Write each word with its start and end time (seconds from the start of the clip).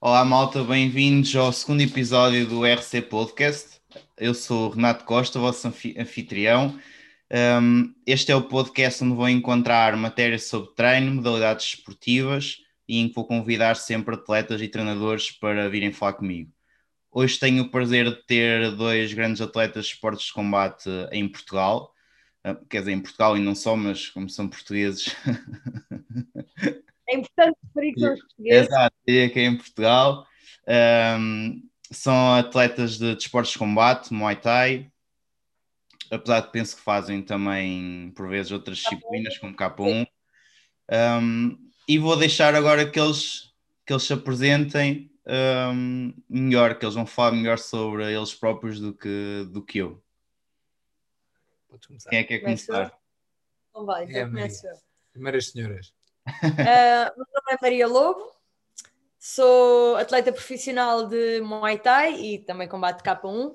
Olá, 0.00 0.24
malta, 0.24 0.62
bem-vindos 0.62 1.34
ao 1.34 1.52
segundo 1.52 1.80
episódio 1.80 2.46
do 2.46 2.64
RC 2.64 3.02
Podcast. 3.02 3.80
Eu 4.16 4.32
sou 4.32 4.70
Renato 4.70 5.04
Costa, 5.04 5.40
vosso 5.40 5.66
anfitrião. 5.66 6.78
Um, 7.60 7.92
este 8.06 8.30
é 8.30 8.36
o 8.36 8.42
podcast 8.42 9.02
onde 9.02 9.16
vou 9.16 9.28
encontrar 9.28 9.96
matérias 9.96 10.44
sobre 10.44 10.70
treino, 10.76 11.16
modalidades 11.16 11.74
esportivas 11.74 12.58
e 12.86 13.00
em 13.00 13.08
que 13.08 13.14
vou 13.16 13.26
convidar 13.26 13.74
sempre 13.74 14.14
atletas 14.14 14.62
e 14.62 14.68
treinadores 14.68 15.32
para 15.32 15.68
virem 15.68 15.92
falar 15.92 16.12
comigo. 16.12 16.52
Hoje 17.10 17.36
tenho 17.36 17.64
o 17.64 17.70
prazer 17.70 18.04
de 18.08 18.24
ter 18.24 18.70
dois 18.76 19.12
grandes 19.12 19.40
atletas 19.40 19.86
de 19.86 19.94
esportes 19.94 20.26
de 20.26 20.32
combate 20.32 20.88
em 21.10 21.28
Portugal. 21.28 21.92
Ah, 22.44 22.54
quer 22.70 22.80
dizer, 22.80 22.92
em 22.92 23.00
Portugal 23.00 23.36
e 23.36 23.40
não 23.40 23.56
só, 23.56 23.74
mas 23.74 24.08
como 24.10 24.30
são 24.30 24.48
portugueses. 24.48 25.16
É 27.08 27.16
importante 27.16 27.56
referir 27.64 27.94
que 27.94 28.00
são 28.00 28.12
os 28.12 28.20
portugueses. 28.20 28.68
Exato, 28.68 28.96
é 29.08 29.28
que 29.28 29.38
é 29.38 29.44
em 29.44 29.56
Portugal. 29.56 30.26
Um, 31.18 31.62
são 31.90 32.34
atletas 32.34 32.98
de 32.98 33.14
desportos 33.14 33.50
de, 33.50 33.54
de 33.54 33.58
combate, 33.58 34.12
Muay 34.12 34.36
Thai, 34.36 34.92
apesar 36.10 36.40
de 36.40 36.52
penso 36.52 36.76
que 36.76 36.82
fazem 36.82 37.22
também, 37.22 38.12
por 38.14 38.28
vezes, 38.28 38.52
outras 38.52 38.78
disciplinas, 38.78 39.38
como 39.38 39.56
K1. 39.56 40.06
Um, 40.90 41.70
e 41.88 41.98
vou 41.98 42.16
deixar 42.16 42.54
agora 42.54 42.88
que 42.90 43.00
eles, 43.00 43.54
que 43.86 43.92
eles 43.92 44.02
se 44.02 44.12
apresentem 44.12 45.10
um, 45.74 46.12
melhor, 46.28 46.78
que 46.78 46.84
eles 46.84 46.94
vão 46.94 47.06
falar 47.06 47.32
melhor 47.32 47.58
sobre 47.58 48.12
eles 48.12 48.34
próprios 48.34 48.80
do 48.80 48.92
que, 48.92 49.46
do 49.50 49.62
que 49.62 49.78
eu. 49.78 50.02
Quem 52.08 52.18
é 52.18 52.22
que 52.22 52.28
quer 52.28 52.40
começar? 52.40 52.98
Então 53.70 53.84
vai, 53.84 54.04
então 54.04 54.20
é, 54.20 54.24
começo 54.24 54.66
eu. 54.66 54.74
Primeiras 55.12 55.46
senhoras. 55.50 55.97
Uh, 56.42 57.16
meu 57.16 57.26
nome 57.34 57.52
é 57.52 57.58
Maria 57.60 57.86
Lobo, 57.86 58.32
sou 59.18 59.96
atleta 59.96 60.32
profissional 60.32 61.06
de 61.06 61.40
Muay 61.40 61.78
Thai 61.78 62.14
e 62.20 62.38
também 62.38 62.68
combate 62.68 63.02
K1. 63.02 63.54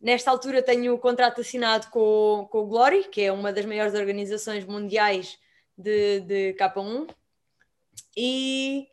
Nesta 0.00 0.30
altura 0.30 0.62
tenho 0.62 0.94
o 0.94 0.98
contrato 0.98 1.40
assinado 1.40 1.88
com, 1.88 2.48
com 2.50 2.58
o 2.58 2.66
Glory, 2.66 3.04
que 3.04 3.22
é 3.22 3.32
uma 3.32 3.52
das 3.52 3.64
maiores 3.64 3.94
organizações 3.94 4.64
mundiais 4.64 5.38
de, 5.76 6.20
de 6.20 6.54
K1. 6.54 7.10
E 8.16 8.86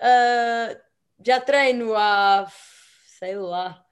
uh, 0.00 0.80
já 1.24 1.40
treino 1.40 1.94
há, 1.94 2.46
sei 3.18 3.36
lá, 3.36 3.84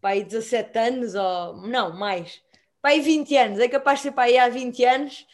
pai 0.00 0.22
17 0.22 0.78
anos, 0.78 1.14
ou 1.14 1.56
não, 1.66 1.96
mais, 1.96 2.40
pai 2.80 3.00
20 3.00 3.36
anos, 3.36 3.58
é 3.58 3.68
capaz 3.68 3.98
de 3.98 4.04
ser 4.04 4.12
pai 4.12 4.36
há 4.36 4.48
20 4.48 4.84
anos 4.84 5.26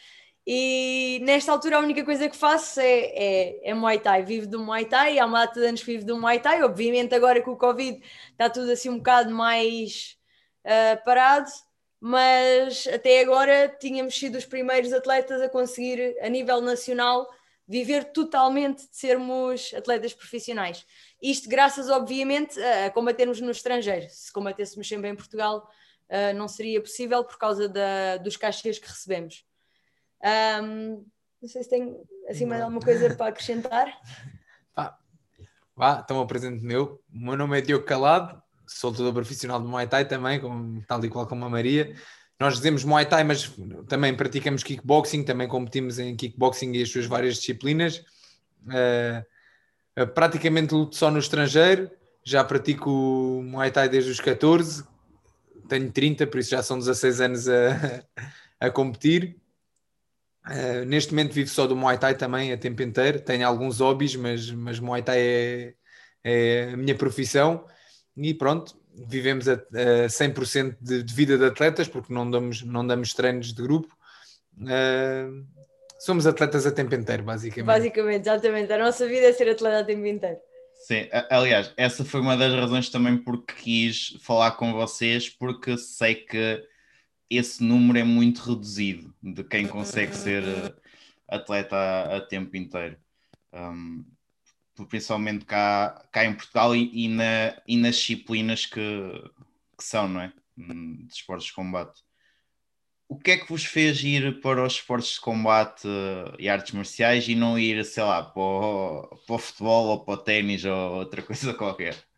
e 0.45 1.19
nesta 1.23 1.51
altura 1.51 1.77
a 1.77 1.79
única 1.79 2.03
coisa 2.03 2.27
que 2.27 2.35
faço 2.35 2.79
é, 2.79 2.85
é, 2.85 3.69
é 3.69 3.73
Muay 3.73 3.99
Thai. 3.99 4.23
Vivo 4.23 4.47
do 4.47 4.59
Muay 4.59 4.85
Thai, 4.85 5.19
há 5.19 5.25
uma 5.25 5.45
data 5.45 5.59
de 5.59 5.67
anos 5.67 5.81
que 5.81 5.91
vivo 5.91 6.05
do 6.05 6.19
Muay 6.19 6.39
Thai. 6.39 6.63
Obviamente 6.63 7.13
agora 7.13 7.41
com 7.41 7.51
o 7.51 7.57
Covid 7.57 8.01
está 8.31 8.49
tudo 8.49 8.71
assim 8.71 8.89
um 8.89 8.97
bocado 8.97 9.33
mais 9.33 10.17
uh, 10.65 11.03
parado, 11.03 11.49
mas 11.99 12.87
até 12.87 13.21
agora 13.21 13.67
tínhamos 13.79 14.17
sido 14.17 14.37
os 14.37 14.45
primeiros 14.45 14.91
atletas 14.93 15.41
a 15.41 15.49
conseguir 15.49 16.15
a 16.21 16.29
nível 16.29 16.61
nacional 16.61 17.27
viver 17.67 18.05
totalmente 18.05 18.89
de 18.89 18.97
sermos 18.97 19.71
atletas 19.75 20.13
profissionais. 20.13 20.83
Isto 21.21 21.47
graças, 21.47 21.89
obviamente, 21.89 22.59
a 22.59 22.89
combatermos 22.89 23.39
no 23.39 23.51
estrangeiro. 23.51 24.07
Se 24.09 24.33
combatêssemos 24.33 24.87
sempre 24.87 25.09
em 25.09 25.15
Portugal, 25.15 25.69
uh, 26.09 26.35
não 26.35 26.47
seria 26.47 26.81
possível 26.81 27.23
por 27.23 27.37
causa 27.37 27.69
da, 27.69 28.17
dos 28.17 28.35
cachês 28.35 28.79
que 28.79 28.87
recebemos. 28.87 29.47
Um, 30.23 31.05
não 31.41 31.47
sei 31.47 31.63
se 31.63 31.69
tem 31.69 31.95
assim 32.27 32.45
mais 32.45 32.61
alguma 32.61 32.81
coisa 32.81 33.13
para 33.15 33.27
acrescentar. 33.27 33.87
Vá, 34.75 34.97
vá 35.75 36.01
então 36.03 36.21
apresento 36.21 36.63
meu. 36.63 37.01
O 37.13 37.19
meu 37.19 37.35
nome 37.35 37.57
é 37.57 37.61
Diogo 37.61 37.85
Calado, 37.85 38.41
sou 38.67 38.91
lutador 38.91 39.13
profissional 39.13 39.59
de 39.59 39.67
Muay 39.67 39.87
Thai 39.87 40.05
também, 40.05 40.39
como, 40.39 40.81
tal 40.85 41.03
e 41.03 41.09
qual 41.09 41.27
como 41.27 41.45
a 41.45 41.49
Maria. 41.49 41.95
Nós 42.39 42.55
dizemos 42.55 42.83
Muay 42.85 43.05
Thai, 43.05 43.23
mas 43.23 43.51
também 43.87 44.15
praticamos 44.15 44.63
kickboxing, 44.63 45.23
também 45.23 45.47
competimos 45.47 45.99
em 45.99 46.15
kickboxing 46.15 46.71
e 46.73 46.83
as 46.83 46.89
suas 46.89 47.05
várias 47.05 47.35
disciplinas. 47.35 48.03
Uh, 48.65 50.07
praticamente 50.13 50.73
luto 50.73 50.95
só 50.95 51.11
no 51.11 51.19
estrangeiro, 51.19 51.91
já 52.23 52.43
pratico 52.43 52.89
Muay 53.43 53.71
Thai 53.71 53.89
desde 53.89 54.11
os 54.11 54.19
14, 54.19 54.85
tenho 55.67 55.91
30, 55.91 56.27
por 56.27 56.39
isso 56.39 56.51
já 56.51 56.63
são 56.63 56.79
16 56.79 57.21
anos 57.21 57.47
a, 57.49 58.03
a 58.67 58.69
competir. 58.69 59.38
Uh, 60.47 60.85
neste 60.85 61.13
momento 61.13 61.33
vivo 61.33 61.49
só 61.49 61.67
do 61.67 61.75
Muay 61.75 61.97
Thai 61.97 62.15
também 62.15 62.51
a 62.51 62.57
tempo 62.57 62.81
inteiro. 62.81 63.19
Tenho 63.19 63.47
alguns 63.47 63.79
hobbies, 63.79 64.15
mas, 64.15 64.49
mas 64.51 64.79
Muay 64.79 65.03
Thai 65.03 65.19
é, 65.19 65.73
é 66.23 66.69
a 66.73 66.77
minha 66.77 66.95
profissão. 66.95 67.65
E 68.17 68.33
pronto, 68.33 68.75
vivemos 69.07 69.47
a, 69.47 69.53
a 69.53 70.07
100% 70.07 70.77
de, 70.79 71.03
de 71.03 71.13
vida 71.13 71.37
de 71.37 71.45
atletas, 71.45 71.87
porque 71.87 72.13
não 72.13 72.29
damos, 72.29 72.63
não 72.63 72.85
damos 72.85 73.13
treinos 73.13 73.53
de 73.53 73.61
grupo. 73.61 73.95
Uh, 74.57 75.45
somos 75.99 76.25
atletas 76.25 76.65
a 76.65 76.71
tempo 76.71 76.95
inteiro, 76.95 77.23
basicamente. 77.23 77.67
Basicamente, 77.67 78.21
exatamente. 78.21 78.73
A 78.73 78.77
nossa 78.77 79.07
vida 79.07 79.27
é 79.27 79.33
ser 79.33 79.49
atleta 79.49 79.79
a 79.79 79.83
tempo 79.83 80.05
inteiro. 80.05 80.37
Sim, 80.79 81.09
aliás, 81.29 81.73
essa 81.75 82.05
foi 82.05 82.21
uma 82.21 82.37
das 82.37 82.53
razões 82.53 82.89
também 82.89 83.17
porque 83.17 83.53
quis 83.53 84.17
falar 84.21 84.51
com 84.51 84.71
vocês, 84.71 85.29
porque 85.29 85.77
sei 85.77 86.15
que 86.15 86.63
esse 87.29 87.63
número 87.63 87.99
é 87.99 88.03
muito 88.03 88.39
reduzido 88.39 89.13
de 89.21 89.43
quem 89.43 89.67
consegue 89.67 90.15
ser 90.15 90.43
eh, 90.43 90.73
atleta 91.27 91.75
a, 91.75 92.17
a 92.17 92.21
tempo 92.21 92.57
inteiro. 92.57 92.97
Um, 93.53 94.05
principalmente 94.89 95.45
cá, 95.45 96.07
cá 96.11 96.25
em 96.25 96.33
Portugal 96.33 96.75
e, 96.75 97.05
e, 97.05 97.07
na, 97.07 97.61
e 97.67 97.77
nas 97.77 97.95
disciplinas 97.95 98.65
que, 98.65 98.79
que 99.77 99.83
são, 99.83 100.07
não 100.07 100.21
é? 100.21 100.33
Hum, 100.57 101.05
de 101.05 101.13
esportes 101.13 101.47
de 101.47 101.53
combate. 101.53 102.01
O 103.07 103.17
que 103.17 103.31
é 103.31 103.37
que 103.37 103.49
vos 103.49 103.65
fez 103.65 104.03
ir 104.03 104.39
para 104.39 104.63
os 104.63 104.73
esportes 104.73 105.13
de 105.13 105.21
combate 105.21 105.87
e 106.37 106.47
artes 106.47 106.73
marciais 106.73 107.27
e 107.27 107.33
não 107.35 107.57
ir, 107.57 107.83
sei 107.83 108.03
lá, 108.03 108.21
para 108.23 108.41
o, 108.41 109.07
para 109.25 109.35
o 109.35 109.39
futebol 109.39 109.87
ou 109.87 110.05
para 110.05 110.13
o 110.13 110.17
ténis 110.17 110.63
ou 110.63 110.95
outra 110.95 111.21
coisa 111.23 111.53
qualquer? 111.53 112.08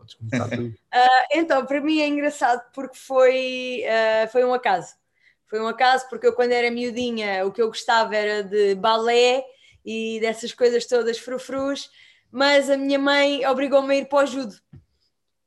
Podes 0.00 0.14
começar 0.14 0.48
tu. 0.48 0.62
uh, 0.62 0.74
então, 1.32 1.66
para 1.66 1.80
mim 1.80 2.00
é 2.00 2.08
engraçado 2.08 2.62
porque 2.72 2.96
foi, 2.96 3.84
uh, 3.84 4.28
foi 4.30 4.44
um 4.44 4.54
acaso. 4.54 4.94
Foi 5.46 5.60
um 5.60 5.66
acaso 5.66 6.08
porque 6.08 6.26
eu, 6.26 6.32
quando 6.32 6.52
era 6.52 6.70
miudinha, 6.70 7.44
o 7.44 7.52
que 7.52 7.60
eu 7.60 7.68
gostava 7.68 8.16
era 8.16 8.42
de 8.42 8.74
balé 8.76 9.44
e 9.84 10.18
dessas 10.20 10.54
coisas 10.54 10.86
todas 10.86 11.18
frufrus, 11.18 11.90
mas 12.30 12.70
a 12.70 12.76
minha 12.76 12.98
mãe 12.98 13.46
obrigou-me 13.46 13.94
a 13.94 13.98
ir 13.98 14.08
para 14.08 14.24
o 14.24 14.26
judo. 14.26 14.54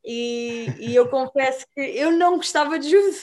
E, 0.06 0.68
e 0.80 0.96
eu 0.96 1.08
confesso 1.09 1.66
que 1.74 1.81
eu 1.81 2.12
não 2.12 2.36
gostava 2.36 2.78
de 2.78 2.90
judo. 2.90 3.16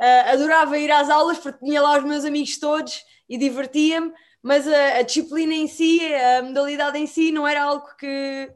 Uh, 0.00 0.32
adorava 0.32 0.78
ir 0.78 0.90
às 0.90 1.10
aulas 1.10 1.38
porque 1.38 1.66
tinha 1.66 1.82
lá 1.82 1.98
os 1.98 2.04
meus 2.04 2.24
amigos 2.24 2.56
todos 2.58 3.02
e 3.28 3.36
divertia-me, 3.36 4.12
mas 4.40 4.66
a, 4.66 4.98
a, 4.98 5.02
disciplina 5.02 5.52
em 5.52 5.66
si, 5.66 6.00
a 6.14 6.42
modalidade 6.42 6.96
em 6.96 7.06
si, 7.06 7.32
não 7.32 7.46
era 7.46 7.64
algo 7.64 7.84
que, 7.98 8.48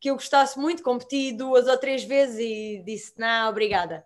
que 0.00 0.10
eu 0.10 0.14
gostasse 0.14 0.58
muito, 0.58 0.82
competi 0.82 1.30
duas 1.30 1.68
ou 1.68 1.76
três 1.76 2.02
vezes 2.02 2.38
e 2.38 2.82
disse, 2.84 3.12
não, 3.18 3.50
obrigada. 3.50 4.04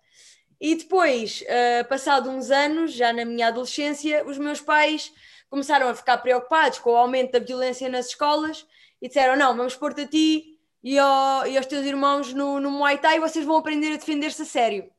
E 0.60 0.74
depois, 0.74 1.42
uh, 1.42 1.88
passado 1.88 2.28
uns 2.30 2.50
anos, 2.50 2.92
já 2.92 3.12
na 3.12 3.24
minha 3.24 3.48
adolescência, 3.48 4.24
os 4.26 4.38
meus 4.38 4.60
pais 4.60 5.12
começaram 5.48 5.88
a 5.88 5.94
ficar 5.94 6.18
preocupados 6.18 6.78
com 6.78 6.90
o 6.90 6.96
aumento 6.96 7.32
da 7.32 7.38
violência 7.38 7.88
nas 7.88 8.06
escolas 8.06 8.66
e 9.00 9.06
disseram, 9.06 9.36
não, 9.36 9.56
vamos 9.56 9.76
pôr-te 9.76 10.00
a 10.00 10.08
ti 10.08 10.58
e, 10.82 10.98
ao, 10.98 11.46
e 11.46 11.56
aos 11.56 11.66
teus 11.66 11.86
irmãos 11.86 12.34
no, 12.34 12.58
no 12.58 12.70
Muay 12.70 12.98
Thai 12.98 13.16
e 13.16 13.20
vocês 13.20 13.44
vão 13.44 13.56
aprender 13.56 13.92
a 13.92 13.96
defender-se 13.96 14.42
a 14.42 14.44
sério. 14.44 14.90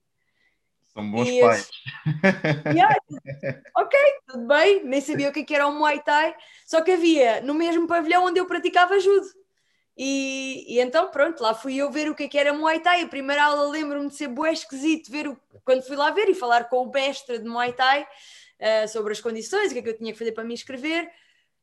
São 0.93 1.11
bons 1.11 1.27
e 1.27 1.41
pais. 1.41 1.69
Yeah, 2.73 2.95
ok, 3.75 3.99
tudo 4.27 4.47
bem, 4.47 4.85
nem 4.85 5.01
sabia 5.01 5.29
o 5.29 5.33
que 5.33 5.53
é 5.53 5.55
era 5.55 5.67
o 5.67 5.73
Muay 5.73 6.01
Thai, 6.01 6.33
só 6.65 6.81
que 6.81 6.91
havia 6.91 7.41
no 7.41 7.53
mesmo 7.53 7.85
pavilhão 7.85 8.25
onde 8.25 8.39
eu 8.39 8.45
praticava 8.45 8.97
judo. 8.99 9.27
E, 9.97 10.65
e, 10.67 10.79
então, 10.79 11.09
pronto, 11.09 11.41
lá 11.41 11.53
fui 11.53 11.77
eu 11.77 11.89
ver 11.89 12.09
o 12.09 12.15
que, 12.15 12.23
é 12.23 12.27
que 12.27 12.37
era 12.37 12.53
Muay 12.53 12.79
Thai. 12.81 13.03
A 13.03 13.07
primeira 13.07 13.45
aula 13.45 13.69
lembro-me 13.69 14.09
de 14.09 14.15
ser 14.15 14.27
bué 14.27 14.51
esquisito 14.51 15.09
ver 15.09 15.27
o, 15.27 15.37
quando 15.63 15.83
fui 15.83 15.95
lá 15.95 16.11
ver 16.11 16.29
e 16.29 16.35
falar 16.35 16.65
com 16.65 16.83
o 16.83 16.91
mestre 16.91 17.39
de 17.39 17.47
Muay 17.47 17.71
Thai 17.73 18.03
uh, 18.03 18.87
sobre 18.89 19.13
as 19.13 19.21
condições, 19.21 19.71
o 19.71 19.73
que 19.73 19.79
é 19.79 19.81
que 19.81 19.89
eu 19.89 19.97
tinha 19.97 20.11
que 20.11 20.19
fazer 20.19 20.33
para 20.33 20.43
me 20.43 20.53
inscrever. 20.53 21.09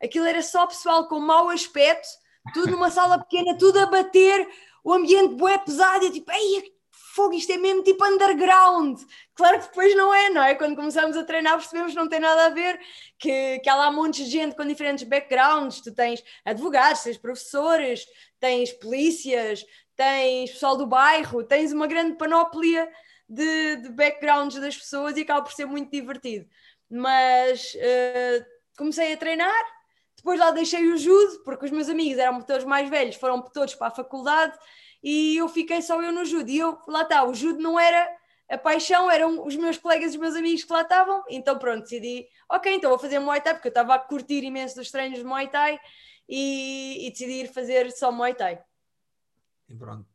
Aquilo 0.03 0.25
era 0.25 0.43
só 0.43 0.67
pessoal 0.67 1.07
com 1.09 1.21
mau 1.21 1.51
aspecto, 1.51 2.09
tudo 2.55 2.73
numa 2.73 2.91
sala 2.91 3.19
pequena, 3.19 3.57
tudo 3.57 3.79
a 3.79 3.87
bater, 3.87 4.49
o 4.83 4.93
ambiente 4.93 5.35
bué 5.35 5.59
pesado. 5.59 6.05
E 6.05 6.09
eu 6.09 6.13
tipo, 6.13 6.31
ei, 6.33 6.73
fogo, 7.15 7.35
isto 7.35 7.53
é 7.53 7.59
mesmo 7.59 7.83
tipo 7.83 8.05
underground. 8.05 9.01
Claro 9.35 9.61
que 9.61 9.67
depois 9.69 9.95
não 9.95 10.13
é, 10.15 10.31
não 10.31 10.43
é? 10.43 10.55
Quando 10.55 10.77
começamos 10.77 11.17
a 11.17 11.25
treinar 11.25 11.59
percebemos 11.59 11.93
que 11.93 11.99
não 11.99 12.09
tem 12.09 12.21
nada 12.21 12.47
a 12.47 12.49
ver, 12.51 12.81
que, 13.19 13.59
que 13.59 13.69
há 13.69 13.75
lá 13.75 13.93
montes 13.93 14.25
de 14.25 14.31
gente 14.31 14.57
com 14.57 14.67
diferentes 14.67 15.05
backgrounds, 15.05 15.81
tu 15.81 15.95
tens 15.95 16.23
advogados, 16.45 17.03
tens 17.03 17.19
professores, 17.19 18.07
tens 18.41 18.73
polícias, 18.73 19.65
tens 19.97 20.51
pessoal 20.51 20.77
do 20.77 20.87
bairro, 20.87 21.45
tens 21.45 21.73
uma 21.73 21.87
grande 21.87 22.17
panóplia 22.17 22.91
de, 23.29 23.77
de 23.77 23.89
backgrounds 23.91 24.61
das 24.61 24.77
pessoas 24.77 25.17
e 25.17 25.23
acaba 25.23 25.43
por 25.43 25.53
ser 25.53 25.67
muito 25.67 25.91
divertido. 25.91 26.47
Mas 26.91 27.75
uh, 27.75 28.45
comecei 28.77 29.13
a 29.13 29.17
treinar, 29.17 29.65
Depois 30.17 30.39
lá 30.39 30.51
deixei 30.51 30.87
o 30.89 30.97
judo, 30.97 31.43
porque 31.45 31.65
os 31.65 31.71
meus 31.71 31.89
amigos 31.89 32.19
eram 32.19 32.41
todos 32.43 32.65
mais 32.65 32.89
velhos, 32.89 33.17
foram 33.17 33.43
todos 33.43 33.75
para 33.75 33.89
a 33.89 33.91
faculdade 33.91 34.57
e 35.03 35.37
eu 35.37 35.49
fiquei 35.49 35.83
só 35.83 36.01
eu 36.03 36.13
no 36.13 36.25
judo. 36.25 36.51
E 36.51 36.59
eu, 36.59 36.79
lá 36.87 37.03
está, 37.03 37.25
o 37.25 37.35
judo 37.35 37.61
não 37.61 37.79
era 37.79 38.09
a 38.49 38.59
paixão, 38.59 39.11
eram 39.11 39.45
os 39.47 39.57
meus 39.57 39.79
colegas 39.79 40.13
e 40.13 40.17
os 40.17 40.21
meus 40.21 40.35
amigos 40.37 40.65
que 40.65 40.73
lá 40.73 40.83
estavam. 40.83 41.25
Então 41.29 41.59
pronto, 41.59 41.83
decidi, 41.83 42.27
ok, 42.51 42.75
então 42.75 42.91
vou 42.91 42.99
fazer 42.99 43.19
Muay 43.19 43.41
Thai, 43.41 43.55
porque 43.55 43.69
eu 43.69 43.71
estava 43.71 43.95
a 43.95 43.99
curtir 43.99 44.45
imenso 44.45 44.77
dos 44.77 44.91
treinos 44.91 45.19
de 45.19 45.25
Muay 45.25 45.49
Thai 45.49 45.81
e, 46.29 47.07
e 47.07 47.11
decidi 47.11 47.43
ir 47.43 47.53
fazer 47.53 47.91
só 47.91 48.13
Muay 48.13 48.35
Thai. 48.35 48.63
E 49.69 49.75
pronto. 49.75 50.07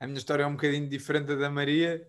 A 0.00 0.06
minha 0.06 0.18
história 0.18 0.44
é 0.44 0.46
um 0.46 0.52
bocadinho 0.52 0.88
diferente 0.88 1.34
da 1.36 1.50
Maria, 1.50 2.06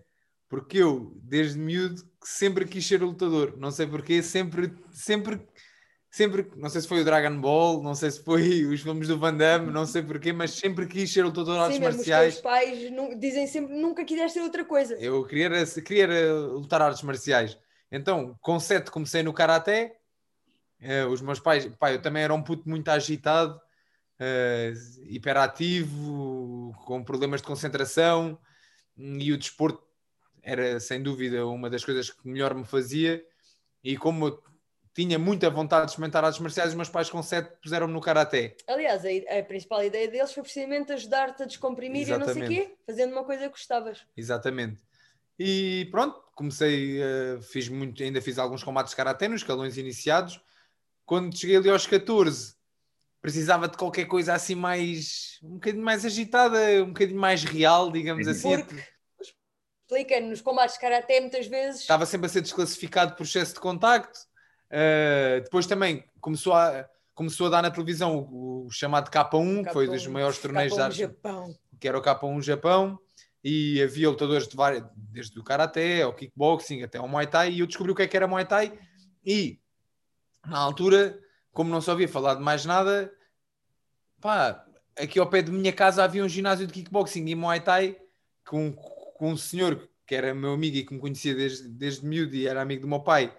porque 0.48 0.78
eu, 0.78 1.12
desde 1.24 1.60
miúdo, 1.60 2.02
sempre 2.24 2.66
quis 2.66 2.86
ser 2.86 3.02
lutador. 3.02 3.58
Não 3.58 3.72
sei 3.72 3.88
porquê, 3.88 4.22
sempre, 4.22 4.74
sempre 4.92 5.42
sempre, 6.10 6.50
não 6.56 6.70
sei 6.70 6.82
se 6.82 6.88
foi 6.88 7.02
o 7.02 7.06
Dragon 7.06 7.40
Ball, 7.40 7.82
não 7.84 7.94
sei 7.94 8.12
se 8.12 8.24
foi 8.24 8.66
os 8.66 8.82
filmes 8.82 9.08
do 9.08 9.18
Van 9.18 9.36
Damme, 9.36 9.72
não 9.72 9.86
sei 9.86 10.02
porquê, 10.02 10.34
mas 10.34 10.52
sempre 10.52 10.88
quis 10.88 11.12
ser 11.12 11.24
lutador 11.24 11.56
de 11.56 11.62
artes 11.62 11.78
Sim, 11.78 11.84
marciais. 11.84 12.36
Os 12.36 12.42
pais 12.42 12.80
dizem 13.20 13.48
sempre 13.48 13.76
nunca 13.76 14.04
quiseste 14.04 14.40
ser 14.40 14.44
outra 14.44 14.66
coisa. 14.66 14.96
Eu 14.96 15.26
queria, 15.26 15.66
queria 15.84 16.34
lutar 16.34 16.82
artes 16.82 17.04
marciais. 17.04 17.58
Então, 17.92 18.38
com 18.42 18.60
sete 18.60 18.92
comecei 18.92 19.24
no 19.24 19.34
Karaté. 19.34 19.96
Uh, 20.82 21.10
os 21.10 21.22
meus 21.22 21.40
pais, 21.40 21.66
pai, 21.78 21.96
eu 21.96 22.02
também 22.02 22.24
era 22.24 22.34
um 22.34 22.42
puto 22.42 22.70
muito 22.70 22.88
agitado, 22.88 23.60
uh, 24.20 25.04
hiperativo, 25.10 26.74
com 26.86 27.04
problemas 27.04 27.42
de 27.42 27.48
concentração, 27.48 28.40
e 28.98 29.34
o 29.34 29.38
desporto 29.38 29.84
era 30.42 30.80
sem 30.80 31.04
dúvida 31.04 31.46
uma 31.46 31.70
das 31.70 31.84
coisas 31.84 32.10
que 32.10 32.26
melhor 32.26 32.56
me 32.56 32.64
fazia. 32.64 33.22
E 33.84 33.98
como 33.98 34.28
eu 34.28 34.44
tinha 34.94 35.20
muita 35.20 35.50
vontade 35.50 35.86
de 35.86 35.92
experimentar 35.92 36.24
artes 36.24 36.40
marciais, 36.40 36.70
os 36.70 36.76
meus 36.76 36.90
pais 36.90 37.10
com 37.10 37.22
7 37.22 37.62
puseram-me 37.62 37.94
no 37.94 38.02
karaté. 38.02 38.56
Aliás, 38.68 39.04
a, 39.06 39.40
a, 39.40 39.44
principal 39.44 39.84
ideia 39.84 40.08
deles 40.08 40.34
foi 40.34 40.44
precisamente 40.44 40.92
ajudar-te 40.92 41.44
a 41.44 41.46
descomprimir 41.46 42.02
Exatamente. 42.02 42.38
e 42.38 42.42
não 42.42 42.48
sei 42.48 42.64
o 42.64 42.68
quê, 42.68 42.76
fazendo 42.86 43.12
uma 43.12 43.24
coisa 43.24 43.44
que 43.44 43.50
gostavas. 43.50 44.06
Exatamente. 44.18 44.82
E 45.38 45.88
pronto, 45.92 46.22
comecei, 46.36 47.00
uh, 47.02 47.42
fiz 47.42 47.70
muito, 47.70 48.02
ainda 48.04 48.22
fiz 48.22 48.38
alguns 48.38 48.64
combates 48.64 48.92
de 48.92 48.98
karaté 48.98 49.28
nos 49.28 49.42
escalões 49.42 49.78
iniciados. 49.78 50.42
Quando 51.06 51.38
cheguei 51.38 51.56
ali 51.56 51.70
aos 51.70 51.88
14, 51.88 52.56
precisava 53.22 53.68
de 53.68 53.78
qualquer 53.78 54.06
coisa 54.06 54.34
assim 54.34 54.56
mais, 54.56 55.40
um 55.42 55.54
bocadinho 55.54 55.84
mais 55.84 56.06
agitada, 56.06 56.58
um 56.84 56.88
bocadinho 56.88 57.20
mais 57.20 57.44
real, 57.44 57.92
digamos 57.92 58.28
assim. 58.28 58.64
Porque, 58.64 58.84
explica, 59.88 60.20
nos 60.20 60.42
combates 60.42 60.76
de 60.76 60.82
karaté 60.82 61.22
muitas 61.22 61.48
vezes... 61.48 61.82
Estava 61.82 62.06
sempre 62.06 62.28
a 62.28 62.30
ser 62.30 62.42
desclassificado 62.42 63.16
por 63.16 63.24
excesso 63.24 63.54
de 63.54 63.60
contacto 63.62 64.29
Uh, 64.72 65.42
depois 65.44 65.66
também 65.66 66.04
começou 66.22 66.54
a, 66.54 66.88
começou 67.16 67.48
a 67.48 67.50
dar 67.50 67.62
na 67.62 67.72
televisão 67.72 68.18
o, 68.18 68.68
o 68.68 68.72
chamado 68.72 69.10
K1, 69.10 69.30
K1, 69.30 69.66
que 69.66 69.74
foi 69.74 69.88
dos 69.88 70.06
maiores 70.08 70.38
torneios 70.38 70.76
da 70.76 70.90
Japão. 70.90 71.56
que 71.80 71.88
era 71.88 71.98
o 71.98 72.02
K1 72.02 72.42
Japão, 72.42 73.00
e 73.44 73.82
havia 73.82 74.10
lutadores 74.10 74.48
de 74.48 74.56
vários, 74.56 74.84
desde 74.96 75.40
o 75.40 75.44
Karaté 75.44 76.02
ao 76.02 76.14
Kickboxing 76.14 76.84
até 76.84 76.98
ao 76.98 77.08
Muay 77.08 77.28
Thai, 77.28 77.52
e 77.52 77.60
eu 77.60 77.68
descobri 77.68 77.92
o 77.92 77.96
que 77.96 78.04
é 78.04 78.08
que 78.08 78.16
era 78.16 78.28
Muay 78.28 78.46
Thai, 78.46 78.78
e 79.26 79.60
na 80.46 80.60
altura, 80.60 81.20
como 81.52 81.70
não 81.70 81.82
se 81.82 81.90
ouvia 81.90 82.08
falar 82.08 82.36
de 82.36 82.42
mais 82.42 82.66
nada, 82.66 83.12
pá, 84.22 84.66
aqui 84.98 85.20
ao 85.20 85.30
pé 85.30 85.42
de 85.42 85.52
minha 85.52 85.74
casa 85.74 86.04
havia 86.04 86.24
um 86.24 86.30
ginásio 86.30 86.68
de 86.68 86.74
Kickboxing 86.74 87.26
e 87.28 87.36
Muay 87.36 87.62
Thai 87.62 87.98
com, 88.46 88.72
com 88.74 89.32
um 89.32 89.38
senhor 89.38 89.90
que 90.06 90.16
era 90.16 90.34
meu 90.34 90.54
amigo 90.54 90.76
e 90.76 90.84
que 90.84 90.94
me 90.94 91.00
conhecia 91.00 91.36
desde, 91.36 91.68
desde 91.68 92.06
miúdo 92.06 92.36
e 92.36 92.48
era 92.48 92.62
amigo 92.62 92.82
do 92.82 92.88
meu 92.88 93.00
pai, 93.00 93.32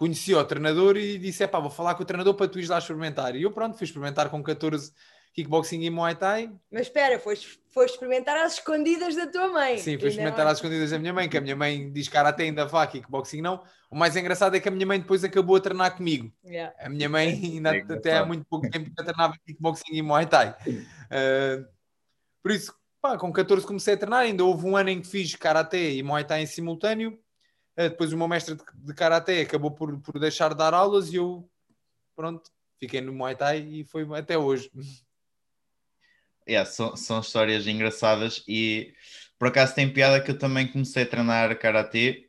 conheci 0.00 0.34
o 0.34 0.42
treinador 0.42 0.96
e 0.96 1.18
disse: 1.18 1.44
é 1.44 1.46
pá, 1.46 1.60
vou 1.60 1.70
falar 1.70 1.94
com 1.94 2.02
o 2.02 2.06
treinador 2.06 2.32
para 2.32 2.48
tu 2.48 2.58
ires 2.58 2.70
lá 2.70 2.78
experimentar. 2.78 3.36
E 3.36 3.42
eu, 3.42 3.52
pronto, 3.52 3.76
fui 3.76 3.84
experimentar 3.84 4.30
com 4.30 4.42
14 4.42 4.92
kickboxing 5.34 5.82
e 5.82 5.90
muay 5.90 6.14
thai. 6.14 6.50
Mas 6.72 6.82
espera, 6.82 7.18
foste, 7.18 7.60
foste 7.68 7.94
experimentar 7.94 8.34
às 8.38 8.54
escondidas 8.54 9.14
da 9.14 9.26
tua 9.26 9.48
mãe. 9.48 9.76
Sim, 9.76 9.98
fui 9.98 10.08
experimentar 10.08 10.46
às 10.46 10.56
escondidas 10.56 10.90
da 10.90 10.98
minha 10.98 11.12
mãe, 11.12 11.28
que 11.28 11.36
a 11.36 11.40
minha 11.40 11.54
mãe 11.54 11.92
diz 11.92 12.08
que 12.08 12.16
até 12.16 12.44
ainda 12.44 12.64
vá, 12.64 12.86
kickboxing 12.86 13.42
não. 13.42 13.62
O 13.90 13.96
mais 13.96 14.16
engraçado 14.16 14.56
é 14.56 14.60
que 14.60 14.68
a 14.68 14.72
minha 14.72 14.86
mãe 14.86 14.98
depois 14.98 15.22
acabou 15.22 15.56
a 15.56 15.60
treinar 15.60 15.94
comigo. 15.94 16.32
Yeah. 16.42 16.74
A 16.80 16.88
minha 16.88 17.08
mãe 17.08 17.28
ainda 17.28 17.76
é 17.76 17.80
até 17.80 18.16
há 18.16 18.24
muito 18.24 18.46
pouco 18.46 18.70
tempo 18.70 18.86
que 18.86 18.96
treinava 18.96 19.34
kickboxing 19.46 19.92
e 19.92 20.00
muay 20.00 20.24
thai. 20.24 20.56
Uh, 20.66 21.68
por 22.42 22.52
isso, 22.52 22.74
pá, 23.02 23.18
com 23.18 23.30
14 23.30 23.66
comecei 23.66 23.94
a 23.94 23.98
treinar, 23.98 24.20
ainda 24.20 24.44
houve 24.44 24.66
um 24.66 24.78
ano 24.78 24.88
em 24.88 25.02
que 25.02 25.08
fiz 25.08 25.34
karaté 25.34 25.90
e 25.90 26.02
muay 26.02 26.24
thai 26.24 26.42
em 26.42 26.46
simultâneo. 26.46 27.18
Eh, 27.80 27.88
depois 27.88 28.12
o 28.12 28.18
meu 28.18 28.28
mestre 28.28 28.54
de, 28.54 28.62
de 28.92 29.40
acabou 29.40 29.70
por, 29.70 29.98
por 30.00 30.18
deixar 30.18 30.50
de 30.50 30.56
dar 30.58 30.74
aulas 30.74 31.10
e 31.10 31.16
eu, 31.16 31.48
pronto, 32.14 32.50
fiquei 32.78 33.00
no 33.00 33.10
Muay 33.10 33.34
Thai 33.34 33.60
e 33.60 33.84
foi 33.84 34.06
até 34.18 34.36
hoje. 34.36 34.70
Yeah, 36.46 36.70
são, 36.70 36.94
são 36.94 37.20
histórias 37.20 37.66
engraçadas 37.66 38.44
e 38.46 38.92
por 39.38 39.48
acaso 39.48 39.74
tem 39.74 39.90
piada 39.90 40.22
que 40.22 40.30
eu 40.30 40.38
também 40.38 40.70
comecei 40.70 41.04
a 41.04 41.06
treinar 41.06 41.58
Karatê 41.58 42.28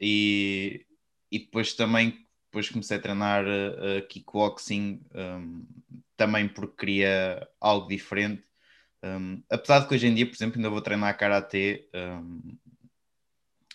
e, 0.00 0.86
e 1.28 1.40
depois 1.40 1.72
também 1.72 2.24
depois 2.44 2.68
comecei 2.68 2.96
a 2.96 3.00
treinar 3.00 3.44
uh, 3.44 4.06
kickboxing 4.08 5.04
um, 5.12 5.66
também 6.16 6.46
porque 6.46 6.76
queria 6.76 7.48
algo 7.60 7.88
diferente. 7.88 8.44
Um, 9.02 9.42
apesar 9.50 9.80
de 9.80 9.88
que 9.88 9.94
hoje 9.96 10.06
em 10.06 10.14
dia, 10.14 10.24
por 10.24 10.36
exemplo, 10.36 10.56
ainda 10.56 10.70
vou 10.70 10.80
treinar 10.80 11.18
Karatê 11.18 11.88
um, 11.92 12.56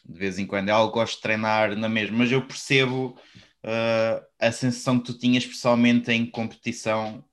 de 0.09 0.17
vez 0.17 0.39
em 0.39 0.45
quando. 0.45 0.69
É 0.69 0.71
algo 0.71 0.91
que 0.91 0.99
gosto 0.99 1.17
de 1.17 1.21
treinar 1.21 1.75
na 1.75 1.87
mesma, 1.87 2.17
mas 2.17 2.31
eu 2.31 2.41
percebo 2.41 3.15
uh, 3.63 4.25
a 4.39 4.51
sensação 4.51 4.99
que 4.99 5.05
tu 5.05 5.17
tinhas, 5.17 5.45
pessoalmente 5.45 6.11
em 6.11 6.25
competição, 6.25 7.23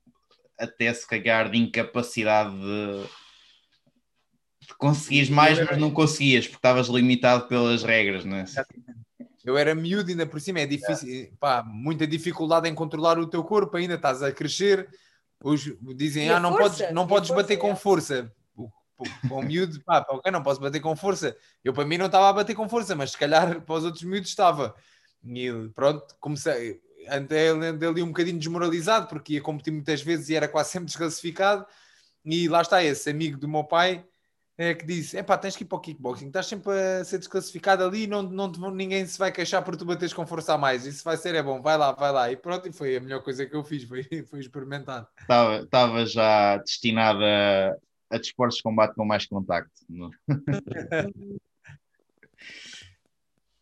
até 0.57 0.93
se 0.93 1.07
calhar 1.07 1.49
de 1.49 1.57
incapacidade 1.57 2.55
de, 2.55 3.03
de 4.67 4.73
conseguires 4.77 5.29
mais, 5.29 5.59
mas 5.59 5.77
não 5.77 5.91
conseguias, 5.91 6.45
porque 6.45 6.57
estavas 6.57 6.87
limitado 6.87 7.47
pelas 7.47 7.83
regras, 7.83 8.23
não 8.23 8.37
é? 8.37 8.45
Eu 9.43 9.57
era 9.57 9.73
miúdo, 9.73 10.11
ainda 10.11 10.25
por 10.25 10.39
cima, 10.39 10.59
é 10.59 10.65
difícil, 10.65 11.31
pá, 11.39 11.63
muita 11.63 12.05
dificuldade 12.05 12.69
em 12.69 12.75
controlar 12.75 13.17
o 13.17 13.27
teu 13.27 13.43
corpo, 13.43 13.77
ainda 13.77 13.95
estás 13.95 14.21
a 14.21 14.31
crescer. 14.31 14.87
Os, 15.41 15.71
dizem, 15.95 16.29
ah, 16.29 16.39
não 16.39 16.51
força, 16.51 16.77
podes, 16.83 16.93
não 16.93 17.07
podes 17.07 17.29
força, 17.29 17.43
bater 17.43 17.53
é. 17.53 17.57
com 17.57 17.75
força 17.75 18.31
com 19.27 19.39
o 19.39 19.41
miúdo, 19.43 19.81
pá, 19.83 20.05
ok, 20.09 20.31
não 20.31 20.43
posso 20.43 20.59
bater 20.59 20.79
com 20.79 20.95
força. 20.95 21.35
Eu 21.63 21.73
para 21.73 21.85
mim 21.85 21.97
não 21.97 22.07
estava 22.07 22.29
a 22.29 22.33
bater 22.33 22.55
com 22.55 22.67
força, 22.67 22.95
mas 22.95 23.11
se 23.11 23.17
calhar 23.17 23.61
para 23.61 23.75
os 23.75 23.83
outros 23.83 24.03
miúdos 24.03 24.29
estava. 24.29 24.75
E 25.23 25.49
pronto, 25.75 26.15
comecei, 26.19 26.81
até 27.07 27.49
ali 27.49 28.01
um 28.01 28.07
bocadinho 28.07 28.39
desmoralizado, 28.39 29.07
porque 29.07 29.33
ia 29.33 29.41
competir 29.41 29.71
muitas 29.71 30.01
vezes 30.01 30.29
e 30.29 30.35
era 30.35 30.47
quase 30.47 30.71
sempre 30.71 30.87
desclassificado. 30.87 31.65
E 32.25 32.47
lá 32.47 32.61
está 32.61 32.83
esse 32.83 33.09
amigo 33.09 33.37
do 33.37 33.47
meu 33.47 33.63
pai 33.63 34.05
é, 34.57 34.73
que 34.73 34.85
disse: 34.85 35.15
é 35.15 35.23
pá, 35.23 35.37
tens 35.37 35.55
que 35.55 35.63
ir 35.63 35.67
para 35.67 35.77
o 35.77 35.81
kickboxing, 35.81 36.27
estás 36.27 36.47
sempre 36.47 36.71
a 36.73 37.05
ser 37.05 37.19
desclassificado 37.19 37.83
ali, 37.83 38.07
não, 38.07 38.23
não 38.23 38.71
ninguém 38.71 39.05
se 39.05 39.17
vai 39.17 39.31
queixar 39.31 39.63
por 39.63 39.77
tu 39.77 39.85
bateres 39.85 40.13
com 40.13 40.25
força 40.25 40.55
a 40.55 40.57
mais. 40.57 40.85
Isso 40.85 41.03
vai 41.03 41.15
ser, 41.15 41.35
é 41.35 41.43
bom, 41.43 41.61
vai 41.61 41.77
lá, 41.77 41.91
vai 41.91 42.11
lá. 42.11 42.31
E 42.31 42.35
pronto, 42.35 42.67
e 42.67 42.73
foi 42.73 42.97
a 42.97 42.99
melhor 42.99 43.21
coisa 43.21 43.45
que 43.45 43.55
eu 43.55 43.63
fiz, 43.63 43.83
foi, 43.83 44.03
foi 44.29 44.39
experimentar. 44.39 45.07
Estava 45.63 46.05
já 46.07 46.57
destinada 46.57 47.79
a 48.09 48.17
desportos 48.17 48.57
de 48.57 48.63
combate 48.63 48.95
com 48.95 49.05
mais 49.05 49.25
contacto. 49.25 49.81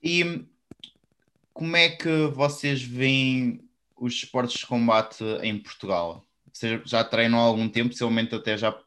e 0.04 0.46
como 1.54 1.76
é 1.76 1.90
que 1.90 2.28
vocês 2.28 2.82
veem 2.82 3.62
os 3.96 4.14
esportes 4.14 4.60
de 4.60 4.66
combate 4.68 5.24
em 5.42 5.58
Portugal? 5.58 6.24
Vocês 6.52 6.82
já 6.86 7.04
treinam 7.04 7.40
há 7.40 7.44
algum 7.44 7.68
tempo, 7.70 7.90
possivelmente 7.90 8.36
até 8.36 8.58
já. 8.58 8.78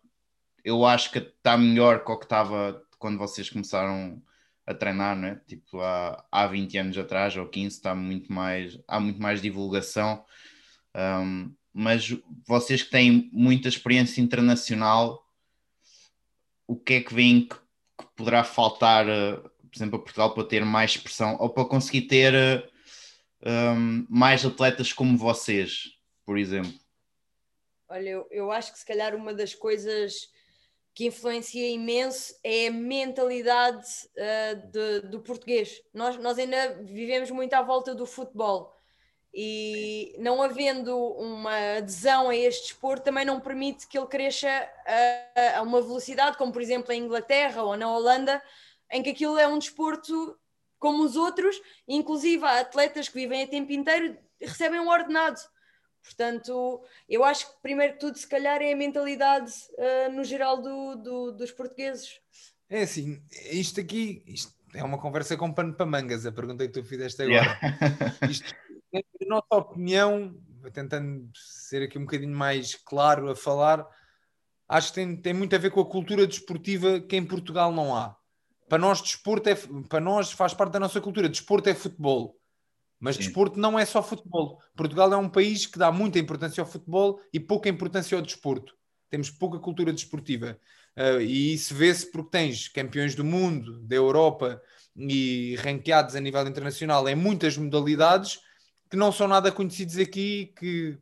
Eu 0.65 0.85
acho 0.85 1.11
que 1.11 1.19
está 1.19 1.57
melhor 1.57 2.05
que 2.05 2.11
o 2.11 2.19
que 2.19 2.25
estava 2.25 2.83
quando 2.99 3.19
vocês 3.19 3.49
começaram 3.49 4.23
a 4.67 4.75
treinar, 4.75 5.17
não 5.17 5.29
é? 5.29 5.41
Tipo, 5.47 5.81
há, 5.81 6.25
há 6.31 6.47
20 6.47 6.79
anos 6.79 6.99
atrás 6.99 7.37
ou 7.37 7.47
15, 7.47 7.77
está 7.77 7.95
muito 7.95 8.31
mais, 8.31 8.79
há 8.87 9.01
muito 9.01 9.21
mais 9.21 9.41
divulgação. 9.41 10.23
Um, 10.95 11.55
mas 11.73 12.15
vocês 12.47 12.83
que 12.83 12.91
têm 12.91 13.31
muita 13.33 13.69
experiência 13.69 14.21
internacional, 14.21 15.25
o 16.69 16.77
que 16.77 16.95
é 16.95 17.01
que 17.01 17.15
vem 17.15 17.49
que, 17.49 17.57
que 17.57 18.07
poderá 18.15 18.45
faltar, 18.45 19.07
uh, 19.09 19.41
por 19.41 19.77
exemplo, 19.77 19.97
a 19.97 20.03
Portugal 20.03 20.35
para 20.35 20.45
ter 20.45 20.65
mais 20.65 20.93
expressão 20.93 21.37
ou 21.41 21.49
para 21.49 21.65
conseguir 21.65 22.03
ter 22.03 22.35
eh, 22.35 22.69
um, 23.45 24.07
mais 24.09 24.45
atletas 24.45 24.93
como 24.93 25.17
vocês, 25.17 25.91
por 26.25 26.39
exemplo? 26.39 26.73
Olha, 27.89 28.09
eu, 28.09 28.29
eu 28.31 28.53
acho 28.53 28.73
que 28.73 28.79
se 28.79 28.87
calhar 28.87 29.15
uma 29.15 29.33
das 29.33 29.55
coisas 29.55 30.31
que 30.95 31.07
influencia 31.07 31.69
imenso 31.69 32.35
é 32.43 32.67
a 32.67 32.73
mentalidade 32.73 33.87
uh, 34.17 34.71
de, 34.71 35.01
do 35.09 35.21
português. 35.21 35.81
Nós, 35.95 36.17
nós 36.17 36.39
ainda 36.39 36.83
vivemos 36.83 37.31
muito 37.31 37.55
à 37.55 37.63
volta 37.63 37.95
do 37.95 38.05
futebol 38.05 38.75
e 39.33 40.15
não 40.19 40.43
havendo 40.43 40.97
uma 40.97 41.77
adesão 41.77 42.29
a 42.29 42.37
este 42.37 42.69
desporto 42.69 43.05
também 43.05 43.25
não 43.25 43.41
permite 43.41 43.87
que 43.87 43.99
ele 43.99 44.07
cresça 44.07 44.49
a, 44.49 45.59
a, 45.59 45.63
uma 45.63 45.81
velocidade, 45.81 46.37
como 46.37 46.53
por 46.53 46.63
exemplo 46.63 46.93
em 46.93 47.03
Inglaterra 47.03 47.63
ou 47.63 47.77
na 47.77 47.91
Holanda, 47.91 48.43
em 48.91 49.03
que 49.03 49.11
aquilo 49.11 49.39
é 49.39 49.47
um 49.47 49.59
desporto 49.59 50.39
como 50.79 51.03
os 51.03 51.17
outros, 51.17 51.61
inclusive 51.87 52.45
há 52.45 52.61
atletas 52.61 53.09
que 53.09 53.15
vivem 53.15 53.43
a 53.43 53.47
tempo 53.47 53.73
inteiro 53.73 54.17
recebem 54.41 54.81
um 54.81 54.89
ordenado. 54.89 55.41
Portanto, 56.03 56.81
eu 57.09 57.25
acho 57.25 57.47
que 57.47 57.61
primeiro 57.61 57.95
que 57.95 58.01
tudo, 58.01 58.17
se 58.17 58.27
calhar, 58.27 58.63
é 58.63 58.73
a 58.73 58.77
mentalidade 58.77 59.53
uh, 59.73 60.13
no 60.13 60.25
geral 60.25 60.63
do, 60.63 60.95
do, 60.97 61.33
dos 61.33 61.51
portugueses. 61.51 62.21
É 62.71 62.83
assim, 62.83 63.23
isto 63.51 63.81
aqui 63.81 64.23
isto 64.27 64.53
é 64.75 64.83
uma 64.83 64.99
conversa 64.99 65.37
com 65.37 65.53
pano 65.53 65.75
para 65.75 65.87
mangas, 65.87 66.27
a 66.27 66.33
pergunta 66.33 66.67
que 66.67 66.73
tu 66.73 66.85
fizeste 66.85 67.23
agora. 67.23 67.59
Yeah. 67.63 68.17
isto, 68.31 68.55
na 68.93 69.03
nossa 69.29 69.55
opinião, 69.55 70.35
tentando 70.73 71.29
ser 71.35 71.83
aqui 71.83 71.99
um 71.99 72.03
bocadinho 72.03 72.37
mais 72.37 72.75
claro 72.75 73.31
a 73.31 73.37
falar, 73.37 73.87
acho 74.69 74.89
que 74.89 74.95
tem, 74.95 75.17
tem 75.17 75.35
muito 75.35 75.55
a 75.55 75.59
ver 75.59 75.71
com 75.71 75.81
a 75.81 75.89
cultura 75.89 76.27
desportiva 76.27 77.01
que 77.01 77.17
em 77.17 77.25
Portugal 77.25 77.73
não 77.73 77.95
há. 77.95 78.17
Para 78.69 78.79
nós, 78.79 79.01
desporto 79.01 79.49
é, 79.49 79.55
para 79.89 80.01
nós 80.01 80.31
faz 80.33 80.53
parte 80.53 80.73
da 80.73 80.81
nossa 80.81 81.01
cultura. 81.01 81.29
Desporto 81.29 81.69
é 81.69 81.75
futebol. 81.75 82.39
Mas 83.01 83.17
Sim. 83.17 83.23
desporto 83.23 83.59
não 83.59 83.79
é 83.79 83.85
só 83.85 84.03
futebol. 84.03 84.61
Portugal 84.77 85.13
é 85.13 85.17
um 85.17 85.29
país 85.29 85.67
que 85.67 85.79
dá 85.79 85.91
muita 85.91 86.19
importância 86.19 86.61
ao 86.61 86.67
futebol 86.67 87.21
e 87.33 87.41
pouca 87.41 87.69
importância 87.69 88.17
ao 88.17 88.23
desporto. 88.23 88.75
Temos 89.09 89.31
pouca 89.31 89.59
cultura 89.59 89.93
desportiva. 89.93 90.59
Uh, 90.97 91.21
e 91.21 91.55
isso 91.55 91.75
vê-se 91.75 92.11
porque 92.11 92.31
tens 92.31 92.69
campeões 92.69 93.15
do 93.15 93.25
mundo, 93.25 93.81
da 93.81 93.97
Europa 93.97 94.61
e 94.97 95.55
ranqueados 95.61 96.17
a 96.17 96.21
nível 96.21 96.47
internacional 96.47 97.09
em 97.09 97.15
muitas 97.15 97.57
modalidades 97.57 98.41
que 98.91 98.97
não 98.97 99.13
são 99.13 99.29
nada 99.29 99.53
conhecidos 99.53 99.99
aqui, 99.99 100.53
que 100.59 100.99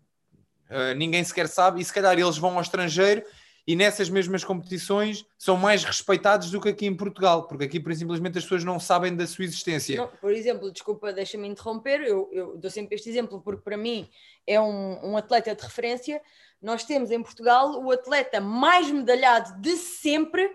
uh, 0.70 0.94
ninguém 0.96 1.22
sequer 1.24 1.48
sabe, 1.48 1.80
e 1.80 1.84
se 1.84 1.92
calhar 1.92 2.18
eles 2.18 2.38
vão 2.38 2.54
ao 2.54 2.62
estrangeiro 2.62 3.22
e 3.66 3.74
nessas 3.74 4.08
mesmas 4.08 4.44
competições 4.44 5.26
são 5.36 5.56
mais 5.56 5.82
respeitados 5.82 6.50
do 6.50 6.60
que 6.60 6.68
aqui 6.68 6.86
em 6.86 6.94
Portugal, 6.94 7.48
porque 7.48 7.64
aqui 7.64 7.82
simplesmente 7.96 8.38
as 8.38 8.44
pessoas 8.44 8.62
não 8.62 8.78
sabem 8.78 9.14
da 9.16 9.26
sua 9.26 9.44
existência. 9.44 9.96
Não, 9.96 10.08
por 10.08 10.32
exemplo, 10.32 10.70
desculpa, 10.70 11.12
deixa-me 11.12 11.48
interromper, 11.48 12.00
eu, 12.02 12.28
eu, 12.32 12.56
dou 12.56 12.70
sempre 12.70 12.94
este 12.94 13.08
exemplo 13.08 13.40
porque 13.40 13.62
para 13.62 13.76
mim 13.76 14.08
é 14.46 14.60
um, 14.60 15.10
um 15.10 15.16
atleta 15.16 15.54
de 15.54 15.62
referência. 15.62 16.22
Nós 16.62 16.84
temos 16.84 17.10
em 17.10 17.20
Portugal 17.20 17.82
o 17.82 17.90
atleta 17.90 18.40
mais 18.40 18.88
medalhado 18.88 19.60
de 19.60 19.76
sempre 19.76 20.48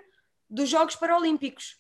dos 0.50 0.70
Jogos 0.70 0.96
Paralímpicos. 0.96 1.78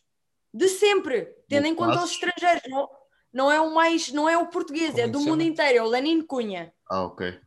De 0.53 0.67
sempre, 0.67 1.33
tendo 1.47 1.65
em 1.65 1.73
conta 1.73 2.03
os 2.03 2.11
estrangeiros. 2.11 2.63
Não, 2.67 2.89
não 3.33 3.51
é 3.51 3.59
o 3.59 3.73
mais, 3.73 4.11
não 4.11 4.27
é 4.27 4.37
o 4.37 4.47
português, 4.47 4.91
Como 4.91 5.01
é 5.01 5.07
do 5.07 5.21
mundo 5.21 5.41
inteiro, 5.41 5.77
é 5.77 5.81
o 5.81 5.87
Lenin 5.87 6.21
Cunha. 6.21 6.73
Ah, 6.89 7.03
ok. 7.03 7.39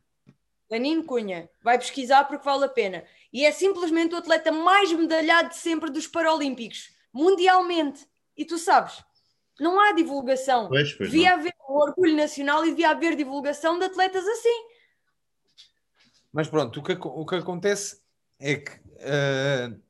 Lenin 0.71 1.03
Cunha. 1.03 1.49
Vai 1.62 1.79
pesquisar 1.79 2.25
porque 2.25 2.45
vale 2.45 2.64
a 2.64 2.69
pena 2.69 3.05
e 3.33 3.45
é 3.45 3.53
simplesmente 3.53 4.14
o 4.14 4.19
atleta 4.19 4.53
mais 4.53 4.93
medalhado 4.93 5.50
de 5.50 5.57
sempre 5.57 5.91
dos 5.91 6.07
Paralímpicos, 6.07 6.91
mundialmente. 7.12 8.07
E 8.37 8.45
tu 8.45 8.59
sabes, 8.59 9.05
não 9.61 9.81
há 9.81 9.93
divulgação. 9.93 10.69
Pois, 10.69 10.93
pois 10.93 11.11
devia 11.11 11.31
não. 11.31 11.38
haver 11.38 11.55
um 11.69 11.75
orgulho 11.75 12.17
nacional 12.17 12.64
e 12.64 12.71
devia 12.71 12.91
haver 12.91 13.17
divulgação 13.17 13.79
de 13.79 13.87
atletas 13.87 14.26
assim. 14.26 14.67
Mas 16.33 16.49
pronto, 16.49 16.81
o 16.81 16.83
que, 16.83 16.93
o 17.00 17.26
que 17.26 17.35
acontece 17.37 18.00
é 18.41 18.57
que, 18.57 18.73
uh, 18.73 19.81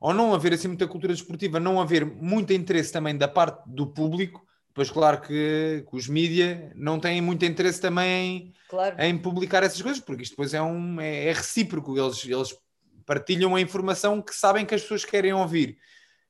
ao 0.00 0.14
não 0.14 0.32
haver 0.32 0.52
assim 0.52 0.68
muita 0.68 0.86
cultura 0.86 1.12
desportiva, 1.12 1.58
não 1.58 1.80
haver 1.80 2.04
muito 2.04 2.52
interesse 2.52 2.92
também 2.92 3.16
da 3.16 3.26
parte 3.26 3.62
do 3.66 3.86
público, 3.86 4.46
Pois 4.78 4.92
claro 4.92 5.20
que, 5.20 5.84
que 5.90 5.96
os 5.96 6.06
mídia 6.06 6.70
não 6.76 7.00
têm 7.00 7.20
muito 7.20 7.44
interesse 7.44 7.80
também 7.80 8.06
em, 8.06 8.52
claro. 8.68 8.94
em, 9.02 9.18
publicar 9.18 9.64
essas 9.64 9.82
coisas, 9.82 10.00
porque 10.00 10.22
isto 10.22 10.34
depois 10.34 10.54
é, 10.54 10.62
um, 10.62 11.00
é, 11.00 11.24
é 11.24 11.32
recíproco, 11.32 11.98
eles, 11.98 12.24
eles 12.24 12.56
partilham 13.04 13.56
a 13.56 13.60
informação 13.60 14.22
que 14.22 14.32
sabem 14.32 14.64
que 14.64 14.76
as 14.76 14.82
pessoas 14.82 15.04
querem 15.04 15.32
ouvir. 15.32 15.78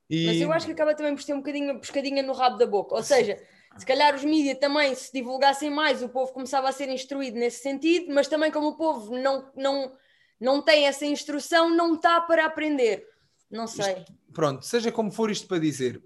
E... 0.08 0.24
Mas 0.24 0.40
eu 0.40 0.50
acho 0.50 0.64
que 0.64 0.72
acaba 0.72 0.94
também 0.94 1.14
por 1.14 1.22
ter 1.22 1.34
um 1.34 1.40
bocadinho 1.40 1.78
pescadinha 1.78 2.22
no 2.22 2.32
rabo 2.32 2.56
da 2.56 2.66
boca. 2.66 2.94
Ou 2.94 3.02
seja, 3.02 3.38
se 3.76 3.84
calhar 3.84 4.14
os 4.14 4.24
mídias 4.24 4.56
também, 4.58 4.94
se 4.94 5.12
divulgassem 5.12 5.68
mais, 5.68 6.02
o 6.02 6.08
povo 6.08 6.32
começava 6.32 6.70
a 6.70 6.72
ser 6.72 6.88
instruído 6.88 7.38
nesse 7.38 7.60
sentido, 7.60 8.14
mas 8.14 8.28
também 8.28 8.50
como 8.50 8.68
o 8.68 8.76
povo 8.78 9.14
não, 9.14 9.52
não, 9.54 9.92
não 10.40 10.62
tem 10.62 10.86
essa 10.86 11.04
instrução, 11.04 11.68
não 11.68 11.96
está 11.96 12.18
para 12.22 12.46
aprender. 12.46 13.06
Não 13.50 13.66
sei. 13.66 13.92
Isto, 13.92 14.14
pronto, 14.32 14.64
seja 14.64 14.90
como 14.90 15.10
for 15.10 15.30
isto 15.30 15.46
para 15.46 15.58
dizer, 15.58 16.02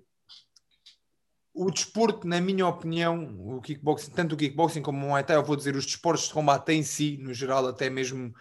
o 1.54 1.70
desporto, 1.70 2.26
na 2.26 2.40
minha 2.40 2.66
opinião, 2.66 3.36
o 3.38 3.60
kickboxing, 3.60 4.10
tanto 4.12 4.34
o 4.34 4.38
kickboxing 4.38 4.82
como 4.82 4.98
o 4.98 5.08
Muay 5.08 5.22
Thai, 5.22 5.36
eu 5.36 5.44
vou 5.44 5.56
dizer 5.56 5.76
os 5.76 5.84
desportos 5.84 6.28
de 6.28 6.32
combate 6.34 6.72
em 6.72 6.82
si, 6.82 7.18
no 7.18 7.34
geral, 7.34 7.66
até 7.66 7.90
mesmo 7.90 8.32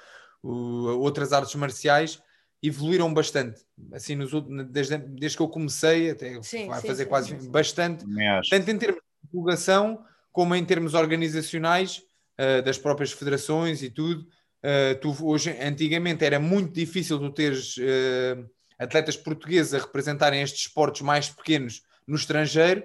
outras 0.44 1.34
artes 1.34 1.54
marciais 1.56 2.22
evoluíram 2.64 3.14
bastante. 3.14 3.62
Assim, 3.92 4.16
nos, 4.16 4.32
desde, 4.70 4.98
desde 4.98 5.38
que 5.38 5.44
eu 5.44 5.50
comecei, 5.50 6.12
até 6.12 6.42
sim, 6.42 6.68
vai 6.68 6.80
sim, 6.80 6.88
fazer 6.88 7.04
sim, 7.04 7.10
quase 7.10 7.50
bastante, 7.50 8.06
tanto 8.50 8.72
em 8.72 8.78
termos 8.78 9.02
de 9.02 9.30
divulgação 9.30 10.06
como 10.32 10.56
em 10.56 10.64
termos 10.64 10.94
organizacionais 10.94 12.04
uh, 12.40 12.62
das 12.64 12.78
próprias 12.78 13.12
federações 13.12 13.82
e 13.84 13.90
tudo. 13.90 14.26
Uh, 14.64 14.96
tu, 15.02 15.16
hoje, 15.26 15.50
antigamente 15.60 16.24
era 16.24 16.40
muito 16.40 16.74
difícil 16.74 17.20
tu 17.20 17.32
teres 17.32 17.76
uh, 17.78 18.50
atletas 18.80 19.18
portugueses 19.18 19.74
a 19.74 19.80
representarem 19.80 20.42
estes 20.42 20.62
esportes 20.62 21.02
mais 21.02 21.30
pequenos 21.30 21.82
no 22.08 22.16
estrangeiro. 22.16 22.84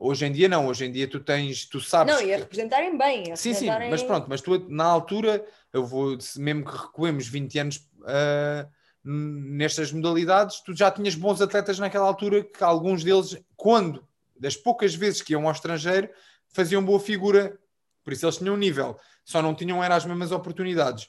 Hoje 0.00 0.26
em 0.26 0.32
dia 0.32 0.48
não, 0.48 0.68
hoje 0.68 0.84
em 0.84 0.92
dia 0.92 1.08
tu 1.08 1.18
tens, 1.18 1.64
tu 1.64 1.80
sabes. 1.80 2.14
Não, 2.14 2.22
e 2.22 2.32
a 2.32 2.38
representarem 2.38 2.96
bem. 2.96 3.32
A 3.32 3.36
sim, 3.36 3.50
representarem... 3.50 3.86
sim, 3.86 3.90
mas 3.90 4.02
pronto, 4.02 4.26
mas 4.28 4.40
tu 4.40 4.68
na 4.68 4.84
altura 4.84 5.44
eu 5.72 5.84
vou, 5.84 6.16
mesmo 6.36 6.64
que 6.64 6.76
recuemos 6.76 7.26
20 7.26 7.58
anos 7.58 7.76
uh, 8.02 8.68
nestas 9.02 9.90
modalidades, 9.90 10.60
tu 10.60 10.74
já 10.74 10.90
tinhas 10.90 11.16
bons 11.16 11.40
atletas 11.40 11.78
naquela 11.78 12.06
altura 12.06 12.44
que 12.44 12.62
alguns 12.62 13.02
deles, 13.02 13.36
quando, 13.56 14.06
das 14.38 14.56
poucas 14.56 14.94
vezes 14.94 15.20
que 15.20 15.32
iam 15.32 15.46
ao 15.46 15.52
estrangeiro, 15.52 16.08
faziam 16.48 16.84
boa 16.84 17.00
figura, 17.00 17.58
por 18.04 18.12
isso 18.12 18.24
eles 18.24 18.38
tinham 18.38 18.54
um 18.54 18.58
nível, 18.58 18.98
só 19.24 19.42
não 19.42 19.54
tinham 19.54 19.82
era 19.82 19.96
as 19.96 20.04
mesmas 20.04 20.30
oportunidades. 20.30 21.08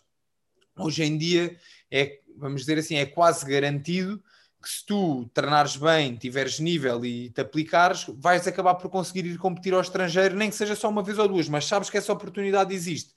Hoje 0.77 1.03
em 1.03 1.17
dia 1.17 1.55
é, 1.91 2.19
vamos 2.35 2.61
dizer 2.61 2.79
assim, 2.79 2.95
é 2.95 3.05
quase 3.05 3.45
garantido 3.45 4.21
que 4.61 4.69
se 4.69 4.85
tu 4.85 5.29
treinares 5.33 5.77
bem, 5.77 6.15
tiveres 6.15 6.59
nível 6.59 7.05
e 7.05 7.29
te 7.29 7.41
aplicares, 7.41 8.05
vais 8.17 8.45
acabar 8.47 8.75
por 8.75 8.89
conseguir 8.89 9.25
ir 9.25 9.37
competir 9.37 9.73
ao 9.73 9.81
estrangeiro, 9.81 10.35
nem 10.35 10.49
que 10.49 10.55
seja 10.55 10.75
só 10.75 10.89
uma 10.89 11.01
vez 11.01 11.17
ou 11.17 11.27
duas, 11.27 11.47
mas 11.47 11.65
sabes 11.65 11.89
que 11.89 11.97
essa 11.97 12.11
oportunidade 12.11 12.73
existe. 12.73 13.13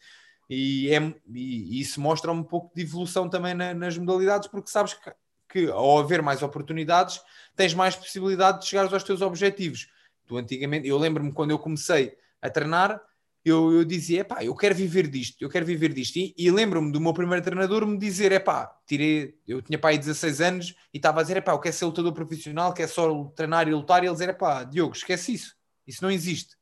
E, 0.48 0.94
é, 0.94 1.14
e, 1.34 1.80
isso 1.80 2.00
mostra 2.00 2.30
um 2.30 2.42
pouco 2.42 2.72
de 2.74 2.82
evolução 2.82 3.28
também 3.28 3.54
na, 3.54 3.74
nas 3.74 3.98
modalidades, 3.98 4.48
porque 4.48 4.70
sabes 4.70 4.94
que, 4.94 5.12
que, 5.48 5.70
ao 5.70 5.98
haver 5.98 6.22
mais 6.22 6.42
oportunidades, 6.42 7.20
tens 7.56 7.74
mais 7.74 7.96
possibilidade 7.96 8.60
de 8.60 8.66
chegar 8.66 8.92
aos 8.92 9.02
teus 9.02 9.20
objetivos. 9.20 9.88
Tu 10.26 10.36
antigamente, 10.36 10.86
eu 10.86 10.98
lembro-me 10.98 11.32
quando 11.32 11.50
eu 11.50 11.58
comecei 11.58 12.16
a 12.40 12.48
treinar, 12.48 13.00
eu, 13.44 13.72
eu 13.72 13.84
dizia, 13.84 14.24
pá, 14.24 14.44
eu 14.44 14.54
quero 14.54 14.74
viver 14.74 15.08
disto, 15.08 15.42
eu 15.42 15.48
quero 15.48 15.66
viver 15.66 15.92
disto. 15.92 16.16
E, 16.16 16.34
e 16.38 16.50
lembro-me 16.50 16.92
do 16.92 17.00
meu 17.00 17.12
primeiro 17.12 17.42
treinador 17.42 17.86
me 17.86 17.98
dizer, 17.98 18.32
é 18.32 18.38
pá, 18.38 18.72
tirei, 18.86 19.34
eu 19.46 19.60
tinha 19.62 19.78
pá 19.78 19.88
aí 19.88 19.98
16 19.98 20.40
anos 20.40 20.74
e 20.92 20.98
estava 20.98 21.20
a 21.20 21.22
dizer, 21.22 21.36
é 21.36 21.40
pá, 21.40 21.52
eu 21.52 21.58
quero 21.58 21.74
ser 21.74 21.84
lutador 21.84 22.12
profissional, 22.12 22.72
quero 22.72 22.90
só 22.90 23.24
treinar 23.36 23.68
e 23.68 23.74
lutar. 23.74 24.02
E 24.02 24.06
ele 24.06 24.12
dizer, 24.12 24.28
é 24.28 24.32
pá, 24.32 24.64
Diogo, 24.64 24.94
esquece 24.94 25.34
isso, 25.34 25.56
isso 25.86 26.02
não 26.02 26.10
existe 26.10 26.56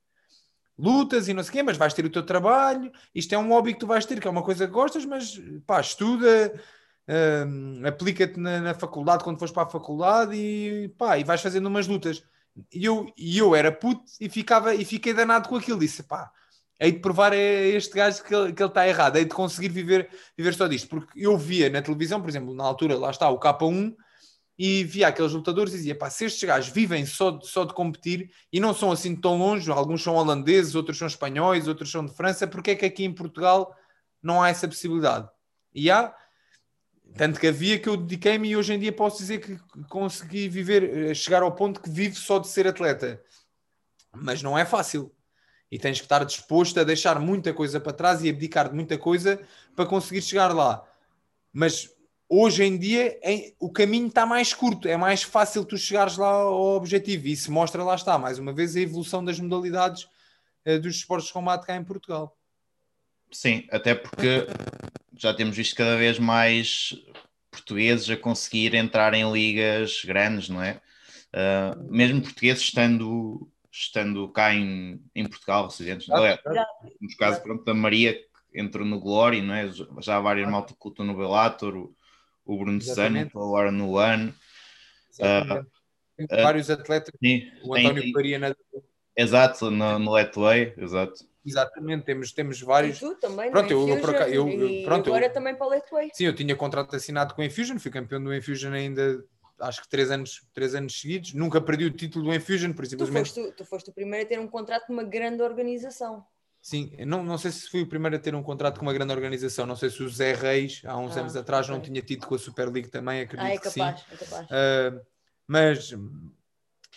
lutas 0.80 1.28
e 1.28 1.34
não 1.34 1.42
sei 1.42 1.50
o 1.50 1.52
quê, 1.52 1.62
mas 1.62 1.76
vais 1.76 1.92
ter 1.92 2.04
o 2.04 2.10
teu 2.10 2.24
trabalho, 2.24 2.90
isto 3.14 3.34
é 3.34 3.38
um 3.38 3.48
hobby 3.48 3.74
que 3.74 3.80
tu 3.80 3.86
vais 3.86 4.06
ter, 4.06 4.18
que 4.18 4.26
é 4.26 4.30
uma 4.30 4.42
coisa 4.42 4.66
que 4.66 4.72
gostas, 4.72 5.04
mas 5.04 5.38
pá, 5.66 5.80
estuda, 5.80 6.52
hum, 7.46 7.82
aplica-te 7.86 8.38
na, 8.40 8.60
na, 8.60 8.74
faculdade 8.74 9.22
quando 9.22 9.38
fores 9.38 9.52
para 9.52 9.64
a 9.64 9.70
faculdade 9.70 10.34
e 10.34 10.88
pá, 10.96 11.18
e 11.18 11.24
vais 11.24 11.42
fazendo 11.42 11.66
umas 11.66 11.86
lutas. 11.86 12.22
E 12.72 12.84
eu, 12.84 13.12
e 13.16 13.38
eu 13.38 13.54
era 13.54 13.70
puto 13.70 14.04
e, 14.20 14.28
ficava, 14.28 14.74
e 14.74 14.84
fiquei 14.84 15.12
danado 15.14 15.48
com 15.48 15.56
aquilo, 15.56 15.78
disse 15.78 16.02
pá, 16.02 16.32
hei 16.80 16.92
de 16.92 16.98
provar 16.98 17.32
a 17.32 17.36
este 17.36 17.94
gajo 17.94 18.24
que 18.24 18.34
ele, 18.34 18.52
que 18.52 18.62
ele 18.62 18.70
está 18.70 18.88
errado, 18.88 19.16
hei 19.16 19.24
de 19.24 19.34
conseguir 19.34 19.68
viver, 19.68 20.08
viver 20.36 20.54
só 20.54 20.66
disto, 20.66 20.88
porque 20.88 21.20
eu 21.20 21.36
via 21.36 21.68
na 21.68 21.82
televisão, 21.82 22.20
por 22.20 22.30
exemplo, 22.30 22.54
na 22.54 22.64
altura, 22.64 22.98
lá 22.98 23.10
está 23.10 23.28
o 23.28 23.38
K1, 23.38 23.94
e 24.62 24.84
via 24.84 25.08
aqueles 25.08 25.32
lutadores 25.32 25.72
e 25.72 25.76
dizia: 25.78 25.96
pá, 25.96 26.10
se 26.10 26.26
estes 26.26 26.46
gajos 26.46 26.70
vivem 26.70 27.06
só 27.06 27.30
de, 27.30 27.46
só 27.46 27.64
de 27.64 27.72
competir 27.72 28.30
e 28.52 28.60
não 28.60 28.74
são 28.74 28.92
assim 28.92 29.16
tão 29.16 29.38
longe, 29.38 29.70
alguns 29.70 30.02
são 30.02 30.16
holandeses, 30.16 30.74
outros 30.74 30.98
são 30.98 31.08
espanhóis, 31.08 31.66
outros 31.66 31.90
são 31.90 32.04
de 32.04 32.14
França, 32.14 32.46
porque 32.46 32.72
é 32.72 32.76
que 32.76 32.84
aqui 32.84 33.04
em 33.04 33.14
Portugal 33.14 33.74
não 34.22 34.42
há 34.42 34.50
essa 34.50 34.68
possibilidade? 34.68 35.26
E 35.74 35.90
há, 35.90 36.14
tanto 37.16 37.40
que 37.40 37.46
havia 37.46 37.78
que 37.78 37.88
eu 37.88 37.96
dediquei-me 37.96 38.50
e 38.50 38.56
hoje 38.56 38.74
em 38.74 38.78
dia 38.78 38.92
posso 38.92 39.16
dizer 39.16 39.38
que 39.38 39.58
consegui 39.88 40.46
viver, 40.46 41.10
eh, 41.10 41.14
chegar 41.14 41.42
ao 41.42 41.54
ponto 41.54 41.80
que 41.80 41.88
vivo 41.88 42.16
só 42.16 42.38
de 42.38 42.48
ser 42.48 42.68
atleta. 42.68 43.18
Mas 44.14 44.42
não 44.42 44.58
é 44.58 44.66
fácil. 44.66 45.10
E 45.70 45.78
tens 45.78 45.98
que 45.98 46.04
estar 46.04 46.24
disposto 46.24 46.80
a 46.80 46.84
deixar 46.84 47.20
muita 47.20 47.52
coisa 47.54 47.78
para 47.78 47.92
trás 47.92 48.22
e 48.22 48.28
abdicar 48.28 48.68
de 48.68 48.74
muita 48.74 48.98
coisa 48.98 49.40
para 49.76 49.86
conseguir 49.86 50.22
chegar 50.22 50.52
lá. 50.54 50.84
Mas 51.52 51.88
hoje 52.28 52.64
em 52.64 52.76
dia 52.76 53.18
em, 53.22 53.54
o 53.58 53.70
caminho 53.70 54.08
está 54.08 54.24
mais 54.24 54.52
curto, 54.54 54.88
é 54.88 54.96
mais 54.96 55.22
fácil 55.22 55.64
tu 55.64 55.76
chegares 55.76 56.16
lá 56.16 56.28
ao 56.28 56.76
objetivo. 56.76 57.26
E 57.26 57.32
isso 57.32 57.52
mostra, 57.52 57.82
lá 57.84 57.94
está, 57.94 58.18
mais 58.18 58.38
uma 58.38 58.52
vez, 58.52 58.76
a 58.76 58.80
evolução 58.80 59.24
das 59.24 59.38
modalidades 59.38 60.08
uh, 60.66 60.78
dos 60.80 60.96
esportes 60.96 61.28
de 61.28 61.32
combate 61.32 61.66
cá 61.66 61.76
em 61.76 61.84
Portugal. 61.84 62.36
Sim, 63.32 63.66
até 63.70 63.94
porque 63.94 64.46
já 65.16 65.32
temos 65.34 65.56
visto 65.56 65.76
cada 65.76 65.96
vez 65.96 66.18
mais 66.18 66.94
portugueses 67.50 68.08
a 68.10 68.16
conseguir 68.16 68.74
entrar 68.74 69.12
em 69.14 69.30
ligas 69.30 70.02
grandes, 70.04 70.48
não 70.48 70.62
é? 70.62 70.80
Uh, 71.32 71.92
mesmo 71.92 72.22
portugueses 72.22 72.62
estando, 72.62 73.48
estando 73.70 74.28
cá 74.30 74.52
em, 74.54 75.02
em 75.14 75.26
Portugal, 75.26 75.66
residentes, 75.66 76.08
não 76.08 76.24
é? 76.24 76.38
Nos 77.00 77.14
casos 77.14 77.40
pronto, 77.40 77.64
da 77.64 77.72
Maria, 77.72 78.18
entrou 78.52 78.84
no 78.84 79.00
Glory, 79.00 79.40
não 79.40 79.54
é? 79.54 79.70
Já 80.00 80.16
há 80.16 80.20
várias 80.20 80.50
malta 80.50 80.74
que 80.74 80.88
lutou 80.88 81.06
no 81.06 81.16
Bellator, 81.16 81.76
o, 81.76 81.96
o 82.44 82.58
Bruno 82.58 82.80
Sano, 82.80 83.20
agora 83.20 83.70
no 83.70 83.92
One. 83.92 84.34
Uh, 85.18 85.66
vários 86.28 86.70
atletas, 86.70 87.14
sim, 87.22 87.50
o 87.62 87.74
António 87.74 88.02
tem, 88.02 88.12
Faria 88.12 88.38
na... 88.38 88.54
Exato, 89.16 89.70
no, 89.70 89.98
no 89.98 90.12
Letway, 90.12 90.74
exato. 90.76 91.28
Exatamente, 91.44 92.04
temos, 92.04 92.32
temos 92.32 92.60
vários. 92.60 92.98
E 92.98 93.00
tu 93.00 93.14
também, 93.16 93.50
pronto, 93.50 93.70
eu, 93.70 93.88
eu, 93.88 93.96
eu, 94.28 94.48
eu, 94.48 94.84
pronto, 94.84 95.08
agora 95.08 95.26
eu, 95.26 95.32
também 95.32 95.54
para 95.54 95.66
o 95.66 95.70
Letway. 95.70 96.10
Sim, 96.12 96.24
eu 96.24 96.34
tinha 96.34 96.54
contrato 96.54 96.94
assinado 96.94 97.34
com 97.34 97.40
o 97.40 97.44
Infusion, 97.44 97.78
fui 97.78 97.90
campeão 97.90 98.22
do 98.22 98.34
Infusion 98.34 98.72
ainda 98.72 99.24
acho 99.60 99.82
que 99.82 99.88
três 99.88 100.10
anos, 100.10 100.46
três 100.52 100.74
anos 100.74 101.00
seguidos, 101.00 101.34
nunca 101.34 101.60
perdi 101.60 101.84
o 101.84 101.90
título 101.90 102.26
do 102.26 102.34
Infusion, 102.34 102.72
por 102.72 102.86
simplesmente... 102.86 103.32
Tu 103.32 103.40
foste, 103.42 103.56
tu 103.56 103.64
foste 103.64 103.90
o 103.90 103.92
primeiro 103.92 104.26
a 104.26 104.28
ter 104.28 104.40
um 104.40 104.48
contrato 104.48 104.86
de 104.86 104.92
uma 104.92 105.04
grande 105.04 105.42
organização. 105.42 106.24
Sim, 106.62 106.92
não, 107.06 107.22
não 107.24 107.38
sei 107.38 107.50
se 107.50 107.70
fui 107.70 107.82
o 107.82 107.86
primeiro 107.86 108.16
a 108.16 108.18
ter 108.18 108.34
um 108.34 108.42
contrato 108.42 108.78
com 108.78 108.84
uma 108.84 108.92
grande 108.92 109.12
organização, 109.12 109.64
não 109.64 109.76
sei 109.76 109.88
se 109.88 110.02
o 110.02 110.08
Zé 110.10 110.34
Reis, 110.34 110.82
há 110.84 110.96
uns 110.98 111.16
ah, 111.16 111.20
anos 111.20 111.34
atrás, 111.34 111.66
okay. 111.66 111.74
não 111.74 111.82
tinha 111.82 112.02
tido 112.02 112.26
com 112.26 112.34
a 112.34 112.38
Super 112.38 112.68
League 112.68 112.90
também, 112.90 113.22
acredito 113.22 113.46
ah, 113.46 113.54
é 113.54 113.58
capaz, 113.58 114.02
que 114.02 114.16
sim. 114.16 114.24
É 114.24 114.26
capaz. 114.26 114.46
Uh, 114.46 115.06
mas, 115.46 115.94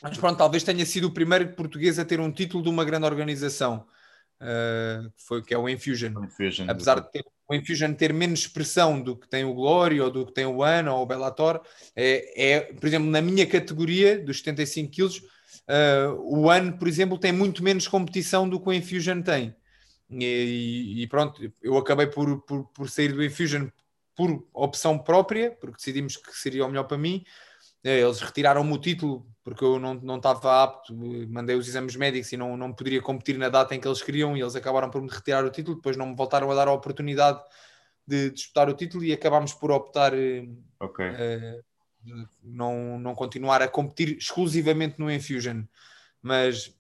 mas 0.02 0.18
pronto, 0.18 0.38
talvez 0.38 0.64
tenha 0.64 0.86
sido 0.86 1.08
o 1.08 1.14
primeiro 1.14 1.54
português 1.54 1.98
a 1.98 2.04
ter 2.04 2.20
um 2.20 2.30
título 2.30 2.62
de 2.62 2.70
uma 2.70 2.84
grande 2.84 3.06
organização, 3.06 3.88
uh, 4.42 5.10
foi, 5.16 5.42
que 5.42 5.54
é 5.54 5.58
o 5.58 5.70
Infusion. 5.70 6.12
Infusion 6.22 6.66
Apesar 6.70 7.00
de 7.00 7.10
ter, 7.10 7.26
o 7.50 7.56
Infusion 7.56 7.94
ter 7.94 8.14
menos 8.14 8.40
expressão 8.42 9.02
do 9.02 9.16
que 9.16 9.28
tem 9.28 9.44
o 9.44 9.54
Glory, 9.54 10.00
ou 10.00 10.10
do 10.10 10.26
que 10.26 10.34
tem 10.34 10.46
o 10.46 10.64
Ana, 10.64 10.94
ou 10.94 11.04
o 11.04 11.06
Bellator, 11.06 11.62
é, 11.96 12.54
é, 12.54 12.60
por 12.62 12.88
exemplo, 12.88 13.10
na 13.10 13.22
minha 13.22 13.46
categoria, 13.46 14.18
dos 14.20 14.38
75 14.40 14.92
quilos, 14.92 15.22
Uh, 15.68 16.20
o 16.20 16.48
One, 16.48 16.78
por 16.78 16.88
exemplo, 16.88 17.18
tem 17.18 17.32
muito 17.32 17.64
menos 17.64 17.88
competição 17.88 18.48
do 18.48 18.60
que 18.60 18.68
o 18.68 18.74
Infusion 18.74 19.22
tem. 19.22 19.56
E, 20.10 21.02
e 21.04 21.08
pronto, 21.08 21.42
eu 21.62 21.78
acabei 21.78 22.08
por, 22.08 22.42
por, 22.42 22.66
por, 22.66 22.90
sair 22.90 23.14
do 23.14 23.24
Infusion 23.24 23.68
por 24.16 24.46
opção 24.54 25.00
própria, 25.00 25.52
porque 25.52 25.78
decidimos 25.78 26.18
que 26.18 26.36
seria 26.38 26.66
o 26.66 26.68
melhor 26.68 26.84
para 26.84 26.98
mim. 26.98 27.24
Eh, 27.84 28.00
eles 28.00 28.20
retiraram-me 28.20 28.74
o 28.74 28.78
título 28.78 29.26
porque 29.44 29.64
eu 29.64 29.78
não, 29.78 29.94
não 29.96 30.18
estava 30.18 30.64
apto, 30.64 30.96
mandei 31.30 31.56
os 31.58 31.68
exames 31.68 31.98
médicos 31.98 32.32
e 32.32 32.38
não, 32.38 32.56
não 32.56 32.72
poderia 32.72 33.02
competir 33.02 33.38
na 33.38 33.50
data 33.50 33.76
em 33.76 33.80
que 33.80 33.88
eles 33.88 34.02
queriam, 34.02 34.38
e 34.38 34.42
eles 34.42 34.56
acabaram 34.56 34.90
por 34.90 35.02
me 35.02 35.10
retirar 35.10 35.44
o 35.44 35.50
título. 35.50 35.76
Depois 35.76 35.98
não 35.98 36.08
me 36.08 36.16
voltaram 36.16 36.50
a 36.50 36.56
dar 36.56 36.70
a 36.70 36.72
oportunidade 36.72 37.42
de 38.08 38.30
disputar 38.30 38.70
o 38.70 38.74
título 38.74 39.04
e 39.04 39.12
acabámos 39.12 39.54
por 39.54 39.70
optar. 39.70 40.14
Eh, 40.14 40.48
okay. 40.80 41.10
Uh, 41.10 41.64
não, 42.44 43.00
não 43.00 43.16
continuar 43.16 43.62
a 43.62 43.68
competir 43.68 44.18
exclusivamente 44.18 45.00
no 45.00 45.12
Infusion. 45.12 45.64
Mas, 46.22 46.74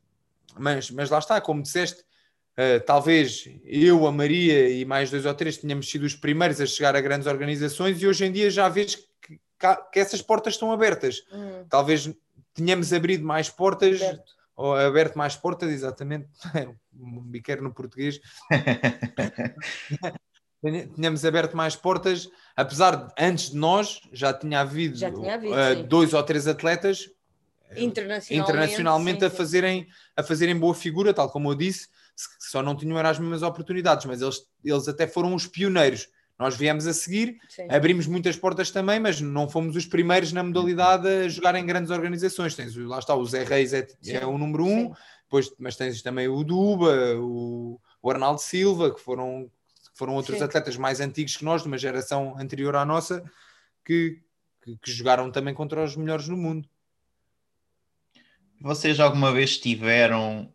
mas, 0.58 0.90
mas 0.90 1.10
lá 1.10 1.20
está, 1.20 1.40
como 1.42 1.62
disseste, 1.62 2.02
uh, 2.02 2.80
talvez 2.86 3.50
eu, 3.64 4.06
a 4.08 4.12
Maria 4.12 4.70
e 4.70 4.86
mais 4.86 5.12
dois 5.12 5.26
ou 5.26 5.34
três 5.34 5.58
tenhamos 5.58 5.90
sido 5.90 6.04
os 6.04 6.16
primeiros 6.16 6.60
a 6.62 6.66
chegar 6.66 6.96
a 6.96 7.02
grandes 7.02 7.28
organizações 7.28 8.02
e 8.02 8.08
hoje 8.08 8.26
em 8.26 8.32
dia 8.32 8.50
já 8.50 8.68
vês 8.70 8.96
que, 8.96 9.13
que 9.92 10.00
essas 10.00 10.22
portas 10.22 10.54
estão 10.54 10.72
abertas. 10.72 11.24
Hum. 11.32 11.66
Talvez 11.70 12.10
tenhamos 12.54 12.94
abrido 12.94 13.26
mais 13.26 13.50
portas. 13.50 14.02
Aberto. 14.02 14.34
Ou 14.56 14.76
aberto 14.76 15.18
mais 15.18 15.36
portas, 15.36 15.72
exatamente, 15.72 16.28
um 16.94 17.22
biqueiro 17.22 17.64
no 17.64 17.74
português, 17.74 18.20
tínhamos 20.96 21.26
aberto 21.26 21.58
mais 21.58 21.76
portas, 21.76 22.30
apesar 22.56 22.96
de 22.96 23.14
antes 23.18 23.50
de 23.50 23.58
nós 23.58 24.00
já 24.12 24.32
tinha 24.32 24.60
havido, 24.60 24.96
já 24.96 25.12
tinha 25.12 25.34
havido 25.34 25.54
uh, 25.54 25.84
dois 25.88 26.14
ou 26.14 26.22
três 26.22 26.48
atletas 26.48 27.10
eh, 27.72 27.84
internacionalmente, 27.84 28.52
internacionalmente 28.52 29.20
sim, 29.22 29.26
a, 29.26 29.30
fazerem, 29.32 29.88
a 30.16 30.22
fazerem 30.22 30.58
boa 30.58 30.76
figura, 30.76 31.16
tal 31.16 31.32
como 31.32 31.50
eu 31.50 31.56
disse, 31.56 31.88
só 32.40 32.62
não 32.62 32.76
tinham 32.76 32.98
as 32.98 33.20
mesmas 33.20 33.42
oportunidades, 33.42 34.06
mas 34.06 34.22
eles, 34.22 34.46
eles 34.64 34.88
até 34.88 35.08
foram 35.08 35.34
os 35.34 35.48
pioneiros. 35.48 36.08
Nós 36.44 36.58
viemos 36.58 36.86
a 36.86 36.94
seguir, 36.94 37.40
sim. 37.48 37.66
abrimos 37.70 38.06
muitas 38.06 38.36
portas 38.36 38.70
também, 38.70 39.00
mas 39.00 39.22
não 39.22 39.48
fomos 39.48 39.78
os 39.78 39.86
primeiros 39.86 40.34
na 40.34 40.44
modalidade 40.44 41.08
a 41.08 41.30
jogar 41.30 41.56
em 41.56 41.66
grandes 41.66 41.90
organizações. 41.90 42.54
Tens, 42.54 42.76
lá 42.76 43.00
está, 43.00 43.16
o 43.16 43.26
Zé 43.26 43.46
Reis 43.46 43.72
é, 43.72 43.88
é 44.08 44.26
o 44.26 44.38
número 44.38 44.66
um, 44.66 44.94
depois, 45.24 45.54
mas 45.58 45.78
tens 45.78 46.02
também 46.02 46.28
o 46.28 46.44
Duba, 46.44 47.16
o, 47.16 47.80
o 48.02 48.12
Arnaldo 48.12 48.42
Silva, 48.42 48.94
que 48.94 49.00
foram 49.00 49.50
foram 49.94 50.16
outros 50.16 50.40
Sim. 50.40 50.44
atletas 50.44 50.76
mais 50.76 51.00
antigos 51.00 51.38
que 51.38 51.46
nós, 51.46 51.62
de 51.62 51.68
uma 51.68 51.78
geração 51.78 52.36
anterior 52.38 52.76
à 52.76 52.84
nossa, 52.84 53.24
que, 53.86 54.20
que, 54.62 54.76
que 54.78 54.92
jogaram 54.92 55.32
também 55.32 55.54
contra 55.54 55.84
os 55.84 55.96
melhores 55.96 56.28
no 56.28 56.36
mundo. 56.36 56.68
Vocês 58.60 59.00
alguma 59.00 59.32
vez 59.32 59.58
tiveram, 59.58 60.52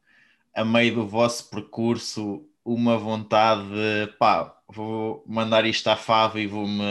a 0.53 0.65
meio 0.65 0.97
do 0.97 1.07
vosso 1.07 1.49
percurso, 1.51 2.48
uma 2.75 2.99
vontade 2.99 3.63
de 3.69 4.13
pá, 4.19 4.55
vou 4.69 5.25
mandar 5.27 5.65
isto 5.65 5.89
à 5.89 5.97
fava 5.97 6.41
e 6.41 6.47
vou-me 6.47 6.83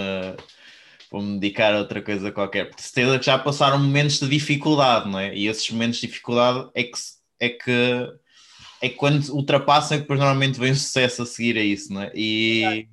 vou-me 1.11 1.39
dedicar 1.39 1.73
a 1.73 1.79
outra 1.79 2.01
coisa 2.01 2.31
qualquer, 2.31 2.67
porque 2.67 2.81
certeza 2.81 3.19
que 3.19 3.25
já 3.25 3.39
passaram 3.39 3.79
momentos 3.79 4.19
de 4.19 4.27
dificuldade, 4.27 5.09
não 5.09 5.19
é? 5.19 5.33
E 5.33 5.47
esses 5.47 5.69
momentos 5.71 5.99
de 5.99 6.07
dificuldade 6.07 6.69
é 6.73 6.83
que, 6.83 6.97
é 7.39 7.49
que 7.49 8.11
é 8.81 8.89
quando 8.89 9.29
ultrapassam 9.33 9.97
que 9.97 10.01
depois 10.01 10.19
normalmente 10.19 10.59
vem 10.59 10.71
o 10.71 10.75
sucesso 10.75 11.23
a 11.23 11.25
seguir 11.25 11.57
a 11.57 11.61
isso, 11.61 11.93
não 11.93 12.01
é? 12.01 12.11
E, 12.13 12.87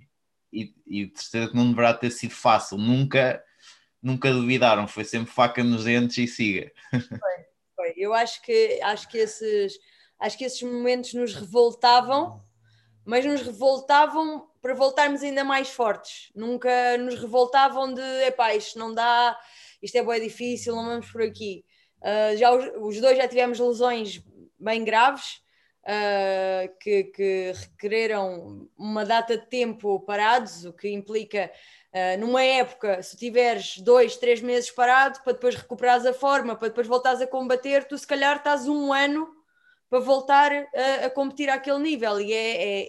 e, 0.52 0.74
e 0.86 1.06
de 1.06 1.20
certeza 1.20 1.50
que 1.50 1.56
não 1.56 1.70
deverá 1.70 1.92
ter 1.92 2.10
sido 2.10 2.32
fácil, 2.32 2.78
nunca, 2.78 3.42
nunca 4.02 4.32
duvidaram, 4.32 4.86
foi 4.86 5.04
sempre 5.04 5.32
faca 5.32 5.64
nos 5.64 5.84
dentes 5.84 6.18
e 6.18 6.26
siga. 6.26 6.72
Foi, 6.90 7.44
foi. 7.74 7.94
Eu 7.96 8.14
acho 8.14 8.40
que, 8.42 8.80
acho, 8.82 9.08
que 9.08 9.18
esses, 9.18 9.74
acho 10.20 10.38
que 10.38 10.44
esses 10.44 10.62
momentos 10.62 11.12
nos 11.14 11.34
revoltavam, 11.34 12.43
mas 13.04 13.24
nos 13.24 13.42
revoltavam 13.42 14.48
para 14.62 14.74
voltarmos 14.74 15.22
ainda 15.22 15.44
mais 15.44 15.68
fortes, 15.68 16.30
nunca 16.34 16.96
nos 16.96 17.20
revoltavam 17.20 17.92
de 17.92 18.02
epá, 18.26 18.54
isto 18.54 18.78
não 18.78 18.94
dá, 18.94 19.38
isto 19.82 19.96
é 19.96 20.02
bem 20.02 20.22
difícil, 20.22 20.74
não 20.74 20.86
vamos 20.86 21.10
por 21.12 21.22
aqui. 21.22 21.64
Uh, 22.00 22.36
já 22.36 22.50
os, 22.50 22.64
os 22.80 23.00
dois 23.00 23.16
já 23.16 23.28
tivemos 23.28 23.58
lesões 23.58 24.22
bem 24.58 24.82
graves, 24.84 25.42
uh, 25.84 26.76
que, 26.80 27.04
que, 27.04 27.52
requereram 27.52 28.68
uma 28.76 29.04
data 29.04 29.36
de 29.36 29.46
tempo 29.46 30.00
parados, 30.00 30.64
o 30.64 30.72
que 30.72 30.88
implica, 30.88 31.50
uh, 31.92 32.18
numa 32.18 32.42
época, 32.42 33.02
se 33.02 33.16
tiveres 33.16 33.78
dois, 33.78 34.16
três 34.16 34.40
meses 34.40 34.70
parado, 34.70 35.20
para 35.22 35.34
depois 35.34 35.54
recuperares 35.54 36.06
a 36.06 36.14
forma, 36.14 36.56
para 36.56 36.68
depois 36.68 36.86
voltares 36.86 37.20
a 37.20 37.26
combater, 37.26 37.84
tu 37.84 37.98
se 37.98 38.06
calhar 38.06 38.36
estás 38.36 38.66
um 38.66 38.92
ano 38.92 39.43
para 39.94 40.00
voltar 40.00 40.50
a, 40.52 41.06
a 41.06 41.10
competir 41.10 41.48
àquele 41.48 41.78
nível, 41.78 42.20
e 42.20 42.32
é, 42.32 42.80
é 42.80 42.86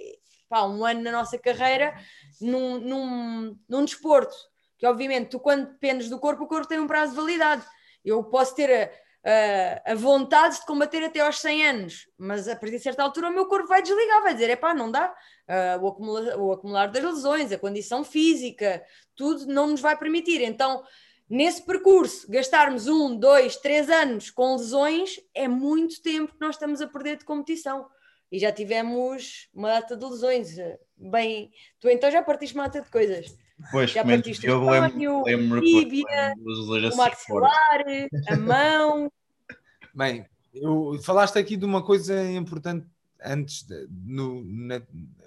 pá, 0.50 0.66
um 0.66 0.84
ano 0.84 1.04
na 1.04 1.12
nossa 1.12 1.38
carreira 1.38 1.94
num, 2.42 2.80
num, 2.80 3.60
num 3.70 3.86
desporto, 3.86 4.36
que 4.76 4.88
obviamente 4.88 5.30
tu 5.30 5.40
quando 5.40 5.68
dependes 5.68 6.10
do 6.10 6.18
corpo, 6.18 6.46
o 6.46 6.48
corpo 6.48 6.68
tem 6.68 6.80
um 6.80 6.88
prazo 6.88 7.12
de 7.12 7.18
validade. 7.18 7.64
Eu 8.04 8.24
posso 8.24 8.56
ter 8.56 8.92
a, 9.24 9.92
a 9.92 9.94
vontade 9.94 10.60
de 10.60 10.66
combater 10.66 11.04
até 11.04 11.20
aos 11.20 11.40
100 11.40 11.68
anos, 11.68 12.08
mas 12.18 12.48
a 12.48 12.56
partir 12.56 12.78
de 12.78 12.84
certa 12.84 13.04
altura 13.04 13.30
o 13.30 13.34
meu 13.34 13.46
corpo 13.46 13.68
vai 13.68 13.84
desligar, 13.84 14.24
vai 14.24 14.34
dizer: 14.34 14.50
é 14.50 14.56
pá, 14.56 14.74
não 14.74 14.90
dá. 14.90 15.14
Uh, 15.48 15.86
o, 15.86 15.88
acumular, 15.90 16.38
o 16.40 16.52
acumular 16.54 16.88
das 16.88 17.04
lesões, 17.04 17.52
a 17.52 17.60
condição 17.60 18.04
física, 18.04 18.84
tudo 19.16 19.46
não 19.46 19.68
nos 19.68 19.80
vai 19.80 19.96
permitir. 19.96 20.42
Então, 20.42 20.84
nesse 21.30 21.66
percurso, 21.66 22.30
gastarmos 22.30 22.88
um, 22.88 23.18
dois, 23.18 23.58
três 23.58 23.90
anos 23.90 24.30
com 24.30 24.56
lesões 24.56 25.20
é 25.34 25.48
muito 25.48 26.02
tempo 26.02 26.34
que 26.34 26.42
nós 26.42 26.56
estamos 26.56 26.82
a 26.82 26.88
perder 26.88 27.18
de 27.18 27.26
competição. 27.26 27.88
E 28.32 28.40
já 28.40 28.52
tivemos 28.52 29.48
uma 29.54 29.70
data 29.70 29.96
de 29.96 30.06
lesões. 30.06 30.56
Bem, 30.98 31.52
tu 31.80 31.90
então 31.90 32.10
já 32.10 32.24
partiste 32.24 32.56
uma 32.56 32.66
data 32.66 32.82
de 32.82 32.90
coisas. 32.90 33.38
Pois, 33.72 33.92
já 33.92 34.04
partiste 34.04 34.46
eu 34.46 34.62
o 34.62 34.70
lembro, 34.70 35.24
lembro, 35.24 35.62
tíbia, 35.62 36.34
o 36.38 36.98
maxilar, 36.98 37.84
a 38.28 38.36
mão. 38.36 39.12
Bem, 39.96 40.26
eu, 40.54 41.00
falaste 41.04 41.38
aqui 41.38 41.56
de 41.56 41.64
uma 41.64 41.82
coisa 41.84 42.22
importante 42.32 42.86
antes, 43.24 43.64
de, 43.64 43.88
no, 43.90 44.44
na, 44.44 44.82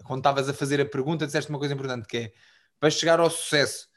quando 0.05 0.21
estavas 0.21 0.49
a 0.49 0.55
fazer 0.55 0.81
a 0.81 0.87
pergunta, 0.87 1.27
disseste 1.27 1.51
uma 1.51 1.59
coisa 1.59 1.73
importante 1.75 2.07
que 2.07 2.17
é 2.17 2.33
para 2.79 2.91
chegar 2.91 3.19
ao 3.19 3.31
sucesso. 3.31 3.89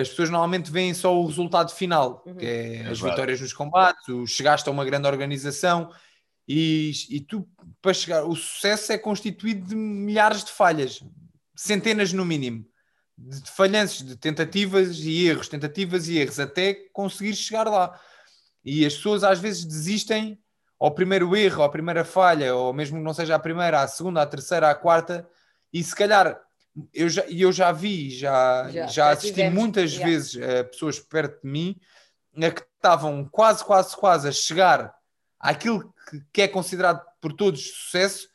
As 0.00 0.08
pessoas 0.08 0.30
normalmente 0.30 0.70
veem 0.70 0.94
só 0.94 1.14
o 1.14 1.26
resultado 1.26 1.70
final, 1.72 2.22
uhum. 2.26 2.36
que 2.36 2.46
é, 2.46 2.76
é 2.76 2.88
as 2.88 3.00
vitórias 3.00 3.40
nos 3.40 3.52
combates, 3.52 4.08
o 4.08 4.26
chegaste 4.26 4.68
a 4.68 4.72
uma 4.72 4.84
grande 4.84 5.06
organização 5.06 5.90
e, 6.48 6.92
e 7.10 7.20
tu, 7.20 7.46
para 7.80 7.92
chegar, 7.92 8.24
o 8.24 8.34
sucesso 8.34 8.92
é 8.92 8.98
constituído 8.98 9.68
de 9.68 9.76
milhares 9.76 10.44
de 10.44 10.50
falhas, 10.50 11.04
centenas 11.54 12.12
no 12.12 12.24
mínimo 12.24 12.66
de 13.16 13.50
falhanços, 13.50 14.04
de 14.04 14.16
tentativas 14.16 14.98
e 15.00 15.26
erros, 15.26 15.48
tentativas 15.48 16.08
e 16.08 16.18
erros, 16.18 16.40
até 16.40 16.74
conseguir 16.92 17.34
chegar 17.34 17.68
lá. 17.68 17.98
E 18.64 18.84
as 18.84 18.94
pessoas 18.94 19.22
às 19.22 19.38
vezes 19.38 19.64
desistem 19.64 20.38
ao 20.78 20.92
primeiro 20.92 21.36
erro, 21.36 21.62
à 21.62 21.68
primeira 21.68 22.04
falha, 22.04 22.54
ou 22.54 22.72
mesmo 22.72 22.98
que 22.98 23.04
não 23.04 23.14
seja 23.14 23.34
a 23.36 23.38
primeira, 23.38 23.80
à 23.80 23.86
segunda, 23.86 24.22
à 24.22 24.26
terceira, 24.26 24.70
à 24.70 24.74
quarta, 24.74 25.28
e 25.72 25.82
se 25.82 25.94
calhar 25.94 26.40
eu 26.92 27.08
já, 27.08 27.22
eu 27.22 27.52
já 27.52 27.72
vi, 27.72 28.10
já, 28.10 28.70
já, 28.70 28.86
já 28.86 29.10
assisti 29.10 29.34
tivemos, 29.34 29.58
muitas 29.58 29.94
vezes 29.94 30.40
a 30.42 30.64
pessoas 30.64 30.98
perto 30.98 31.42
de 31.42 31.48
mim 31.50 31.76
a 32.36 32.50
que 32.50 32.62
estavam 32.76 33.24
quase, 33.30 33.64
quase, 33.64 33.94
quase 33.96 34.28
a 34.28 34.32
chegar 34.32 34.94
àquilo 35.38 35.92
que, 36.08 36.22
que 36.32 36.42
é 36.42 36.48
considerado 36.48 37.04
por 37.20 37.32
todos 37.32 37.60
sucesso, 37.62 38.28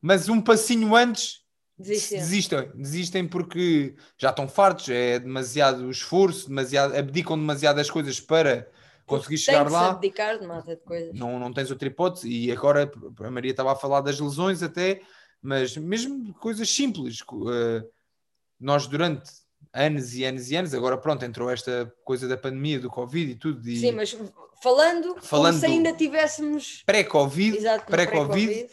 mas 0.00 0.28
um 0.28 0.40
passinho 0.40 0.94
antes 0.94 1.44
Desistir. 1.78 2.16
desistem, 2.16 2.70
desistem 2.74 3.28
porque 3.28 3.94
já 4.18 4.30
estão 4.30 4.48
fartos, 4.48 4.88
é 4.88 5.18
demasiado 5.18 5.90
esforço, 5.90 6.48
demasiado, 6.48 6.96
abdicam 6.96 7.38
demasiadas 7.38 7.90
coisas 7.90 8.18
para 8.18 8.66
conseguir 9.06 9.38
chegar 9.38 9.64
Tem 9.64 9.72
lá. 9.72 9.90
abdicar 9.90 10.38
de 10.38 10.46
mata 10.46 10.74
de 10.74 10.82
coisas. 10.82 11.14
Não, 11.14 11.38
não 11.38 11.52
tens 11.52 11.70
outra 11.70 11.86
hipótese. 11.86 12.28
E 12.28 12.50
agora 12.50 12.90
a 13.20 13.30
Maria 13.30 13.50
estava 13.50 13.72
a 13.72 13.76
falar 13.76 14.00
das 14.00 14.18
lesões 14.18 14.62
até, 14.62 15.00
mas 15.46 15.76
mesmo 15.76 16.34
coisas 16.34 16.68
simples. 16.68 17.20
eh, 17.22 17.84
nós 18.58 18.86
durante 18.86 19.30
anos 19.72 20.14
e 20.14 20.24
anos 20.24 20.50
e 20.50 20.56
anos, 20.56 20.74
agora 20.74 20.98
pronto, 20.98 21.24
entrou 21.24 21.50
esta 21.50 21.92
coisa 22.04 22.26
da 22.26 22.36
pandemia, 22.36 22.80
do 22.80 22.90
Covid 22.90 23.30
e 23.32 23.34
tudo, 23.34 23.68
e 23.68 23.76
Sim, 23.76 23.92
mas 23.92 24.16
falando, 24.62 25.16
Falando 25.20 25.52
como 25.54 25.60
se 25.60 25.66
ainda 25.66 25.92
tivéssemos. 25.92 26.82
pré-Covid, 26.84 27.58
pré-Covid, 27.58 27.90
pré-Covid. 27.90 28.66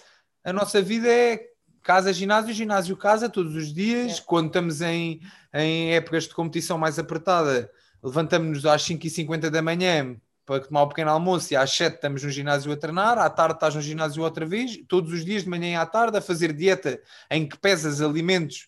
a 0.43 0.53
nossa 0.53 0.81
vida 0.81 1.07
é 1.07 1.45
casa, 1.83 2.11
ginásio, 2.13 2.53
ginásio, 2.53 2.97
casa, 2.97 3.29
todos 3.29 3.55
os 3.55 3.73
dias. 3.73 4.17
É. 4.17 4.21
Quando 4.25 4.47
estamos 4.47 4.81
em, 4.81 5.21
em 5.53 5.93
épocas 5.93 6.23
de 6.23 6.33
competição 6.33 6.77
mais 6.77 6.97
apertada, 6.97 7.69
levantamos-nos 8.01 8.65
às 8.65 8.83
5h50 8.83 9.49
da 9.49 9.61
manhã 9.61 10.15
para 10.45 10.63
tomar 10.63 10.83
o 10.83 10.87
pequeno 10.89 11.09
almoço 11.11 11.53
e 11.53 11.55
às 11.55 11.71
7 11.71 11.95
estamos 11.95 12.23
no 12.23 12.29
ginásio 12.29 12.71
a 12.71 12.77
treinar, 12.77 13.17
à 13.17 13.29
tarde 13.29 13.55
estás 13.55 13.75
no 13.75 13.81
ginásio 13.81 14.23
outra 14.23 14.45
vez, 14.45 14.77
todos 14.87 15.11
os 15.13 15.23
dias 15.23 15.43
de 15.43 15.49
manhã 15.49 15.71
e 15.71 15.75
à 15.75 15.85
tarde 15.85 16.17
a 16.17 16.21
fazer 16.21 16.51
dieta 16.53 17.01
em 17.31 17.47
que 17.47 17.57
pesas 17.57 18.01
alimentos 18.01 18.67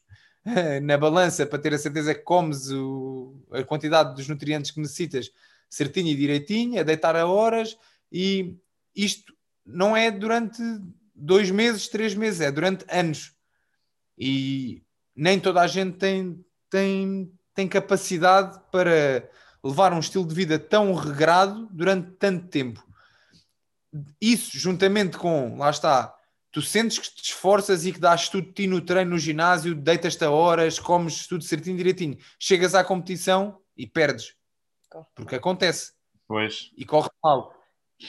na 0.83 0.97
balança 0.97 1.45
para 1.45 1.59
ter 1.59 1.73
a 1.73 1.77
certeza 1.77 2.13
que 2.13 2.21
comes 2.21 2.69
o- 2.71 3.35
a 3.51 3.63
quantidade 3.63 4.15
dos 4.15 4.27
nutrientes 4.27 4.71
que 4.71 4.79
necessitas 4.79 5.31
certinho 5.69 6.09
e 6.09 6.15
direitinho, 6.15 6.79
a 6.79 6.83
deitar 6.83 7.15
a 7.15 7.25
horas 7.25 7.77
e 8.11 8.55
isto 8.95 9.33
não 9.65 9.97
é 9.97 10.11
durante 10.11 10.61
dois 11.13 11.49
meses, 11.49 11.88
três 11.88 12.13
meses, 12.13 12.41
é 12.41 12.51
durante 12.51 12.85
anos. 12.89 13.33
E 14.17 14.83
nem 15.15 15.39
toda 15.39 15.61
a 15.61 15.67
gente 15.67 15.97
tem, 15.97 16.45
tem, 16.69 17.31
tem 17.53 17.67
capacidade 17.67 18.59
para 18.71 19.27
levar 19.65 19.91
um 19.93 19.99
estilo 19.99 20.28
de 20.28 20.36
vida 20.36 20.60
tão 20.60 20.93
regrado 20.93 21.67
durante 21.71 22.12
tanto 22.12 22.47
tempo. 22.47 22.86
Isso, 24.21 24.58
juntamente 24.60 25.17
com, 25.17 25.58
lá 25.58 25.71
está, 25.71 26.13
tu 26.51 26.62
sentes 26.62 26.99
que 26.99 27.15
te 27.15 27.23
esforças 27.23 27.86
e 27.86 27.91
que 27.91 27.99
dás 27.99 28.30
tudo 28.30 28.47
de 28.47 28.54
ti 28.54 28.67
no 28.67 28.80
treino, 28.80 29.12
no 29.12 29.17
ginásio, 29.17 29.73
deitas-te 29.73 30.23
a 30.23 30.30
horas, 30.30 30.78
comes 30.78 31.25
tudo 31.25 31.43
certinho, 31.43 31.78
direitinho. 31.78 32.17
Chegas 32.38 32.75
à 32.75 32.84
competição 32.84 33.60
e 33.75 33.88
perdes. 33.88 34.36
Porque 35.15 35.36
acontece 35.36 35.93
Pois. 36.28 36.71
e 36.78 36.86
corre 36.86 37.10
mal. 37.23 37.54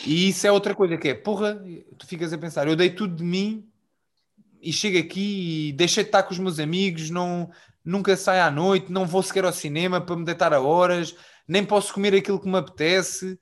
E 0.04 0.28
isso 0.28 0.46
é 0.46 0.52
outra 0.52 0.74
coisa 0.74 0.96
que 0.98 1.08
é, 1.08 1.14
porra, 1.14 1.60
tu 1.96 2.06
ficas 2.06 2.32
a 2.32 2.38
pensar, 2.38 2.68
eu 2.68 2.76
dei 2.76 2.90
tudo 2.90 3.16
de 3.16 3.24
mim 3.24 3.66
e 4.60 4.72
chego 4.72 4.98
aqui 4.98 5.68
e 5.68 5.72
deixei 5.72 6.02
de 6.02 6.08
estar 6.08 6.24
com 6.24 6.32
os 6.32 6.38
meus 6.38 6.58
amigos, 6.58 7.08
não, 7.08 7.50
nunca 7.84 8.16
saio 8.16 8.42
à 8.42 8.50
noite, 8.50 8.90
não 8.90 9.06
vou 9.06 9.22
sequer 9.22 9.44
ao 9.44 9.52
cinema 9.52 10.00
para 10.00 10.16
me 10.16 10.24
deitar 10.24 10.52
a 10.52 10.60
horas, 10.60 11.14
nem 11.46 11.64
posso 11.64 11.92
comer 11.92 12.14
aquilo 12.14 12.40
que 12.40 12.48
me 12.48 12.58
apetece, 12.58 13.38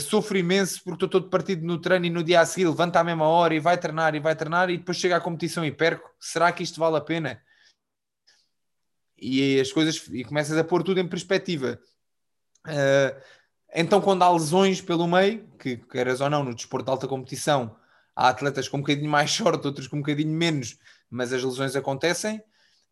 sofro 0.00 0.38
imenso 0.38 0.82
porque 0.84 1.04
estou 1.04 1.08
todo 1.08 1.30
partido 1.30 1.64
no 1.66 1.78
treino 1.78 2.06
e 2.06 2.10
no 2.10 2.22
dia 2.22 2.40
a 2.40 2.46
seguir 2.46 2.66
levanta 2.66 3.00
à 3.00 3.04
mesma 3.04 3.26
hora 3.26 3.54
e 3.54 3.60
vai 3.60 3.76
treinar 3.76 4.14
e 4.14 4.20
vai 4.20 4.34
treinar 4.34 4.70
e 4.70 4.78
depois 4.78 4.96
chega 4.96 5.16
à 5.16 5.20
competição 5.20 5.64
e 5.64 5.72
perco. 5.72 6.10
Será 6.20 6.52
que 6.52 6.62
isto 6.62 6.78
vale 6.78 6.96
a 6.96 7.00
pena? 7.00 7.42
E 9.18 9.60
as 9.60 9.72
coisas, 9.72 10.08
e 10.10 10.24
começas 10.24 10.56
a 10.56 10.64
pôr 10.64 10.82
tudo 10.82 10.98
em 10.98 11.08
perspectiva. 11.08 11.78
Uh, 12.66 13.20
então, 13.74 14.00
quando 14.00 14.22
há 14.22 14.30
lesões 14.30 14.80
pelo 14.80 15.06
meio, 15.06 15.48
que 15.58 15.76
queres 15.76 16.20
ou 16.20 16.28
não, 16.28 16.44
no 16.44 16.54
desporto 16.54 16.84
de 16.86 16.90
alta 16.90 17.08
competição, 17.08 17.76
há 18.14 18.28
atletas 18.28 18.68
com 18.68 18.78
um 18.78 18.80
bocadinho 18.80 19.10
mais 19.10 19.30
sorte, 19.32 19.66
outros 19.66 19.86
com 19.86 19.96
um 19.96 20.00
bocadinho 20.00 20.32
menos, 20.32 20.76
mas 21.08 21.32
as 21.32 21.42
lesões 21.42 21.76
acontecem. 21.76 22.42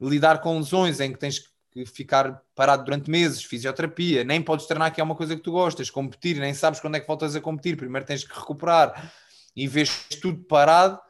Lidar 0.00 0.40
com 0.40 0.58
lesões 0.58 0.98
em 1.00 1.12
que 1.12 1.18
tens 1.18 1.38
que 1.38 1.49
ficar 1.86 2.42
parado 2.54 2.84
durante 2.84 3.10
meses, 3.10 3.44
fisioterapia, 3.44 4.24
nem 4.24 4.42
podes 4.42 4.66
treinar 4.66 4.92
que 4.92 5.00
é 5.00 5.04
uma 5.04 5.14
coisa 5.14 5.36
que 5.36 5.42
tu 5.42 5.52
gostas, 5.52 5.90
competir, 5.90 6.36
nem 6.36 6.52
sabes 6.52 6.80
quando 6.80 6.96
é 6.96 7.00
que 7.00 7.06
voltas 7.06 7.34
a 7.36 7.40
competir, 7.40 7.76
primeiro 7.76 8.06
tens 8.06 8.24
que 8.24 8.34
recuperar 8.38 9.12
e 9.54 9.66
vês 9.68 10.06
tudo 10.20 10.42
parado, 10.44 11.00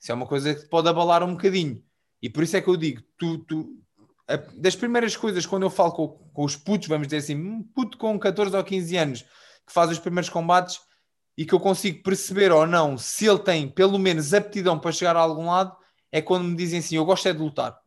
isso 0.00 0.10
é 0.12 0.14
uma 0.14 0.26
coisa 0.26 0.54
que 0.54 0.62
te 0.62 0.68
pode 0.68 0.88
abalar 0.88 1.22
um 1.22 1.32
bocadinho. 1.32 1.82
E 2.22 2.28
por 2.28 2.42
isso 2.42 2.56
é 2.56 2.60
que 2.60 2.68
eu 2.68 2.76
digo, 2.76 3.02
tu, 3.16 3.38
tu 3.38 3.76
a- 4.28 4.36
das 4.54 4.76
primeiras 4.76 5.16
coisas, 5.16 5.46
quando 5.46 5.62
eu 5.62 5.70
falo 5.70 5.92
com, 5.92 6.08
com 6.08 6.44
os 6.44 6.56
putos, 6.56 6.88
vamos 6.88 7.08
dizer 7.08 7.18
assim, 7.18 7.34
um 7.36 7.62
puto 7.62 7.96
com 7.96 8.18
14 8.18 8.56
ou 8.56 8.64
15 8.64 8.96
anos 8.96 9.22
que 9.66 9.72
faz 9.72 9.90
os 9.90 9.98
primeiros 9.98 10.28
combates 10.30 10.80
e 11.36 11.44
que 11.44 11.54
eu 11.54 11.60
consigo 11.60 12.02
perceber 12.02 12.50
ou 12.50 12.66
não 12.66 12.98
se 12.98 13.26
ele 13.26 13.38
tem 13.38 13.68
pelo 13.68 13.98
menos 13.98 14.34
aptidão 14.34 14.78
para 14.78 14.90
chegar 14.92 15.16
a 15.16 15.20
algum 15.20 15.46
lado, 15.46 15.76
é 16.10 16.20
quando 16.20 16.44
me 16.44 16.56
dizem 16.56 16.80
assim: 16.80 16.96
Eu 16.96 17.04
gosto 17.04 17.28
é 17.28 17.32
de 17.32 17.38
lutar. 17.38 17.78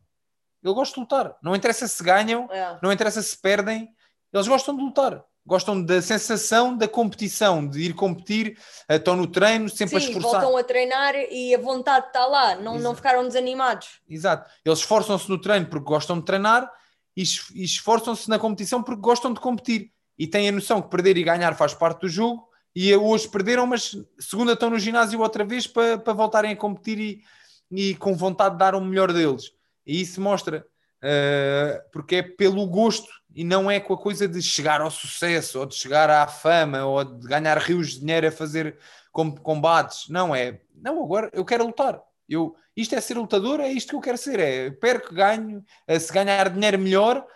Eu 0.62 0.74
gosto 0.74 0.94
de 0.94 1.00
lutar. 1.00 1.34
Não 1.42 1.54
interessa 1.56 1.86
se 1.88 2.02
ganham, 2.02 2.48
É. 2.50 2.78
não 2.82 2.92
interessa 2.92 3.20
se 3.22 3.36
perdem, 3.36 3.88
eles 4.32 4.46
gostam 4.48 4.76
de 4.76 4.82
lutar. 4.82 5.22
Gostam 5.44 5.82
da 5.84 6.00
sensação 6.00 6.76
da 6.76 6.86
competição, 6.86 7.66
de 7.66 7.80
ir 7.82 7.94
competir, 7.94 8.56
eh, 8.88 8.94
estão 8.94 9.16
no 9.16 9.26
treino, 9.26 9.68
sempre 9.68 9.96
a 9.96 10.00
Sim, 10.00 10.06
esforçar. 10.12 10.40
voltam 10.40 10.56
a 10.56 10.62
treinar 10.62 11.16
e 11.16 11.52
a 11.52 11.58
vontade 11.58 12.06
está 12.06 12.24
lá, 12.26 12.54
não, 12.54 12.78
não 12.78 12.94
ficaram 12.94 13.24
desanimados. 13.26 14.00
Exato. 14.08 14.48
Eles 14.64 14.78
esforçam-se 14.78 15.28
no 15.28 15.40
treino 15.40 15.66
porque 15.66 15.84
gostam 15.84 16.20
de 16.20 16.24
treinar 16.24 16.70
e 17.16 17.22
es- 17.22 17.50
e 17.54 17.64
esforçam-se 17.64 18.30
na 18.30 18.38
competição 18.38 18.84
porque 18.84 19.00
gostam 19.02 19.32
de 19.34 19.40
competir. 19.40 19.90
E 20.16 20.28
têm 20.28 20.48
a 20.48 20.52
noção 20.52 20.80
que 20.80 20.88
perder 20.88 21.16
e 21.16 21.24
ganhar 21.24 21.56
faz 21.56 21.74
parte 21.74 22.02
do 22.02 22.08
jogo. 22.08 22.48
E 22.74 22.94
hoje 22.94 23.28
perderam, 23.28 23.66
mas 23.66 23.96
segunda 24.20 24.52
estão 24.52 24.70
no 24.70 24.78
ginásio 24.78 25.20
outra 25.20 25.44
vez 25.44 25.66
para, 25.66 25.98
para 25.98 26.12
voltarem 26.12 26.52
a 26.52 26.56
competir 26.56 26.98
e, 27.00 27.22
e 27.70 27.94
com 27.96 28.14
vontade 28.14 28.54
de 28.54 28.58
dar 28.60 28.76
o 28.76 28.80
melhor 28.80 29.12
deles. 29.12 29.50
E 29.86 30.00
isso 30.00 30.20
mostra, 30.20 30.66
eh, 31.02 31.82
porque 31.92 32.16
é 32.16 32.22
pelo 32.22 32.66
gosto 32.66 33.08
e 33.34 33.42
não 33.44 33.70
é 33.70 33.80
com 33.80 33.94
a 33.94 33.98
coisa 33.98 34.28
de 34.28 34.40
chegar 34.42 34.80
ao 34.80 34.90
sucesso 34.90 35.58
ou 35.60 35.66
de 35.66 35.74
chegar 35.74 36.08
à 36.10 36.26
fama 36.26 36.84
ou 36.84 37.04
de 37.04 37.26
ganhar 37.26 37.58
rios 37.58 37.92
de 37.94 38.00
dinheiro 38.00 38.28
a 38.28 38.32
fazer 38.32 38.78
com- 39.10 39.34
combates. 39.34 40.08
Não 40.08 40.34
é, 40.34 40.60
não, 40.74 41.02
agora 41.02 41.30
eu 41.32 41.44
quero 41.44 41.64
lutar. 41.66 42.00
Eu, 42.28 42.54
isto 42.76 42.94
é 42.94 43.00
ser 43.00 43.14
lutador, 43.18 43.60
é 43.60 43.70
isto 43.70 43.90
que 43.90 43.96
eu 43.96 44.00
quero 44.00 44.16
ser. 44.18 44.38
É 44.38 44.70
perco, 44.70 45.14
ganho, 45.14 45.64
eh, 45.86 45.98
se 45.98 46.12
ganhar 46.12 46.48
dinheiro 46.50 46.78
melhor, 46.78 47.26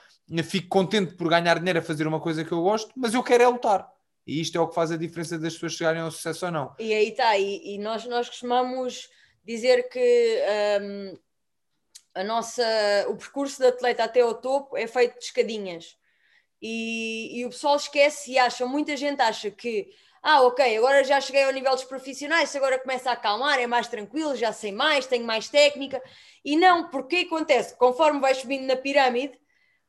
fico 0.44 0.68
contente 0.68 1.14
por 1.14 1.28
ganhar 1.28 1.58
dinheiro 1.58 1.78
a 1.78 1.82
fazer 1.82 2.06
uma 2.06 2.20
coisa 2.20 2.44
que 2.44 2.52
eu 2.52 2.62
gosto, 2.62 2.90
mas 2.96 3.14
eu 3.14 3.22
quero 3.22 3.42
é 3.42 3.48
lutar. 3.48 3.88
E 4.26 4.40
isto 4.40 4.58
é 4.58 4.60
o 4.60 4.66
que 4.68 4.74
faz 4.74 4.90
a 4.90 4.96
diferença 4.96 5.38
das 5.38 5.54
pessoas 5.54 5.74
chegarem 5.74 6.02
ao 6.02 6.10
sucesso 6.10 6.46
ou 6.46 6.52
não. 6.52 6.74
E 6.78 6.92
aí 6.92 7.10
está, 7.10 7.38
e, 7.38 7.74
e 7.74 7.78
nós, 7.78 8.04
nós 8.06 8.28
costumamos 8.28 9.08
dizer 9.44 9.88
que 9.88 10.40
hum, 10.82 11.18
a 12.16 12.24
nossa, 12.24 12.64
o 13.08 13.16
percurso 13.16 13.58
de 13.58 13.68
atleta 13.68 14.02
até 14.04 14.22
ao 14.22 14.34
topo 14.34 14.74
é 14.76 14.86
feito 14.86 15.18
de 15.18 15.24
escadinhas. 15.26 15.96
E, 16.62 17.38
e 17.38 17.44
o 17.44 17.50
pessoal 17.50 17.76
esquece 17.76 18.32
e 18.32 18.38
acha, 18.38 18.64
muita 18.64 18.96
gente 18.96 19.20
acha 19.20 19.50
que, 19.50 19.90
ah, 20.22 20.40
ok, 20.40 20.78
agora 20.78 21.04
já 21.04 21.20
cheguei 21.20 21.44
ao 21.44 21.52
nível 21.52 21.72
dos 21.72 21.84
profissionais, 21.84 22.56
agora 22.56 22.78
começa 22.78 23.10
a 23.10 23.12
acalmar, 23.12 23.60
é 23.60 23.66
mais 23.66 23.86
tranquilo, 23.86 24.34
já 24.34 24.50
sei 24.50 24.72
mais, 24.72 25.06
tenho 25.06 25.26
mais 25.26 25.50
técnica. 25.50 26.02
E 26.42 26.56
não, 26.56 26.88
porque 26.88 27.16
acontece? 27.26 27.76
Conforme 27.76 28.18
vais 28.18 28.38
subindo 28.38 28.66
na 28.66 28.76
pirâmide, 28.76 29.38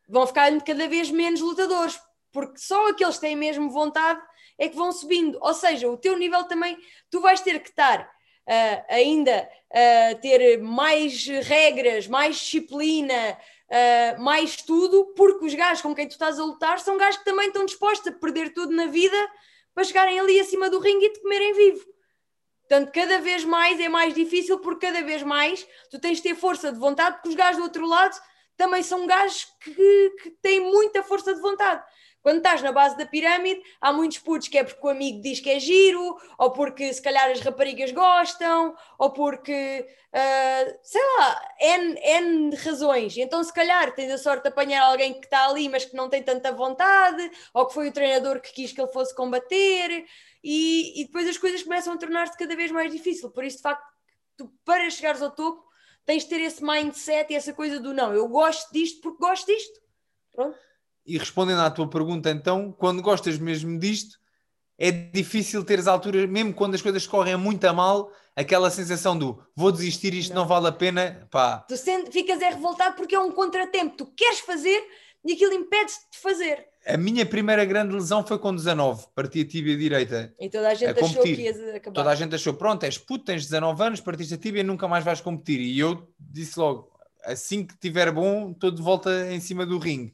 vão 0.09 0.27
ficando 0.27 0.61
cada 0.61 0.87
vez 0.89 1.09
menos 1.09 1.39
lutadores, 1.39 1.97
porque 2.33 2.59
só 2.59 2.89
aqueles 2.89 3.15
que 3.15 3.21
têm 3.21 3.37
mesmo 3.37 3.71
vontade 3.71 4.21
é 4.57 4.67
que 4.67 4.75
vão 4.75 4.91
subindo. 4.91 5.37
Ou 5.41 5.53
seja, 5.53 5.89
o 5.89 5.97
teu 5.97 6.17
nível 6.17 6.43
também, 6.43 6.77
tu 7.09 7.21
vais 7.21 7.39
ter 7.39 7.59
que 7.61 7.69
estar 7.69 8.16
ah, 8.47 8.85
ainda 8.89 9.49
a 9.71 10.15
ter 10.15 10.59
mais 10.59 11.27
regras, 11.27 12.07
mais 12.07 12.37
disciplina, 12.37 13.37
ah, 13.69 14.15
mais 14.19 14.55
tudo, 14.57 15.13
porque 15.15 15.45
os 15.45 15.53
gajos 15.53 15.81
com 15.81 15.93
quem 15.93 16.07
tu 16.07 16.11
estás 16.11 16.39
a 16.39 16.43
lutar 16.43 16.79
são 16.79 16.97
gajos 16.97 17.17
que 17.17 17.25
também 17.25 17.47
estão 17.47 17.65
dispostos 17.65 18.07
a 18.07 18.15
perder 18.15 18.53
tudo 18.53 18.73
na 18.73 18.85
vida 18.85 19.17
para 19.73 19.83
chegarem 19.83 20.19
ali 20.19 20.39
acima 20.39 20.69
do 20.69 20.79
ringue 20.79 21.05
e 21.05 21.13
te 21.13 21.21
comerem 21.21 21.53
vivo. 21.53 21.85
Portanto, 22.61 22.91
cada 22.91 23.19
vez 23.19 23.45
mais 23.45 23.79
é 23.79 23.87
mais 23.87 24.13
difícil, 24.13 24.59
porque 24.59 24.87
cada 24.87 25.01
vez 25.01 25.23
mais 25.23 25.65
tu 25.89 25.99
tens 25.99 26.17
de 26.17 26.23
ter 26.23 26.35
força 26.35 26.71
de 26.71 26.79
vontade, 26.79 27.15
porque 27.15 27.29
os 27.29 27.35
gajos 27.35 27.57
do 27.57 27.63
outro 27.63 27.87
lado 27.87 28.19
também 28.57 28.81
são 28.83 29.05
gajos 29.05 29.45
que, 29.61 30.09
que 30.21 30.31
têm 30.41 30.59
muita 30.59 31.03
força 31.03 31.33
de 31.33 31.39
vontade. 31.39 31.81
Quando 32.21 32.37
estás 32.37 32.61
na 32.61 32.71
base 32.71 32.97
da 32.97 33.05
pirâmide, 33.05 33.61
há 33.79 33.93
muitos 33.93 34.17
putos 34.17 34.47
que 34.47 34.57
é 34.57 34.63
porque 34.63 34.85
o 34.85 34.89
amigo 34.89 35.21
diz 35.21 35.39
que 35.39 35.49
é 35.49 35.59
giro, 35.59 36.17
ou 36.37 36.51
porque 36.51 36.93
se 36.93 37.01
calhar 37.01 37.29
as 37.31 37.39
raparigas 37.39 37.91
gostam, 37.91 38.75
ou 38.97 39.11
porque, 39.11 39.87
ah, 40.11 40.65
sei 40.83 41.01
lá, 41.17 41.41
N, 41.61 41.99
N 42.01 42.55
razões. 42.55 43.15
Então, 43.17 43.43
se 43.43 43.53
calhar, 43.53 43.93
tens 43.95 44.11
a 44.11 44.17
sorte 44.17 44.43
de 44.43 44.49
apanhar 44.49 44.83
alguém 44.83 45.13
que 45.13 45.25
está 45.25 45.47
ali, 45.47 45.69
mas 45.69 45.85
que 45.85 45.95
não 45.95 46.09
tem 46.09 46.21
tanta 46.21 46.51
vontade, 46.51 47.31
ou 47.53 47.65
que 47.65 47.73
foi 47.73 47.87
o 47.87 47.93
treinador 47.93 48.41
que 48.41 48.51
quis 48.51 48.71
que 48.71 48.81
ele 48.81 48.91
fosse 48.91 49.15
combater, 49.15 50.05
e, 50.43 51.01
e 51.01 51.05
depois 51.05 51.27
as 51.27 51.37
coisas 51.37 51.63
começam 51.63 51.93
a 51.93 51.97
tornar-se 51.97 52.37
cada 52.37 52.55
vez 52.55 52.71
mais 52.71 52.91
difícil. 52.91 53.31
Por 53.31 53.43
isso, 53.43 53.57
de 53.57 53.63
facto, 53.63 53.85
tu, 54.35 54.51
para 54.65 54.89
chegares 54.89 55.21
ao 55.21 55.31
topo, 55.31 55.65
tens 56.05 56.23
de 56.23 56.29
ter 56.29 56.41
esse 56.41 56.63
mindset 56.63 57.31
e 57.31 57.35
essa 57.35 57.53
coisa 57.53 57.79
do 57.79 57.93
não, 57.93 58.13
eu 58.13 58.27
gosto 58.27 58.71
disto 58.71 59.01
porque 59.01 59.19
gosto 59.19 59.45
disto. 59.45 59.81
Pronto. 60.33 60.66
E 61.07 61.17
respondendo 61.17 61.61
à 61.61 61.71
tua 61.71 61.89
pergunta, 61.89 62.29
então, 62.29 62.71
quando 62.77 63.01
gostas 63.01 63.37
mesmo 63.39 63.79
disto, 63.79 64.17
é 64.77 64.91
difícil 64.91 65.63
teres 65.63 65.87
alturas, 65.87 66.29
mesmo 66.29 66.53
quando 66.53 66.75
as 66.75 66.81
coisas 66.81 67.07
correm 67.07 67.37
muito 67.37 67.63
a 67.65 67.71
mal, 67.73 68.11
aquela 68.35 68.69
sensação 68.69 69.17
do 69.17 69.41
vou 69.55 69.71
desistir, 69.71 70.13
isto 70.13 70.33
não, 70.35 70.41
Não. 70.41 70.47
vale 70.49 70.67
a 70.67 70.71
pena, 70.71 71.25
pá. 71.31 71.59
Tu 71.67 71.77
sente- 71.77 72.11
ficas 72.11 72.41
é 72.41 72.49
revoltado 72.49 72.95
porque 72.97 73.15
é 73.15 73.19
um 73.19 73.31
contratempo. 73.31 73.95
Tu 73.95 74.05
queres 74.07 74.41
fazer 74.41 74.83
e 75.25 75.31
aquilo 75.33 75.53
impede-te 75.53 75.97
de 76.11 76.17
fazer. 76.19 76.65
A 76.85 76.95
minha 76.97 77.25
primeira 77.25 77.65
grande 77.65 77.93
lesão 77.93 78.25
foi 78.25 78.37
com 78.37 78.53
19, 78.55 79.07
parti 79.15 79.41
a 79.41 79.45
tíbia 79.47 79.75
direita. 79.77 80.33
E 80.39 80.49
toda 80.49 80.69
a 80.69 80.73
gente 80.73 80.99
A 81.01 81.05
achou 81.05 81.23
que 81.23 81.29
ias 81.41 81.57
acabar. 81.75 81.93
Toda 81.95 82.09
a 82.11 82.15
gente 82.15 82.35
achou, 82.35 82.53
pronto, 82.53 82.83
és 82.83 82.97
puto, 82.97 83.25
tens 83.25 83.43
19 83.45 83.81
anos, 83.83 83.99
partiste 84.01 84.33
a 84.35 84.37
tíbia, 84.37 84.63
nunca 84.63 84.87
mais 84.87 85.03
vais 85.03 85.19
competir. 85.19 85.59
E 85.59 85.79
eu 85.79 86.07
disse 86.19 86.57
logo, 86.59 86.91
assim 87.25 87.65
que 87.65 87.77
tiver 87.77 88.11
bom, 88.11 88.51
estou 88.51 88.71
de 88.71 88.81
volta 88.81 89.31
em 89.33 89.39
cima 89.39 89.65
do 89.65 89.77
ringue. 89.79 90.13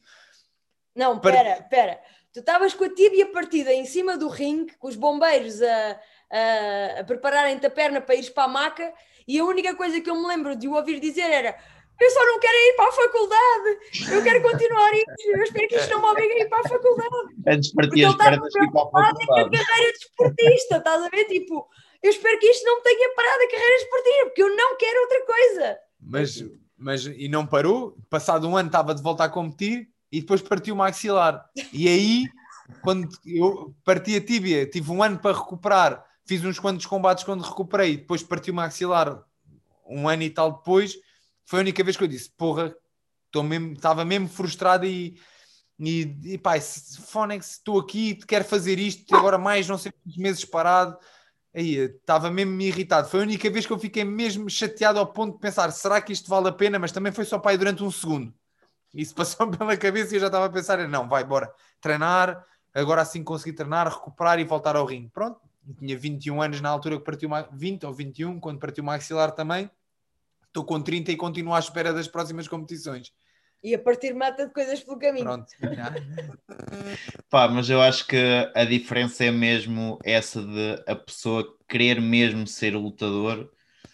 Não, 0.96 1.20
Par- 1.20 1.32
pera, 1.34 1.64
pera. 1.70 2.00
Tu 2.34 2.40
estavas 2.40 2.74
com 2.74 2.84
a 2.84 2.90
tíbia 2.90 3.28
partida 3.32 3.72
em 3.72 3.86
cima 3.86 4.18
do 4.18 4.28
ringue, 4.28 4.76
com 4.78 4.88
os 4.88 4.96
bombeiros 4.96 5.62
a, 5.62 6.00
a, 6.32 7.00
a 7.02 7.04
prepararem-te 7.04 7.66
a 7.66 7.70
perna 7.70 8.02
para 8.02 8.16
ires 8.16 8.30
para 8.30 8.44
a 8.46 8.48
maca, 8.48 8.92
e 9.28 9.40
a 9.40 9.46
única 9.46 9.76
coisa 9.76 10.02
que 10.02 10.10
eu 10.10 10.16
me 10.16 10.28
lembro 10.28 10.56
de 10.56 10.68
o 10.68 10.74
ouvir 10.74 11.00
dizer 11.00 11.30
era: 11.30 11.56
Eu 12.02 12.10
só 12.10 12.26
não 12.26 12.40
quero 12.40 12.56
ir 12.56 12.76
para 12.76 12.90
a 12.90 12.92
faculdade, 12.92 14.14
eu 14.14 14.24
quero 14.24 14.42
continuar 14.42 14.94
isto, 14.94 15.12
eu 15.28 15.44
espero 15.44 15.68
que 15.68 15.76
isto 15.76 15.90
não 15.92 16.02
me 16.02 16.08
obrigue 16.08 16.34
a 16.34 16.40
ir 16.40 16.50
para 16.50 16.60
a 16.60 16.70
faculdade. 16.70 17.10
Antes 17.48 17.72
partia 17.72 18.10
as 18.10 18.16
pernas 18.16 18.56
e 18.56 18.64
ir 18.64 18.72
para 18.72 18.82
a 18.82 18.84
é 18.84 18.90
com 18.90 18.98
a 18.98 19.06
faculdade. 19.06 19.52
carreira 19.52 19.92
desportista, 19.92 20.78
estás 20.78 21.04
a 21.04 21.10
ver? 21.10 21.26
Tipo, 21.26 21.68
eu 22.02 22.10
espero 22.10 22.40
que 22.40 22.48
isto 22.48 22.66
não 22.66 22.78
me 22.78 22.84
tenha 22.84 23.16
parado 23.16 23.44
a 23.44 23.52
carreira 23.52 23.78
desportiva, 23.78 24.26
porque 24.26 24.44
eu 24.44 24.56
não 24.56 24.78
quero 24.78 25.02
outra 25.02 25.26
coisa. 25.26 25.80
Mas, 26.02 26.46
mas 26.76 27.06
e 27.06 27.28
não 27.30 27.46
parou, 27.46 27.96
passado 28.10 28.48
um 28.50 28.58
ano 28.58 28.70
estava 28.70 28.96
de 28.96 29.04
volta 29.04 29.24
a 29.24 29.30
competir 29.30 29.93
e 30.14 30.22
depois 30.22 30.44
partiu 30.44 30.76
o 30.76 30.78
maxilar. 30.78 31.44
E 31.74 31.88
aí, 31.88 32.30
quando 32.84 33.10
eu 33.26 33.76
parti 33.84 34.16
a 34.16 34.24
tíbia, 34.24 34.64
tive 34.70 34.92
um 34.92 35.02
ano 35.02 35.18
para 35.18 35.36
recuperar, 35.36 36.06
fiz 36.24 36.46
uns 36.46 36.60
quantos 36.60 36.86
combates 36.86 37.24
quando 37.24 37.42
recuperei, 37.42 37.98
depois 37.98 38.22
partiu 38.22 38.54
o 38.54 38.56
maxilar 38.56 39.24
um 39.90 40.08
ano 40.08 40.22
e 40.22 40.30
tal 40.30 40.54
depois, 40.54 40.96
foi 41.44 41.60
a 41.60 41.62
única 41.62 41.84
vez 41.84 41.98
que 41.98 42.04
eu 42.04 42.08
disse, 42.08 42.30
porra, 42.38 42.76
mesmo, 43.44 43.74
estava 43.74 44.06
mesmo 44.06 44.30
frustrado 44.30 44.86
e, 44.86 45.20
e, 45.80 46.16
e 46.26 46.38
pá, 46.38 46.62
Fonex, 46.62 47.54
estou 47.54 47.80
aqui, 47.80 48.14
quero 48.28 48.46
fazer 48.46 48.78
isto, 48.78 49.16
agora 49.16 49.40
mais 49.40 49.68
não 49.68 49.80
sei 49.80 49.92
quantos 49.92 50.18
meses 50.18 50.46
parado. 50.46 50.96
Aí, 51.56 51.76
estava 51.76 52.30
mesmo 52.30 52.60
irritado. 52.62 53.08
Foi 53.10 53.20
a 53.20 53.24
única 53.24 53.50
vez 53.50 53.66
que 53.66 53.74
eu 53.74 53.80
fiquei 53.80 54.04
mesmo 54.04 54.50
chateado 54.50 54.98
ao 54.98 55.06
ponto 55.06 55.34
de 55.34 55.40
pensar: 55.40 55.72
será 55.72 56.02
que 56.02 56.12
isto 56.12 56.28
vale 56.28 56.50
a 56.50 56.52
pena? 56.52 56.80
Mas 56.80 56.92
também 56.92 57.12
foi 57.12 57.26
só 57.26 57.38
para 57.38 57.52
aí 57.52 57.58
durante 57.60 57.84
um 57.84 57.92
segundo. 57.92 58.34
Isso 58.94 59.16
passou 59.16 59.50
pela 59.52 59.76
cabeça 59.76 60.14
e 60.14 60.18
eu 60.18 60.22
já 60.22 60.28
estava 60.28 60.46
a 60.46 60.50
pensar: 60.50 60.88
não, 60.88 61.08
vai, 61.08 61.24
bora, 61.24 61.54
treinar, 61.82 62.46
agora 62.74 63.02
assim 63.02 63.24
conseguir 63.24 63.54
treinar, 63.54 63.88
recuperar 63.88 64.40
e 64.40 64.44
voltar 64.44 64.76
ao 64.76 64.86
ringue. 64.86 65.10
Pronto, 65.10 65.40
eu 65.68 65.74
tinha 65.76 65.98
21 65.98 66.42
anos 66.42 66.62
na 66.62 66.70
altura 66.70 66.98
que 66.98 67.04
partiu, 67.04 67.30
ma- 67.30 67.48
20 67.52 67.86
ou 67.86 67.94
21, 67.94 68.40
quando 68.40 68.60
partiu 68.60 68.84
o 68.84 68.88
maxilar 68.88 69.32
também. 69.32 69.70
Estou 70.48 70.64
com 70.64 70.80
30 70.80 71.12
e 71.12 71.16
continuo 71.16 71.54
à 71.56 71.60
espera 71.60 71.92
das 71.92 72.08
próximas 72.08 72.48
competições. 72.48 73.12
E 73.64 73.74
a 73.74 73.80
partir 73.80 74.14
mata 74.14 74.46
de 74.46 74.54
coisas 74.54 74.84
pelo 74.84 75.00
caminho. 75.00 75.26
Pronto. 75.26 75.48
Pá, 77.30 77.48
mas 77.48 77.70
eu 77.70 77.82
acho 77.82 78.06
que 78.06 78.18
a 78.54 78.66
diferença 78.66 79.24
é 79.24 79.32
mesmo 79.32 79.98
essa 80.04 80.42
de 80.42 80.84
a 80.86 80.96
pessoa 80.96 81.58
querer 81.68 82.02
mesmo 82.02 82.46
ser 82.46 82.76
lutador 82.76 83.50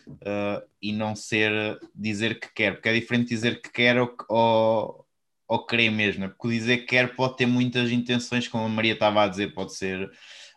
uh, 0.10 0.68
e 0.82 0.92
não 0.92 1.16
ser 1.16 1.80
dizer 1.94 2.40
que 2.40 2.52
quer, 2.54 2.74
porque 2.74 2.90
é 2.90 2.94
diferente 2.94 3.30
dizer 3.30 3.62
que 3.62 3.72
quer 3.72 4.00
ou, 4.00 4.16
ou, 4.28 5.06
ou 5.48 5.66
querer 5.66 5.90
mesmo, 5.90 6.22
né? 6.22 6.28
porque 6.28 6.48
dizer 6.50 6.78
que 6.80 6.86
quer 6.86 7.16
pode 7.16 7.38
ter 7.38 7.46
muitas 7.46 7.92
intenções, 7.92 8.48
como 8.48 8.66
a 8.66 8.70
Maria 8.70 8.94
estava 8.94 9.24
a 9.24 9.28
dizer, 9.28 9.54
pode 9.54 9.76
ser 9.76 10.06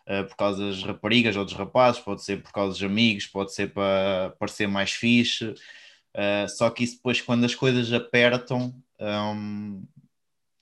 uh, 0.07 0.27
por 0.27 0.35
causa 0.35 0.67
das 0.67 0.83
raparigas 0.83 1.35
ou 1.35 1.45
dos 1.45 1.53
rapazes, 1.53 2.01
pode 2.01 2.23
ser 2.23 2.41
por 2.41 2.51
causa 2.51 2.73
dos 2.73 2.83
amigos, 2.83 3.27
pode 3.27 3.53
ser 3.53 3.73
para 3.73 4.35
parecer 4.39 4.67
mais 4.67 4.91
fixe, 4.91 5.45
uh, 5.45 6.49
só 6.49 6.69
que 6.69 6.83
isso 6.83 6.97
depois 6.97 7.21
quando 7.21 7.45
as 7.45 7.55
coisas 7.55 7.91
apertam. 7.93 8.73
um, 8.99 9.85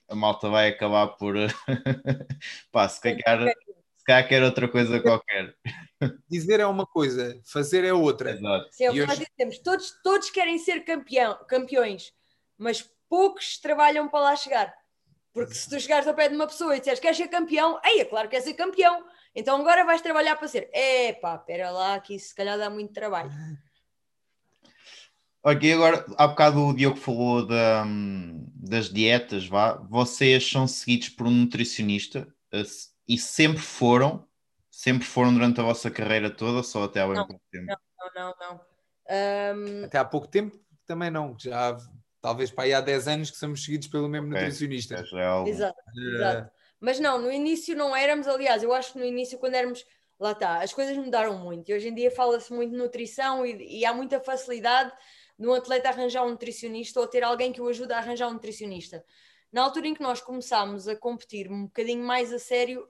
a 0.09 0.15
malta 0.15 0.49
vai 0.49 0.67
acabar 0.67 1.07
por 1.07 1.35
pá, 2.71 2.89
se 2.89 2.99
calhar, 2.99 3.53
calhar 4.11 4.27
quer 4.27 4.43
outra 4.43 4.67
coisa 4.67 4.99
qualquer. 4.99 5.55
Dizer 6.29 6.59
é 6.59 6.65
uma 6.65 6.85
coisa, 6.85 7.39
fazer 7.45 7.83
é 7.83 7.93
outra. 7.93 8.31
Exato. 8.31 8.67
Sim, 8.71 8.83
é 8.85 8.89
o 8.89 8.93
que 8.93 9.05
nós 9.05 9.17
hoje- 9.17 9.27
dizemos. 9.37 9.57
Todos, 9.59 9.91
todos 10.03 10.29
querem 10.29 10.57
ser 10.57 10.83
campeão, 10.83 11.37
campeões, 11.47 12.11
mas 12.57 12.89
poucos 13.07 13.57
trabalham 13.59 14.09
para 14.09 14.19
lá 14.21 14.35
chegar. 14.35 14.73
Porque 15.33 15.53
se 15.53 15.69
tu 15.69 15.79
chegares 15.79 16.07
ao 16.07 16.13
pé 16.13 16.27
de 16.27 16.35
uma 16.35 16.47
pessoa 16.47 16.75
e 16.75 16.79
disseres 16.79 16.99
queres 16.99 17.15
ser 17.15 17.29
campeão, 17.29 17.79
aí 17.85 17.99
é 17.99 18.05
claro 18.05 18.27
que 18.27 18.35
quer 18.35 18.41
ser 18.41 18.53
campeão. 18.53 19.05
Então 19.33 19.59
agora 19.61 19.85
vais 19.85 20.01
trabalhar 20.01 20.35
para 20.35 20.47
ser. 20.47 20.69
É 20.73 21.13
pá, 21.13 21.35
espera 21.35 21.71
lá, 21.71 21.99
que 22.01 22.15
isso 22.15 22.29
se 22.29 22.35
calhar 22.35 22.57
dá 22.57 22.69
muito 22.69 22.91
trabalho. 22.93 23.31
Ok, 25.43 25.73
agora 25.73 26.05
há 26.17 26.27
bocado 26.27 26.59
o 26.67 26.73
Diogo 26.75 26.97
falou 26.97 27.47
da, 27.47 27.83
das 28.55 28.89
dietas, 28.91 29.47
vá. 29.47 29.73
Vocês 29.89 30.47
são 30.47 30.67
seguidos 30.67 31.09
por 31.09 31.25
um 31.27 31.31
nutricionista 31.31 32.27
e 33.07 33.17
sempre 33.17 33.61
foram, 33.61 34.27
sempre 34.69 35.05
foram 35.07 35.33
durante 35.33 35.59
a 35.59 35.63
vossa 35.63 35.89
carreira 35.91 36.29
toda, 36.29 36.57
ou 36.57 36.63
só 36.63 36.83
até 36.83 37.01
há 37.01 37.05
bem 37.07 37.15
Não, 37.15 37.27
pouco 37.27 37.43
tempo. 37.51 37.65
Não, 37.97 38.09
não, 38.15 38.35
não. 38.39 38.61
Ahm, 39.09 39.83
Até 39.85 39.97
há 39.97 40.05
pouco 40.05 40.27
tempo 40.27 40.57
também 40.85 41.09
não. 41.11 41.35
Já 41.39 41.77
talvez 42.21 42.51
para 42.51 42.65
aí 42.65 42.73
há 42.73 42.81
10 42.81 43.07
anos 43.07 43.31
que 43.31 43.37
somos 43.37 43.63
seguidos 43.63 43.87
pelo 43.87 44.07
mesmo 44.07 44.27
Ok. 44.27 44.39
nutricionista. 44.41 45.03
É 45.13 45.25
algo- 45.25 45.49
exato. 45.49 45.79
Eh, 45.97 46.15
Exato. 46.15 46.51
Mas 46.79 46.99
não, 46.99 47.19
no 47.21 47.31
início 47.31 47.75
não 47.75 47.95
éramos, 47.95 48.27
aliás, 48.27 48.63
eu 48.63 48.73
acho 48.73 48.93
que 48.93 48.99
no 48.99 49.05
início, 49.05 49.37
quando 49.37 49.53
éramos, 49.55 49.85
lá 50.19 50.31
está, 50.31 50.61
as 50.61 50.73
coisas 50.73 50.97
mudaram 50.97 51.37
muito 51.37 51.69
e 51.69 51.73
hoje 51.75 51.89
em 51.89 51.93
dia 51.93 52.09
fala-se 52.09 52.51
muito 52.53 52.71
de 52.71 52.77
nutrição 52.77 53.45
e, 53.45 53.79
e 53.81 53.85
há 53.85 53.93
muita 53.93 54.19
facilidade 54.19 54.91
de 55.37 55.47
um 55.47 55.53
atleta 55.53 55.89
arranjar 55.89 56.23
um 56.25 56.31
nutricionista 56.31 56.99
ou 56.99 57.07
ter 57.07 57.23
alguém 57.23 57.51
que 57.51 57.61
o 57.61 57.67
ajude 57.67 57.93
a 57.93 57.97
arranjar 57.97 58.27
um 58.29 58.33
nutricionista. 58.33 59.03
Na 59.51 59.63
altura 59.63 59.87
em 59.87 59.93
que 59.93 60.01
nós 60.01 60.21
começámos 60.21 60.87
a 60.87 60.95
competir 60.95 61.51
um 61.51 61.65
bocadinho 61.65 62.03
mais 62.05 62.31
a 62.31 62.39
sério, 62.39 62.87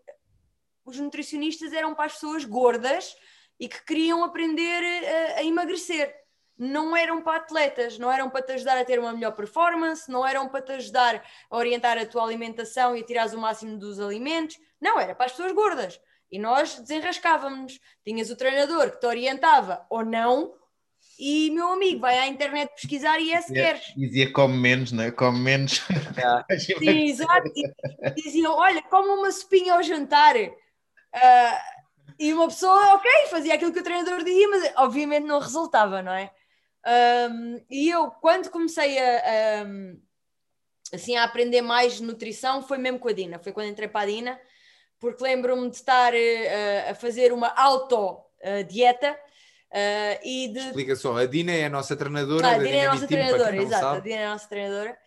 os 0.86 1.00
nutricionistas 1.00 1.74
eram 1.74 1.96
para 1.96 2.06
as 2.06 2.14
pessoas 2.14 2.46
gordas 2.46 3.16
e 3.60 3.68
que 3.68 3.84
queriam 3.84 4.24
aprender 4.24 4.84
a, 4.84 5.40
a 5.40 5.44
emagrecer. 5.44 6.16
Não 6.58 6.96
eram 6.96 7.24
para 7.24 7.38
atletas, 7.38 7.98
não 7.98 8.12
eram 8.12 8.30
para 8.30 8.44
te 8.44 8.52
ajudar 8.52 8.78
a 8.78 8.86
ter 8.86 9.00
uma 9.00 9.14
melhor 9.14 9.32
performance, 9.32 10.12
não 10.12 10.26
eram 10.26 10.48
para 10.48 10.62
te 10.62 10.72
ajudar 10.74 11.24
a 11.50 11.58
orientar 11.58 11.98
a 11.98 12.06
tua 12.06 12.24
alimentação 12.24 12.96
e 12.96 13.02
a 13.02 13.06
tirares 13.06 13.34
o 13.34 13.40
máximo 13.40 13.80
dos 13.80 14.00
alimentos. 14.00 14.60
Não, 14.80 15.00
era 15.00 15.16
para 15.16 15.26
as 15.26 15.32
pessoas 15.32 15.52
gordas. 15.54 16.00
E 16.32 16.38
nós 16.38 16.80
desenrascávamos. 16.80 17.80
Tinhas 18.06 18.30
o 18.30 18.36
treinador 18.36 18.92
que 18.92 19.00
te 19.00 19.08
orientava 19.08 19.86
ou 19.90 20.06
não, 20.06 20.54
e 21.22 21.52
meu 21.52 21.68
amigo, 21.74 22.00
vai 22.02 22.18
à 22.18 22.28
internet 22.28 22.72
pesquisar 22.74 23.20
e 23.20 23.32
é 23.32 23.40
se 23.42 23.54
Dizia- 23.54 23.64
queres. 23.66 23.94
Dizia 23.96 24.34
come 24.34 24.58
menos, 24.58 24.92
né? 24.92 25.12
Come 25.12 25.40
menos. 25.40 25.82
Sim, 26.80 27.06
exato. 27.08 27.52
Diziam: 28.16 28.54
olha, 28.56 28.82
come 28.82 29.10
uma 29.10 29.32
sopinha 29.32 29.76
ao 29.76 29.84
jantar. 29.84 30.36
Ah, 31.14 31.62
e 32.18 32.34
uma 32.34 32.48
pessoa, 32.48 32.96
ok, 32.96 33.10
fazia 33.30 33.54
aquilo 33.54 33.72
que 33.72 33.80
o 33.80 33.84
treinador 33.84 34.24
dizia, 34.24 34.48
mas 34.50 34.74
obviamente 34.78 35.26
não 35.26 35.40
resultava, 35.40 36.02
não 36.02 36.12
é? 36.14 36.32
Ahm, 36.84 37.58
e 37.70 37.90
eu, 37.90 38.10
quando 38.10 38.50
comecei 38.50 38.98
a, 38.98 39.62
ahm, 39.62 39.98
assim, 40.94 41.16
a 41.16 41.24
aprender 41.24 41.62
mais 41.62 42.00
nutrição, 42.02 42.64
foi 42.64 42.78
mesmo 42.80 42.98
com 43.00 43.08
a 43.10 43.14
Dina. 43.14 43.40
Foi 43.40 43.52
quando 43.52 43.70
entrei 43.70 43.88
para 43.88 44.02
a 44.02 44.06
Dina, 44.06 44.40
porque 45.00 45.24
lembro-me 45.24 45.70
de 45.70 45.76
estar 45.76 46.14
eh, 46.16 46.90
a 46.90 46.96
fazer 46.96 47.32
uma 47.34 47.48
auto-dieta 47.50 49.16
e 50.24 50.50
de 50.50 50.60
Explica 50.60 50.96
só, 50.96 51.18
a 51.18 51.26
Dina 51.26 51.52
é 51.52 51.66
a 51.66 51.70
nossa 51.70 51.96
treinadora. 51.96 52.48
ah, 52.48 52.52
a 52.56 52.58
Dina 52.58 52.70
é 52.70 52.86
a 52.86 52.94
nossa 52.94 53.08
treinadora, 53.08 53.56
exato, 53.56 53.86
a. 53.86 54.00
Dina 54.00 54.16
é 54.16 54.26
a 54.26 54.32
nossa 54.32 54.50
treinadora. 54.50 54.98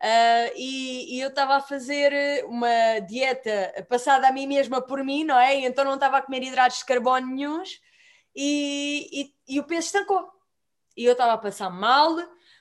Ah, 0.00 0.50
e, 0.54 1.16
e 1.16 1.20
eu 1.20 1.28
estava 1.28 1.56
a 1.56 1.60
fazer 1.60 2.44
uma 2.46 3.00
dieta 3.00 3.86
passada 3.88 4.28
a 4.28 4.32
mim 4.32 4.46
mesma 4.46 4.80
por 4.80 5.02
mim, 5.04 5.24
não 5.24 5.38
é? 5.38 5.58
E 5.58 5.64
então 5.64 5.84
não 5.84 5.94
estava 5.94 6.18
a 6.18 6.22
comer 6.22 6.42
hidratos 6.42 6.78
de 6.78 6.84
carbono 6.84 7.26
nenhuns 7.26 7.80
e, 8.34 9.08
e, 9.12 9.54
e 9.56 9.60
o 9.60 9.64
peso 9.64 9.86
estancou. 9.86 10.28
E 10.96 11.04
eu 11.04 11.12
estava 11.12 11.32
a 11.32 11.38
passar 11.38 11.70
mal, 11.70 12.16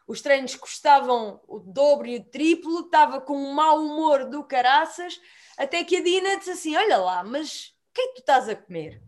os 0.07 0.21
treinos 0.21 0.55
custavam 0.55 1.39
o 1.47 1.59
dobro 1.59 2.07
e 2.07 2.17
o 2.17 2.23
triplo, 2.23 2.81
estava 2.81 3.21
com 3.21 3.35
um 3.35 3.53
mau 3.53 3.79
humor 3.79 4.25
do 4.29 4.43
caraças, 4.43 5.19
até 5.57 5.83
que 5.83 5.97
a 5.97 6.03
Dina 6.03 6.37
disse 6.37 6.51
assim: 6.51 6.75
Olha 6.75 6.97
lá, 6.97 7.23
mas 7.23 7.73
o 7.89 7.93
que 7.93 8.01
é 8.01 8.07
que 8.07 8.13
tu 8.15 8.19
estás 8.19 8.49
a 8.49 8.55
comer? 8.55 9.01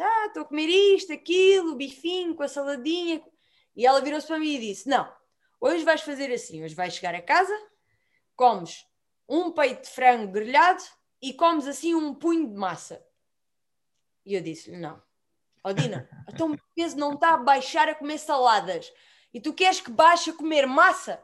Ah, 0.00 0.26
estou 0.26 0.42
a 0.42 0.46
comer 0.46 0.68
isto, 0.68 1.12
aquilo, 1.12 1.72
o 1.72 1.76
bifinho 1.76 2.34
com 2.34 2.42
a 2.42 2.48
saladinha. 2.48 3.22
E 3.76 3.86
ela 3.86 4.00
virou-se 4.00 4.26
para 4.26 4.38
mim 4.38 4.54
e 4.54 4.60
disse: 4.60 4.88
Não, 4.88 5.10
hoje 5.60 5.84
vais 5.84 6.00
fazer 6.00 6.32
assim: 6.32 6.62
hoje 6.62 6.74
vais 6.74 6.94
chegar 6.94 7.14
a 7.14 7.22
casa, 7.22 7.56
comes 8.36 8.86
um 9.28 9.50
peito 9.52 9.82
de 9.82 9.90
frango 9.90 10.32
grelhado 10.32 10.82
e 11.20 11.32
comes 11.32 11.66
assim 11.66 11.94
um 11.94 12.14
punho 12.14 12.48
de 12.48 12.54
massa. 12.54 13.04
E 14.24 14.34
eu 14.34 14.40
disse-lhe: 14.40 14.76
Não, 14.76 15.02
ó 15.64 15.72
Dina, 15.72 16.08
então 16.28 16.52
o 16.52 16.58
peso 16.74 16.96
não 16.96 17.14
está 17.14 17.34
a 17.34 17.38
baixar 17.38 17.88
a 17.88 17.94
comer 17.94 18.18
saladas 18.18 18.92
e 19.32 19.40
tu 19.40 19.52
queres 19.52 19.80
que 19.80 19.90
baixe 19.90 20.30
a 20.30 20.34
comer 20.34 20.66
massa? 20.66 21.22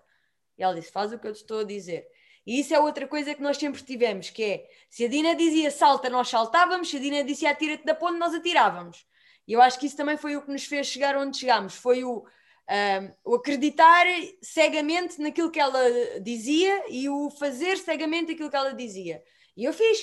E 0.57 0.63
ela 0.63 0.75
disse: 0.75 0.91
Faz 0.91 1.13
o 1.13 1.19
que 1.19 1.27
eu 1.27 1.33
te 1.33 1.43
estou 1.43 1.61
a 1.61 1.65
dizer. 1.65 2.09
E 2.49 2.61
isso 2.61 2.75
é 2.75 2.81
outra 2.81 3.07
coisa 3.07 3.35
que 3.35 3.43
nós 3.43 3.59
sempre 3.59 3.83
tivemos, 3.83 4.31
que 4.31 4.43
é, 4.43 4.71
se 4.89 5.05
a 5.05 5.09
Dina 5.09 5.35
dizia 5.35 5.71
salta, 5.71 6.09
nós 6.09 6.31
saltávamos, 6.31 6.89
se 6.89 6.97
a 6.97 6.99
Dina 6.99 7.23
dizia 7.23 7.51
atira-te 7.51 7.85
da 7.85 7.95
ponte, 7.95 8.17
nós 8.17 8.33
atirávamos. 8.33 9.05
E 9.47 9.53
eu 9.53 9.61
acho 9.61 9.79
que 9.79 9.85
isso 9.85 9.99
também 9.99 10.17
foi 10.17 10.35
o 10.35 10.41
que 10.41 10.51
nos 10.51 10.65
fez 10.65 10.87
chegar 10.87 11.15
onde 11.19 11.37
chegámos. 11.37 11.75
Foi 11.75 12.05
o, 12.05 12.21
um, 12.21 13.13
o 13.23 13.35
acreditar 13.35 14.07
cegamente 14.41 15.21
naquilo 15.21 15.51
que 15.51 15.61
ela 15.61 15.79
dizia 16.23 16.85
e 16.89 17.07
o 17.07 17.29
fazer 17.29 17.77
cegamente 17.77 18.33
aquilo 18.33 18.49
que 18.49 18.57
ela 18.57 18.73
dizia. 18.73 19.23
E 19.55 19.65
eu 19.65 19.73
fiz. 19.75 20.03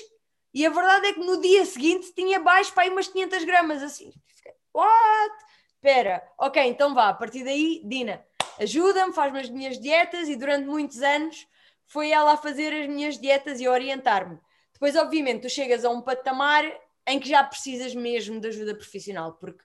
E 0.54 0.68
a 0.68 0.70
verdade 0.70 1.08
é 1.08 1.14
que 1.14 1.22
no 1.22 1.42
dia 1.42 1.66
seguinte 1.66 2.14
tinha 2.14 2.40
baixo 2.40 2.72
para 2.76 2.84
aí 2.84 2.92
umas 2.92 3.08
500 3.08 3.44
gramas, 3.44 3.82
assim. 3.82 4.14
What? 4.72 5.36
Espera, 5.74 6.22
ok, 6.38 6.62
então 6.62 6.94
vá, 6.94 7.10
a 7.10 7.14
partir 7.16 7.44
daí, 7.44 7.82
Dina, 7.84 8.24
ajuda-me, 8.60 9.14
faz-me 9.14 9.40
as 9.40 9.50
minhas 9.50 9.80
dietas 9.80 10.30
e 10.30 10.36
durante 10.36 10.68
muitos 10.68 11.02
anos 11.02 11.48
foi 11.88 12.12
ela 12.12 12.34
a 12.34 12.38
fazer 12.38 12.74
as 12.74 12.88
minhas 12.88 13.18
dietas 13.20 13.60
e 13.60 13.66
a 13.66 13.72
orientar-me. 13.72 14.40
Depois, 14.74 14.96
obviamente, 14.96 15.42
tu 15.42 15.50
chegas 15.50 15.86
a 15.86 15.90
um 15.90 16.02
patamar 16.02 16.66
em 17.08 17.20
que 17.20 17.30
já 17.30 17.44
precisas 17.44 17.94
mesmo 17.94 18.40
de 18.40 18.48
ajuda 18.48 18.76
profissional, 18.76 19.34
porque 19.34 19.64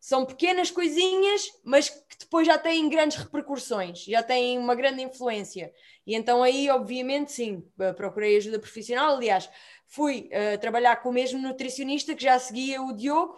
são 0.00 0.24
pequenas 0.24 0.70
coisinhas, 0.70 1.42
mas 1.64 1.88
que 1.88 2.18
depois 2.20 2.46
já 2.46 2.56
têm 2.56 2.88
grandes 2.88 3.16
repercussões, 3.16 4.04
já 4.04 4.22
têm 4.22 4.58
uma 4.58 4.74
grande 4.74 5.02
influência. 5.02 5.72
E 6.06 6.14
então 6.14 6.42
aí, 6.42 6.70
obviamente, 6.70 7.32
sim, 7.32 7.64
eh, 7.78 7.92
procurei 7.92 8.36
ajuda 8.36 8.58
profissional. 8.58 9.16
Aliás, 9.16 9.50
fui 9.86 10.30
uh, 10.32 10.58
trabalhar 10.58 10.96
com 10.96 11.08
o 11.08 11.12
mesmo 11.12 11.40
nutricionista 11.40 12.14
que 12.14 12.22
já 12.22 12.38
seguia 12.38 12.80
o 12.80 12.92
Diogo 12.92 13.36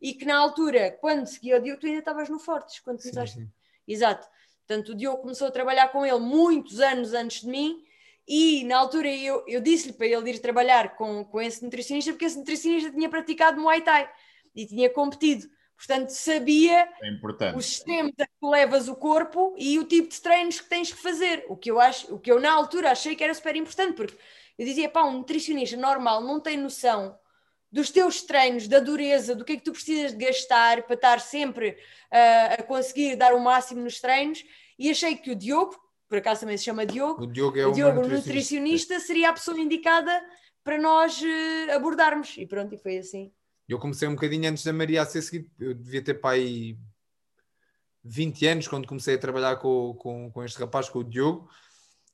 e 0.00 0.12
que 0.12 0.24
na 0.24 0.36
altura, 0.36 0.90
quando 1.00 1.26
seguia 1.26 1.56
o 1.56 1.60
Diogo, 1.60 1.80
tu 1.80 1.86
ainda 1.86 2.00
estavas 2.00 2.28
no 2.28 2.38
Fortes, 2.38 2.80
quando 2.80 3.00
começaste. 3.00 3.48
Exato. 3.86 4.26
Portanto, 4.66 4.90
o 4.90 4.94
Diogo 4.94 5.22
começou 5.22 5.46
a 5.46 5.50
trabalhar 5.50 5.88
com 5.88 6.04
ele 6.06 6.20
muitos 6.20 6.80
anos 6.80 7.12
antes 7.12 7.42
de 7.42 7.48
mim 7.48 7.82
e 8.26 8.64
na 8.64 8.78
altura 8.78 9.08
eu, 9.08 9.44
eu 9.46 9.60
disse-lhe 9.60 9.92
para 9.92 10.06
ele 10.06 10.30
ir 10.30 10.38
trabalhar 10.38 10.96
com, 10.96 11.24
com 11.24 11.40
esse 11.40 11.62
nutricionista 11.62 12.12
porque 12.12 12.24
esse 12.24 12.38
nutricionista 12.38 12.90
tinha 12.90 13.08
praticado 13.08 13.60
Muay 13.60 13.82
Thai 13.82 14.10
e 14.54 14.66
tinha 14.66 14.88
competido. 14.88 15.46
Portanto, 15.76 16.10
sabia 16.10 16.88
é 17.02 17.56
os 17.56 17.66
sistemas 17.66 18.14
a 18.18 18.26
que 18.26 18.46
levas 18.46 18.88
o 18.88 18.94
corpo 18.94 19.54
e 19.58 19.78
o 19.78 19.84
tipo 19.84 20.08
de 20.08 20.20
treinos 20.20 20.60
que 20.60 20.68
tens 20.68 20.92
que 20.92 20.98
fazer. 20.98 21.44
O 21.48 21.56
que 21.56 21.70
eu 21.70 21.80
acho, 21.80 22.14
o 22.14 22.18
que 22.18 22.30
eu 22.30 22.40
na 22.40 22.52
altura 22.52 22.92
achei 22.92 23.14
que 23.14 23.24
era 23.24 23.34
super 23.34 23.54
importante, 23.56 23.94
porque 23.94 24.16
eu 24.56 24.64
dizia, 24.64 24.88
pá, 24.88 25.02
um 25.02 25.18
nutricionista 25.18 25.76
normal 25.76 26.22
não 26.22 26.40
tem 26.40 26.56
noção 26.56 27.18
dos 27.74 27.90
teus 27.90 28.22
treinos, 28.22 28.68
da 28.68 28.78
dureza, 28.78 29.34
do 29.34 29.44
que 29.44 29.54
é 29.54 29.56
que 29.56 29.64
tu 29.64 29.72
precisas 29.72 30.12
de 30.16 30.24
gastar 30.24 30.84
para 30.84 30.94
estar 30.94 31.20
sempre 31.20 31.70
uh, 31.70 32.60
a 32.60 32.62
conseguir 32.62 33.16
dar 33.16 33.34
o 33.34 33.40
máximo 33.40 33.82
nos 33.82 34.00
treinos. 34.00 34.44
E 34.78 34.88
achei 34.92 35.16
que 35.16 35.32
o 35.32 35.34
Diogo, 35.34 35.76
por 36.08 36.18
acaso 36.18 36.42
também 36.42 36.56
se 36.56 36.62
chama 36.62 36.86
Diogo, 36.86 37.24
o 37.24 37.26
Diogo, 37.26 37.58
é 37.58 37.66
o 37.66 37.72
Diogo 37.72 37.96
nutricionista. 37.96 38.28
nutricionista, 38.28 39.00
seria 39.00 39.30
a 39.30 39.32
pessoa 39.32 39.58
indicada 39.58 40.24
para 40.62 40.80
nós 40.80 41.20
uh, 41.20 41.72
abordarmos. 41.72 42.36
E 42.38 42.46
pronto, 42.46 42.72
e 42.72 42.78
foi 42.78 42.98
assim. 42.98 43.32
Eu 43.68 43.80
comecei 43.80 44.06
um 44.06 44.14
bocadinho 44.14 44.48
antes 44.48 44.62
da 44.62 44.72
Maria 44.72 45.02
a 45.02 45.06
ser 45.06 45.22
seguido, 45.22 45.50
eu 45.58 45.74
devia 45.74 46.00
ter 46.00 46.14
pai 46.14 46.78
20 48.04 48.46
anos 48.46 48.68
quando 48.68 48.86
comecei 48.86 49.16
a 49.16 49.18
trabalhar 49.18 49.56
com, 49.56 49.94
com, 49.98 50.30
com 50.30 50.44
este 50.44 50.60
rapaz, 50.60 50.88
com 50.88 51.00
o 51.00 51.04
Diogo, 51.04 51.50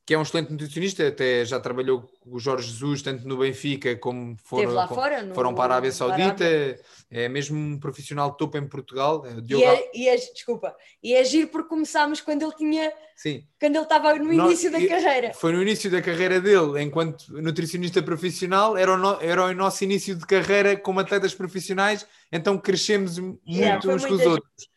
que 0.04 0.14
é 0.14 0.18
um 0.18 0.22
excelente 0.22 0.50
nutricionista, 0.50 1.06
até 1.06 1.44
já 1.44 1.60
trabalhou 1.60 2.02
com 2.20 2.34
o 2.34 2.38
Jorge 2.40 2.68
Jesus, 2.68 3.02
tanto 3.02 3.28
no 3.28 3.38
Benfica 3.38 3.94
como 3.96 4.36
foram, 4.42 4.72
lá 4.72 4.88
fora, 4.88 5.22
no, 5.22 5.34
foram 5.34 5.54
para 5.54 5.74
a 5.74 5.76
Arábia 5.76 5.92
Saudita, 5.92 6.44
Arábia. 6.44 6.80
é 7.10 7.28
mesmo 7.28 7.56
um 7.56 7.78
profissional 7.78 8.32
de 8.32 8.38
topo 8.38 8.58
em 8.58 8.66
Portugal. 8.66 9.24
É 9.24 9.54
e, 9.54 9.62
é, 9.62 9.90
e 9.94 10.08
é, 10.08 10.16
desculpa, 10.16 10.74
e 11.02 11.14
é 11.14 11.24
giro 11.24 11.48
porque 11.48 11.68
começámos 11.68 12.20
quando 12.20 12.42
ele 12.42 12.54
tinha, 12.56 12.92
Sim. 13.14 13.44
quando 13.60 13.76
ele 13.76 13.84
estava 13.84 14.14
no 14.14 14.32
início 14.32 14.70
da 14.72 14.84
carreira. 14.84 15.32
Foi 15.34 15.52
no 15.52 15.62
início 15.62 15.90
da 15.90 16.02
carreira 16.02 16.40
dele, 16.40 16.82
enquanto 16.82 17.32
nutricionista 17.40 18.02
profissional, 18.02 18.76
era 18.76 18.92
o, 18.92 18.96
no, 18.96 19.20
era 19.20 19.44
o 19.44 19.54
nosso 19.54 19.84
início 19.84 20.16
de 20.16 20.26
carreira 20.26 20.76
como 20.76 20.98
atletas 21.00 21.34
profissionais, 21.34 22.06
então 22.32 22.58
crescemos 22.58 23.18
muito 23.18 23.40
yeah, 23.46 23.78
uns 23.86 24.04
com 24.04 24.14
os 24.14 24.26
outros. 24.26 24.70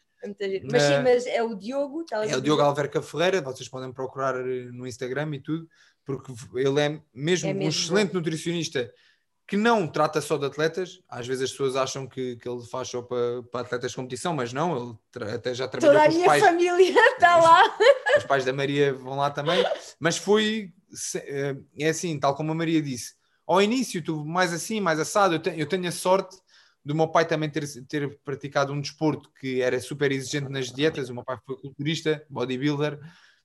Mas 0.71 0.83
sim, 0.83 0.99
mas 1.03 1.25
é 1.25 1.43
o 1.43 1.55
Diogo. 1.55 2.05
Tá 2.05 2.25
é 2.25 2.35
o 2.35 2.41
Diogo 2.41 2.61
Alverca 2.61 3.01
Ferreira, 3.01 3.41
vocês 3.41 3.67
podem 3.67 3.91
procurar 3.91 4.35
eh, 4.35 4.65
no 4.71 4.87
Instagram 4.87 5.35
e 5.35 5.39
tudo, 5.39 5.67
porque 6.05 6.31
ele 6.55 6.79
é 6.79 7.01
mesmo, 7.13 7.49
é 7.49 7.53
mesmo 7.53 7.65
um 7.65 7.69
excelente 7.69 8.13
nutricionista 8.13 8.91
que 9.47 9.57
não 9.57 9.87
trata 9.87 10.21
só 10.21 10.37
de 10.37 10.45
atletas. 10.45 11.01
Às 11.09 11.27
vezes 11.27 11.43
as 11.43 11.51
pessoas 11.51 11.75
acham 11.75 12.07
que, 12.07 12.37
que 12.37 12.47
ele 12.47 12.65
faz 12.65 12.87
só 12.87 13.01
para, 13.01 13.43
para 13.51 13.61
atletas 13.61 13.91
de 13.91 13.97
competição, 13.97 14.33
mas 14.33 14.53
não, 14.53 14.97
ele 15.15 15.31
até 15.33 15.53
já 15.53 15.67
trabalhou 15.67 15.93
Toda 15.95 16.05
com 16.05 16.11
a 16.11 16.15
minha 16.15 16.25
pais, 16.25 16.43
família 16.43 17.05
está 17.13 17.37
lá. 17.37 17.77
Os 18.17 18.23
pais 18.23 18.45
da 18.45 18.53
Maria 18.53 18.93
vão 18.93 19.17
lá 19.17 19.29
também, 19.29 19.63
mas 19.99 20.17
foi, 20.17 20.71
eh, 21.15 21.55
é 21.77 21.89
assim, 21.89 22.19
tal 22.19 22.35
como 22.35 22.51
a 22.51 22.55
Maria 22.55 22.81
disse, 22.81 23.13
ao 23.45 23.61
início 23.61 24.01
tu 24.01 24.23
mais 24.25 24.53
assim, 24.53 24.79
mais 24.79 24.99
assado, 24.99 25.35
eu 25.35 25.39
tenho, 25.39 25.59
eu 25.59 25.67
tenho 25.67 25.87
a 25.87 25.91
sorte 25.91 26.37
do 26.85 26.93
meu 26.93 27.07
pai 27.07 27.25
também 27.25 27.49
ter, 27.49 27.65
ter 27.87 28.19
praticado 28.23 28.73
um 28.73 28.81
desporto 28.81 29.31
que 29.39 29.61
era 29.61 29.79
super 29.79 30.11
exigente 30.11 30.49
nas 30.49 30.71
dietas. 30.71 31.09
O 31.09 31.13
meu 31.13 31.23
pai 31.23 31.37
foi 31.45 31.55
culturista, 31.57 32.23
bodybuilder, 32.29 32.99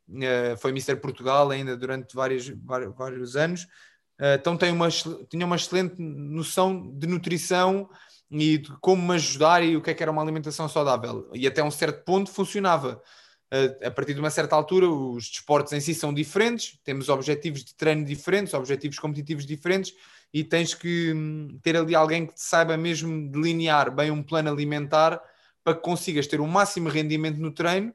uh, 0.09 0.57
foi 0.59 0.72
Mister 0.72 1.01
Portugal 1.01 1.51
ainda 1.51 1.77
durante 1.77 2.14
vários, 2.14 2.48
vários, 2.96 3.37
anos. 3.37 3.62
Uh, 4.20 4.35
então 4.35 4.57
tem 4.57 4.72
uma, 4.72 4.88
tinha 5.31 5.46
uma 5.46 5.57
excelente 5.57 5.94
noção 5.98 6.90
de 6.92 7.07
nutrição 7.07 7.88
e 8.31 8.59
de 8.59 8.77
como 8.81 9.07
me 9.07 9.14
ajudar 9.14 9.62
e 9.62 9.77
o 9.77 9.83
que 9.83 9.90
é 9.90 9.94
que 9.94 10.03
era 10.03 10.11
uma 10.11 10.22
alimentação 10.22 10.68
saudável. 10.68 11.31
E 11.33 11.46
até 11.46 11.62
um 11.62 11.70
certo 11.70 12.05
ponto 12.05 12.31
funcionava. 12.31 13.01
Uh, 13.55 13.87
a 13.87 13.90
partir 13.90 14.14
de 14.14 14.20
uma 14.20 14.31
certa 14.31 14.57
altura, 14.57 14.90
os 14.90 15.31
desportos 15.31 15.72
em 15.72 15.81
si 15.81 15.94
são 15.94 16.12
diferentes, 16.12 16.79
temos 16.85 17.09
objetivos 17.09 17.64
de 17.64 17.74
treino 17.74 18.05
diferentes, 18.05 18.53
objetivos 18.53 18.98
competitivos 18.98 19.46
diferentes 19.46 19.94
e 20.33 20.45
tens 20.45 20.75
que 20.75 21.12
hum, 21.12 21.59
ter 21.62 21.77
ali 21.77 21.95
alguém 21.95 22.27
que 22.27 22.35
te 22.35 22.43
saiba 22.43 22.77
mesmo 22.77 23.31
delinear 23.31 23.91
bem 23.95 24.11
um 24.11 24.23
plano 24.23 24.51
alimentar 24.51 25.23
para 25.64 25.75
que 25.75 25.83
consigas 25.83 26.27
ter 26.27 26.41
o 26.41 26.47
máximo 26.47 26.88
rendimento 26.88 27.38
no 27.38 27.51
treino, 27.51 27.95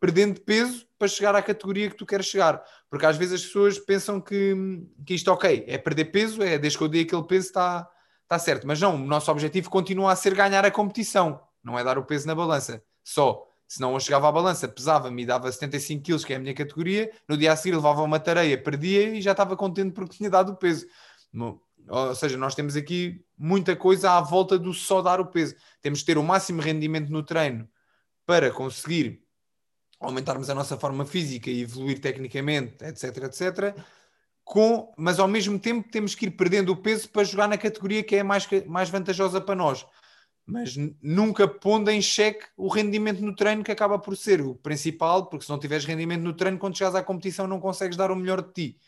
perdendo 0.00 0.40
peso 0.40 0.86
para 0.98 1.08
chegar 1.08 1.34
à 1.34 1.42
categoria 1.42 1.88
que 1.88 1.96
tu 1.96 2.06
queres 2.06 2.26
chegar. 2.26 2.62
Porque 2.90 3.06
às 3.06 3.16
vezes 3.16 3.40
as 3.40 3.46
pessoas 3.46 3.78
pensam 3.78 4.20
que, 4.20 4.52
hum, 4.52 4.88
que 5.06 5.14
isto, 5.14 5.28
ok, 5.30 5.64
é 5.66 5.78
perder 5.78 6.06
peso, 6.06 6.42
é 6.42 6.58
desde 6.58 6.78
que 6.78 6.84
eu 6.84 6.88
dei 6.88 7.02
aquele 7.02 7.24
peso 7.24 7.46
está, 7.46 7.88
está 8.22 8.38
certo. 8.38 8.66
Mas 8.66 8.80
não, 8.80 8.96
o 8.96 9.06
nosso 9.06 9.30
objetivo 9.30 9.70
continua 9.70 10.12
a 10.12 10.16
ser 10.16 10.34
ganhar 10.34 10.64
a 10.64 10.70
competição, 10.70 11.40
não 11.62 11.78
é 11.78 11.84
dar 11.84 11.98
o 11.98 12.04
peso 12.04 12.26
na 12.26 12.34
balança 12.34 12.82
só. 13.04 13.46
Senão 13.72 13.94
eu 13.94 14.00
chegava 14.00 14.28
à 14.28 14.32
balança, 14.32 14.68
pesava-me 14.68 15.22
e 15.22 15.26
dava 15.26 15.50
75 15.50 16.02
quilos, 16.02 16.24
que 16.26 16.34
é 16.34 16.36
a 16.36 16.38
minha 16.38 16.52
categoria, 16.52 17.10
no 17.26 17.38
dia 17.38 17.52
a 17.52 17.56
seguir 17.56 17.74
levava 17.74 18.02
uma 18.02 18.20
tareia, 18.20 18.62
perdia 18.62 19.14
e 19.14 19.22
já 19.22 19.30
estava 19.30 19.56
contente 19.56 19.92
porque 19.92 20.18
tinha 20.18 20.28
dado 20.28 20.52
o 20.52 20.56
peso. 20.56 20.86
Ou 21.88 22.14
seja, 22.14 22.36
nós 22.36 22.54
temos 22.54 22.76
aqui 22.76 23.24
muita 23.36 23.74
coisa 23.74 24.12
à 24.12 24.20
volta 24.20 24.58
do 24.58 24.72
só 24.72 25.02
dar 25.02 25.20
o 25.20 25.26
peso. 25.26 25.54
Temos 25.80 26.00
que 26.00 26.06
ter 26.06 26.18
o 26.18 26.22
máximo 26.22 26.60
rendimento 26.60 27.10
no 27.10 27.22
treino 27.22 27.68
para 28.24 28.50
conseguir 28.50 29.22
aumentarmos 30.00 30.50
a 30.50 30.54
nossa 30.54 30.76
forma 30.76 31.04
física 31.04 31.50
e 31.50 31.62
evoluir 31.62 32.00
tecnicamente, 32.00 32.84
etc, 32.84 33.16
etc. 33.24 33.76
Com, 34.44 34.92
mas 34.96 35.18
ao 35.18 35.28
mesmo 35.28 35.58
tempo 35.58 35.88
temos 35.90 36.14
que 36.14 36.26
ir 36.26 36.32
perdendo 36.32 36.72
o 36.72 36.76
peso 36.76 37.08
para 37.08 37.24
jogar 37.24 37.48
na 37.48 37.56
categoria 37.56 38.02
que 38.02 38.16
é 38.16 38.22
mais, 38.22 38.48
mais 38.66 38.90
vantajosa 38.90 39.40
para 39.40 39.54
nós. 39.54 39.86
Mas 40.44 40.74
nunca 41.00 41.46
pondo 41.46 41.88
em 41.88 42.02
xeque 42.02 42.46
o 42.56 42.66
rendimento 42.68 43.22
no 43.22 43.34
treino 43.34 43.62
que 43.62 43.70
acaba 43.70 43.96
por 43.98 44.16
ser 44.16 44.40
o 44.40 44.56
principal, 44.56 45.26
porque 45.26 45.44
se 45.44 45.50
não 45.50 45.58
tiveres 45.58 45.84
rendimento 45.84 46.22
no 46.22 46.32
treino, 46.32 46.58
quando 46.58 46.76
chegas 46.76 46.96
à 46.96 47.02
competição 47.02 47.46
não 47.46 47.60
consegues 47.60 47.96
dar 47.96 48.10
o 48.10 48.16
melhor 48.16 48.42
de 48.42 48.52
ti. 48.52 48.78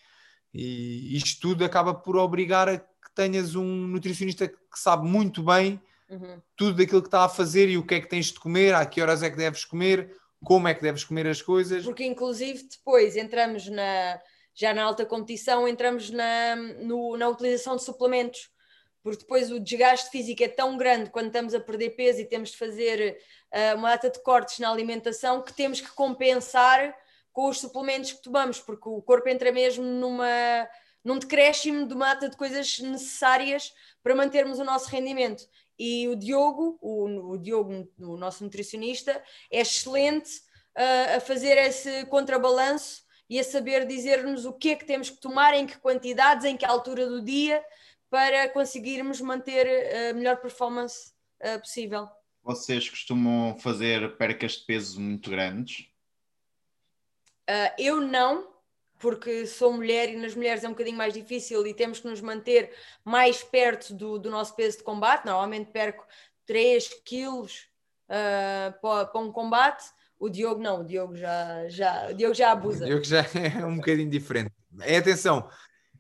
E 0.55 1.17
isto 1.17 1.41
tudo 1.41 1.65
acaba 1.65 1.93
por 1.93 2.17
obrigar 2.17 2.69
a 2.69 2.79
que 2.79 3.11
tenhas 3.15 3.57
um 3.57 3.89
nutricionista 3.89 4.47
que 4.47 4.57
sabe 4.79 5.07
muito 5.07 5.43
bem 5.43 5.81
uhum. 6.09 6.41
tudo 6.57 6.81
aquilo 6.81 7.03
que 7.03 7.09
está 7.09 7.25
a 7.25 7.29
fazer 7.29 7.69
e 7.69 7.77
o 7.77 7.85
que 7.85 7.97
é 7.97 8.01
que 8.01 8.09
tens 8.09 8.27
de 8.27 8.39
comer, 8.39 8.75
a 8.75 8.87
que 8.87 9.03
horas 9.03 9.23
é 9.23 9.31
que 9.31 9.37
deves 9.37 9.65
comer, 9.65 10.17
como 10.45 10.69
é 10.69 10.75
que 10.75 10.83
deves 10.83 11.03
comer 11.03 11.27
as 11.27 11.43
coisas. 11.43 11.85
Porque 11.85 12.05
inclusive 12.05 12.63
depois 12.71 13.17
entramos 13.17 13.69
na 13.69 14.21
já 14.55 14.73
na 14.73 14.85
alta 14.85 15.05
competição, 15.05 15.67
entramos 15.67 16.11
na, 16.11 16.55
no, 16.55 17.17
na 17.17 17.29
utilização 17.29 17.75
de 17.75 17.83
suplementos, 17.83 18.49
porque 19.03 19.19
depois 19.19 19.51
o 19.51 19.59
desgaste 19.59 20.11
físico 20.11 20.45
é 20.45 20.49
tão 20.49 20.77
grande 20.77 21.11
quando 21.11 21.27
estamos 21.27 21.55
a 21.55 21.61
perder 21.61 21.91
peso 21.91 22.21
e 22.21 22.25
temos 22.25 22.51
de 22.51 22.57
fazer 22.57 23.19
uh, 23.53 23.77
uma 23.77 23.91
data 23.91 24.09
de 24.09 24.23
cortes 24.23 24.61
na 24.61 24.71
alimentação 24.71 25.43
que 25.43 25.53
temos 25.53 25.81
que 25.81 25.91
compensar 25.91 26.97
com 27.35 27.49
os 27.49 27.59
suplementos 27.59 28.13
que 28.13 28.23
tomamos, 28.23 28.61
porque 28.61 28.89
o 28.89 29.03
corpo 29.03 29.29
entra 29.29 29.51
mesmo 29.51 29.85
numa, 29.85 30.69
num 31.05 31.19
decréscimo 31.19 31.87
de 31.87 31.95
mata 31.95 32.29
de 32.29 32.37
coisas 32.37 32.79
necessárias 32.79 33.75
para 34.03 34.15
mantermos 34.15 34.61
o 34.61 34.65
nosso 34.65 34.89
rendimento. 34.89 35.45
E 35.77 36.07
o 36.07 36.15
Diogo, 36.15 36.79
o, 36.81 37.33
o 37.33 37.37
Diogo, 37.37 37.93
o 37.99 38.17
nosso 38.17 38.45
nutricionista, 38.45 39.21
é 39.51 39.61
excelente 39.61 40.31
uh, 40.79 41.17
a 41.17 41.21
fazer 41.21 41.59
esse 41.59 42.07
contrabalanço 42.07 43.03
e 43.29 43.41
a 43.41 43.45
saber 43.45 43.85
dizer-nos 43.85 44.45
o 44.45 44.53
que 44.53 44.71
é 44.71 44.77
que 44.77 44.87
temos 44.87 45.11
que 45.11 45.21
tomar, 45.21 45.55
em 45.55 45.67
que 45.67 45.77
quantidades, 45.79 46.45
em 46.45 46.57
que 46.57 46.65
altura 46.65 47.05
do 47.09 47.21
dia, 47.21 47.61
para 48.09 48.49
conseguirmos 48.51 49.21
manter 49.21 49.67
a 50.11 50.15
melhor 50.15 50.37
performance 50.37 51.13
uh, 51.43 51.59
possível. 51.59 52.07
Vocês 52.45 52.89
costumam 52.89 53.57
fazer 53.59 54.17
percas 54.17 54.53
de 54.53 54.67
peso 54.67 55.01
muito 55.01 55.31
grandes? 55.31 55.89
Uh, 57.49 57.75
eu 57.79 58.01
não, 58.01 58.49
porque 58.99 59.47
sou 59.47 59.73
mulher 59.73 60.09
e 60.09 60.17
nas 60.17 60.35
mulheres 60.35 60.65
é 60.65 60.69
um 60.69 60.73
bocadinho 60.73 60.97
mais 60.97 61.13
difícil 61.13 61.67
e 61.67 61.75
temos 61.75 62.01
que 62.01 62.09
nos 62.09 62.21
manter 62.21 62.73
mais 63.05 63.43
perto 63.43 63.93
do, 63.93 64.19
do 64.19 64.31
nosso 64.31 64.55
peso 64.57 64.79
de 64.79 64.85
combate. 64.85 65.27
Normalmente 65.27 65.71
perco 65.71 66.07
3 66.47 66.89
quilos 67.05 67.69
uh, 68.09 68.73
para, 68.81 69.07
para 69.07 69.21
um 69.21 69.31
combate. 69.31 69.85
O 70.19 70.29
Diogo 70.29 70.61
não, 70.61 70.81
o 70.81 70.85
Diogo 70.85 71.17
já, 71.17 71.69
já, 71.69 72.09
o 72.11 72.15
Diogo 72.15 72.35
já 72.35 72.53
abusa. 72.53 72.85
O 72.85 72.89
Diogo 72.89 73.05
já 73.05 73.27
é 73.61 73.65
um 73.65 73.77
bocadinho 73.77 74.09
diferente. 74.09 74.53
É 74.81 74.97
atenção, 74.97 75.49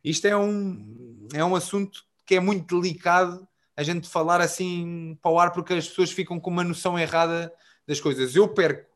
isto 0.02 0.26
é 0.26 0.36
um, 0.36 1.28
é 1.34 1.44
um 1.44 1.54
assunto 1.54 2.02
que 2.26 2.36
é 2.36 2.40
muito 2.40 2.80
delicado 2.80 3.46
a 3.76 3.82
gente 3.82 4.08
falar 4.08 4.40
assim 4.40 5.18
para 5.20 5.30
o 5.30 5.38
ar 5.38 5.52
porque 5.52 5.74
as 5.74 5.88
pessoas 5.88 6.10
ficam 6.10 6.38
com 6.38 6.50
uma 6.50 6.64
noção 6.64 6.98
errada 6.98 7.52
das 7.86 8.00
coisas. 8.00 8.34
Eu 8.34 8.48
perco 8.48 8.93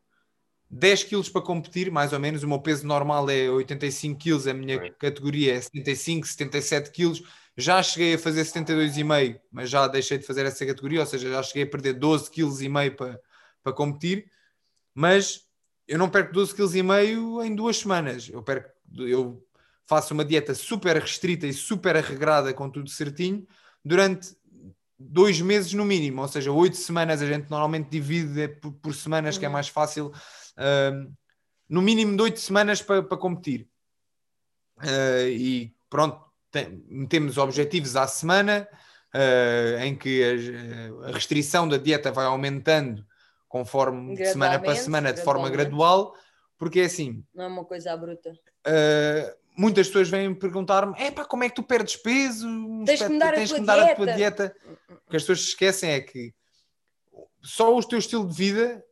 10 0.69 1.03
quilos 1.05 1.29
para 1.29 1.41
competir, 1.41 1.91
mais 1.91 2.13
ou 2.13 2.19
menos. 2.19 2.43
O 2.43 2.47
meu 2.47 2.59
peso 2.59 2.85
normal 2.85 3.29
é 3.29 3.49
85 3.49 4.19
quilos, 4.19 4.47
a 4.47 4.53
minha 4.53 4.91
categoria 4.93 5.55
é 5.55 5.61
75, 5.61 6.27
77 6.27 6.91
quilos. 6.91 7.23
Já 7.57 7.81
cheguei 7.81 8.13
a 8.13 8.19
fazer 8.19 8.43
72,5, 8.43 9.39
mas 9.51 9.69
já 9.69 9.87
deixei 9.87 10.17
de 10.17 10.25
fazer 10.25 10.45
essa 10.45 10.65
categoria, 10.65 11.01
ou 11.01 11.05
seja, 11.05 11.29
já 11.29 11.43
cheguei 11.43 11.63
a 11.63 11.67
perder 11.67 11.93
12 11.93 12.29
quilos 12.29 12.61
e 12.61 12.69
meio 12.69 12.95
para, 12.95 13.19
para 13.63 13.73
competir. 13.73 14.31
Mas 14.93 15.41
eu 15.87 15.97
não 15.97 16.09
perco 16.09 16.33
12 16.33 16.55
quilos 16.55 16.75
e 16.75 16.83
meio 16.83 17.43
em 17.43 17.55
duas 17.55 17.77
semanas. 17.77 18.29
Eu 18.29 18.43
perco, 18.43 18.69
eu 18.99 19.43
faço 19.87 20.13
uma 20.13 20.23
dieta 20.23 20.53
super 20.53 20.95
restrita 20.97 21.47
e 21.47 21.53
super 21.53 21.97
arregrada 21.97 22.53
com 22.53 22.69
tudo 22.69 22.89
certinho 22.89 23.45
durante 23.83 24.37
dois 24.99 25.39
meses 25.39 25.73
no 25.73 25.85
mínimo, 25.85 26.21
ou 26.21 26.27
seja, 26.27 26.51
oito 26.51 26.75
semanas 26.75 27.21
a 27.21 27.25
gente 27.25 27.49
normalmente 27.49 27.89
divide 27.89 28.49
por, 28.49 28.73
por 28.73 28.93
semanas, 28.93 29.35
uhum. 29.35 29.39
que 29.39 29.45
é 29.45 29.47
uhum. 29.47 29.53
mais 29.53 29.69
fácil, 29.69 30.11
uh, 30.59 31.11
no 31.67 31.81
mínimo 31.81 32.15
de 32.15 32.23
oito 32.23 32.39
semanas 32.39 32.81
para, 32.81 33.03
para 33.03 33.17
competir. 33.17 33.67
Uh, 34.77 35.27
e 35.29 35.75
pronto, 35.89 36.21
tem, 36.51 36.83
metemos 36.87 37.37
objetivos 37.37 37.95
à 37.95 38.07
semana, 38.07 38.67
uh, 39.13 39.79
em 39.81 39.95
que 39.95 40.23
a, 40.23 41.07
a, 41.07 41.11
restrição 41.11 41.67
da 41.67 41.77
dieta 41.77 42.11
vai 42.11 42.25
aumentando 42.25 43.05
conforme 43.47 44.15
semana 44.25 44.59
para 44.59 44.75
semana, 44.75 45.13
de 45.13 45.21
forma 45.21 45.49
gradual, 45.49 46.15
porque 46.57 46.81
é 46.81 46.85
assim. 46.85 47.23
Não 47.33 47.45
é 47.45 47.47
uma 47.47 47.65
coisa 47.65 47.95
bruta. 47.97 48.31
Uh, 48.31 49.35
muitas 49.55 49.87
pessoas 49.87 50.09
vêm 50.09 50.33
perguntar-me: 50.33 50.93
é 50.97 51.11
pá, 51.11 51.25
como 51.25 51.43
é 51.43 51.49
que 51.49 51.55
tu 51.55 51.63
perdes 51.63 51.95
peso? 51.95 52.47
Tens 52.85 53.01
que 53.01 53.09
mudar, 53.09 53.33
tens 53.33 53.51
a, 53.51 53.55
tua 53.55 53.55
que 53.55 53.61
mudar 53.61 53.91
a 53.91 53.95
tua 53.95 54.13
dieta. 54.13 54.55
O 54.89 55.09
que 55.09 55.17
as 55.17 55.23
pessoas 55.23 55.39
esquecem 55.39 55.91
é 55.91 56.01
que 56.01 56.33
só 57.41 57.75
o 57.75 57.83
teu 57.83 57.99
estilo 57.99 58.27
de 58.27 58.35
vida 58.35 58.83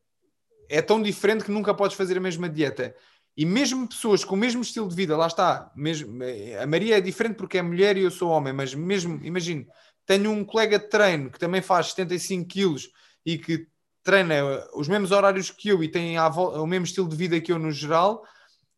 é 0.70 0.82
tão 0.82 1.02
diferente 1.02 1.44
que 1.44 1.52
nunca 1.52 1.74
podes 1.74 1.98
fazer 1.98 2.18
a 2.18 2.22
mesma 2.22 2.50
dieta. 2.50 2.96
E 3.36 3.46
mesmo 3.46 3.88
pessoas 3.88 4.26
com 4.26 4.36
o 4.36 4.38
mesmo 4.38 4.62
estilo 4.62 4.88
de 4.90 4.96
vida, 4.96 5.16
lá 5.16 5.28
está, 5.28 5.72
mesmo, 5.76 6.20
a 6.60 6.66
Maria 6.66 6.98
é 6.98 7.02
diferente 7.02 7.36
porque 7.36 7.60
é 7.60 7.62
mulher 7.62 7.96
e 7.96 8.02
eu 8.02 8.10
sou 8.10 8.30
homem, 8.30 8.52
mas 8.52 8.74
mesmo, 8.74 9.24
imagino, 9.24 9.68
tenho 10.06 10.32
um 10.32 10.44
colega 10.44 10.80
de 10.80 10.90
treino 10.90 11.30
que 11.30 11.38
também 11.38 11.62
faz 11.62 11.88
75 11.92 12.48
quilos 12.48 12.90
e 13.24 13.38
que 13.38 13.68
treina 14.04 14.36
os 14.74 14.88
mesmos 14.88 15.12
horários 15.12 15.52
que 15.52 15.70
eu 15.70 15.84
e 15.84 15.90
tem 15.90 16.18
o 16.18 16.66
mesmo 16.66 16.86
estilo 16.86 17.08
de 17.08 17.16
vida 17.16 17.40
que 17.40 17.52
eu 17.52 17.60
no 17.60 17.72
geral, 17.72 18.24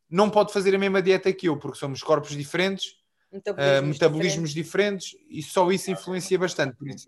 não 0.09 0.29
pode 0.29 0.51
fazer 0.51 0.73
a 0.73 0.79
mesma 0.79 1.01
dieta 1.01 1.31
que 1.31 1.47
eu, 1.47 1.55
porque 1.55 1.77
somos 1.77 2.01
corpos 2.01 2.31
diferentes, 2.31 2.95
metabolismos, 3.31 3.79
uh, 3.79 3.85
metabolismos 3.85 4.49
diferentes. 4.51 5.09
diferentes. 5.09 5.29
e 5.29 5.43
só 5.43 5.71
isso 5.71 5.91
influencia 5.91 6.37
bastante. 6.37 6.75
Por 6.75 6.87
isso, 6.87 7.07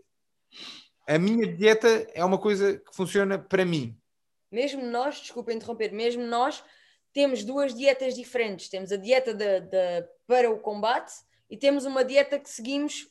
a 1.07 1.17
minha 1.17 1.51
dieta 1.51 2.07
é 2.13 2.23
uma 2.23 2.37
coisa 2.37 2.77
que 2.77 2.95
funciona 2.95 3.39
para 3.39 3.65
mim. 3.65 3.97
Mesmo 4.51 4.83
nós, 4.83 5.19
desculpa 5.19 5.53
interromper, 5.53 5.91
mesmo 5.91 6.23
nós 6.23 6.63
temos 7.13 7.43
duas 7.43 7.73
dietas 7.73 8.15
diferentes. 8.15 8.69
Temos 8.69 8.91
a 8.91 8.97
dieta 8.97 9.33
de, 9.33 9.61
de, 9.61 10.07
para 10.27 10.49
o 10.49 10.59
combate 10.59 11.13
e 11.49 11.57
temos 11.57 11.85
uma 11.85 12.03
dieta 12.03 12.39
que 12.39 12.49
seguimos 12.49 13.07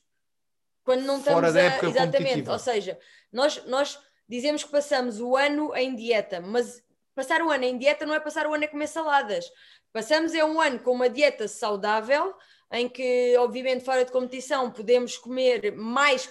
quando 0.83 1.03
não 1.03 1.23
Fora 1.23 1.49
estamos 1.49 1.55
da 1.55 1.61
época 1.63 1.87
a... 1.87 1.91
Exatamente, 1.91 2.51
ou 2.51 2.59
seja, 2.59 2.99
nós, 3.33 3.65
nós 3.67 3.99
dizemos 4.29 4.65
que 4.65 4.71
passamos 4.71 5.21
o 5.21 5.37
ano 5.37 5.75
em 5.77 5.95
dieta, 5.95 6.41
mas 6.41 6.83
passar 7.15 7.43
o 7.43 7.51
ano 7.51 7.65
em 7.65 7.77
dieta 7.77 8.07
não 8.07 8.15
é 8.15 8.21
passar 8.21 8.47
o 8.47 8.55
ano 8.55 8.65
a 8.65 8.69
comer 8.69 8.87
saladas. 8.87 9.51
Passamos 9.93 10.35
é 10.35 10.45
um 10.45 10.61
ano 10.61 10.79
com 10.81 10.93
uma 10.93 11.09
dieta 11.09 11.47
saudável, 11.49 12.35
em 12.73 12.89
que, 12.89 13.37
obviamente, 13.39 13.85
fora 13.85 14.05
de 14.05 14.13
competição, 14.13 14.71
podemos 14.71 15.17
comer 15.17 15.73
mais 15.73 16.27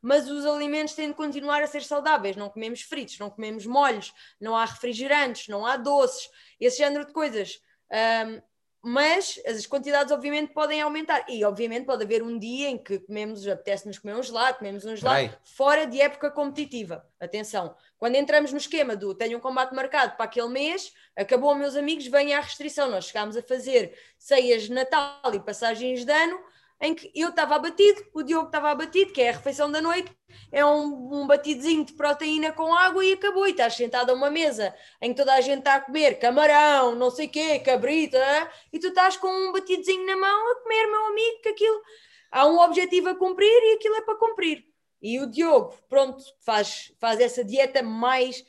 mas 0.00 0.28
os 0.28 0.46
alimentos 0.46 0.94
têm 0.94 1.08
de 1.08 1.14
continuar 1.14 1.62
a 1.62 1.66
ser 1.66 1.82
saudáveis. 1.82 2.36
Não 2.36 2.48
comemos 2.48 2.82
fritos, 2.82 3.18
não 3.18 3.30
comemos 3.30 3.66
molhos, 3.66 4.12
não 4.40 4.56
há 4.56 4.64
refrigerantes, 4.64 5.48
não 5.48 5.66
há 5.66 5.76
doces, 5.76 6.28
esse 6.60 6.78
género 6.78 7.06
de 7.06 7.12
coisas. 7.12 7.60
Um, 7.90 8.40
mas 8.82 9.38
as 9.46 9.66
quantidades 9.66 10.10
obviamente 10.10 10.54
podem 10.54 10.80
aumentar 10.80 11.26
e 11.28 11.44
obviamente 11.44 11.84
pode 11.84 12.02
haver 12.02 12.22
um 12.22 12.38
dia 12.38 12.68
em 12.70 12.78
que 12.78 12.98
comemos, 12.98 13.46
apetece-nos 13.46 13.98
comer 13.98 14.16
um 14.16 14.22
gelado, 14.22 14.56
comemos 14.56 14.86
um 14.86 14.96
gelado 14.96 15.36
fora 15.44 15.86
de 15.86 16.00
época 16.00 16.30
competitiva. 16.30 17.06
Atenção, 17.20 17.74
quando 17.98 18.14
entramos 18.14 18.52
no 18.52 18.58
esquema 18.58 18.96
do 18.96 19.14
tenho 19.14 19.36
um 19.36 19.40
combate 19.40 19.74
marcado 19.74 20.16
para 20.16 20.24
aquele 20.24 20.48
mês, 20.48 20.94
acabou, 21.14 21.54
meus 21.54 21.76
amigos, 21.76 22.06
venha 22.06 22.38
a 22.38 22.40
restrição. 22.40 22.90
Nós 22.90 23.04
chegámos 23.04 23.36
a 23.36 23.42
fazer 23.42 23.94
ceias 24.18 24.62
de 24.62 24.72
Natal 24.72 25.34
e 25.34 25.40
passagens 25.40 26.04
de 26.04 26.12
ano 26.12 26.40
em 26.80 26.94
que 26.94 27.10
eu 27.14 27.28
estava 27.28 27.56
abatido, 27.56 28.02
o 28.14 28.22
Diogo 28.22 28.46
estava 28.46 28.70
abatido, 28.70 29.12
que 29.12 29.20
é 29.20 29.28
a 29.28 29.32
refeição 29.32 29.70
da 29.70 29.82
noite, 29.82 30.10
é 30.50 30.64
um, 30.64 31.22
um 31.22 31.26
batidozinho 31.26 31.84
de 31.84 31.92
proteína 31.92 32.52
com 32.52 32.74
água 32.74 33.04
e 33.04 33.12
acabou. 33.12 33.46
E 33.46 33.50
estás 33.50 33.74
sentado 33.74 34.10
a 34.10 34.14
uma 34.14 34.30
mesa 34.30 34.74
em 35.00 35.10
que 35.10 35.16
toda 35.16 35.34
a 35.34 35.40
gente 35.40 35.58
está 35.58 35.74
a 35.74 35.80
comer 35.80 36.18
camarão, 36.18 36.94
não 36.94 37.10
sei 37.10 37.26
o 37.26 37.30
quê, 37.30 37.58
cabrita, 37.58 38.18
e 38.72 38.78
tu 38.78 38.88
estás 38.88 39.16
com 39.16 39.28
um 39.28 39.52
batidozinho 39.52 40.06
na 40.06 40.16
mão 40.16 40.52
a 40.52 40.62
comer, 40.62 40.86
meu 40.86 41.06
amigo, 41.06 41.42
que 41.42 41.48
aquilo 41.50 41.82
há 42.30 42.46
um 42.46 42.58
objetivo 42.60 43.10
a 43.10 43.14
cumprir 43.14 43.46
e 43.46 43.74
aquilo 43.74 43.96
é 43.96 44.02
para 44.02 44.16
cumprir. 44.16 44.69
E 45.02 45.18
o 45.18 45.26
Diogo, 45.26 45.74
pronto, 45.88 46.22
faz, 46.40 46.92
faz 46.98 47.20
essa 47.20 47.42
dieta 47.42 47.82
mais. 47.82 48.44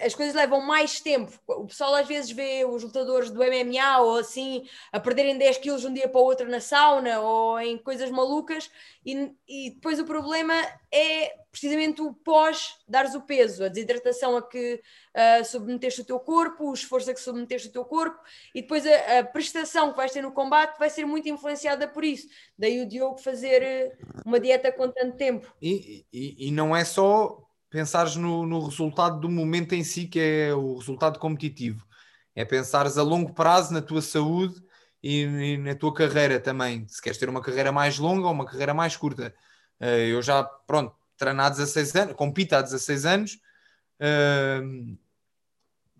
As 0.00 0.14
coisas 0.14 0.34
levam 0.34 0.60
mais 0.60 1.00
tempo. 1.00 1.32
O 1.48 1.66
pessoal 1.66 1.94
às 1.96 2.06
vezes 2.06 2.30
vê 2.30 2.64
os 2.64 2.84
lutadores 2.84 3.30
do 3.30 3.42
MMA 3.42 3.98
ou 3.98 4.16
assim 4.16 4.68
a 4.92 5.00
perderem 5.00 5.36
10 5.36 5.58
quilos 5.58 5.80
de 5.80 5.88
um 5.88 5.92
dia 5.92 6.08
para 6.08 6.20
o 6.20 6.24
outro 6.24 6.48
na 6.48 6.60
sauna 6.60 7.20
ou 7.20 7.58
em 7.58 7.76
coisas 7.76 8.08
malucas, 8.10 8.70
e, 9.06 9.32
e 9.46 9.70
depois 9.70 10.00
o 10.00 10.04
problema 10.04 10.52
é 10.92 11.32
precisamente 11.52 12.02
o 12.02 12.12
pós 12.12 12.74
dares 12.88 13.14
o 13.14 13.20
peso, 13.20 13.62
a 13.62 13.68
desidratação 13.68 14.36
a 14.36 14.42
que 14.42 14.82
uh, 15.14 15.44
submeteste 15.44 16.00
o 16.00 16.04
teu 16.04 16.18
corpo, 16.18 16.68
o 16.68 16.74
esforço 16.74 17.12
a 17.12 17.14
que 17.14 17.20
submeteste 17.20 17.68
o 17.68 17.72
teu 17.72 17.84
corpo 17.84 18.18
e 18.52 18.62
depois 18.62 18.84
a, 18.84 19.20
a, 19.20 19.24
prestação 19.24 19.92
que 19.92 19.96
vais 19.96 20.10
ter 20.10 20.22
no 20.22 20.32
combate 20.32 20.76
vai 20.76 20.90
ser 20.90 21.06
muito 21.06 21.28
influenciada 21.28 21.86
por 21.86 22.04
isso. 22.04 22.26
Daí 22.58 22.80
o 22.80 22.88
Diogo 22.88 23.18
fazer 23.18 23.62
eh, 23.62 23.96
uma 24.24 24.40
dieta 24.40 24.72
com 24.72 24.90
tanto 24.90 25.16
tempo. 25.16 25.54
E, 25.62 26.04
e, 26.12 26.48
e 26.48 26.50
não 26.50 26.74
é 26.74 26.84
só 26.84 27.38
pensares 27.70 28.16
no, 28.16 28.44
no 28.44 28.64
resultado 28.64 29.20
do 29.20 29.30
momento 29.30 29.72
em 29.74 29.84
si, 29.84 30.06
que 30.06 30.18
é 30.18 30.52
o 30.52 30.74
resultado 30.74 31.20
competitivo. 31.20 31.86
É 32.34 32.44
pensares 32.44 32.98
a 32.98 33.02
longo 33.02 33.32
prazo 33.32 33.72
na 33.72 33.80
tua 33.80 34.02
saúde 34.02 34.65
e, 35.06 35.22
e 35.22 35.58
na 35.58 35.74
tua 35.74 35.94
carreira 35.94 36.40
também. 36.40 36.86
Se 36.88 37.00
queres 37.00 37.18
ter 37.18 37.28
uma 37.28 37.40
carreira 37.40 37.70
mais 37.70 37.98
longa 37.98 38.26
ou 38.26 38.32
uma 38.32 38.44
carreira 38.44 38.74
mais 38.74 38.96
curta. 38.96 39.32
Uh, 39.80 39.84
eu 39.84 40.22
já, 40.22 40.42
pronto, 40.42 40.94
treino 41.16 41.40
há 41.42 41.48
16 41.48 41.96
anos, 41.96 42.14
compito 42.16 42.54
há 42.54 42.62
16 42.62 43.06
anos, 43.06 43.38
uh, 44.00 44.98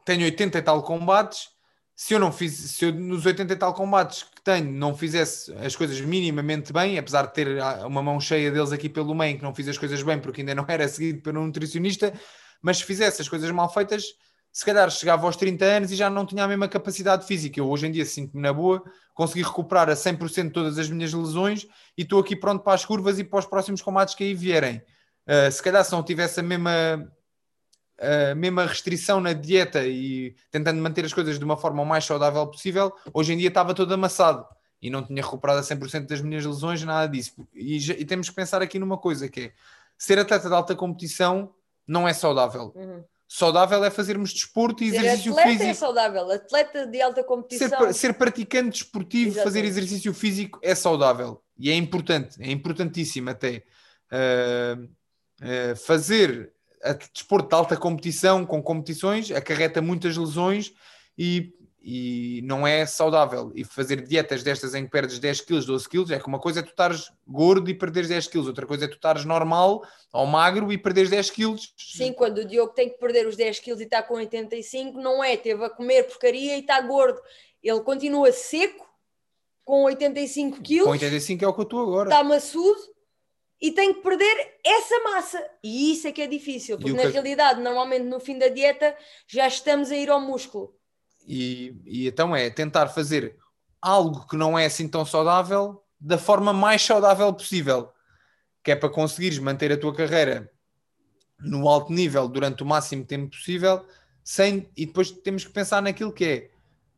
tenho 0.04 0.24
80 0.24 0.59
e 0.59 0.62
tal 0.62 0.82
combates. 0.82 1.50
Se 1.94 2.12
eu 2.14 2.18
não 2.18 2.30
fiz, 2.30 2.52
se 2.52 2.84
eu 2.84 2.92
nos 2.92 3.24
80 3.24 3.52
e 3.52 3.57
tal 3.57 3.72
combates 3.72 4.22
que 4.24 4.42
tenho 4.42 4.70
não 4.70 4.94
fizesse 4.94 5.50
as 5.54 5.74
coisas 5.74 5.98
minimamente 6.00 6.70
bem, 6.72 6.98
apesar 6.98 7.26
de 7.26 7.32
ter 7.32 7.59
ah, 7.59 7.86
uma 7.86 8.02
mão 8.02 8.20
cheia 8.20 8.50
deles 8.50 8.70
aqui 8.70 8.88
pelo 8.88 9.14
meio 9.14 9.38
que 9.38 9.42
não 9.42 9.54
fiz 9.54 9.66
as 9.66 9.78
coisas 9.78 10.02
bem 10.02 10.20
porque 10.20 10.42
ainda 10.42 10.54
não 10.54 10.64
era 10.68 10.86
seguido 10.88 11.22
pelo 11.22 11.42
nutricionista, 11.42 12.12
mas 12.61 12.78
se 12.78 12.84
fizesse 12.84 13.22
as 13.22 13.28
coisas 13.28 13.50
mal 13.50 13.72
feitas, 13.72 14.04
se 14.57 14.64
calhar 14.64 14.90
chegava 14.90 15.26
aos 15.26 15.36
30 15.36 15.64
anos 15.66 15.92
e 15.92 15.96
já 15.96 16.09
não 16.09 16.24
tinha 16.24 16.42
a 16.42 16.48
mesma 16.48 16.66
capacidade 16.66 17.26
física. 17.26 17.61
Eu 17.61 17.68
hoje 17.68 17.88
em 17.88 17.90
dia 17.90 18.07
sinto-me 18.07 18.40
na 18.40 18.54
boa, 18.54 18.82
consegui 19.12 19.42
recuperar 19.42 19.90
a 19.90 19.92
100% 19.92 20.50
todas 20.50 20.78
as 20.78 20.88
minhas 20.88 21.12
lesões 21.12 21.66
e 21.94 22.00
estou 22.00 22.18
aqui 22.18 22.34
pronto 22.34 22.64
para 22.64 22.72
as 22.72 22.82
curvas 22.82 23.18
e 23.18 23.24
para 23.24 23.38
os 23.38 23.44
próximos 23.44 23.82
combates 23.82 24.14
que 24.14 24.24
aí 24.24 24.32
vierem. 24.32 24.80
Uh, 25.26 25.52
se 25.52 25.62
calhar 25.62 25.84
se 25.84 25.92
não 25.92 26.02
tivesse 26.02 26.40
a 26.40 26.42
mesma, 26.42 26.72
a 28.00 28.34
mesma 28.34 28.64
restrição 28.64 29.20
na 29.20 29.34
dieta 29.34 29.86
e 29.86 30.34
tentando 30.50 30.80
manter 30.80 31.04
as 31.04 31.12
coisas 31.12 31.38
de 31.38 31.44
uma 31.44 31.59
forma 31.59 31.82
o 31.82 31.86
mais 31.86 32.07
saudável 32.07 32.46
possível, 32.46 32.90
hoje 33.12 33.34
em 33.34 33.36
dia 33.36 33.48
estava 33.48 33.74
todo 33.74 33.92
amassado 33.92 34.46
e 34.80 34.88
não 34.88 35.04
tinha 35.04 35.22
recuperado 35.22 35.61
a 35.61 35.62
100% 35.62 36.07
das 36.07 36.22
minhas 36.22 36.46
lesões, 36.46 36.82
nada 36.82 37.07
disso. 37.07 37.46
E, 37.52 37.76
e, 37.76 38.07
temos 38.07 38.30
que 38.30 38.34
pensar 38.34 38.62
aqui 38.62 38.78
numa 38.78 38.96
coisa 38.96 39.28
que 39.28 39.40
é, 39.40 39.52
ser 39.98 40.18
atleta 40.18 40.48
de 40.48 40.54
alta 40.54 40.74
competição 40.74 41.52
não 41.86 42.09
é 42.09 42.14
saudável. 42.14 42.72
Uhum. 42.74 43.04
Saudável 43.29 43.85
é 43.85 43.91
fazermos 43.91 44.33
desporto 44.33 44.85
e 44.85 44.91
ser 44.91 44.99
exercício 44.99 45.33
atleta 45.33 45.49
é 45.49 45.53
físico. 45.53 45.70
é 45.70 45.74
saudável, 45.74 46.31
atleta 46.31 46.87
de 46.87 47.03
alta 47.03 47.24
competição. 47.24 47.68
Ser, 47.68 47.95
ser 47.95 48.14
praticante 48.14 48.83
desportivo, 48.83 49.31
Exatamente. 49.31 49.45
fazer 49.45 49.64
exercício 49.64 50.14
físico 50.14 50.61
é 50.62 50.74
saudável 50.74 51.43
e 51.59 51.70
é 51.70 51.74
importante, 51.74 52.41
é 52.41 52.51
importantíssimo 52.51 53.31
até. 53.31 53.64
Uh, 54.12 54.89
eh, 55.43 55.74
fazer 55.74 56.53
desporto 57.12 57.49
de 57.49 57.55
alta 57.55 57.77
competição 57.77 58.47
com 58.47 58.62
competições 58.62 59.31
acarreta 59.31 59.83
muitas 59.83 60.16
lesões 60.16 60.72
e, 61.18 61.53
e 61.89 62.41
não 62.43 62.66
é 62.66 62.84
saudável. 62.84 63.53
E 63.55 63.62
fazer 63.62 64.05
dietas 64.05 64.43
destas 64.43 64.74
em 64.74 64.84
que 64.84 64.91
perdes 64.91 65.20
10 65.20 65.43
kg, 65.43 65.64
12 65.64 65.89
kg, 65.89 66.14
é 66.14 66.18
que 66.18 66.26
uma 66.26 66.41
coisa 66.41 66.59
é 66.59 66.62
tu 66.64 66.70
estares 66.70 67.12
gordo 67.24 67.70
e 67.70 67.74
perderes 67.74 68.09
10 68.09 68.26
kg, 68.26 68.39
outra 68.49 68.66
coisa 68.66 68.87
é 68.87 68.89
tu 68.89 68.97
estares 68.97 69.24
normal 69.24 69.87
ou 70.12 70.26
magro 70.26 70.72
e 70.72 70.76
perderes 70.76 71.11
10 71.11 71.30
kg. 71.30 71.57
Sim, 71.76 72.12
quando 72.12 72.39
o 72.39 72.45
Diogo 72.45 72.72
tem 72.72 72.89
que 72.89 72.99
perder 72.99 73.28
os 73.28 73.37
10 73.37 73.61
kg 73.61 73.78
e 73.78 73.84
está 73.84 74.03
com 74.03 74.14
85, 74.14 75.01
não 75.01 75.22
é, 75.22 75.37
teve 75.37 75.64
a 75.64 75.70
comer 75.70 76.03
porcaria 76.09 76.57
e 76.57 76.61
está 76.61 76.80
gordo. 76.80 77.20
Ele 77.62 77.80
continua 77.80 78.32
seco, 78.32 78.84
com 79.64 79.84
85 79.84 80.57
kg. 80.62 80.82
Com 80.82 80.91
85 80.91 81.45
é 81.45 81.49
o 81.49 81.55
que 81.55 81.61
eu 81.61 81.62
estou 81.62 81.82
agora. 81.82 82.09
Está 82.09 82.24
maçudo 82.24 82.80
e 83.61 83.70
tem 83.70 83.95
que 83.95 84.01
perder 84.01 84.59
essa 84.64 84.99
massa. 85.05 85.51
E 85.62 85.93
isso 85.93 86.09
é 86.09 86.11
que 86.11 86.22
é 86.22 86.26
difícil, 86.26 86.78
porque 86.78 86.93
na 86.93 87.03
que... 87.03 87.11
realidade, 87.11 87.61
normalmente 87.61 88.07
no 88.07 88.18
fim 88.18 88.37
da 88.37 88.49
dieta, 88.49 88.97
já 89.28 89.47
estamos 89.47 89.93
a 89.93 89.97
ir 89.97 90.11
ao 90.11 90.20
músculo. 90.20 90.74
E, 91.27 91.77
e 91.85 92.07
então 92.07 92.35
é 92.35 92.49
tentar 92.51 92.89
fazer 92.89 93.37
algo 93.81 94.27
que 94.27 94.37
não 94.37 94.59
é 94.59 94.66
assim 94.66 94.89
tão 94.89 95.05
saudável 95.05 95.83
da 96.01 96.18
forma 96.18 96.53
mais 96.53 96.83
saudável 96.83 97.33
possível, 97.33 97.93
que 98.62 98.70
é 98.70 98.77
para 98.77 98.89
conseguires 98.89 99.39
manter 99.39 99.72
a 99.72 99.79
tua 99.79 99.95
carreira 99.95 100.51
no 101.39 101.68
alto 101.68 101.93
nível 101.93 102.29
durante 102.29 102.62
o 102.62 102.66
máximo 102.66 103.05
tempo 103.05 103.31
possível, 103.31 103.87
sem 104.22 104.68
e 104.77 104.87
depois 104.87 105.11
temos 105.11 105.45
que 105.45 105.53
pensar 105.53 105.83
naquilo 105.83 106.12
que 106.12 106.24
é, 106.24 106.51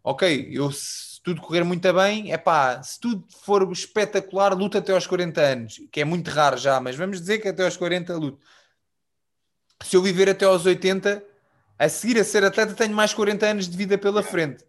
ok, 0.03 0.49
eu 0.51 0.71
se 0.71 1.21
tudo 1.23 1.43
correr 1.43 1.65
muito 1.65 1.93
bem, 1.93 2.33
é 2.33 2.39
pá, 2.39 2.83
se 2.83 2.99
tudo 2.99 3.27
for 3.43 3.71
espetacular, 3.73 4.55
luta 4.55 4.79
até 4.79 4.93
aos 4.93 5.07
40 5.07 5.41
anos, 5.41 5.81
que 5.91 6.01
é 6.01 6.05
muito 6.05 6.31
raro 6.31 6.57
já, 6.57 6.81
mas 6.81 6.97
vamos 6.97 7.21
dizer 7.21 7.39
que 7.39 7.49
até 7.49 7.65
aos 7.65 7.77
40 7.77 8.17
luto. 8.17 8.39
Se 9.83 9.97
eu 9.97 10.03
viver 10.03 10.29
até 10.29 10.45
aos 10.45 10.65
80, 10.65 11.23
a 11.79 11.89
seguir 11.89 12.19
a 12.19 12.25
ser 12.25 12.45
atleta, 12.45 12.75
tenho 12.75 12.95
mais 12.95 13.15
40 13.15 13.47
anos 13.47 13.69
de 13.69 13.77
vida 13.77 13.97
pela 13.97 14.23
frente. 14.23 14.65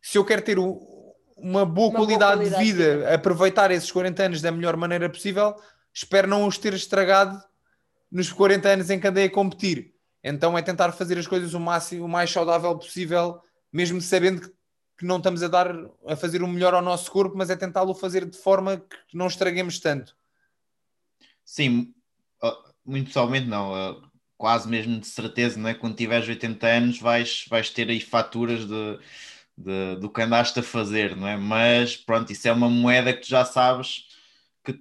Se 0.00 0.16
eu 0.16 0.24
quero 0.24 0.42
ter 0.42 0.58
uma, 0.58 1.66
boa, 1.66 1.88
uma 1.88 1.98
qualidade 1.98 2.38
boa, 2.38 2.50
qualidade 2.50 2.64
de 2.64 2.64
vida, 2.64 3.14
aproveitar 3.14 3.70
esses 3.70 3.90
40 3.90 4.22
anos 4.22 4.40
da 4.40 4.52
melhor 4.52 4.76
maneira 4.76 5.10
possível, 5.10 5.56
espero 5.92 6.28
não 6.28 6.46
os 6.46 6.56
ter 6.56 6.74
estragado 6.74 7.42
nos 8.10 8.32
40 8.32 8.68
anos 8.68 8.90
em 8.90 9.00
que 9.00 9.06
andei 9.06 9.24
a 9.24 9.30
competir. 9.30 9.94
Então 10.22 10.56
é 10.56 10.62
tentar 10.62 10.92
fazer 10.92 11.18
as 11.18 11.26
coisas 11.26 11.54
o, 11.54 11.60
máximo, 11.60 12.04
o 12.04 12.08
mais 12.08 12.30
saudável 12.30 12.76
possível, 12.78 13.40
mesmo 13.72 14.00
sabendo 14.00 14.42
que, 14.42 14.48
que 14.98 15.04
não 15.04 15.16
estamos 15.16 15.42
a 15.42 15.48
dar 15.48 15.74
a 16.06 16.14
fazer 16.14 16.42
o 16.42 16.48
melhor 16.48 16.72
ao 16.72 16.82
nosso 16.82 17.10
corpo, 17.10 17.36
mas 17.36 17.50
é 17.50 17.56
tentá-lo 17.56 17.94
fazer 17.94 18.24
de 18.24 18.38
forma 18.38 18.76
que 18.76 19.16
não 19.16 19.26
estraguemos 19.26 19.80
tanto. 19.80 20.16
Sim, 21.44 21.92
muito 22.84 23.08
pessoalmente 23.08 23.46
não 23.46 24.00
quase 24.36 24.68
mesmo 24.68 25.00
de 25.00 25.06
certeza, 25.06 25.58
né? 25.58 25.74
quando 25.74 25.96
tiveres 25.96 26.28
80 26.28 26.66
anos 26.66 27.00
vais, 27.00 27.44
vais 27.48 27.70
ter 27.70 27.88
aí 27.88 28.00
faturas 28.00 28.66
de, 28.66 28.98
de, 29.56 29.96
do 29.96 30.10
que 30.10 30.20
andaste 30.20 30.58
a 30.60 30.62
fazer, 30.62 31.16
não 31.16 31.26
é? 31.26 31.36
Mas 31.36 31.96
pronto, 31.96 32.30
isso 32.30 32.46
é 32.46 32.52
uma 32.52 32.68
moeda 32.68 33.12
que 33.12 33.22
tu 33.22 33.28
já 33.28 33.44
sabes 33.44 34.06
que 34.62 34.78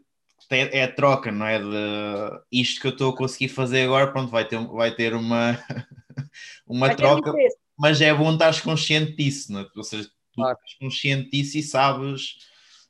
é 0.52 0.84
a 0.84 0.92
troca, 0.92 1.32
não 1.32 1.46
é? 1.46 1.60
De 1.60 2.42
isto 2.52 2.82
que 2.82 2.88
eu 2.88 2.92
estou 2.92 3.12
a 3.12 3.18
conseguir 3.18 3.50
fazer 3.50 3.84
agora, 3.84 4.12
pronto, 4.12 4.30
vai 4.30 4.46
ter, 4.48 4.60
vai 4.68 4.94
ter 4.94 5.14
uma, 5.14 5.58
uma 6.68 6.88
vai 6.88 6.96
troca, 6.96 7.34
mas 7.78 8.02
é 8.02 8.14
bom 8.14 8.34
estar 8.34 8.62
consciente 8.62 9.14
disso, 9.16 9.52
não 9.52 9.62
é? 9.62 9.68
Ou 9.76 9.84
seja, 9.84 10.04
tu 10.06 10.36
claro. 10.36 10.58
estás 10.58 10.74
consciente 10.80 11.30
disso 11.30 11.58
e 11.58 11.64
sabes 11.64 12.38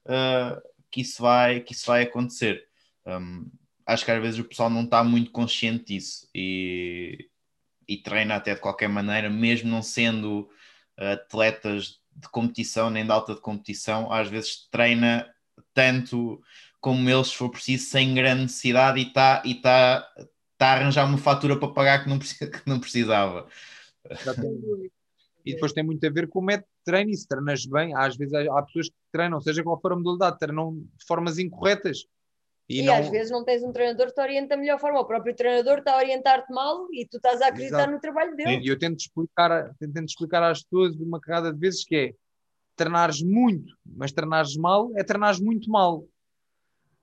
uh, 0.05 0.61
que, 0.91 1.01
isso 1.01 1.21
vai, 1.21 1.59
que 1.61 1.73
isso 1.73 1.85
vai 1.85 2.03
acontecer. 2.03 2.67
Um, 3.05 3.49
acho 3.85 4.03
que 4.03 4.11
às 4.11 4.21
vezes 4.21 4.39
o 4.39 4.45
pessoal 4.45 4.69
não 4.69 4.83
está 4.83 5.03
muito 5.03 5.31
consciente 5.31 5.85
disso 5.85 6.27
e, 6.33 7.29
e 7.87 7.97
treina 7.97 8.35
até 8.35 8.55
de 8.55 8.61
qualquer 8.61 8.89
maneira, 8.89 9.29
mesmo 9.29 9.69
não 9.69 9.81
sendo 9.81 10.49
atletas 10.97 11.99
de 12.15 12.29
competição 12.29 12.89
nem 12.89 13.05
de 13.05 13.11
alta 13.11 13.35
de 13.35 13.41
competição, 13.41 14.11
às 14.11 14.29
vezes 14.29 14.67
treina 14.71 15.29
tanto 15.73 16.41
como 16.79 17.09
eles, 17.09 17.27
se 17.27 17.35
for 17.35 17.49
preciso, 17.49 17.85
sem 17.85 18.13
grande 18.13 18.43
necessidade 18.43 18.99
e 18.99 19.07
está 19.07 19.41
e 19.45 19.55
tá, 19.55 20.07
tá 20.57 20.67
a 20.67 20.73
arranjar 20.73 21.05
uma 21.05 21.17
fatura 21.17 21.57
para 21.57 21.73
pagar 21.73 22.03
que 22.03 22.09
não, 22.09 22.17
precisa, 22.17 22.49
que 22.49 22.61
não 22.69 22.79
precisava. 22.79 23.47
E 25.45 25.53
depois 25.53 25.73
tem 25.73 25.83
muito 25.83 26.05
a 26.05 26.09
ver 26.09 26.27
com 26.27 26.39
o 26.39 26.43
método 26.43 26.67
de 26.67 26.83
treino 26.85 27.11
e 27.11 27.15
se 27.15 27.27
treinas 27.27 27.65
bem, 27.65 27.93
às 27.95 28.15
vezes 28.15 28.33
há 28.33 28.61
pessoas 28.63 28.89
que 28.89 28.95
treinam, 29.11 29.39
seja 29.41 29.63
qual 29.63 29.79
for 29.79 29.93
a 29.93 29.95
modalidade, 29.95 30.39
treinam 30.39 30.75
de 30.75 31.05
formas 31.05 31.37
incorretas 31.37 32.05
e, 32.67 32.81
e 32.81 32.83
não... 32.83 32.95
às 32.95 33.09
vezes 33.09 33.31
não 33.31 33.43
tens 33.43 33.63
um 33.63 33.71
treinador 33.71 34.07
que 34.07 34.13
te 34.13 34.21
orienta 34.21 34.55
da 34.55 34.57
melhor 34.57 34.79
forma, 34.79 34.99
o 34.99 35.05
próprio 35.05 35.35
treinador 35.35 35.79
está 35.79 35.93
a 35.93 35.97
orientar-te 35.97 36.51
mal 36.51 36.87
e 36.91 37.05
tu 37.05 37.17
estás 37.17 37.41
a 37.41 37.47
acreditar 37.47 37.79
Exato. 37.79 37.91
no 37.93 37.99
trabalho 37.99 38.35
dele. 38.35 38.63
E 38.63 38.67
eu 38.67 38.77
tento 38.77 38.99
explicar, 38.99 39.73
tento 39.79 40.05
explicar 40.05 40.43
às 40.43 40.63
pessoas 40.63 40.95
uma 40.95 41.19
carrada 41.19 41.53
de 41.53 41.59
vezes 41.59 41.85
que 41.85 41.95
é 41.95 42.13
treinares 42.75 43.21
muito, 43.21 43.73
mas 43.85 44.11
treinares 44.11 44.55
mal 44.57 44.91
é 44.95 45.03
treinares 45.03 45.39
muito 45.39 45.69
mal. 45.69 46.05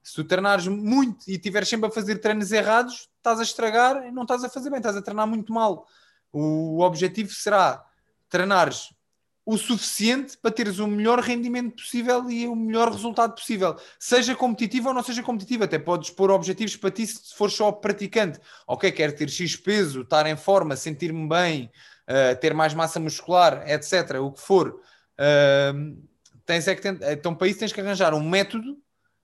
Se 0.02 0.14
tu 0.14 0.24
treinares 0.24 0.66
muito 0.66 1.28
e 1.28 1.34
estiveres 1.34 1.68
sempre 1.68 1.86
a 1.88 1.92
fazer 1.92 2.18
treinos 2.18 2.50
errados, 2.50 3.08
estás 3.16 3.38
a 3.38 3.44
estragar 3.44 4.04
e 4.04 4.10
não 4.10 4.22
estás 4.22 4.42
a 4.42 4.48
fazer 4.48 4.68
bem, 4.68 4.78
estás 4.78 4.96
a 4.96 5.02
treinar 5.02 5.28
muito 5.28 5.52
mal. 5.52 5.86
O 6.32 6.80
objetivo 6.80 7.30
será 7.30 7.84
treinares 8.28 8.92
o 9.44 9.56
suficiente 9.58 10.36
para 10.38 10.52
teres 10.52 10.78
o 10.78 10.86
melhor 10.86 11.18
rendimento 11.18 11.76
possível 11.76 12.30
e 12.30 12.46
o 12.46 12.54
melhor 12.54 12.90
resultado 12.90 13.34
possível. 13.34 13.76
Seja 13.98 14.36
competitivo 14.36 14.88
ou 14.88 14.94
não 14.94 15.02
seja 15.02 15.22
competitivo, 15.22 15.64
até 15.64 15.78
podes 15.78 16.10
pôr 16.10 16.30
objetivos 16.30 16.76
para 16.76 16.90
ti 16.90 17.06
se 17.06 17.34
for 17.34 17.50
só 17.50 17.72
praticante. 17.72 18.38
Ok, 18.66 18.90
quero 18.92 19.14
ter 19.14 19.28
X 19.28 19.56
peso, 19.56 20.02
estar 20.02 20.26
em 20.26 20.36
forma, 20.36 20.76
sentir-me 20.76 21.28
bem, 21.28 21.70
uh, 22.08 22.38
ter 22.40 22.54
mais 22.54 22.72
massa 22.72 23.00
muscular, 23.00 23.68
etc. 23.68 24.20
O 24.20 24.30
que 24.30 24.40
for. 24.40 24.80
Uh, 25.18 26.00
tens 26.46 26.68
é 26.68 26.76
que 26.76 26.88
então, 26.88 27.34
para 27.34 27.48
isso, 27.48 27.58
tens 27.58 27.72
que 27.72 27.80
arranjar 27.80 28.14
um 28.14 28.28
método 28.28 28.78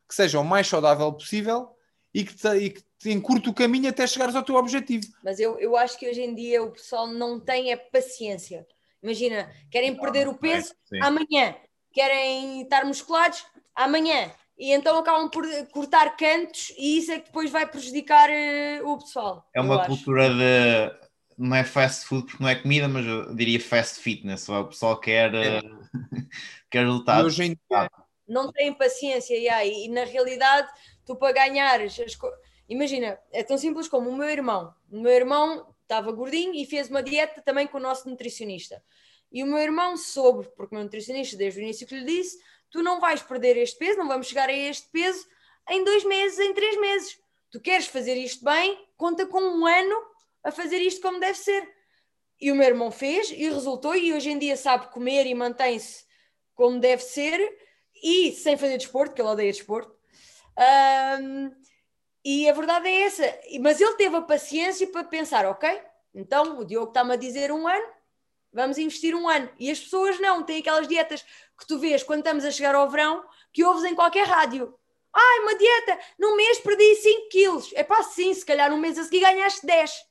que 0.09 0.15
seja 0.15 0.41
o 0.41 0.45
mais 0.45 0.67
saudável 0.67 1.13
possível 1.13 1.77
e 2.13 2.25
que, 2.25 2.35
te, 2.35 2.49
e 2.57 2.71
que 2.71 2.83
te 2.99 3.11
encurte 3.13 3.49
o 3.49 3.55
caminho 3.55 3.89
até 3.89 4.05
chegares 4.05 4.35
ao 4.35 4.43
teu 4.43 4.57
objetivo. 4.57 5.07
Mas 5.23 5.39
eu, 5.39 5.59
eu 5.61 5.77
acho 5.77 5.97
que 5.97 6.09
hoje 6.09 6.23
em 6.23 6.35
dia 6.35 6.63
o 6.63 6.73
pessoal 6.73 7.07
não 7.07 7.39
tem 7.39 7.73
a 7.73 7.77
paciência 7.77 8.67
Imagina, 9.03 9.51
querem 9.71 9.95
perder 9.97 10.29
o 10.29 10.35
peso 10.35 10.75
é, 10.93 11.05
amanhã, 11.05 11.55
querem 11.93 12.63
estar 12.63 12.85
musculados 12.85 13.45
amanhã. 13.75 14.31
E 14.59 14.73
então 14.73 14.99
acabam 14.99 15.31
por 15.31 15.45
cortar 15.69 16.17
cantos 16.17 16.73
e 16.77 16.99
isso 16.99 17.13
é 17.13 17.21
que 17.21 17.27
depois 17.27 17.49
vai 17.49 17.65
prejudicar 17.65 18.29
uh, 18.29 18.89
o 18.89 18.99
pessoal. 18.99 19.49
É 19.55 19.61
uma 19.61 19.87
cultura 19.87 20.29
de. 20.31 21.09
Não 21.39 21.55
é 21.55 21.63
fast 21.63 22.05
food 22.07 22.27
porque 22.27 22.43
não 22.43 22.51
é 22.51 22.57
comida, 22.57 22.89
mas 22.89 23.07
eu 23.07 23.33
diria 23.37 23.61
fast 23.61 24.01
fitness. 24.01 24.49
O 24.49 24.65
pessoal 24.65 24.99
quer, 24.99 25.33
é. 25.33 25.61
quer 26.69 26.85
resultados. 26.85 27.27
Hoje 27.27 27.45
em 27.45 27.49
dia, 27.51 27.89
não 28.29 28.51
tem 28.51 28.75
paciência, 28.75 29.35
yeah, 29.35 29.65
e, 29.65 29.87
e 29.87 29.89
na 29.89 30.05
realidade, 30.05 30.69
tu 31.07 31.15
para 31.15 31.33
ganhares. 31.33 31.97
Imagina, 32.69 33.19
é 33.33 33.45
tão 33.45 33.57
simples 33.57 33.87
como 33.87 34.11
o 34.11 34.17
meu 34.17 34.29
irmão. 34.29 34.75
O 34.91 35.01
meu 35.01 35.13
irmão 35.13 35.67
estava 35.89 36.13
gordinho 36.13 36.55
e 36.55 36.67
fez 36.67 36.91
uma 36.91 37.03
dieta 37.03 37.41
também 37.41 37.67
com 37.67 37.79
o 37.79 37.81
nosso 37.81 38.09
nutricionista. 38.09 38.83
E 39.33 39.43
o 39.43 39.47
meu 39.47 39.59
irmão 39.59 39.97
soube, 39.97 40.49
porque 40.57 40.75
o 40.75 40.77
meu 40.77 40.85
nutricionista 40.85 41.37
desde 41.37 41.61
o 41.61 41.63
início 41.63 41.87
que 41.87 41.99
lhe 41.99 42.05
disse: 42.05 42.39
tu 42.71 42.83
não 42.83 43.01
vais 43.01 43.23
perder 43.23 43.57
este 43.57 43.79
peso, 43.79 43.99
não 43.99 44.07
vamos 44.07 44.27
chegar 44.29 44.49
a 44.49 44.53
este 44.53 44.89
peso 44.91 45.27
em 45.69 45.83
dois 45.85 46.05
meses, 46.05 46.39
em 46.39 46.55
três 46.55 46.79
meses. 46.79 47.19
Tu 47.51 47.61
queres 47.61 47.87
fazer 47.87 48.15
isto 48.17 48.45
bem, 48.45 48.87
conta 48.97 49.27
com 49.27 49.41
um 49.41 49.67
ano 49.67 49.97
a 50.45 50.51
fazer 50.51 50.79
isto 50.79 51.01
como 51.01 51.19
deve 51.19 51.39
ser. 51.39 51.67
E 52.41 52.53
o 52.53 52.55
meu 52.55 52.67
irmão 52.67 52.91
fez 52.91 53.31
e 53.31 53.49
resultou, 53.49 53.97
e 53.97 54.13
hoje 54.13 54.31
em 54.31 54.39
dia 54.39 54.57
sabe 54.57 54.93
comer 54.93 55.27
e 55.27 55.35
mantém-se 55.35 56.05
como 56.55 56.79
deve 56.79 57.03
ser, 57.03 57.41
e 58.03 58.33
sem 58.33 58.57
fazer 58.57 58.77
desporto, 58.79 59.15
que 59.15 59.21
ele 59.21 59.29
odeia 59.29 59.53
desporto. 59.53 59.97
Um, 61.21 61.51
e 62.25 62.49
a 62.49 62.53
verdade 62.53 62.89
é 62.89 63.03
essa. 63.03 63.39
Mas 63.61 63.81
ele 63.81 63.95
teve 63.95 64.17
a 64.17 64.23
paciência 64.23 64.87
para 64.87 65.05
pensar: 65.05 65.47
ok, 65.47 65.81
então 66.15 66.59
o 66.59 66.65
Diogo 66.65 66.89
está-me 66.89 67.15
a 67.15 67.17
dizer 67.17 67.53
um 67.53 67.67
ano, 67.67 67.87
vamos 68.53 68.79
investir 68.79 69.15
um 69.15 69.29
ano. 69.29 69.49
E 69.59 69.71
as 69.71 69.81
pessoas 69.81 70.19
não, 70.21 70.43
têm 70.43 70.61
aquelas 70.61 70.89
dietas 70.89 71.23
que 71.59 71.67
tu 71.67 71.79
vês 71.79 72.03
quando 72.03 72.21
estamos 72.21 72.45
a 72.45 72.51
chegar 72.51 72.75
ao 72.75 72.89
verão, 72.89 73.25
que 73.53 73.65
ouves 73.65 73.85
em 73.85 73.95
qualquer 73.95 74.27
rádio. 74.27 74.75
Ai, 75.13 75.41
uma 75.41 75.57
dieta, 75.57 75.99
num 76.19 76.37
mês 76.37 76.61
perdi 76.61 76.95
5 76.97 77.29
quilos. 77.29 77.73
É 77.75 77.83
pá, 77.83 78.03
sim, 78.03 78.33
se 78.33 78.45
calhar 78.45 78.71
num 78.71 78.79
mês 78.79 78.99
a 78.99 79.05
seguir 79.05 79.21
ganhaste 79.21 79.67
10. 79.67 80.08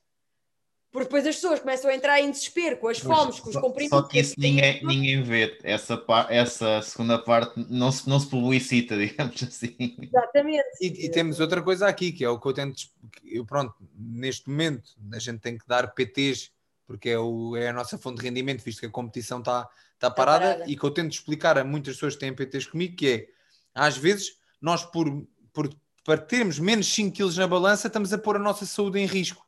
Porque 0.98 1.10
depois 1.10 1.28
as 1.28 1.36
pessoas 1.36 1.60
começam 1.60 1.92
a 1.92 1.96
entrar 1.96 2.20
em 2.20 2.32
desespero 2.32 2.76
com 2.78 2.88
as 2.88 2.98
fomes, 2.98 3.40
com 3.40 3.52
os 3.52 3.56
comprimidos. 3.56 3.96
Só 3.96 4.02
que 4.02 4.20
isso 4.20 4.34
ninguém, 4.36 4.84
ninguém 4.84 5.22
vê. 5.22 5.56
Essa, 5.64 6.04
essa 6.28 6.82
segunda 6.82 7.20
parte 7.20 7.54
não 7.70 7.92
se, 7.92 8.10
não 8.10 8.20
se 8.20 8.26
publicita, 8.26 8.98
digamos 8.98 9.44
assim. 9.44 9.76
Exatamente. 10.02 10.66
E, 10.82 11.06
e, 11.06 11.12
temos 11.12 11.40
outra 11.40 11.62
coisa 11.62 11.88
aqui, 11.88 12.12
que 12.12 12.26
é 12.26 12.30
o 12.30 12.40
que 12.40 12.48
eu 12.48 12.54
tento. 12.54 12.82
Eu, 13.24 13.46
pronto, 13.46 13.76
neste 13.96 14.50
momento 14.50 14.90
a 15.14 15.20
gente 15.20 15.38
tem 15.40 15.56
que 15.56 15.68
dar 15.68 15.94
PTs, 15.94 16.50
porque 16.88 17.10
é, 17.10 17.20
o, 17.20 17.56
é 17.56 17.68
a 17.68 17.74
nossa 17.74 17.96
fonte 18.00 18.18
de 18.18 18.24
rendimento, 18.24 18.64
visto 18.64 18.80
que 18.80 18.88
a 18.88 18.90
competição 18.90 19.38
está 19.38 19.70
tá 20.00 20.10
parada, 20.10 20.46
tá 20.46 20.54
parada, 20.54 20.72
e 20.72 20.76
que 20.76 20.84
eu 20.84 20.90
tento 20.90 21.12
explicar 21.12 21.60
a 21.60 21.64
muitas 21.64 21.94
pessoas 21.94 22.16
que 22.16 22.22
têm 22.22 22.34
PTs 22.34 22.66
comigo, 22.66 22.96
que 22.96 23.08
é 23.08 23.28
às 23.76 23.96
vezes 23.96 24.38
nós, 24.60 24.84
por, 24.84 25.08
por, 25.54 25.70
para 26.04 26.18
termos 26.18 26.58
menos 26.58 26.92
5 26.92 27.16
quilos 27.16 27.38
na 27.38 27.46
balança, 27.46 27.86
estamos 27.86 28.12
a 28.12 28.18
pôr 28.18 28.38
a 28.38 28.40
nossa 28.40 28.66
saúde 28.66 28.98
em 28.98 29.06
risco. 29.06 29.46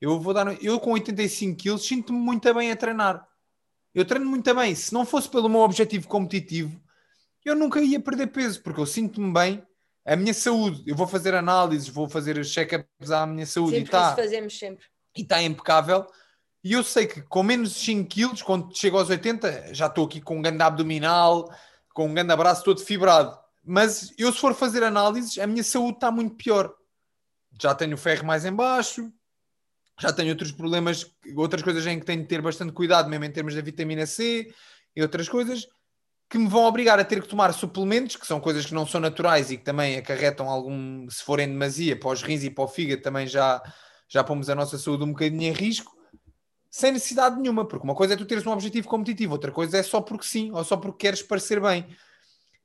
Eu 0.00 0.20
vou 0.20 0.34
dar. 0.34 0.62
Eu 0.62 0.78
com 0.80 0.92
85 0.92 1.56
quilos 1.56 1.86
sinto-me 1.86 2.18
muito 2.18 2.52
bem 2.54 2.70
a 2.70 2.76
treinar. 2.76 3.26
eu 3.94 4.04
treino 4.04 4.26
muito 4.26 4.52
bem. 4.54 4.74
Se 4.74 4.92
não 4.92 5.04
fosse 5.06 5.28
pelo 5.28 5.48
meu 5.48 5.60
objetivo 5.60 6.08
competitivo, 6.08 6.80
eu 7.44 7.54
nunca 7.54 7.80
ia 7.80 8.00
perder 8.00 8.28
peso, 8.28 8.62
porque 8.62 8.80
eu 8.80 8.86
sinto-me 8.86 9.32
bem. 9.32 9.62
A 10.06 10.16
minha 10.16 10.34
saúde, 10.34 10.82
eu 10.86 10.94
vou 10.94 11.06
fazer 11.06 11.34
análises, 11.34 11.88
vou 11.88 12.08
fazer 12.08 12.42
check-ups 12.44 13.10
à 13.10 13.26
minha 13.26 13.46
saúde 13.46 13.76
Sempre 13.76 13.82
e 13.82 13.84
está 13.86 14.14
fazemos 14.16 14.58
sempre. 14.58 14.84
e 15.16 15.22
está 15.22 15.42
impecável. 15.42 16.06
E 16.62 16.72
eu 16.72 16.82
sei 16.82 17.06
que 17.06 17.22
com 17.22 17.42
menos 17.42 17.70
de 17.74 17.80
5 17.80 18.08
quilos, 18.08 18.42
quando 18.42 18.76
chego 18.76 18.98
aos 18.98 19.08
80, 19.08 19.72
já 19.74 19.86
estou 19.86 20.04
aqui 20.06 20.20
com 20.20 20.38
um 20.38 20.42
grande 20.42 20.62
abdominal, 20.62 21.50
com 21.94 22.06
um 22.06 22.14
grande 22.14 22.32
abraço 22.32 22.64
todo 22.64 22.80
fibrado. 22.82 23.38
Mas 23.62 24.12
eu, 24.18 24.30
se 24.32 24.38
for 24.38 24.54
fazer 24.54 24.82
análises, 24.82 25.38
a 25.38 25.46
minha 25.46 25.62
saúde 25.64 25.94
está 25.96 26.10
muito 26.10 26.34
pior. 26.36 26.74
Já 27.60 27.74
tenho 27.74 27.94
o 27.94 27.98
ferro 27.98 28.26
mais 28.26 28.44
em 28.44 28.52
baixo, 28.52 29.10
já 30.00 30.12
tenho 30.12 30.30
outros 30.30 30.52
problemas, 30.52 31.06
outras 31.36 31.62
coisas 31.62 31.86
em 31.86 31.98
que 31.98 32.06
tenho 32.06 32.22
de 32.22 32.28
ter 32.28 32.42
bastante 32.42 32.72
cuidado, 32.72 33.08
mesmo 33.08 33.24
em 33.24 33.30
termos 33.30 33.54
da 33.54 33.60
vitamina 33.60 34.06
C 34.06 34.52
e 34.94 35.02
outras 35.02 35.28
coisas, 35.28 35.66
que 36.28 36.38
me 36.38 36.48
vão 36.48 36.64
obrigar 36.64 36.98
a 36.98 37.04
ter 37.04 37.22
que 37.22 37.28
tomar 37.28 37.52
suplementos, 37.52 38.16
que 38.16 38.26
são 38.26 38.40
coisas 38.40 38.66
que 38.66 38.74
não 38.74 38.86
são 38.86 39.00
naturais 39.00 39.50
e 39.50 39.56
que 39.56 39.64
também 39.64 39.96
acarretam 39.96 40.48
algum, 40.48 41.08
se 41.08 41.22
forem 41.22 41.48
demasia, 41.48 41.98
para 41.98 42.10
os 42.10 42.22
rins 42.22 42.42
e 42.42 42.50
para 42.50 42.64
o 42.64 42.68
fígado, 42.68 43.02
também 43.02 43.26
já, 43.26 43.62
já 44.08 44.24
pomos 44.24 44.50
a 44.50 44.54
nossa 44.54 44.78
saúde 44.78 45.04
um 45.04 45.12
bocadinho 45.12 45.42
em 45.42 45.52
risco, 45.52 45.94
sem 46.68 46.90
necessidade 46.90 47.40
nenhuma, 47.40 47.64
porque 47.64 47.84
uma 47.84 47.94
coisa 47.94 48.14
é 48.14 48.16
tu 48.16 48.26
teres 48.26 48.44
um 48.44 48.50
objetivo 48.50 48.88
competitivo, 48.88 49.32
outra 49.32 49.52
coisa 49.52 49.78
é 49.78 49.82
só 49.82 50.00
porque 50.00 50.26
sim, 50.26 50.50
ou 50.50 50.64
só 50.64 50.76
porque 50.76 51.06
queres 51.06 51.22
parecer 51.22 51.60
bem. 51.60 51.86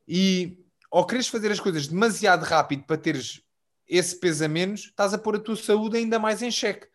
E 0.07 0.57
ou 0.89 1.05
queres 1.05 1.27
fazer 1.27 1.51
as 1.51 1.59
coisas 1.59 1.87
demasiado 1.87 2.43
rápido 2.43 2.83
para 2.85 2.97
teres 2.97 3.43
esse 3.87 4.19
peso 4.19 4.45
a 4.45 4.47
menos, 4.47 4.85
estás 4.85 5.13
a 5.13 5.17
pôr 5.19 5.35
a 5.35 5.39
tua 5.39 5.55
saúde 5.55 5.97
ainda 5.97 6.17
mais 6.17 6.41
em 6.41 6.49
xeque. 6.49 6.87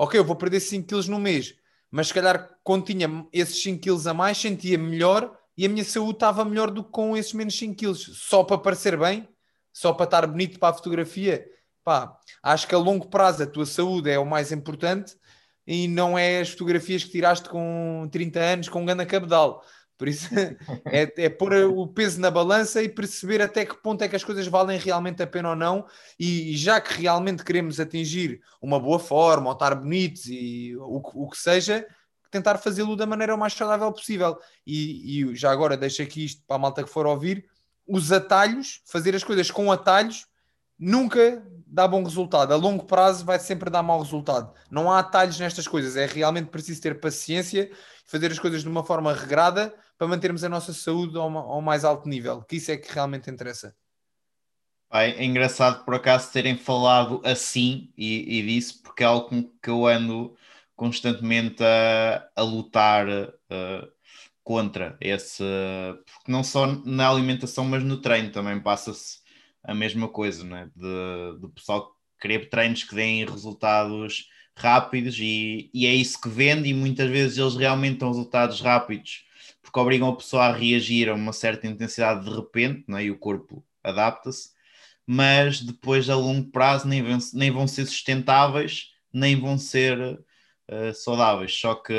Ok, 0.00 0.16
eu 0.16 0.24
vou 0.24 0.36
perder 0.36 0.60
5 0.60 0.86
quilos 0.86 1.08
no 1.08 1.18
mês, 1.18 1.56
mas 1.90 2.06
se 2.06 2.14
calhar 2.14 2.56
quando 2.62 2.84
tinha 2.84 3.26
esses 3.32 3.60
5 3.64 3.80
quilos 3.80 4.06
a 4.06 4.14
mais, 4.14 4.38
sentia 4.38 4.78
melhor 4.78 5.36
e 5.56 5.66
a 5.66 5.68
minha 5.68 5.84
saúde 5.84 6.12
estava 6.12 6.44
melhor 6.44 6.70
do 6.70 6.84
que 6.84 6.90
com 6.92 7.16
esses 7.16 7.32
menos 7.32 7.58
5 7.58 7.74
quilos. 7.74 8.08
Só 8.14 8.44
para 8.44 8.58
parecer 8.58 8.96
bem, 8.96 9.28
só 9.72 9.92
para 9.92 10.04
estar 10.04 10.24
bonito 10.28 10.60
para 10.60 10.68
a 10.68 10.72
fotografia. 10.72 11.44
Pá, 11.82 12.16
acho 12.44 12.68
que 12.68 12.76
a 12.76 12.78
longo 12.78 13.08
prazo 13.08 13.42
a 13.42 13.46
tua 13.46 13.66
saúde 13.66 14.08
é 14.08 14.20
o 14.20 14.24
mais 14.24 14.52
importante 14.52 15.16
e 15.66 15.88
não 15.88 16.16
é 16.16 16.42
as 16.42 16.50
fotografias 16.50 17.02
que 17.02 17.10
tiraste 17.10 17.48
com 17.48 18.08
30 18.12 18.38
anos 18.38 18.68
com 18.68 18.82
um 18.82 18.86
grande 18.86 19.04
cabedal. 19.04 19.64
Por 19.98 20.06
isso 20.06 20.28
é, 20.86 21.12
é 21.16 21.28
pôr 21.28 21.52
o 21.64 21.86
peso 21.88 22.20
na 22.20 22.30
balança 22.30 22.80
e 22.80 22.88
perceber 22.88 23.42
até 23.42 23.66
que 23.66 23.76
ponto 23.76 24.02
é 24.02 24.08
que 24.08 24.14
as 24.14 24.22
coisas 24.22 24.46
valem 24.46 24.78
realmente 24.78 25.20
a 25.20 25.26
pena 25.26 25.50
ou 25.50 25.56
não. 25.56 25.84
E, 26.18 26.56
já 26.56 26.80
que 26.80 27.02
realmente 27.02 27.44
queremos 27.44 27.80
atingir 27.80 28.40
uma 28.62 28.78
boa 28.78 29.00
forma, 29.00 29.48
ou 29.48 29.52
estar 29.52 29.74
bonitos 29.74 30.26
e 30.26 30.76
o, 30.76 31.02
o 31.24 31.28
que 31.28 31.36
seja, 31.36 31.84
tentar 32.30 32.58
fazê-lo 32.58 32.94
da 32.94 33.06
maneira 33.06 33.36
mais 33.36 33.52
saudável 33.52 33.92
possível. 33.92 34.38
E, 34.64 35.20
e 35.20 35.34
já 35.34 35.50
agora 35.50 35.76
deixo 35.76 36.00
aqui 36.00 36.24
isto 36.24 36.42
para 36.46 36.56
a 36.56 36.60
malta 36.60 36.84
que 36.84 36.90
for 36.90 37.04
ouvir: 37.04 37.44
os 37.86 38.12
atalhos, 38.12 38.80
fazer 38.86 39.16
as 39.16 39.24
coisas 39.24 39.50
com 39.50 39.72
atalhos, 39.72 40.26
nunca 40.78 41.44
dá 41.66 41.88
bom 41.88 42.04
resultado. 42.04 42.54
A 42.54 42.56
longo 42.56 42.84
prazo 42.84 43.24
vai 43.24 43.40
sempre 43.40 43.68
dar 43.68 43.82
mau 43.82 44.00
resultado. 44.00 44.54
Não 44.70 44.92
há 44.92 45.00
atalhos 45.00 45.40
nestas 45.40 45.66
coisas. 45.66 45.96
É 45.96 46.06
realmente 46.06 46.50
preciso 46.50 46.80
ter 46.80 47.00
paciência, 47.00 47.68
fazer 48.06 48.30
as 48.30 48.38
coisas 48.38 48.62
de 48.62 48.68
uma 48.68 48.84
forma 48.84 49.12
regrada 49.12 49.74
para 49.98 50.06
mantermos 50.06 50.44
a 50.44 50.48
nossa 50.48 50.72
saúde 50.72 51.18
ao, 51.18 51.36
ao 51.36 51.60
mais 51.60 51.84
alto 51.84 52.08
nível. 52.08 52.42
Que 52.42 52.56
isso 52.56 52.70
é 52.70 52.76
que 52.76 52.92
realmente 52.92 53.28
interessa. 53.28 53.74
É 54.90 55.22
engraçado 55.22 55.84
por 55.84 55.94
acaso 55.94 56.32
terem 56.32 56.56
falado 56.56 57.20
assim 57.22 57.92
e, 57.96 58.38
e 58.38 58.42
disso, 58.42 58.82
porque 58.82 59.02
é 59.02 59.06
algo 59.06 59.28
que 59.62 59.68
eu 59.68 59.86
ando 59.86 60.34
constantemente 60.74 61.62
a, 61.62 62.26
a 62.34 62.42
lutar 62.42 63.06
uh, 63.06 63.92
contra 64.42 64.96
esse, 64.98 65.44
porque 66.06 66.32
não 66.32 66.42
só 66.42 66.66
na 66.66 67.10
alimentação, 67.10 67.66
mas 67.66 67.84
no 67.84 68.00
treino 68.00 68.30
também 68.30 68.58
passa-se 68.58 69.18
a 69.62 69.74
mesma 69.74 70.08
coisa, 70.08 70.42
né? 70.44 70.70
de, 70.74 71.38
de 71.38 71.48
pessoal 71.52 71.94
querer 72.18 72.48
treinos 72.48 72.84
que 72.84 72.94
deem 72.94 73.26
resultados 73.26 74.30
rápidos 74.56 75.18
e, 75.18 75.70
e, 75.74 75.86
é 75.86 75.92
isso 75.92 76.18
que 76.20 76.28
vende 76.28 76.68
e 76.70 76.74
muitas 76.74 77.10
vezes 77.10 77.36
eles 77.36 77.56
realmente 77.56 77.98
dão 77.98 78.08
resultados 78.08 78.60
rápidos 78.60 79.27
porque 79.68 79.80
obrigam 79.80 80.08
a 80.08 80.16
pessoa 80.16 80.46
a 80.46 80.52
reagir 80.52 81.10
a 81.10 81.14
uma 81.14 81.32
certa 81.32 81.66
intensidade 81.66 82.24
de 82.24 82.34
repente 82.34 82.84
né? 82.88 83.04
e 83.04 83.10
o 83.10 83.18
corpo 83.18 83.62
adapta-se, 83.84 84.50
mas 85.06 85.60
depois 85.60 86.08
a 86.08 86.16
longo 86.16 86.50
prazo 86.50 86.88
nem 86.88 87.02
vão, 87.02 87.18
nem 87.34 87.50
vão 87.50 87.68
ser 87.68 87.84
sustentáveis, 87.84 88.92
nem 89.12 89.38
vão 89.38 89.58
ser 89.58 89.98
uh, 90.00 90.94
saudáveis, 90.94 91.54
só 91.54 91.74
que 91.74 91.94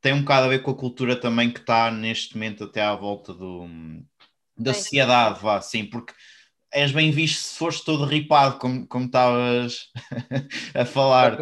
tem 0.00 0.12
um 0.12 0.22
bocado 0.22 0.46
a 0.46 0.48
ver 0.48 0.62
com 0.62 0.72
a 0.72 0.76
cultura 0.76 1.14
também 1.14 1.50
que 1.50 1.60
está 1.60 1.92
neste 1.92 2.34
momento 2.34 2.64
até 2.64 2.82
à 2.82 2.94
volta 2.94 3.32
do, 3.32 3.68
da 4.58 4.74
sociedade, 4.74 5.40
vá, 5.40 5.60
sim, 5.60 5.84
porque 5.84 6.12
és 6.72 6.90
bem 6.90 7.12
visto 7.12 7.38
se 7.38 7.56
fores 7.56 7.82
todo 7.82 8.04
ripado, 8.04 8.58
como, 8.58 8.84
como 8.88 9.06
estavas 9.06 9.92
a 10.74 10.84
falar. 10.84 11.38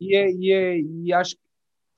e, 0.00 0.16
é, 0.16 0.30
e, 0.30 0.52
é, 0.52 0.80
e 0.80 1.12
acho 1.12 1.36
que 1.36 1.43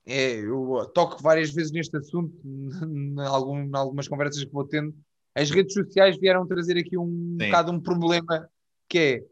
é, 0.07 0.39
eu 0.39 0.89
toco 0.93 1.21
várias 1.21 1.51
vezes 1.51 1.71
neste 1.71 1.95
assunto, 1.97 2.33
em, 2.45 3.19
algum, 3.19 3.59
em 3.59 3.75
algumas 3.75 4.07
conversas 4.07 4.43
que 4.43 4.51
vou 4.51 4.65
tendo. 4.65 4.95
As 5.35 5.51
redes 5.51 5.73
sociais 5.73 6.17
vieram 6.17 6.47
trazer 6.47 6.77
aqui 6.77 6.97
um 6.97 7.37
Sim. 7.39 7.45
bocado 7.45 7.71
um 7.71 7.79
problema 7.79 8.49
que 8.89 8.97
é 8.97 9.23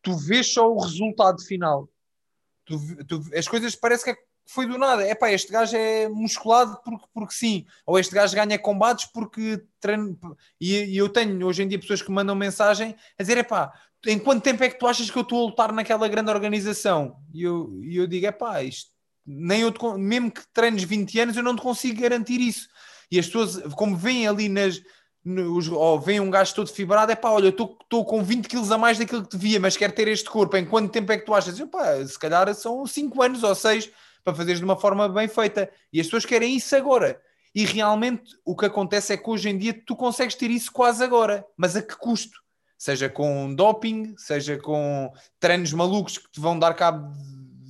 tu 0.00 0.16
vês 0.16 0.52
só 0.52 0.70
o 0.72 0.78
resultado 0.78 1.42
final. 1.42 1.88
Tu, 2.64 2.78
tu, 3.06 3.22
as 3.36 3.48
coisas 3.48 3.74
parece 3.74 4.04
que 4.04 4.10
é 4.10 4.16
foi 4.46 4.66
do 4.66 4.78
nada. 4.78 5.02
É 5.02 5.14
pá, 5.14 5.32
este 5.32 5.50
gajo 5.50 5.76
é 5.76 6.08
musculado 6.08 6.78
porque, 6.84 7.06
porque 7.12 7.34
sim, 7.34 7.66
ou 7.84 7.98
este 7.98 8.14
gajo 8.14 8.36
ganha 8.36 8.58
combates 8.58 9.06
porque 9.06 9.62
treino. 9.80 10.16
E, 10.60 10.76
e 10.84 10.96
eu 10.96 11.08
tenho 11.08 11.44
hoje 11.46 11.62
em 11.62 11.68
dia 11.68 11.78
pessoas 11.78 12.02
que 12.02 12.10
mandam 12.10 12.34
mensagem 12.34 12.94
a 13.18 13.22
dizer: 13.22 13.38
é 13.38 13.42
pá, 13.42 13.72
em 14.06 14.18
quanto 14.18 14.44
tempo 14.44 14.62
é 14.62 14.68
que 14.68 14.78
tu 14.78 14.86
achas 14.86 15.10
que 15.10 15.18
eu 15.18 15.22
estou 15.22 15.42
a 15.42 15.50
lutar 15.50 15.72
naquela 15.72 16.06
grande 16.08 16.30
organização? 16.30 17.16
E 17.32 17.42
eu, 17.42 17.82
e 17.82 17.96
eu 17.96 18.06
digo: 18.06 18.26
é 18.26 18.32
pá, 18.32 18.62
isto 18.62 18.93
nem 19.26 19.62
eu 19.62 19.72
te, 19.72 19.82
mesmo 19.98 20.30
que 20.30 20.42
treines 20.52 20.84
20 20.84 21.20
anos, 21.20 21.36
eu 21.36 21.42
não 21.42 21.56
te 21.56 21.62
consigo 21.62 22.00
garantir 22.00 22.40
isso. 22.40 22.68
E 23.10 23.18
as 23.18 23.26
pessoas, 23.26 23.60
como 23.74 23.96
veem 23.96 24.26
ali 24.26 24.48
nas. 24.48 24.80
Nos, 25.24 25.68
ou 25.68 25.98
vem 25.98 26.20
um 26.20 26.30
gajo 26.30 26.54
todo 26.54 26.68
fibrado, 26.68 27.10
é 27.10 27.14
pá, 27.16 27.30
olha, 27.30 27.46
eu 27.46 27.48
estou 27.48 28.04
com 28.04 28.22
20 28.22 28.46
quilos 28.46 28.70
a 28.70 28.76
mais 28.76 28.98
daquilo 28.98 29.24
que 29.24 29.34
devia, 29.34 29.58
mas 29.58 29.74
quero 29.74 29.94
ter 29.94 30.06
este 30.06 30.28
corpo. 30.28 30.54
Em 30.54 30.66
quanto 30.66 30.92
tempo 30.92 31.10
é 31.10 31.16
que 31.16 31.24
tu 31.24 31.32
achas? 31.32 31.58
Eu, 31.58 31.66
pá, 31.66 32.04
se 32.04 32.18
calhar 32.18 32.54
são 32.54 32.86
5 32.86 33.22
anos 33.22 33.42
ou 33.42 33.54
6 33.54 33.90
para 34.22 34.34
fazeres 34.34 34.58
de 34.58 34.66
uma 34.66 34.76
forma 34.76 35.08
bem 35.08 35.26
feita. 35.26 35.70
E 35.90 35.98
as 35.98 36.06
pessoas 36.06 36.26
querem 36.26 36.54
isso 36.54 36.76
agora. 36.76 37.18
E 37.54 37.64
realmente 37.64 38.36
o 38.44 38.56
que 38.56 38.66
acontece 38.66 39.12
é 39.12 39.16
que 39.16 39.30
hoje 39.30 39.48
em 39.48 39.56
dia 39.56 39.72
tu 39.86 39.96
consegues 39.96 40.34
ter 40.34 40.50
isso 40.50 40.72
quase 40.72 41.04
agora, 41.04 41.46
mas 41.56 41.76
a 41.76 41.82
que 41.82 41.96
custo? 41.96 42.42
Seja 42.76 43.08
com 43.08 43.54
doping, 43.54 44.14
seja 44.18 44.58
com 44.58 45.10
treinos 45.38 45.72
malucos 45.72 46.18
que 46.18 46.30
te 46.30 46.40
vão 46.40 46.58
dar 46.58 46.74
cabo 46.74 47.14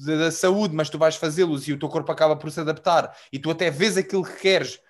da 0.05 0.31
saúde, 0.31 0.75
mas 0.75 0.91
tu 0.91 0.99
vais 0.99 1.17
fazê-los 1.17 1.67
e 1.69 1.73
o 1.73 1.79
teu 1.79 1.89
corpo 1.89 2.11
acaba 2.11 2.37
por 2.37 2.51
se 2.51 2.61
adaptar 2.61 3.17
e 3.33 3.39
tu 3.39 3.51
até 3.51 3.71
vês 3.71 3.97
aquilo 3.97 4.25
que 4.25 4.37
queres, 4.37 4.81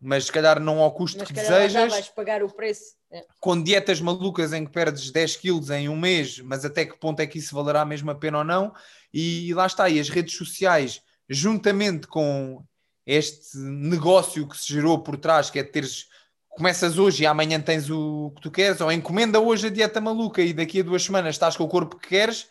mas 0.00 0.26
se 0.26 0.32
calhar 0.32 0.58
não 0.60 0.80
ao 0.80 0.92
custo 0.92 1.18
mas 1.18 1.28
que 1.28 1.34
desejas. 1.34 1.90
vais 1.90 2.08
pagar 2.08 2.42
o 2.42 2.48
preço. 2.48 2.94
É. 3.12 3.24
Com 3.40 3.60
dietas 3.60 4.00
malucas 4.00 4.52
em 4.52 4.64
que 4.64 4.72
perdes 4.72 5.10
10 5.10 5.36
quilos 5.36 5.70
em 5.70 5.88
um 5.88 5.96
mês, 5.96 6.38
mas 6.38 6.64
até 6.64 6.84
que 6.84 6.98
ponto 6.98 7.20
é 7.20 7.26
que 7.26 7.38
isso 7.38 7.54
valerá 7.54 7.84
mesmo 7.84 8.10
a 8.10 8.14
pena 8.14 8.38
ou 8.38 8.44
não? 8.44 8.72
E 9.12 9.52
lá 9.54 9.66
está, 9.66 9.88
e 9.88 9.98
as 9.98 10.08
redes 10.08 10.36
sociais 10.36 11.02
juntamente 11.28 12.06
com 12.06 12.62
este 13.06 13.56
negócio 13.58 14.46
que 14.48 14.56
se 14.56 14.72
gerou 14.72 14.98
por 15.00 15.16
trás, 15.16 15.50
que 15.50 15.58
é 15.58 15.64
teres 15.64 16.08
começas 16.48 16.98
hoje 16.98 17.22
e 17.22 17.26
amanhã 17.26 17.60
tens 17.60 17.88
o 17.88 18.32
que 18.34 18.42
tu 18.42 18.50
queres, 18.50 18.80
ou 18.80 18.90
encomenda 18.90 19.40
hoje 19.40 19.68
a 19.68 19.70
dieta 19.70 20.00
maluca 20.00 20.42
e 20.42 20.52
daqui 20.52 20.80
a 20.80 20.82
duas 20.82 21.02
semanas 21.02 21.36
estás 21.36 21.56
com 21.56 21.64
o 21.64 21.68
corpo 21.68 21.96
que 21.96 22.08
queres, 22.08 22.48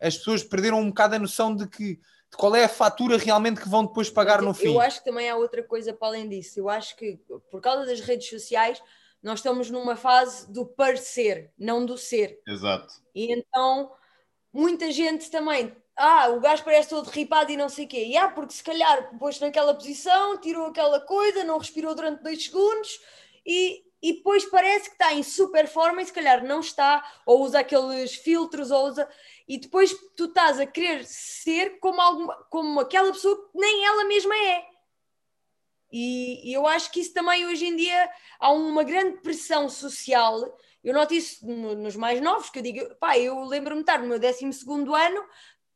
as 0.00 0.16
pessoas 0.16 0.42
perderam 0.42 0.80
um 0.80 0.88
bocado 0.88 1.14
a 1.14 1.18
noção 1.18 1.54
de 1.54 1.68
que 1.68 2.00
de 2.30 2.36
qual 2.36 2.54
é 2.54 2.64
a 2.64 2.68
fatura 2.68 3.16
realmente 3.16 3.60
que 3.60 3.68
vão 3.68 3.86
depois 3.86 4.10
pagar 4.10 4.42
no 4.42 4.52
fim. 4.52 4.74
Eu 4.74 4.80
acho 4.80 4.98
que 4.98 5.06
também 5.06 5.30
há 5.30 5.36
outra 5.36 5.62
coisa 5.62 5.94
para 5.94 6.08
além 6.08 6.28
disso. 6.28 6.60
Eu 6.60 6.68
acho 6.68 6.94
que 6.94 7.18
por 7.50 7.60
causa 7.60 7.86
das 7.86 8.00
redes 8.00 8.28
sociais 8.28 8.82
nós 9.22 9.38
estamos 9.38 9.70
numa 9.70 9.96
fase 9.96 10.52
do 10.52 10.66
parecer, 10.66 11.50
não 11.58 11.86
do 11.86 11.96
ser. 11.96 12.38
Exato. 12.46 12.92
E 13.14 13.32
então 13.32 13.92
muita 14.52 14.92
gente 14.92 15.30
também 15.30 15.74
ah, 15.98 16.28
o 16.28 16.38
gajo 16.38 16.62
parece 16.62 16.90
todo 16.90 17.08
ripado 17.08 17.50
e 17.50 17.56
não 17.56 17.68
sei 17.68 17.84
o 17.84 17.88
quê. 17.88 18.04
E 18.04 18.16
ah, 18.16 18.28
porque 18.28 18.54
se 18.54 18.62
calhar 18.62 19.18
pôs 19.18 19.40
naquela 19.40 19.74
posição, 19.74 20.38
tirou 20.38 20.66
aquela 20.66 21.00
coisa, 21.00 21.42
não 21.42 21.58
respirou 21.58 21.92
durante 21.92 22.22
dois 22.22 22.44
segundos 22.44 23.00
e, 23.44 23.82
e 24.02 24.14
depois 24.14 24.44
parece 24.44 24.90
que 24.90 24.94
está 24.94 25.12
em 25.12 25.22
super 25.22 25.66
forma 25.66 26.00
e 26.00 26.06
se 26.06 26.12
calhar 26.12 26.44
não 26.44 26.60
está, 26.60 27.04
ou 27.26 27.42
usa 27.42 27.60
aqueles 27.60 28.14
filtros, 28.14 28.70
ou 28.70 28.86
usa. 28.86 29.08
E 29.46 29.58
depois 29.58 29.94
tu 30.16 30.26
estás 30.26 30.60
a 30.60 30.66
querer 30.66 31.04
ser 31.04 31.78
como, 31.80 32.00
alguma, 32.00 32.34
como 32.50 32.80
aquela 32.80 33.12
pessoa 33.12 33.36
que 33.36 33.58
nem 33.58 33.84
ela 33.84 34.04
mesma 34.04 34.36
é. 34.36 34.64
E, 35.90 36.50
e 36.50 36.52
eu 36.52 36.66
acho 36.66 36.92
que 36.92 37.00
isso 37.00 37.14
também 37.14 37.46
hoje 37.46 37.66
em 37.66 37.74
dia 37.74 38.10
há 38.38 38.52
uma 38.52 38.84
grande 38.84 39.18
pressão 39.18 39.68
social. 39.68 40.56
Eu 40.84 40.94
noto 40.94 41.14
isso 41.14 41.44
no, 41.46 41.74
nos 41.74 41.96
mais 41.96 42.20
novos, 42.20 42.50
que 42.50 42.58
eu 42.58 42.62
digo, 42.62 42.94
pá, 42.96 43.18
eu 43.18 43.44
lembro-me 43.44 43.80
estar 43.80 43.98
no 43.98 44.06
meu 44.06 44.20
12 44.20 44.44
ano 44.44 45.24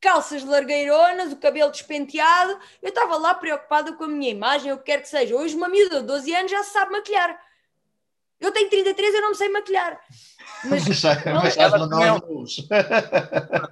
calças 0.01 0.43
largueironas, 0.43 1.33
o 1.33 1.37
cabelo 1.37 1.70
despenteado. 1.70 2.59
Eu 2.83 2.89
estava 2.89 3.16
lá 3.16 3.35
preocupada 3.35 3.93
com 3.95 4.05
a 4.05 4.09
minha 4.09 4.31
imagem, 4.31 4.73
o 4.73 4.79
que 4.79 4.85
quer 4.85 5.01
que 5.01 5.09
seja. 5.09 5.35
Hoje, 5.37 5.57
uma 5.57 5.68
miúda 5.68 6.01
de 6.01 6.07
12 6.07 6.35
anos 6.35 6.51
já 6.51 6.62
sabe 6.64 6.93
maquilhar. 6.93 7.41
Eu 8.43 8.51
tenho 8.51 8.68
33, 8.68 9.14
eu 9.14 9.22
não 9.22 9.30
me 9.30 9.36
sei 9.36 9.49
maquilhar. 9.49 9.99
Mas, 10.64 10.84
mas, 10.86 11.57
ela 11.57 11.88
também 11.88 12.07
é, 12.07 12.12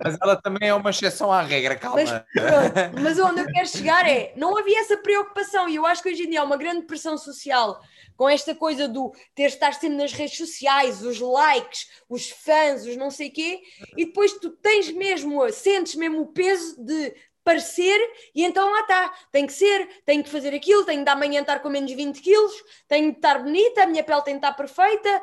mas 0.04 0.18
ela 0.20 0.36
também 0.36 0.68
é 0.68 0.74
uma 0.74 0.90
exceção 0.90 1.32
à 1.32 1.42
regra, 1.42 1.76
calma. 1.76 2.00
Mas, 2.02 3.02
mas 3.02 3.18
onde 3.18 3.40
eu 3.40 3.46
quero 3.46 3.68
chegar 3.68 4.08
é, 4.08 4.32
não 4.36 4.56
havia 4.56 4.80
essa 4.80 4.96
preocupação 4.96 5.68
e 5.68 5.76
eu 5.76 5.86
acho 5.86 6.02
que 6.02 6.08
hoje 6.08 6.24
em 6.24 6.30
dia 6.30 6.40
há 6.40 6.44
uma 6.44 6.56
grande 6.56 6.86
pressão 6.86 7.16
social 7.16 7.80
com 8.16 8.28
esta 8.28 8.54
coisa 8.54 8.86
do 8.86 9.12
ter 9.34 9.44
estar 9.44 9.72
sempre 9.72 9.96
nas 9.96 10.12
redes 10.12 10.36
sociais, 10.36 11.02
os 11.02 11.20
likes, 11.20 11.88
os 12.08 12.28
fãs, 12.28 12.84
os 12.84 12.96
não 12.96 13.10
sei 13.10 13.30
quê, 13.30 13.62
e 13.96 14.04
depois 14.04 14.34
tu 14.34 14.50
tens 14.50 14.90
mesmo, 14.90 15.50
sentes 15.50 15.94
mesmo 15.94 16.22
o 16.22 16.26
peso 16.26 16.84
de 16.84 17.14
parecer 17.50 17.98
e 18.32 18.44
então 18.44 18.70
lá 18.70 18.80
está, 18.80 19.12
tem 19.32 19.44
que 19.44 19.52
ser, 19.52 19.88
tenho 20.06 20.22
que 20.22 20.30
fazer 20.30 20.54
aquilo, 20.54 20.84
tenho 20.84 21.02
de 21.02 21.10
amanhã 21.10 21.40
estar 21.40 21.58
com 21.58 21.68
menos 21.68 21.90
20 21.90 22.20
quilos, 22.20 22.52
tenho 22.86 23.10
de 23.10 23.16
estar 23.16 23.42
bonita, 23.42 23.82
a 23.82 23.86
minha 23.86 24.04
pele 24.04 24.22
tem 24.22 24.34
de 24.34 24.38
estar 24.38 24.52
perfeita, 24.54 25.22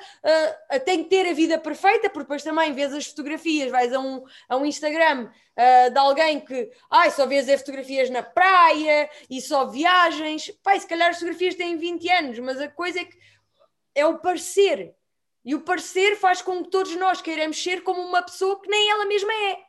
uh, 0.73 0.79
tenho 0.81 1.05
que 1.05 1.09
ter 1.09 1.25
a 1.25 1.33
vida 1.33 1.57
perfeita, 1.57 2.09
porque 2.09 2.25
depois 2.25 2.43
também 2.43 2.73
vês 2.73 2.93
as 2.93 3.07
fotografias, 3.07 3.71
vais 3.71 3.93
a 3.93 3.99
um, 3.99 4.25
a 4.49 4.57
um 4.57 4.65
Instagram 4.65 5.29
uh, 5.29 5.89
de 5.89 5.97
alguém 5.97 6.41
que 6.41 6.69
ai, 6.91 7.11
só 7.11 7.25
vês 7.25 7.47
as 7.47 7.61
fotografias 7.61 8.09
na 8.09 8.21
praia 8.21 9.09
e 9.29 9.39
só 9.39 9.65
viagens, 9.65 10.51
pai, 10.61 10.81
se 10.81 10.87
calhar 10.87 11.09
as 11.09 11.15
fotografias 11.15 11.55
têm 11.55 11.77
20 11.77 12.09
anos, 12.09 12.39
mas 12.39 12.59
a 12.59 12.67
coisa 12.67 12.99
é 12.99 13.05
que 13.05 13.17
é 13.95 14.05
o 14.05 14.19
parecer. 14.19 14.93
E 15.45 15.55
o 15.55 15.61
parecer 15.61 16.17
faz 16.17 16.41
com 16.41 16.61
que 16.61 16.69
todos 16.69 16.93
nós 16.97 17.21
queiramos 17.21 17.63
ser 17.63 17.81
como 17.81 18.01
uma 18.01 18.21
pessoa 18.21 18.61
que 18.61 18.69
nem 18.69 18.91
ela 18.91 19.05
mesma 19.05 19.31
é. 19.31 19.66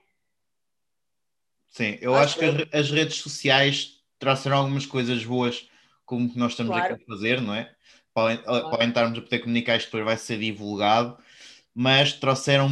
Sim, 1.71 1.99
eu 2.01 2.15
acho, 2.15 2.43
acho 2.43 2.69
que 2.69 2.77
as 2.77 2.91
redes 2.91 3.17
sociais 3.17 3.99
trouxeram 4.19 4.59
algumas 4.59 4.87
coisas 4.87 5.25
boas, 5.25 5.69
como 6.05 6.31
que 6.31 6.39
nós 6.39 6.53
estamos 6.53 6.75
claro. 6.75 6.95
aqui 6.95 7.03
a 7.03 7.07
fazer, 7.07 7.41
não 7.41 7.55
é? 7.55 7.73
Podem, 8.13 8.39
claro. 8.39 8.71
podem 8.71 8.89
estarmos 8.89 9.19
a 9.19 9.23
poder 9.23 9.39
comunicar 9.41 9.77
isto 9.77 9.87
depois 9.87 10.05
vai 10.05 10.17
ser 10.17 10.39
divulgado, 10.39 11.19
mas 11.75 12.13
trouxeram 12.15 12.69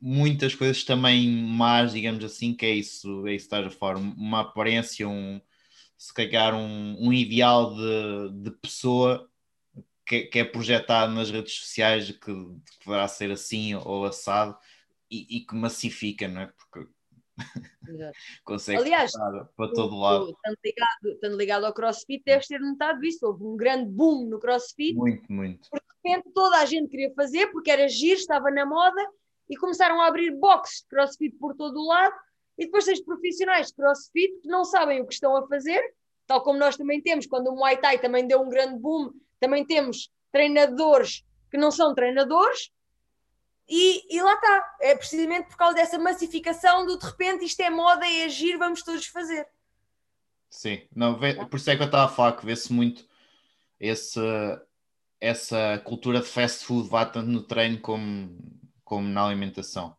muitas 0.00 0.54
coisas 0.54 0.84
também 0.84 1.28
más, 1.30 1.92
digamos 1.92 2.22
assim, 2.24 2.52
que 2.52 2.66
é 2.66 2.74
isso, 2.74 3.26
é 3.26 3.34
isso 3.34 3.48
que 3.48 3.54
estás 3.54 3.66
a 3.66 3.70
falar, 3.70 3.96
uma 3.96 4.40
aparência, 4.40 5.08
um, 5.08 5.40
se 5.96 6.12
calhar 6.12 6.54
um, 6.54 6.96
um 6.98 7.12
ideal 7.12 7.74
de, 7.74 8.42
de 8.42 8.50
pessoa 8.50 9.30
que, 10.04 10.22
que, 10.24 10.38
é 10.40 10.44
projetado 10.44 11.14
nas 11.14 11.30
redes 11.30 11.54
sociais 11.54 12.10
que, 12.10 12.16
que 12.18 12.84
poderá 12.84 13.06
ser 13.08 13.30
assim 13.30 13.74
ou 13.76 14.04
assado 14.04 14.56
e, 15.10 15.38
e 15.38 15.40
que 15.40 15.54
massifica, 15.54 16.28
não 16.28 16.42
é? 16.42 16.46
Porque 16.48 16.90
consegue 18.44 18.78
Aliás, 18.78 19.12
para 19.56 19.72
todo 19.72 19.96
lado. 19.96 20.30
Estando 20.30 20.58
ligado, 20.64 21.12
estando 21.12 21.36
ligado 21.36 21.66
ao 21.66 21.74
CrossFit, 21.74 22.22
deves 22.24 22.46
ter 22.46 22.60
notado 22.60 23.04
isso. 23.04 23.26
Houve 23.26 23.44
um 23.44 23.56
grande 23.56 23.90
boom 23.90 24.26
no 24.26 24.38
CrossFit. 24.38 24.94
Muito, 24.94 25.32
muito. 25.32 25.68
Porque 25.70 25.86
de 25.86 26.10
repente 26.10 26.32
toda 26.34 26.58
a 26.58 26.66
gente 26.66 26.88
queria 26.88 27.12
fazer, 27.14 27.48
porque 27.48 27.70
era 27.70 27.88
giro, 27.88 28.18
estava 28.18 28.50
na 28.50 28.64
moda, 28.64 29.00
e 29.48 29.56
começaram 29.56 30.00
a 30.00 30.06
abrir 30.06 30.30
boxes 30.30 30.82
de 30.82 30.88
CrossFit 30.88 31.36
por 31.36 31.54
todo 31.56 31.78
o 31.78 31.86
lado. 31.86 32.14
E 32.56 32.66
depois 32.66 32.84
tens 32.84 33.02
profissionais 33.02 33.68
de 33.68 33.74
CrossFit 33.74 34.40
que 34.42 34.48
não 34.48 34.64
sabem 34.64 35.00
o 35.00 35.06
que 35.06 35.14
estão 35.14 35.34
a 35.36 35.46
fazer, 35.48 35.82
tal 36.26 36.42
como 36.42 36.58
nós 36.58 36.76
também 36.76 37.00
temos, 37.00 37.26
quando 37.26 37.48
o 37.48 37.56
Muay 37.56 37.78
Thai 37.78 37.98
também 37.98 38.26
deu 38.26 38.40
um 38.40 38.48
grande 38.48 38.78
boom, 38.78 39.10
também 39.40 39.64
temos 39.64 40.10
treinadores 40.30 41.24
que 41.50 41.58
não 41.58 41.70
são 41.70 41.94
treinadores, 41.94 42.70
e, 43.70 44.16
e, 44.16 44.20
lá 44.20 44.34
está, 44.34 44.76
é 44.80 44.96
precisamente 44.96 45.48
por 45.48 45.56
causa 45.56 45.74
dessa 45.74 45.96
massificação 45.96 46.84
do 46.84 46.98
de 46.98 47.06
repente 47.06 47.44
isto 47.44 47.60
é 47.60 47.70
moda, 47.70 48.04
é 48.04 48.24
agir, 48.24 48.58
vamos 48.58 48.82
todos 48.82 49.06
fazer. 49.06 49.46
Sim, 50.50 50.82
não, 50.94 51.16
vê, 51.16 51.34
por 51.46 51.56
isso 51.56 51.70
é 51.70 51.76
que 51.76 51.82
eu 51.82 51.86
estava 51.86 52.06
a 52.06 52.14
falar 52.14 52.32
que 52.32 52.44
vê-se 52.44 52.72
muito 52.72 53.06
esse, 53.78 54.20
essa 55.20 55.78
cultura 55.84 56.20
de 56.20 56.26
fast 56.26 56.64
food, 56.64 56.88
vá 56.88 57.06
tanto 57.06 57.28
no 57.28 57.44
treino 57.44 57.78
como, 57.80 58.36
como 58.82 59.08
na 59.08 59.24
alimentação. 59.24 59.96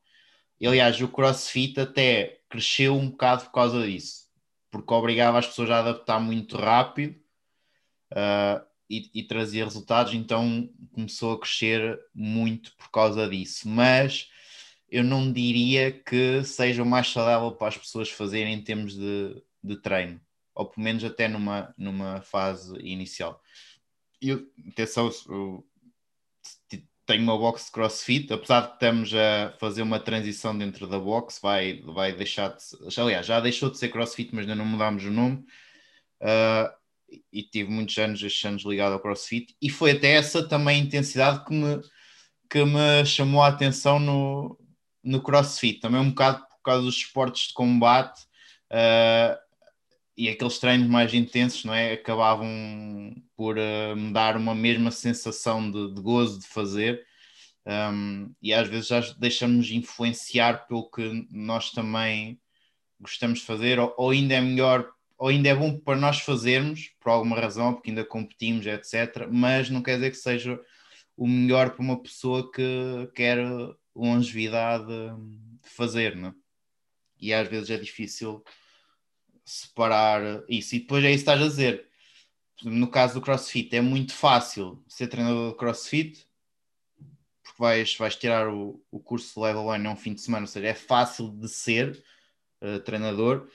E, 0.59 0.67
aliás, 0.67 0.99
o 0.99 1.07
CrossFit 1.07 1.80
até 1.80 2.41
cresceu 2.49 2.93
um 2.95 3.09
bocado 3.09 3.45
por 3.45 3.53
causa 3.53 3.82
disso, 3.88 4.26
porque 4.69 4.93
obrigava 4.93 5.39
as 5.39 5.47
pessoas 5.47 5.69
a 5.69 5.80
adaptar 5.80 6.19
muito 6.19 6.57
rápido. 6.57 7.15
Uh, 8.11 8.70
e, 9.14 9.24
trazia 9.24 9.64
resultados, 9.64 10.14
então 10.14 10.70
começou 10.94 11.34
a 11.34 11.39
crescer 11.39 12.00
muito 12.14 12.76
por 12.76 12.89
causa 12.92 13.30
disso. 13.30 13.68
Mas 13.70 14.30
eu 14.89 15.04
não 15.04 15.32
diria 15.32 15.92
que 15.92 16.44
seja 16.44 16.84
o 16.84 16.86
mais 16.86 17.08
saudável 17.08 17.52
para 17.54 17.70
as 17.70 17.78
pessoas 17.78 18.10
fazerem 18.10 18.54
em 18.54 18.62
termos 18.62 18.96
de, 18.96 19.42
de 19.64 19.78
treino, 19.78 20.20
ou 20.54 20.66
pelo 20.66 20.84
menos 20.84 21.04
até 21.04 21.28
numa, 21.28 21.74
numa 21.78 22.22
fase 22.22 22.76
inicial. 22.80 23.42
Eu, 24.22 24.46
atenção, 24.70 25.10
eu 25.30 25.66
tenho 27.06 27.24
uma 27.24 27.38
box 27.38 27.66
de 27.66 27.72
crossfit, 27.72 28.32
apesar 28.32 28.62
de 28.62 28.68
que 28.68 28.74
estamos 28.74 29.14
a 29.14 29.54
fazer 29.60 29.82
uma 29.82 30.00
transição 30.00 30.58
dentro 30.58 30.88
da 30.88 31.00
box, 31.00 31.39
vai, 31.42 31.82
vai 31.82 32.14
deixar 32.14 32.50
de. 32.50 33.00
Aliás, 33.00 33.26
já 33.26 33.39
deixou 33.39 33.70
de 33.70 33.78
ser 33.78 33.89
crossfit, 33.89 34.34
mas 34.34 34.42
ainda 34.42 34.56
não 34.56 34.66
mudámos 34.66 35.04
o 35.06 35.12
nome. 35.12 35.46
Uh, 36.22 36.81
e 37.32 37.43
tive 37.43 37.70
muitos 37.70 37.97
anos, 37.97 38.22
estes 38.24 38.45
anos 38.45 38.64
ligado 38.64 38.93
ao 38.93 38.99
CrossFit, 38.99 39.55
e 39.62 39.70
foi 39.70 39.91
até 39.91 40.12
essa 40.12 40.47
também 40.47 40.82
intensidade 40.82 41.43
que 41.45 41.53
me, 41.53 41.82
que 42.49 42.64
me 42.64 43.05
chamou 43.05 43.41
a 43.41 43.47
atenção 43.47 43.99
no, 43.99 44.57
no 45.03 45.22
CrossFit, 45.22 45.80
também 45.80 45.99
um 45.99 46.09
bocado 46.09 46.45
por 46.47 46.62
causa 46.64 46.84
dos 46.84 46.95
esportes 46.95 47.47
de 47.47 47.53
combate 47.53 48.22
uh, 48.72 49.38
e 50.16 50.30
aqueles 50.30 50.59
treinos 50.59 50.88
mais 50.88 51.14
intensos, 51.14 51.64
não 51.66 51.74
é? 51.74 51.93
Acabavam 51.93 53.16
por 53.36 53.57
uh, 53.57 53.95
me 53.95 54.14
dar 54.14 54.38
uma 54.38 54.53
mesma 54.53 54.91
sensação 54.91 55.72
de, 55.72 55.93
de 55.93 56.01
gozo 56.01 56.39
de 56.39 56.47
fazer. 56.47 57.05
Um, 57.66 58.34
e 58.41 58.53
às 58.53 58.68
vezes 58.68 58.88
já 58.88 58.99
deixamos 59.20 59.70
influenciar 59.70 60.68
pelo 60.68 60.89
que 60.89 61.28
nós 61.32 61.72
também 61.72 62.39
gostamos 62.99 63.39
de 63.39 63.45
fazer, 63.45 63.80
ou, 63.80 63.93
ou 63.97 64.09
ainda 64.12 64.36
é 64.36 64.41
melhor 64.41 64.88
ou 65.22 65.28
ainda 65.28 65.49
é 65.49 65.55
bom 65.55 65.78
para 65.78 65.99
nós 65.99 66.19
fazermos, 66.22 66.95
por 66.99 67.11
alguma 67.11 67.39
razão, 67.39 67.76
porque 67.76 67.91
ainda 67.91 68.03
competimos, 68.03 68.65
etc. 68.65 69.28
Mas 69.32 69.69
não 69.69 69.84
quer 69.84 69.97
dizer 69.97 70.09
que 70.09 70.17
seja 70.17 70.59
o 71.15 71.28
melhor 71.28 71.76
para 71.76 71.84
uma 71.84 72.01
pessoa 72.01 72.51
que 72.51 73.07
quer 73.13 73.38
longevidade 73.95 74.91
fazer, 75.61 76.15
não 76.15 76.30
é? 76.30 76.34
E 77.19 77.32
às 77.36 77.47
vezes 77.47 77.69
é 77.69 77.78
difícil 77.78 78.43
separar 79.45 80.43
isso. 80.49 80.76
E 80.76 80.80
depois 80.80 81.03
é 81.03 81.11
isso 81.11 81.24
que 81.24 81.30
estás 81.30 81.39
a 81.39 81.47
dizer. 81.47 81.88
No 82.63 82.88
caso 82.88 83.13
do 83.13 83.22
CrossFit, 83.22 83.76
é 83.76 83.82
muito 83.82 84.15
fácil 84.15 84.84
ser 84.88 85.05
treinador 85.05 85.51
de 85.51 85.57
CrossFit, 85.59 86.28
porque 87.43 87.59
vais, 87.59 87.95
vais 87.95 88.15
tirar 88.15 88.49
o, 88.49 88.84
o 88.89 88.99
curso 88.99 89.39
Level 89.39 89.67
1 89.67 89.78
num 89.78 89.95
fim 89.95 90.15
de 90.15 90.22
semana, 90.22 90.45
ou 90.45 90.47
seja, 90.47 90.65
é 90.65 90.74
fácil 90.74 91.30
de 91.30 91.47
ser 91.47 92.03
uh, 92.59 92.80
treinador 92.80 93.47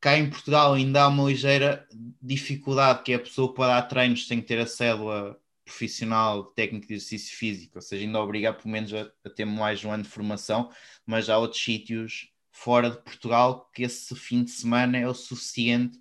cá 0.00 0.16
em 0.16 0.30
Portugal 0.30 0.74
ainda 0.74 1.02
há 1.02 1.08
uma 1.08 1.28
ligeira 1.28 1.86
dificuldade, 2.20 3.02
que 3.02 3.12
é 3.12 3.16
a 3.16 3.20
pessoa 3.20 3.52
para 3.52 3.80
dar 3.80 3.88
treinos 3.88 4.26
tem 4.26 4.40
que 4.40 4.46
ter 4.46 4.60
a 4.60 4.66
célula 4.66 5.38
profissional 5.64 6.44
técnico 6.44 6.86
de 6.86 6.94
exercício 6.94 7.36
físico, 7.36 7.72
ou 7.76 7.82
seja, 7.82 8.04
ainda 8.04 8.20
obriga 8.20 8.52
pelo 8.52 8.70
menos 8.70 8.92
a, 8.94 9.10
a, 9.24 9.30
ter 9.30 9.44
mais 9.44 9.84
um 9.84 9.90
ano 9.90 10.02
de 10.02 10.08
formação, 10.08 10.70
mas 11.06 11.28
há 11.28 11.36
outros 11.36 11.62
sítios 11.62 12.30
fora 12.50 12.90
de 12.90 12.96
Portugal 13.02 13.70
que 13.74 13.82
esse 13.82 14.14
fim 14.16 14.42
de 14.42 14.50
semana 14.50 14.96
é 14.96 15.06
o 15.06 15.14
suficiente 15.14 15.98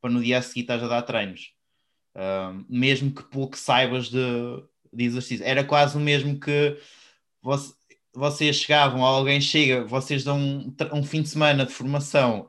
para 0.00 0.10
no 0.10 0.22
dia 0.22 0.38
a 0.38 0.42
seguir 0.42 0.60
estás 0.60 0.82
a 0.82 0.88
dar 0.88 1.02
treinos. 1.02 1.52
Uh, 2.14 2.64
mesmo 2.68 3.12
que 3.12 3.22
pouco 3.22 3.56
saibas 3.56 4.08
de, 4.08 4.18
de 4.92 5.04
exercício. 5.04 5.44
Era 5.44 5.64
quase 5.64 5.96
o 5.96 6.00
mesmo 6.00 6.38
que 6.38 6.76
você, 7.40 7.72
vocês 8.12 8.56
chegavam, 8.56 9.04
alguém 9.04 9.40
chega, 9.40 9.84
vocês 9.84 10.24
dão 10.24 10.38
um, 10.38 10.76
um 10.92 11.02
fim 11.02 11.22
de 11.22 11.28
semana 11.28 11.64
de 11.64 11.72
formação 11.72 12.48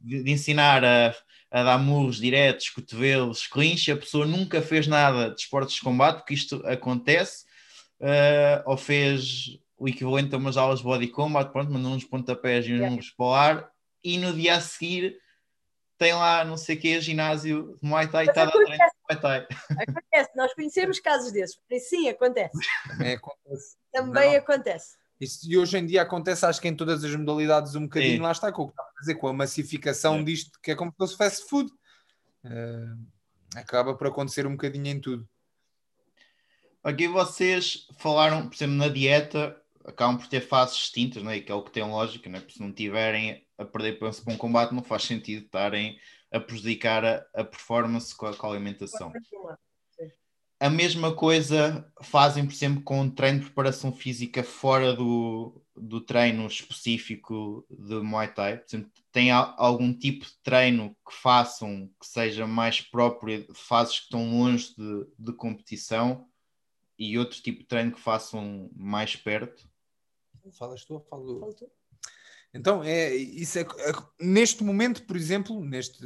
de, 0.00 0.22
de 0.22 0.30
ensinar 0.30 0.84
a, 0.84 1.14
a, 1.50 1.62
dar 1.62 1.78
murros 1.78 2.18
diretos, 2.18 2.70
cotovelos, 2.70 3.46
clinch, 3.46 3.90
a 3.90 3.96
pessoa 3.96 4.26
nunca 4.26 4.60
fez 4.62 4.86
nada 4.86 5.30
de 5.30 5.40
esportes 5.40 5.76
de 5.76 5.82
combate, 5.82 6.18
porque 6.18 6.34
isto 6.34 6.62
acontece, 6.66 7.44
uh, 8.00 8.62
ou 8.66 8.76
fez 8.76 9.58
o 9.76 9.88
equivalente 9.88 10.34
a 10.34 10.38
umas 10.38 10.56
aulas 10.56 10.78
de 10.78 10.84
body 10.84 11.08
combat, 11.08 11.50
pronto, 11.50 11.72
mandou 11.72 11.92
uns 11.92 12.04
pontapés 12.04 12.66
e 12.66 12.72
uns 12.72 12.80
yeah. 12.80 13.02
para 13.16 13.26
o 13.26 13.34
ar, 13.34 13.70
e 14.04 14.18
no 14.18 14.32
dia 14.32 14.56
a 14.56 14.60
seguir 14.60 15.20
tem 15.98 16.14
lá 16.14 16.44
não 16.44 16.56
sei 16.56 16.74
o 16.74 16.80
que, 16.80 17.00
ginásio 17.00 17.78
de 17.80 17.88
Muay 17.88 18.08
Thai, 18.08 18.26
está 18.26 18.42
a 18.42 18.50
treinar 18.50 18.90
Muay 19.08 19.20
Thai. 19.20 19.46
Acontece, 19.70 20.30
nós 20.34 20.52
conhecemos 20.54 20.98
casos 20.98 21.30
desses, 21.30 21.56
sim, 21.88 22.08
acontece. 22.08 22.58
Também 22.88 23.14
acontece. 23.14 23.76
Também 23.92 24.30
não. 24.32 24.38
acontece. 24.38 24.96
Isso, 25.22 25.48
e 25.48 25.56
hoje 25.56 25.78
em 25.78 25.86
dia 25.86 26.02
acontece, 26.02 26.44
acho 26.44 26.60
que 26.60 26.66
em 26.66 26.74
todas 26.74 27.04
as 27.04 27.14
modalidades, 27.14 27.76
um 27.76 27.82
bocadinho, 27.82 28.16
Sim. 28.16 28.22
lá 28.22 28.32
está, 28.32 28.50
com 28.50 28.62
o 28.62 28.66
que 28.66 28.72
está 28.72 28.82
a 28.82 29.00
dizer, 29.00 29.14
com 29.14 29.28
a 29.28 29.32
massificação 29.32 30.16
é. 30.16 30.22
disto, 30.24 30.58
que 30.60 30.72
é 30.72 30.74
como 30.74 30.90
se 30.90 30.96
fosse 30.96 31.16
fast 31.16 31.48
food. 31.48 31.70
Uh, 32.44 32.98
acaba 33.54 33.94
por 33.94 34.08
acontecer 34.08 34.48
um 34.48 34.56
bocadinho 34.56 34.88
em 34.88 35.00
tudo. 35.00 35.28
Aqui 36.82 37.06
vocês 37.06 37.86
falaram, 37.98 38.48
por 38.48 38.56
exemplo, 38.56 38.74
na 38.74 38.88
dieta, 38.88 39.56
acabam 39.84 40.18
por 40.18 40.26
ter 40.26 40.40
fases 40.40 40.76
distintas, 40.76 41.22
né? 41.22 41.38
que 41.38 41.52
é 41.52 41.54
o 41.54 41.62
que 41.62 41.70
tem 41.70 41.84
lógica, 41.84 42.28
né? 42.28 42.40
porque 42.40 42.54
se 42.54 42.60
não 42.60 42.72
tiverem 42.72 43.46
a 43.56 43.64
perder 43.64 44.00
peso 44.00 44.24
para 44.24 44.34
um 44.34 44.36
combate, 44.36 44.74
não 44.74 44.82
faz 44.82 45.04
sentido 45.04 45.44
estarem 45.44 46.00
a 46.32 46.40
prejudicar 46.40 47.04
a, 47.04 47.24
a 47.32 47.44
performance 47.44 48.12
com 48.12 48.26
a, 48.26 48.34
com 48.34 48.48
a 48.48 48.50
alimentação. 48.50 49.12
A 50.62 50.70
mesma 50.70 51.12
coisa 51.12 51.92
fazem, 52.00 52.46
por 52.46 52.52
exemplo, 52.52 52.84
com 52.84 53.00
um 53.00 53.10
treino 53.10 53.40
de 53.40 53.46
preparação 53.46 53.90
física 53.92 54.44
fora 54.44 54.94
do, 54.94 55.60
do 55.74 56.00
treino 56.00 56.46
específico 56.46 57.66
de 57.68 57.96
Muay 57.96 58.32
Thai. 58.32 58.58
Por 58.58 58.66
exemplo, 58.68 58.92
tem 59.10 59.32
algum 59.32 59.92
tipo 59.92 60.24
de 60.24 60.36
treino 60.40 60.96
que 61.04 61.12
façam 61.12 61.90
que 61.98 62.06
seja 62.06 62.46
mais 62.46 62.80
próprio 62.80 63.44
de 63.44 63.58
fases 63.58 63.98
que 63.98 64.04
estão 64.04 64.38
longe 64.38 64.72
de, 64.76 65.06
de 65.18 65.32
competição 65.32 66.28
e 66.96 67.18
outro 67.18 67.42
tipo 67.42 67.58
de 67.58 67.66
treino 67.66 67.90
que 67.90 68.00
façam 68.00 68.70
mais 68.72 69.16
perto? 69.16 69.68
Falas 70.52 70.84
tu 70.84 70.94
ou 70.94 71.00
falo 71.00 71.40
Falo 71.40 71.54
tu? 71.54 71.68
Então, 72.54 72.84
é, 72.84 73.14
isso 73.14 73.58
é, 73.58 73.62
é, 73.62 73.92
neste 74.20 74.62
momento, 74.62 75.04
por 75.04 75.16
exemplo, 75.16 75.64
neste, 75.64 76.04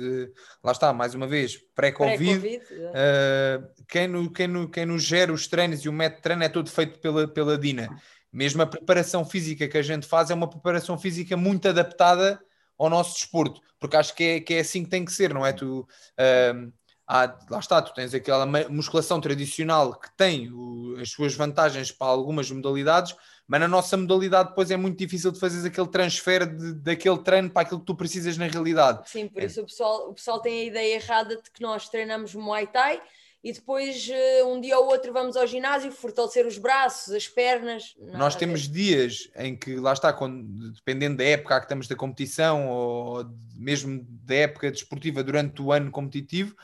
lá 0.62 0.70
está, 0.70 0.92
mais 0.92 1.12
uma 1.12 1.26
vez, 1.26 1.57
pré-Covid, 1.74 2.40
pré 2.40 2.61
uh, 2.61 3.84
quem, 3.88 4.07
no, 4.07 4.32
quem, 4.32 4.47
no, 4.47 4.70
quem 4.70 4.86
nos 4.86 5.03
gera 5.03 5.32
os 5.32 5.49
treinos 5.49 5.80
e 5.80 5.88
o 5.88 5.92
método 5.92 6.16
de 6.18 6.22
treino 6.22 6.44
é 6.44 6.49
todo 6.49 6.70
feito 6.70 7.01
pela, 7.01 7.26
pela 7.26 7.59
Dina. 7.59 7.88
Mesmo 8.32 8.62
a 8.62 8.66
preparação 8.66 9.24
física 9.24 9.66
que 9.66 9.78
a 9.78 9.82
gente 9.82 10.07
faz 10.07 10.30
é 10.30 10.34
uma 10.34 10.49
preparação 10.49 10.97
física 10.97 11.36
muito 11.36 11.68
adaptada 11.68 12.40
ao 12.78 12.88
nosso 12.88 13.14
desporto, 13.14 13.61
porque 13.80 13.97
acho 13.97 14.14
que 14.14 14.22
é, 14.22 14.40
que 14.40 14.55
é 14.55 14.61
assim 14.61 14.84
que 14.84 14.90
tem 14.90 15.05
que 15.05 15.12
ser, 15.12 15.34
não 15.34 15.44
é? 15.44 15.53
Tu, 15.53 15.80
uh, 15.80 16.72
há, 17.07 17.39
lá 17.49 17.59
está, 17.59 17.81
tu 17.81 17.95
tens 17.95 18.13
aquela 18.15 18.47
musculação 18.69 19.21
tradicional 19.21 19.99
que 19.99 20.11
tem 20.17 20.51
o, 20.51 20.97
as 21.01 21.11
suas 21.11 21.35
vantagens 21.35 21.93
para 21.93 22.09
algumas 22.09 22.51
modalidades, 22.51 23.15
mas 23.47 23.61
na 23.61 23.69
nossa 23.69 23.97
modalidade 23.97 24.49
depois 24.49 24.71
é 24.71 24.77
muito 24.77 24.99
difícil 24.99 25.31
de 25.31 25.39
fazer 25.39 25.67
aquele 25.67 25.89
transfer 25.89 26.47
de, 26.47 26.75
daquele 26.75 27.19
treino 27.19 27.49
para 27.49 27.63
aquilo 27.63 27.81
que 27.81 27.87
tu 27.87 27.95
precisas 27.95 28.37
na 28.37 28.47
realidade. 28.47 29.09
Sim, 29.09 29.29
por 29.29 29.43
é. 29.43 29.47
isso 29.47 29.61
o 29.61 29.65
pessoal, 29.65 30.11
o 30.11 30.15
pessoal 30.15 30.41
tem 30.41 30.63
a 30.63 30.65
ideia 30.65 30.95
errada 30.97 31.37
de 31.37 31.51
que 31.51 31.63
nós 31.63 31.89
treinamos 31.89 32.35
Muay 32.35 32.67
Thai 32.67 33.01
e 33.45 33.53
depois 33.53 34.09
eh, 34.11 34.43
um 34.43 34.61
dia 34.61 34.77
ou 34.77 34.87
outro 34.87 35.13
vamos 35.13 35.37
ao 35.37 35.47
ginásio 35.47 35.93
fortalecer 35.93 36.45
os 36.45 36.59
braços, 36.59 37.15
as 37.15 37.29
pernas. 37.29 37.95
Nós 38.13 38.35
temos 38.35 38.69
dias 38.69 39.31
em 39.37 39.55
que, 39.57 39.77
lá 39.77 39.93
está, 39.93 40.13
quando, 40.13 40.73
dependendo 40.73 41.19
da 41.19 41.25
época 41.25 41.57
que 41.61 41.67
estamos 41.67 41.87
da 41.87 41.95
competição 41.95 42.69
ou 42.69 43.25
mesmo 43.55 44.05
da 44.25 44.35
época 44.35 44.73
desportiva 44.73 45.23
durante 45.23 45.63
o 45.63 45.71
ano 45.71 45.93
competitivo, 45.93 46.57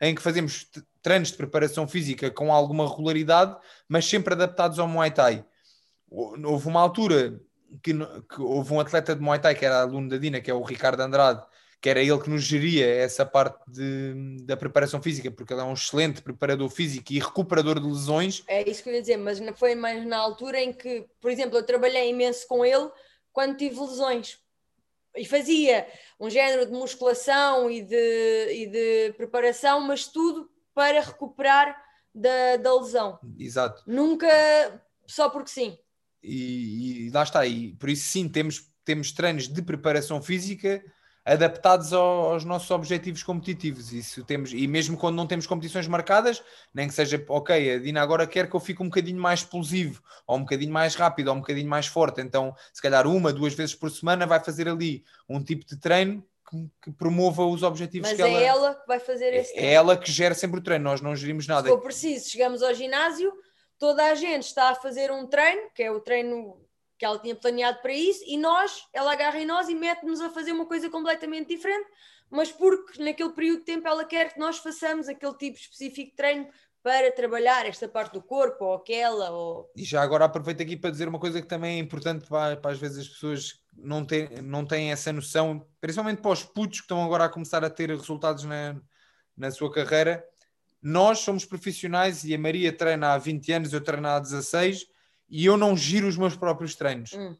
em 0.00 0.14
que 0.14 0.22
fazemos 0.22 0.66
treinos 1.02 1.28
de 1.28 1.36
preparação 1.36 1.86
física 1.86 2.30
com 2.30 2.52
alguma 2.52 2.88
regularidade, 2.88 3.56
mas 3.88 4.04
sempre 4.06 4.34
adaptados 4.34 4.78
ao 4.78 4.88
Muay 4.88 5.10
Thai 5.10 5.44
houve 6.10 6.66
uma 6.66 6.80
altura 6.80 7.40
que, 7.82 7.92
que, 7.94 8.40
houve 8.40 8.72
um 8.72 8.80
atleta 8.80 9.14
de 9.14 9.22
Muay 9.22 9.38
Thai 9.38 9.54
que 9.54 9.64
era 9.64 9.80
aluno 9.80 10.08
da 10.08 10.18
Dina, 10.18 10.40
que 10.40 10.50
é 10.50 10.54
o 10.54 10.62
Ricardo 10.62 11.00
Andrade, 11.00 11.42
que 11.80 11.88
era 11.88 12.00
ele 12.00 12.18
que 12.18 12.28
nos 12.28 12.42
geria 12.42 12.86
essa 12.86 13.24
parte 13.24 13.58
de, 13.70 14.42
da 14.42 14.56
preparação 14.56 15.00
física, 15.00 15.30
porque 15.30 15.52
ele 15.52 15.62
é 15.62 15.64
um 15.64 15.72
excelente 15.72 16.20
preparador 16.20 16.68
físico 16.68 17.12
e 17.12 17.20
recuperador 17.20 17.80
de 17.80 17.86
lesões. 17.86 18.42
É 18.48 18.68
isso 18.68 18.82
que 18.82 18.90
eu 18.90 18.94
ia 18.94 19.00
dizer, 19.00 19.16
mas 19.16 19.40
foi 19.56 19.74
mais 19.74 20.04
na 20.04 20.18
altura 20.18 20.60
em 20.60 20.72
que, 20.72 21.06
por 21.20 21.30
exemplo, 21.30 21.56
eu 21.56 21.62
trabalhei 21.62 22.10
imenso 22.10 22.46
com 22.48 22.64
ele 22.64 22.90
quando 23.32 23.56
tive 23.56 23.78
lesões. 23.80 24.38
E 25.16 25.24
fazia 25.24 25.86
um 26.18 26.30
género 26.30 26.66
de 26.66 26.72
musculação 26.72 27.70
e 27.70 27.82
de, 27.82 28.52
e 28.52 28.66
de 28.66 29.12
preparação, 29.16 29.80
mas 29.80 30.06
tudo 30.06 30.48
para 30.74 31.00
recuperar 31.00 31.76
da, 32.14 32.56
da 32.56 32.74
lesão. 32.74 33.18
Exato. 33.38 33.82
Nunca 33.86 34.28
só 35.06 35.28
porque 35.28 35.50
sim 35.50 35.78
e, 36.22 37.06
e, 37.06 37.10
lá 37.10 37.22
está, 37.22 37.46
e 37.46 37.72
por 37.74 37.88
isso 37.88 38.08
sim 38.08 38.28
temos, 38.28 38.70
temos 38.84 39.12
treinos 39.12 39.48
de 39.48 39.62
preparação 39.62 40.20
física 40.22 40.82
adaptados 41.32 41.92
ao, 41.92 42.32
aos 42.32 42.44
nossos 42.44 42.70
objetivos 42.70 43.22
competitivos. 43.22 43.92
Isso 43.92 44.24
temos, 44.24 44.52
e 44.52 44.66
mesmo 44.66 44.96
quando 44.96 45.16
não 45.16 45.26
temos 45.26 45.46
competições 45.46 45.86
marcadas, 45.86 46.42
nem 46.74 46.88
que 46.88 46.94
seja, 46.94 47.24
ok, 47.28 47.74
a 47.74 47.78
Dina 47.78 48.02
agora 48.02 48.26
quer 48.26 48.48
que 48.48 48.56
eu 48.56 48.60
fique 48.60 48.82
um 48.82 48.86
bocadinho 48.86 49.20
mais 49.20 49.40
explosivo, 49.40 50.02
ou 50.26 50.38
um 50.38 50.40
bocadinho 50.40 50.72
mais 50.72 50.94
rápido, 50.94 51.28
ou 51.28 51.34
um 51.34 51.40
bocadinho 51.40 51.68
mais 51.68 51.86
forte. 51.86 52.20
Então, 52.20 52.54
se 52.72 52.82
calhar 52.82 53.06
uma, 53.06 53.32
duas 53.32 53.54
vezes 53.54 53.74
por 53.74 53.90
semana 53.90 54.26
vai 54.26 54.42
fazer 54.42 54.68
ali 54.68 55.04
um 55.28 55.42
tipo 55.42 55.64
de 55.64 55.76
treino 55.76 56.24
que, 56.82 56.90
promova 56.92 57.44
os 57.46 57.62
objetivos 57.62 58.08
Mas 58.08 58.16
que 58.16 58.22
é 58.22 58.28
ela... 58.28 58.42
ela 58.42 58.74
que 58.74 58.86
vai 58.88 58.98
fazer 58.98 59.32
esse 59.34 59.52
treino. 59.52 59.68
É 59.68 59.72
ela 59.72 59.96
que 59.96 60.10
gera 60.10 60.34
sempre 60.34 60.58
o 60.58 60.62
treino, 60.62 60.84
nós 60.84 61.00
não 61.00 61.14
gerimos 61.14 61.46
nada. 61.46 61.68
Se 61.68 61.68
for 61.68 61.80
preciso, 61.80 62.28
chegamos 62.28 62.62
ao 62.62 62.74
ginásio 62.74 63.32
toda 63.80 64.04
a 64.04 64.14
gente 64.14 64.44
está 64.44 64.68
a 64.68 64.74
fazer 64.74 65.10
um 65.10 65.26
treino, 65.26 65.70
que 65.74 65.82
é 65.82 65.90
o 65.90 65.98
treino 66.00 66.60
que 67.00 67.06
ela 67.06 67.18
tinha 67.18 67.34
planeado 67.34 67.80
para 67.80 67.94
isso, 67.94 68.22
e 68.26 68.36
nós, 68.36 68.86
ela 68.92 69.14
agarra 69.14 69.40
em 69.40 69.46
nós 69.46 69.70
e 69.70 69.74
mete-nos 69.74 70.20
a 70.20 70.28
fazer 70.28 70.52
uma 70.52 70.66
coisa 70.66 70.90
completamente 70.90 71.48
diferente, 71.48 71.88
mas 72.30 72.52
porque 72.52 73.02
naquele 73.02 73.30
período 73.30 73.60
de 73.60 73.64
tempo 73.64 73.88
ela 73.88 74.04
quer 74.04 74.34
que 74.34 74.38
nós 74.38 74.58
façamos 74.58 75.08
aquele 75.08 75.34
tipo 75.38 75.58
específico 75.58 76.10
de 76.10 76.14
treino 76.14 76.46
para 76.82 77.10
trabalhar 77.10 77.64
esta 77.64 77.88
parte 77.88 78.12
do 78.12 78.22
corpo 78.22 78.66
ou 78.66 78.74
aquela. 78.74 79.30
Ou... 79.30 79.70
E 79.74 79.82
já 79.82 80.02
agora 80.02 80.26
aproveito 80.26 80.60
aqui 80.60 80.76
para 80.76 80.90
dizer 80.90 81.08
uma 81.08 81.18
coisa 81.18 81.40
que 81.40 81.48
também 81.48 81.76
é 81.76 81.78
importante 81.78 82.28
para, 82.28 82.58
para 82.58 82.70
às 82.70 82.78
vezes 82.78 82.98
as 82.98 83.08
pessoas 83.08 83.62
não, 83.74 84.04
ter, 84.04 84.42
não 84.42 84.66
têm 84.66 84.92
essa 84.92 85.10
noção, 85.10 85.66
principalmente 85.80 86.20
para 86.20 86.32
os 86.32 86.44
putos 86.44 86.80
que 86.80 86.84
estão 86.84 87.02
agora 87.02 87.24
a 87.24 87.28
começar 87.30 87.64
a 87.64 87.70
ter 87.70 87.88
resultados 87.88 88.44
na, 88.44 88.78
na 89.34 89.50
sua 89.50 89.72
carreira 89.72 90.22
nós 90.82 91.18
somos 91.18 91.44
profissionais 91.44 92.24
e 92.24 92.34
a 92.34 92.38
Maria 92.38 92.72
treina 92.72 93.12
há 93.12 93.18
20 93.18 93.52
anos, 93.52 93.72
eu 93.72 93.82
treino 93.82 94.08
há 94.08 94.18
16 94.18 94.86
e 95.30 95.46
eu 95.46 95.56
não 95.56 95.76
giro 95.76 96.08
os 96.08 96.16
meus 96.16 96.36
próprios 96.36 96.74
treinos. 96.74 97.12
Hum, 97.12 97.36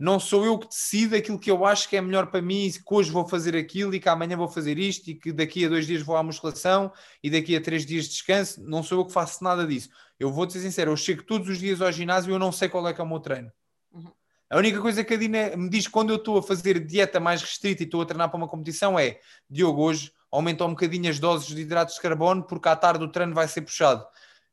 não 0.00 0.18
sou 0.18 0.46
eu 0.46 0.58
que 0.58 0.68
decido 0.68 1.14
aquilo 1.14 1.38
que 1.38 1.50
eu 1.50 1.64
acho 1.66 1.88
que 1.88 1.96
é 1.96 2.00
melhor 2.00 2.28
para 2.28 2.40
mim, 2.40 2.70
que 2.70 2.94
hoje 2.94 3.10
vou 3.10 3.28
fazer 3.28 3.54
aquilo 3.54 3.94
e 3.94 4.00
que 4.00 4.08
amanhã 4.08 4.36
vou 4.36 4.48
fazer 4.48 4.78
isto 4.78 5.08
e 5.10 5.14
que 5.14 5.30
daqui 5.30 5.66
a 5.66 5.68
dois 5.68 5.86
dias 5.86 6.00
vou 6.00 6.16
à 6.16 6.22
musculação 6.22 6.90
e 7.22 7.28
daqui 7.28 7.54
a 7.54 7.60
três 7.60 7.84
dias 7.84 8.08
descanso. 8.08 8.62
Não 8.64 8.82
sou 8.82 8.98
eu 8.98 9.04
que 9.04 9.12
faço 9.12 9.44
nada 9.44 9.66
disso. 9.66 9.90
Eu 10.18 10.32
vou-te 10.32 10.54
ser 10.54 10.60
sincero, 10.60 10.92
eu 10.92 10.96
chego 10.96 11.22
todos 11.22 11.48
os 11.48 11.58
dias 11.58 11.82
ao 11.82 11.92
ginásio 11.92 12.30
e 12.30 12.32
eu 12.32 12.38
não 12.38 12.50
sei 12.50 12.68
qual 12.68 12.88
é 12.88 12.94
que 12.94 13.00
é 13.00 13.04
o 13.04 13.06
meu 13.06 13.20
treino. 13.20 13.52
Uhum. 13.92 14.10
A 14.48 14.56
única 14.56 14.80
coisa 14.80 15.04
que 15.04 15.12
a 15.12 15.16
Dina 15.16 15.56
me 15.56 15.68
diz 15.68 15.86
quando 15.86 16.10
eu 16.10 16.16
estou 16.16 16.38
a 16.38 16.42
fazer 16.42 16.78
dieta 16.78 17.20
mais 17.20 17.42
restrita 17.42 17.82
e 17.82 17.86
estou 17.86 18.00
a 18.00 18.06
treinar 18.06 18.30
para 18.30 18.36
uma 18.38 18.48
competição 18.48 18.98
é 18.98 19.18
Diogo, 19.50 19.82
hoje 19.82 20.12
aumenta 20.30 20.64
um 20.64 20.70
bocadinho 20.70 21.10
as 21.10 21.18
doses 21.18 21.54
de 21.54 21.60
hidratos 21.60 21.96
de 21.96 22.00
carbono, 22.00 22.42
porque 22.42 22.68
à 22.68 22.76
tarde 22.76 23.04
o 23.04 23.10
treino 23.10 23.34
vai 23.34 23.46
ser 23.48 23.62
puxado. 23.62 24.04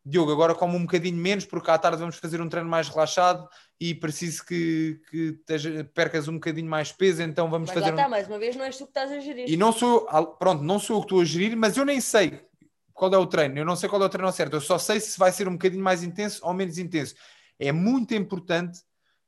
Diogo, 0.03 0.31
agora 0.31 0.55
como 0.55 0.75
um 0.75 0.81
bocadinho 0.81 1.17
menos, 1.17 1.45
porque 1.45 1.69
à 1.69 1.77
tarde 1.77 1.99
vamos 1.99 2.15
fazer 2.15 2.41
um 2.41 2.49
treino 2.49 2.69
mais 2.69 2.89
relaxado 2.89 3.47
e 3.79 3.93
preciso 3.93 4.43
que, 4.45 4.99
que 5.09 5.39
percas 5.93 6.27
um 6.27 6.33
bocadinho 6.33 6.69
mais 6.69 6.91
peso, 6.91 7.21
então 7.21 7.49
vamos 7.49 7.69
mas 7.69 7.75
fazer. 7.75 7.91
Lá 7.91 7.95
está, 7.95 8.07
um... 8.07 8.09
mais 8.09 8.27
uma 8.27 8.39
vez, 8.39 8.55
não 8.55 8.65
és 8.65 8.77
tu 8.77 8.85
que 8.85 8.89
estás 8.89 9.11
a 9.11 9.19
gerir. 9.19 9.47
E 9.47 9.55
não 9.55 9.71
sou 9.71 10.07
eu, 10.11 10.25
pronto, 10.25 10.63
não 10.63 10.79
sou 10.79 10.97
eu 10.97 11.01
que 11.01 11.05
estou 11.05 11.21
a 11.21 11.25
gerir, 11.25 11.55
mas 11.55 11.77
eu 11.77 11.85
nem 11.85 12.01
sei 12.01 12.41
qual 12.93 13.13
é 13.13 13.17
o 13.17 13.27
treino, 13.27 13.59
eu 13.59 13.65
não 13.65 13.75
sei 13.75 13.87
qual 13.87 14.01
é 14.01 14.05
o 14.05 14.09
treino 14.09 14.31
certo, 14.31 14.53
eu 14.53 14.61
só 14.61 14.77
sei 14.77 14.99
se 14.99 15.19
vai 15.19 15.31
ser 15.31 15.47
um 15.47 15.53
bocadinho 15.53 15.83
mais 15.83 16.03
intenso 16.03 16.39
ou 16.43 16.53
menos 16.53 16.77
intenso. 16.77 17.13
É 17.59 17.71
muito 17.71 18.15
importante 18.15 18.79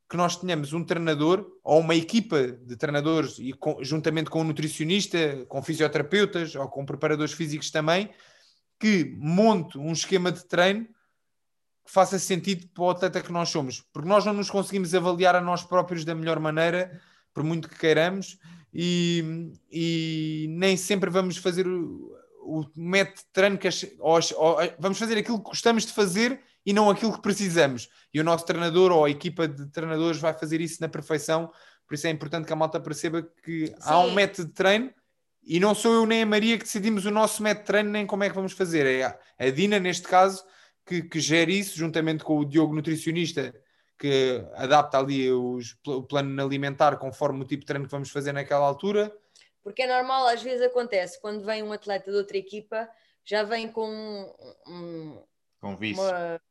que 0.09 0.17
nós 0.17 0.35
tenhamos 0.35 0.73
um 0.73 0.83
treinador 0.83 1.45
ou 1.63 1.79
uma 1.79 1.95
equipa 1.95 2.51
de 2.51 2.75
treinadores 2.75 3.37
e 3.39 3.53
com, 3.53 3.83
juntamente 3.83 4.29
com 4.29 4.41
um 4.41 4.43
nutricionista, 4.43 5.45
com 5.47 5.61
fisioterapeutas 5.61 6.55
ou 6.55 6.67
com 6.67 6.85
preparadores 6.85 7.33
físicos 7.33 7.71
também, 7.71 8.09
que 8.83 9.15
monte 9.17 9.77
um 9.77 9.93
esquema 9.93 10.29
de 10.29 10.43
treino 10.43 10.83
que 11.85 11.91
faça 11.91 12.19
sentido 12.19 12.67
para 12.67 12.83
o 12.83 12.89
atleta 12.89 13.21
que 13.21 13.31
nós 13.31 13.47
somos, 13.47 13.79
porque 13.93 14.09
nós 14.09 14.25
não 14.25 14.33
nos 14.33 14.51
conseguimos 14.51 14.93
avaliar 14.93 15.37
a 15.37 15.41
nós 15.41 15.63
próprios 15.63 16.03
da 16.03 16.13
melhor 16.13 16.37
maneira, 16.37 17.01
por 17.33 17.45
muito 17.45 17.69
que 17.69 17.79
queiramos, 17.79 18.37
e, 18.73 19.53
e 19.71 20.47
nem 20.49 20.75
sempre 20.75 21.09
vamos 21.09 21.37
fazer 21.37 21.65
o, 21.65 22.11
o 22.41 22.65
método 22.75 23.19
de 23.19 23.25
treino 23.31 23.57
que 23.57 23.69
ou, 23.99 24.19
ou, 24.35 24.57
vamos 24.77 24.99
fazer 24.99 25.17
aquilo 25.17 25.37
que 25.37 25.49
gostamos 25.49 25.85
de 25.85 25.93
fazer 25.93 26.41
e 26.65 26.73
não 26.73 26.89
aquilo 26.89 27.13
que 27.13 27.21
precisamos. 27.21 27.89
E 28.13 28.19
o 28.19 28.23
nosso 28.23 28.45
treinador 28.45 28.91
ou 28.91 29.05
a 29.05 29.09
equipa 29.09 29.47
de 29.47 29.65
treinadores 29.67 30.19
vai 30.19 30.33
fazer 30.33 30.59
isso 30.59 30.81
na 30.81 30.89
perfeição. 30.89 31.49
Por 31.87 31.95
isso 31.95 32.05
é 32.05 32.09
importante 32.09 32.47
que 32.47 32.53
a 32.53 32.55
malta 32.57 32.81
perceba 32.81 33.21
que 33.21 33.67
Sim. 33.67 33.75
há 33.79 33.99
um 33.99 34.13
método 34.13 34.49
de 34.49 34.53
treino 34.53 34.91
e 35.45 35.59
não 35.59 35.75
sou 35.75 35.93
eu 35.93 36.05
nem 36.05 36.23
a 36.23 36.25
Maria 36.25 36.57
que 36.57 36.63
decidimos 36.63 37.05
o 37.05 37.11
nosso 37.11 37.43
método 37.43 37.61
de 37.61 37.67
treino 37.67 37.89
nem 37.89 38.05
como 38.05 38.23
é 38.23 38.29
que 38.29 38.35
vamos 38.35 38.53
fazer. 38.53 38.85
É 38.85 39.47
a 39.47 39.49
Dina, 39.49 39.79
neste 39.79 40.07
caso, 40.07 40.43
que, 40.85 41.01
que 41.03 41.19
gera 41.19 41.51
isso, 41.51 41.77
juntamente 41.77 42.23
com 42.23 42.39
o 42.39 42.45
Diogo 42.45 42.73
Nutricionista, 42.73 43.53
que 43.97 44.43
adapta 44.55 44.97
ali 44.97 45.31
os, 45.31 45.77
o 45.87 46.03
plano 46.03 46.41
alimentar 46.43 46.97
conforme 46.97 47.43
o 47.43 47.47
tipo 47.47 47.61
de 47.61 47.67
treino 47.67 47.85
que 47.85 47.91
vamos 47.91 48.09
fazer 48.09 48.31
naquela 48.31 48.65
altura. 48.65 49.13
Porque 49.63 49.83
é 49.83 49.87
normal, 49.87 50.27
às 50.27 50.41
vezes 50.41 50.61
acontece, 50.65 51.19
quando 51.21 51.45
vem 51.45 51.63
um 51.63 51.71
atleta 51.71 52.11
de 52.11 52.17
outra 52.17 52.37
equipa, 52.37 52.89
já 53.23 53.43
vem 53.43 53.69
com 53.69 53.89
um, 54.67 55.23
com 55.59 55.75
vício. 55.77 56.03
Uma, 56.03 56.41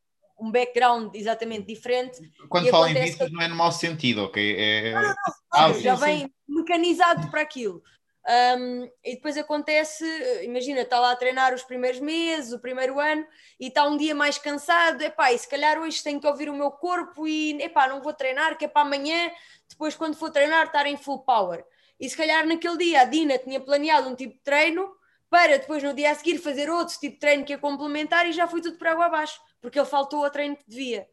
um 0.41 0.51
background 0.51 1.15
exatamente 1.15 1.67
diferente. 1.67 2.19
Quando 2.49 2.69
falo 2.69 2.87
em 2.87 2.95
vícios, 2.95 3.31
não 3.31 3.43
é 3.43 3.49
no 3.49 3.55
mau 3.55 3.71
sentido, 3.71 4.25
ok? 4.25 4.57
É... 4.59 4.93
Não, 4.93 5.03
não, 5.03 5.09
não, 5.09 5.15
ah, 5.53 5.73
já 5.75 5.97
sim, 5.97 6.05
vem 6.05 6.19
sim. 6.21 6.31
mecanizado 6.49 7.31
para 7.31 7.43
aquilo. 7.43 7.83
Um, 8.25 8.85
e 9.05 9.17
depois 9.17 9.37
acontece, 9.37 10.05
imagina, 10.45 10.83
está 10.83 11.01
lá 11.01 11.11
a 11.11 11.17
treinar 11.17 11.53
os 11.53 11.65
primeiros 11.65 11.99
meses, 11.99 12.53
o 12.53 12.59
primeiro 12.61 13.01
ano, 13.01 13.27
e 13.59 13.67
está 13.67 13.85
um 13.85 13.97
dia 13.97 14.15
mais 14.15 14.39
cansado, 14.39 15.03
epá, 15.03 15.33
e 15.33 15.39
se 15.39 15.49
calhar 15.49 15.79
hoje 15.81 16.03
tenho 16.03 16.21
que 16.21 16.27
ouvir 16.27 16.49
o 16.49 16.55
meu 16.55 16.71
corpo 16.71 17.27
e 17.27 17.61
epá, 17.61 17.89
não 17.89 18.01
vou 18.01 18.13
treinar, 18.13 18.57
que 18.57 18.65
é 18.65 18.69
para 18.69 18.83
amanhã, 18.83 19.31
depois 19.69 19.97
quando 19.97 20.15
for 20.15 20.31
treinar, 20.31 20.67
estar 20.67 20.87
em 20.87 20.97
full 20.97 21.25
power. 21.25 21.65
E 21.99 22.09
se 22.09 22.17
calhar 22.17 22.47
naquele 22.47 22.77
dia 22.77 23.01
a 23.01 23.05
Dina 23.05 23.39
tinha 23.39 23.61
planeado 23.61 24.09
um 24.09 24.15
tipo 24.15 24.35
de 24.35 24.41
treino 24.41 24.89
para 25.29 25.59
depois 25.59 25.83
no 25.83 25.95
dia 25.95 26.11
a 26.11 26.15
seguir 26.15 26.39
fazer 26.39 26.69
outro 26.71 26.95
tipo 26.99 27.15
de 27.15 27.21
treino 27.21 27.45
que 27.45 27.55
é 27.55 27.57
complementar 27.57 28.27
e 28.27 28.33
já 28.33 28.47
foi 28.47 28.61
tudo 28.61 28.77
para 28.77 28.93
água 28.93 29.07
abaixo, 29.07 29.41
porque 29.61 29.79
ele 29.79 29.87
faltou 29.87 30.25
ao 30.25 30.31
treino 30.31 30.57
que 30.57 30.65
devia. 30.69 31.09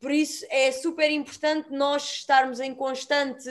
Por 0.00 0.10
isso 0.10 0.46
é 0.48 0.72
super 0.72 1.10
importante 1.10 1.70
nós 1.70 2.02
estarmos 2.04 2.58
em 2.58 2.74
constante 2.74 3.50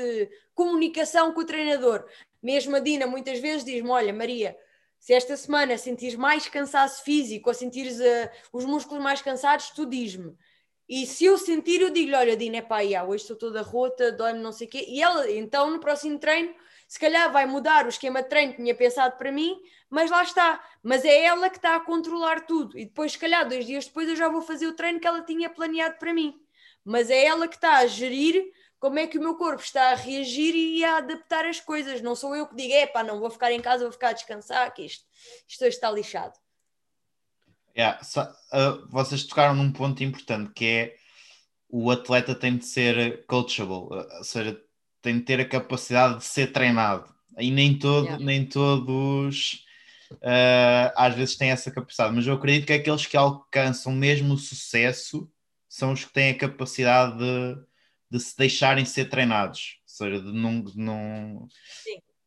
comunicação 0.56 1.32
com 1.32 1.42
o 1.42 1.46
treinador. 1.46 2.06
Mesmo 2.42 2.76
a 2.76 2.80
Dina 2.80 3.06
muitas 3.06 3.40
vezes 3.40 3.64
diz-me: 3.64 3.90
Olha, 3.90 4.14
Maria, 4.14 4.58
se 4.98 5.14
esta 5.14 5.36
semana 5.38 5.78
sentires 5.78 6.16
mais 6.16 6.48
cansaço 6.48 7.04
físico 7.04 7.50
ou 7.50 7.54
sentires 7.54 8.00
uh, 8.00 8.30
os 8.52 8.66
músculos 8.66 9.04
mais 9.04 9.22
cansados, 9.22 9.70
tu 9.72 9.86
diz-me. 9.86 10.36
E 10.88 11.06
se 11.06 11.26
eu 11.26 11.38
sentir, 11.38 11.82
eu 11.82 11.90
digo-lhe: 11.90 12.16
Olha, 12.16 12.36
Dina, 12.36 12.58
é 12.58 12.62
pá, 12.62 12.84
já, 12.84 13.04
hoje 13.04 13.24
estou 13.24 13.38
toda 13.38 13.62
rota, 13.62 14.12
dói-me 14.12 14.40
não 14.40 14.52
sei 14.52 14.68
o 14.68 14.70
quê. 14.70 14.86
E 14.88 15.02
ela, 15.02 15.30
então, 15.32 15.70
no 15.70 15.80
próximo 15.80 16.18
treino, 16.18 16.54
se 16.88 17.00
calhar 17.00 17.32
vai 17.32 17.46
mudar 17.46 17.86
o 17.86 17.90
esquema 17.90 18.24
de 18.24 18.30
treino 18.30 18.54
que 18.54 18.62
tinha 18.62 18.74
pensado 18.74 19.16
para 19.16 19.32
mim, 19.32 19.62
mas 19.90 20.10
lá 20.10 20.24
está. 20.24 20.64
Mas 20.82 21.06
é 21.06 21.24
ela 21.26 21.50
que 21.50 21.58
está 21.58 21.76
a 21.76 21.80
controlar 21.80 22.48
tudo. 22.48 22.78
E 22.78 22.86
depois, 22.86 23.12
se 23.12 23.20
calhar, 23.20 23.48
dois 23.48 23.66
dias 23.66 23.86
depois, 23.86 24.10
eu 24.10 24.16
já 24.16 24.28
vou 24.28 24.42
fazer 24.42 24.66
o 24.66 24.74
treino 24.74 25.00
que 25.00 25.08
ela 25.08 25.22
tinha 25.22 25.50
planeado 25.50 26.00
para 26.00 26.14
mim. 26.14 26.36
Mas 26.84 27.12
é 27.12 27.26
ela 27.26 27.48
que 27.48 27.56
está 27.56 27.78
a 27.78 27.86
gerir 27.86 28.52
como 28.80 28.98
é 28.98 29.08
que 29.08 29.18
o 29.18 29.22
meu 29.22 29.36
corpo 29.36 29.62
está 29.62 29.92
a 29.92 29.96
reagir 29.96 30.56
e 30.56 30.84
a 30.84 30.98
adaptar 30.98 31.46
as 31.46 31.60
coisas. 31.60 32.02
Não 32.02 32.16
sou 32.16 32.36
eu 32.36 32.48
que 32.48 32.56
digo, 32.56 32.74
é 32.74 32.88
pá, 32.88 33.04
não 33.04 33.20
vou 33.20 33.30
ficar 33.30 33.52
em 33.52 33.62
casa, 33.62 33.84
vou 33.84 33.92
ficar 33.92 34.10
a 34.10 34.14
descansar, 34.14 34.74
que 34.74 34.84
isto, 34.84 35.06
isto 35.48 35.62
hoje 35.62 35.76
está 35.76 35.92
lixado. 35.92 36.34
Yeah, 37.78 38.04
so, 38.04 38.22
uh, 38.22 38.88
vocês 38.90 39.24
tocaram 39.24 39.56
num 39.56 39.72
ponto 39.72 40.04
importante 40.04 40.52
que 40.54 40.66
é 40.66 40.96
o 41.70 41.92
atleta 41.92 42.34
tem 42.34 42.58
de 42.58 42.66
ser 42.66 43.26
coachable, 43.26 43.96
uh, 43.96 44.18
ou 44.18 44.24
seja, 44.24 44.60
tem 45.02 45.20
de 45.20 45.24
ter 45.24 45.40
a 45.40 45.48
capacidade 45.48 46.18
de 46.18 46.26
ser 46.26 46.52
treinado. 46.52 47.14
E 47.38 47.52
nem, 47.52 47.78
todo, 47.78 48.06
yeah. 48.06 48.24
nem 48.24 48.46
todos 48.46 49.66
uh, 50.12 50.92
às 50.96 51.16
vezes 51.16 51.38
têm 51.38 51.52
essa 51.52 51.72
capacidade, 51.72 52.16
mas 52.16 52.26
eu 52.26 52.34
acredito 52.34 52.66
que 52.66 52.74
aqueles 52.74 53.06
que 53.06 53.16
alcançam 53.16 53.94
mesmo 53.94 54.34
o 54.34 54.38
sucesso 54.38 55.30
são 55.68 55.94
os 55.94 56.04
que 56.04 56.12
têm 56.12 56.32
a 56.32 56.38
capacidade 56.38 57.18
de 57.18 57.69
de 58.10 58.20
se 58.20 58.36
deixarem 58.38 58.86
ser 58.86 59.06
treinados, 59.06 59.80
ou 59.84 59.88
seja, 59.88 60.22
de 60.22 60.32
não, 60.32 60.62
de 60.62 60.78
não, 60.78 61.48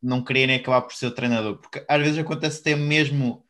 não 0.01 0.25
quererem 0.25 0.57
acabar 0.57 0.83
por 0.83 0.95
ser 0.95 1.07
o 1.07 1.15
treinador, 1.15 1.59
porque 1.59 1.85
às 1.89 2.01
vezes 2.01 2.19
acontece 2.19 2.61
até 2.61 2.77
mesmo 2.77 3.45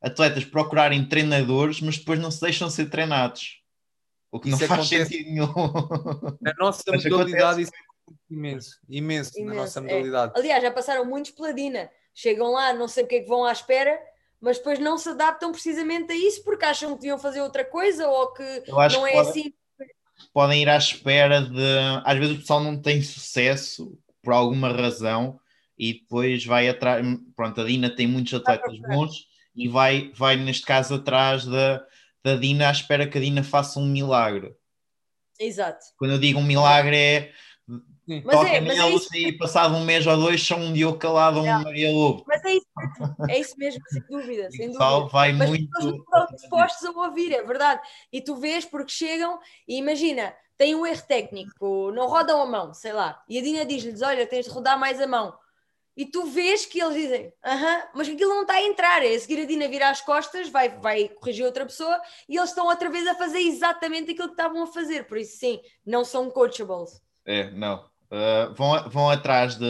atletas 0.00 0.44
procurarem 0.44 1.08
treinadores, 1.08 1.80
mas 1.80 1.98
depois 1.98 2.18
não 2.18 2.30
se 2.30 2.40
deixam 2.40 2.68
ser 2.68 2.90
treinados. 2.90 3.62
O 4.30 4.40
que 4.40 4.48
isso 4.48 4.60
não 4.60 4.68
faz 4.68 4.88
sentido 4.88 5.30
nenhum. 5.30 5.52
Na 6.40 6.52
nossa 6.58 6.82
mas 6.88 7.04
modalidade, 7.04 7.62
isso 7.62 7.72
é 7.74 8.12
imenso, 8.30 8.78
imenso, 8.88 9.32
imenso, 9.38 9.44
na 9.44 9.54
nossa 9.54 9.78
é. 9.78 9.82
modalidade. 9.82 10.32
É. 10.34 10.38
Aliás, 10.38 10.62
já 10.62 10.70
passaram 10.70 11.04
muitos 11.04 11.32
Dina, 11.54 11.90
chegam 12.14 12.52
lá, 12.52 12.72
não 12.72 12.88
sei 12.88 13.04
o 13.04 13.06
que 13.06 13.16
é 13.16 13.20
que 13.20 13.28
vão 13.28 13.44
à 13.44 13.52
espera, 13.52 13.98
mas 14.40 14.58
depois 14.58 14.78
não 14.78 14.98
se 14.98 15.08
adaptam 15.08 15.52
precisamente 15.52 16.12
a 16.12 16.16
isso 16.16 16.42
porque 16.44 16.64
acham 16.64 16.90
que 16.94 17.02
deviam 17.02 17.18
fazer 17.18 17.40
outra 17.40 17.64
coisa 17.64 18.06
ou 18.08 18.32
que 18.32 18.62
não 18.68 18.82
é 18.82 18.88
que 18.88 19.16
pode... 19.16 19.28
assim 19.28 19.54
podem 20.32 20.62
ir 20.62 20.68
à 20.68 20.76
espera 20.76 21.40
de. 21.42 21.62
Às 22.04 22.18
vezes 22.18 22.36
o 22.36 22.40
pessoal 22.40 22.62
não 22.62 22.80
tem 22.80 23.02
sucesso 23.02 23.98
por 24.22 24.32
alguma 24.32 24.72
razão 24.72 25.38
e 25.78 25.94
depois 25.94 26.44
vai 26.44 26.68
atrás. 26.68 27.04
Pronto, 27.34 27.60
a 27.60 27.64
Dina 27.64 27.90
tem 27.90 28.06
muitos 28.06 28.34
atletas 28.34 28.78
bons 28.80 29.26
e 29.54 29.68
vai, 29.68 30.10
vai 30.14 30.36
neste 30.36 30.64
caso, 30.66 30.94
atrás 30.94 31.44
da, 31.46 31.84
da 32.22 32.36
Dina 32.36 32.68
à 32.68 32.72
espera 32.72 33.06
que 33.06 33.18
a 33.18 33.20
Dina 33.20 33.42
faça 33.42 33.78
um 33.78 33.86
milagre. 33.86 34.54
Exato. 35.38 35.84
Quando 35.98 36.12
eu 36.12 36.18
digo 36.18 36.38
um 36.38 36.44
milagre 36.44 36.96
é. 36.96 37.32
Mas 37.68 38.36
toca 38.38 38.48
é, 38.48 38.60
neles 38.60 39.08
é 39.12 39.18
e 39.18 39.32
passado 39.32 39.74
um 39.74 39.84
mês 39.84 40.06
ou 40.06 40.16
dois 40.16 40.40
são 40.44 40.60
um 40.60 40.72
Diogo 40.72 40.98
Calado 40.98 41.38
ou 41.40 41.44
um 41.44 41.62
Maria 41.62 41.90
Lobo. 41.90 42.24
Mas 42.26 42.44
é 42.44 42.54
isso 42.54 42.66
mesmo, 42.76 43.16
é 43.28 43.38
isso 43.40 43.58
mesmo, 43.58 43.80
sem 43.88 44.02
dúvida. 44.08 44.50
Sem 44.52 44.66
dúvida. 44.70 45.06
vai 45.06 45.32
Mas 45.32 45.48
muito. 45.48 45.68
Não 45.80 45.96
estão 45.96 46.26
dispostos 46.36 46.84
a 46.84 46.90
ouvir, 46.92 47.32
é 47.32 47.42
verdade. 47.42 47.80
E 48.12 48.20
tu 48.20 48.36
vês 48.36 48.64
porque 48.64 48.92
chegam 48.92 49.40
e 49.66 49.76
imagina, 49.76 50.32
tem 50.56 50.76
um 50.76 50.86
erro 50.86 51.02
técnico, 51.02 51.90
não 51.92 52.06
rodam 52.06 52.40
a 52.40 52.46
mão, 52.46 52.72
sei 52.72 52.92
lá. 52.92 53.20
E 53.28 53.38
a 53.38 53.42
Dina 53.42 53.64
diz-lhes: 53.64 54.00
Olha, 54.00 54.26
tens 54.26 54.44
de 54.44 54.52
rodar 54.52 54.78
mais 54.78 55.00
a 55.00 55.06
mão. 55.06 55.36
E 55.96 56.04
tu 56.04 56.26
vês 56.26 56.66
que 56.66 56.78
eles 56.78 56.94
dizem, 56.94 57.32
aham, 57.42 57.82
mas 57.94 58.06
aquilo 58.06 58.34
não 58.34 58.42
está 58.42 58.54
a 58.54 58.62
entrar. 58.62 59.02
É 59.02 59.14
a 59.14 59.18
seguir 59.18 59.40
a 59.40 59.46
Dina 59.46 59.66
virar 59.66 59.88
as 59.88 60.02
costas, 60.02 60.48
vai, 60.50 60.68
vai 60.68 61.08
corrigir 61.08 61.44
outra 61.44 61.64
pessoa 61.64 61.98
e 62.28 62.36
eles 62.36 62.50
estão 62.50 62.66
outra 62.66 62.90
vez 62.90 63.06
a 63.06 63.14
fazer 63.14 63.40
exatamente 63.40 64.10
aquilo 64.10 64.28
que 64.28 64.34
estavam 64.34 64.62
a 64.62 64.66
fazer. 64.66 65.06
Por 65.06 65.16
isso, 65.16 65.38
sim, 65.38 65.58
não 65.86 66.04
são 66.04 66.30
coachables. 66.30 67.00
É, 67.26 67.50
não. 67.50 67.84
Uh, 68.10 68.54
vão, 68.54 68.88
vão 68.88 69.10
atrás 69.10 69.56
de, 69.56 69.66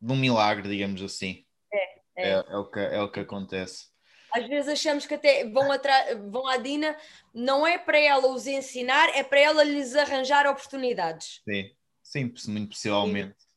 de 0.00 0.12
um 0.12 0.16
milagre, 0.16 0.68
digamos 0.68 1.00
assim. 1.02 1.44
É, 1.72 1.98
é. 2.16 2.28
é, 2.30 2.44
é 2.48 2.56
o, 2.56 2.64
que, 2.64 2.80
é 2.80 3.00
o 3.00 3.10
que 3.10 3.20
acontece. 3.20 3.88
Às 4.32 4.46
vezes 4.46 4.68
achamos 4.68 5.06
que 5.06 5.14
até 5.14 5.48
vão, 5.48 5.70
atrás, 5.72 6.16
vão 6.30 6.46
à 6.46 6.56
Dina, 6.56 6.96
não 7.34 7.66
é 7.66 7.78
para 7.78 7.98
ela 7.98 8.28
os 8.28 8.46
ensinar, 8.46 9.08
é 9.10 9.22
para 9.22 9.40
ela 9.40 9.64
lhes 9.64 9.94
arranjar 9.96 10.46
oportunidades. 10.46 11.40
Sim, 11.44 11.70
sim, 12.02 12.32
muito 12.48 12.70
possivelmente. 12.70 13.34
Sim. 13.38 13.50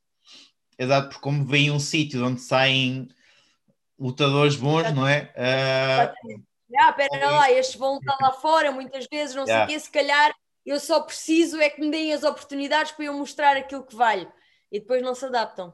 Exato, 0.79 1.09
porque 1.09 1.21
como 1.21 1.45
vem 1.45 1.69
um 1.69 1.79
sítio 1.79 2.25
onde 2.25 2.41
saem 2.41 3.07
lutadores 3.99 4.55
bons, 4.55 4.91
não 4.93 5.07
é? 5.07 5.31
Uh... 5.37 6.43
Ah, 6.75 6.91
pera 6.91 7.29
lá, 7.29 7.51
estes 7.51 7.75
vão 7.75 7.95
lutar 7.95 8.17
lá 8.19 8.31
fora 8.31 8.71
muitas 8.71 9.05
vezes, 9.11 9.35
não 9.35 9.43
yeah. 9.43 9.67
sei 9.67 9.75
o 9.75 9.79
quê, 9.79 9.85
se 9.85 9.91
calhar 9.91 10.33
eu 10.65 10.79
só 10.79 11.01
preciso 11.01 11.59
é 11.59 11.69
que 11.69 11.81
me 11.81 11.91
deem 11.91 12.13
as 12.13 12.23
oportunidades 12.23 12.91
para 12.91 13.05
eu 13.05 13.13
mostrar 13.13 13.57
aquilo 13.57 13.85
que 13.85 13.95
valho 13.95 14.31
e 14.71 14.79
depois 14.79 15.01
não 15.01 15.13
se 15.13 15.25
adaptam. 15.25 15.73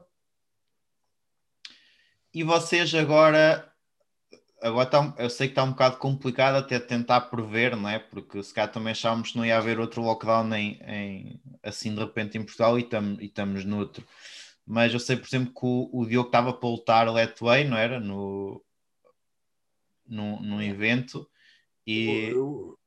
E 2.32 2.42
vocês 2.42 2.94
agora, 2.94 3.72
agora 4.62 4.86
tá, 4.86 5.14
eu 5.18 5.30
sei 5.30 5.48
que 5.48 5.52
está 5.52 5.64
um 5.64 5.70
bocado 5.70 5.96
complicado 5.96 6.56
até 6.56 6.78
tentar 6.78 7.22
prever, 7.22 7.76
não 7.76 7.88
é? 7.88 7.98
Porque 7.98 8.42
se 8.42 8.54
calhar 8.54 8.70
também 8.70 8.92
achávamos 8.92 9.32
que 9.32 9.38
não 9.38 9.44
ia 9.44 9.58
haver 9.58 9.80
outro 9.80 10.02
lockdown 10.02 10.52
em, 10.54 10.80
em 10.86 11.42
assim 11.62 11.94
de 11.94 12.00
repente 12.00 12.38
em 12.38 12.44
Portugal 12.44 12.78
e, 12.78 12.84
tam, 12.84 13.16
e 13.20 13.26
estamos 13.26 13.64
noutro. 13.64 14.06
Mas 14.66 14.92
eu 14.92 15.00
sei, 15.00 15.16
por 15.16 15.26
exemplo, 15.26 15.52
que 15.52 15.66
o, 15.66 15.90
o 15.92 16.06
Diogo 16.06 16.28
estava 16.28 16.52
para 16.52 16.68
lutar 16.68 17.12
Letway, 17.12 17.64
não 17.64 17.76
era? 17.76 17.98
No, 17.98 18.64
no, 20.06 20.40
num 20.40 20.62
evento. 20.62 21.28
E... 21.86 22.30
Eu, 22.32 22.78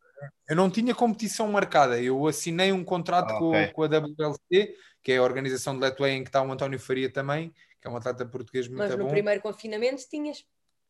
eu 0.47 0.55
não 0.55 0.69
tinha 0.69 0.93
competição 0.93 1.51
marcada, 1.51 2.01
eu 2.01 2.28
assinei 2.28 2.71
um 2.71 2.84
contrato 2.84 3.32
ah, 3.32 3.39
okay. 3.39 3.67
com, 3.67 3.74
com, 3.74 3.84
a 3.84 3.88
WLC, 3.88 4.76
que 5.01 5.11
é 5.11 5.17
a 5.17 5.24
organização 5.24 5.74
de 5.74 5.82
Letway 5.82 6.13
em 6.13 6.24
que 6.24 6.30
está 6.30 6.41
o 6.41 6.51
António 6.51 6.80
Faria 6.80 7.11
também, 7.11 7.53
que 7.82 7.88
é 7.88 7.89
um 7.89 7.95
atleta 7.95 8.26
português 8.26 8.67
muito 8.67 8.80
Mas 8.80 8.91
bom. 8.91 8.97
Mas 8.97 9.05
no 9.05 9.11
primeiro 9.11 9.41
confinamento 9.41 10.03
tinhas? 10.09 10.45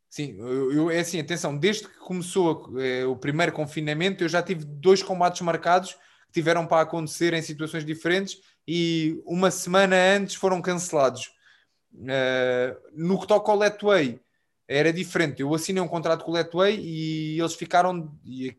Sim, 0.10 0.36
eu, 0.38 0.72
eu, 0.72 0.92
é 0.92 1.00
assim, 1.00 1.20
atenção, 1.20 1.58
desde 1.58 1.88
que 1.88 1.98
começou 1.98 2.80
é, 2.80 3.04
o 3.04 3.16
primeiro 3.16 3.52
confinamento, 3.52 4.24
eu 4.24 4.30
já 4.30 4.44
tive 4.44 4.64
dois 4.64 5.02
combates 5.02 5.42
marcados 5.42 5.94
que 6.28 6.34
tiveram 6.34 6.68
para 6.68 6.82
acontecer 6.82 7.34
em 7.34 7.42
situações 7.42 7.84
diferentes 7.84 8.40
e 8.68 9.20
uma 9.26 9.50
semana 9.50 9.96
antes 9.96 10.36
foram 10.36 10.62
cancelados. 10.62 11.32
Uh, 11.94 12.76
no 12.94 13.20
que 13.20 13.28
toca 13.28 13.52
ao 13.52 13.58
Letway, 13.58 14.20
era 14.68 14.94
diferente. 14.94 15.42
Eu 15.42 15.54
assinei 15.54 15.82
um 15.82 15.88
contrato 15.88 16.24
com 16.24 16.32
o 16.32 16.34
Letway 16.34 16.80
e 16.80 17.40
eles 17.40 17.54
ficaram 17.54 18.12
e 18.26 18.56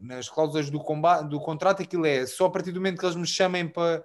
nas 0.00 0.28
cláusulas 0.28 0.70
do, 0.70 0.78
combate, 0.78 1.28
do 1.28 1.40
contrato. 1.40 1.82
Aquilo 1.82 2.06
é 2.06 2.26
só 2.26 2.46
a 2.46 2.50
partir 2.50 2.70
do 2.70 2.80
momento 2.80 2.98
que 2.98 3.04
eles 3.04 3.16
me 3.16 3.26
chamem 3.26 3.66
para, 3.66 4.04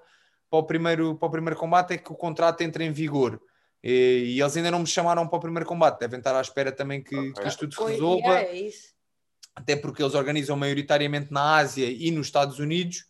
para, 0.50 0.60
o, 0.60 0.64
primeiro, 0.64 1.16
para 1.16 1.28
o 1.28 1.32
primeiro 1.32 1.60
combate 1.60 1.94
é 1.94 1.98
que 1.98 2.12
o 2.12 2.16
contrato 2.16 2.62
entra 2.62 2.84
em 2.84 2.92
vigor. 2.92 3.40
E, 3.84 4.36
e 4.36 4.42
eles 4.42 4.58
ainda 4.58 4.72
não 4.72 4.80
me 4.80 4.88
chamaram 4.88 5.28
para 5.28 5.38
o 5.38 5.42
primeiro 5.42 5.66
combate. 5.66 6.00
Devem 6.00 6.20
estar 6.20 6.36
à 6.36 6.42
espera 6.42 6.72
também 6.72 7.04
que, 7.04 7.16
okay. 7.16 7.34
que 7.34 7.48
isto 7.48 7.68
tudo 7.68 7.76
se 7.76 7.92
resolva. 7.94 8.40
É 8.40 8.70
Até 9.56 9.76
porque 9.76 10.02
eles 10.02 10.16
organizam 10.16 10.56
maioritariamente 10.56 11.32
na 11.32 11.58
Ásia 11.58 11.86
e 11.88 12.10
nos 12.10 12.28
Estados 12.28 12.58
Unidos. 12.60 13.06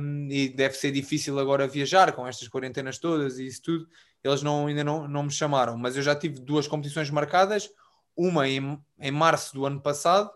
Um, 0.00 0.28
e 0.28 0.48
deve 0.48 0.74
ser 0.74 0.90
difícil 0.90 1.38
agora 1.38 1.68
viajar 1.68 2.12
com 2.12 2.26
estas 2.26 2.48
quarentenas 2.48 2.98
todas 2.98 3.38
e 3.38 3.46
isso 3.46 3.62
tudo 3.62 3.88
eles 4.26 4.42
não, 4.42 4.66
ainda 4.66 4.84
não, 4.84 5.08
não 5.08 5.22
me 5.22 5.30
chamaram, 5.30 5.76
mas 5.76 5.96
eu 5.96 6.02
já 6.02 6.14
tive 6.14 6.40
duas 6.40 6.66
competições 6.66 7.10
marcadas, 7.10 7.70
uma 8.16 8.48
em, 8.48 8.78
em 9.00 9.10
março 9.10 9.54
do 9.54 9.66
ano 9.66 9.80
passado 9.80 10.30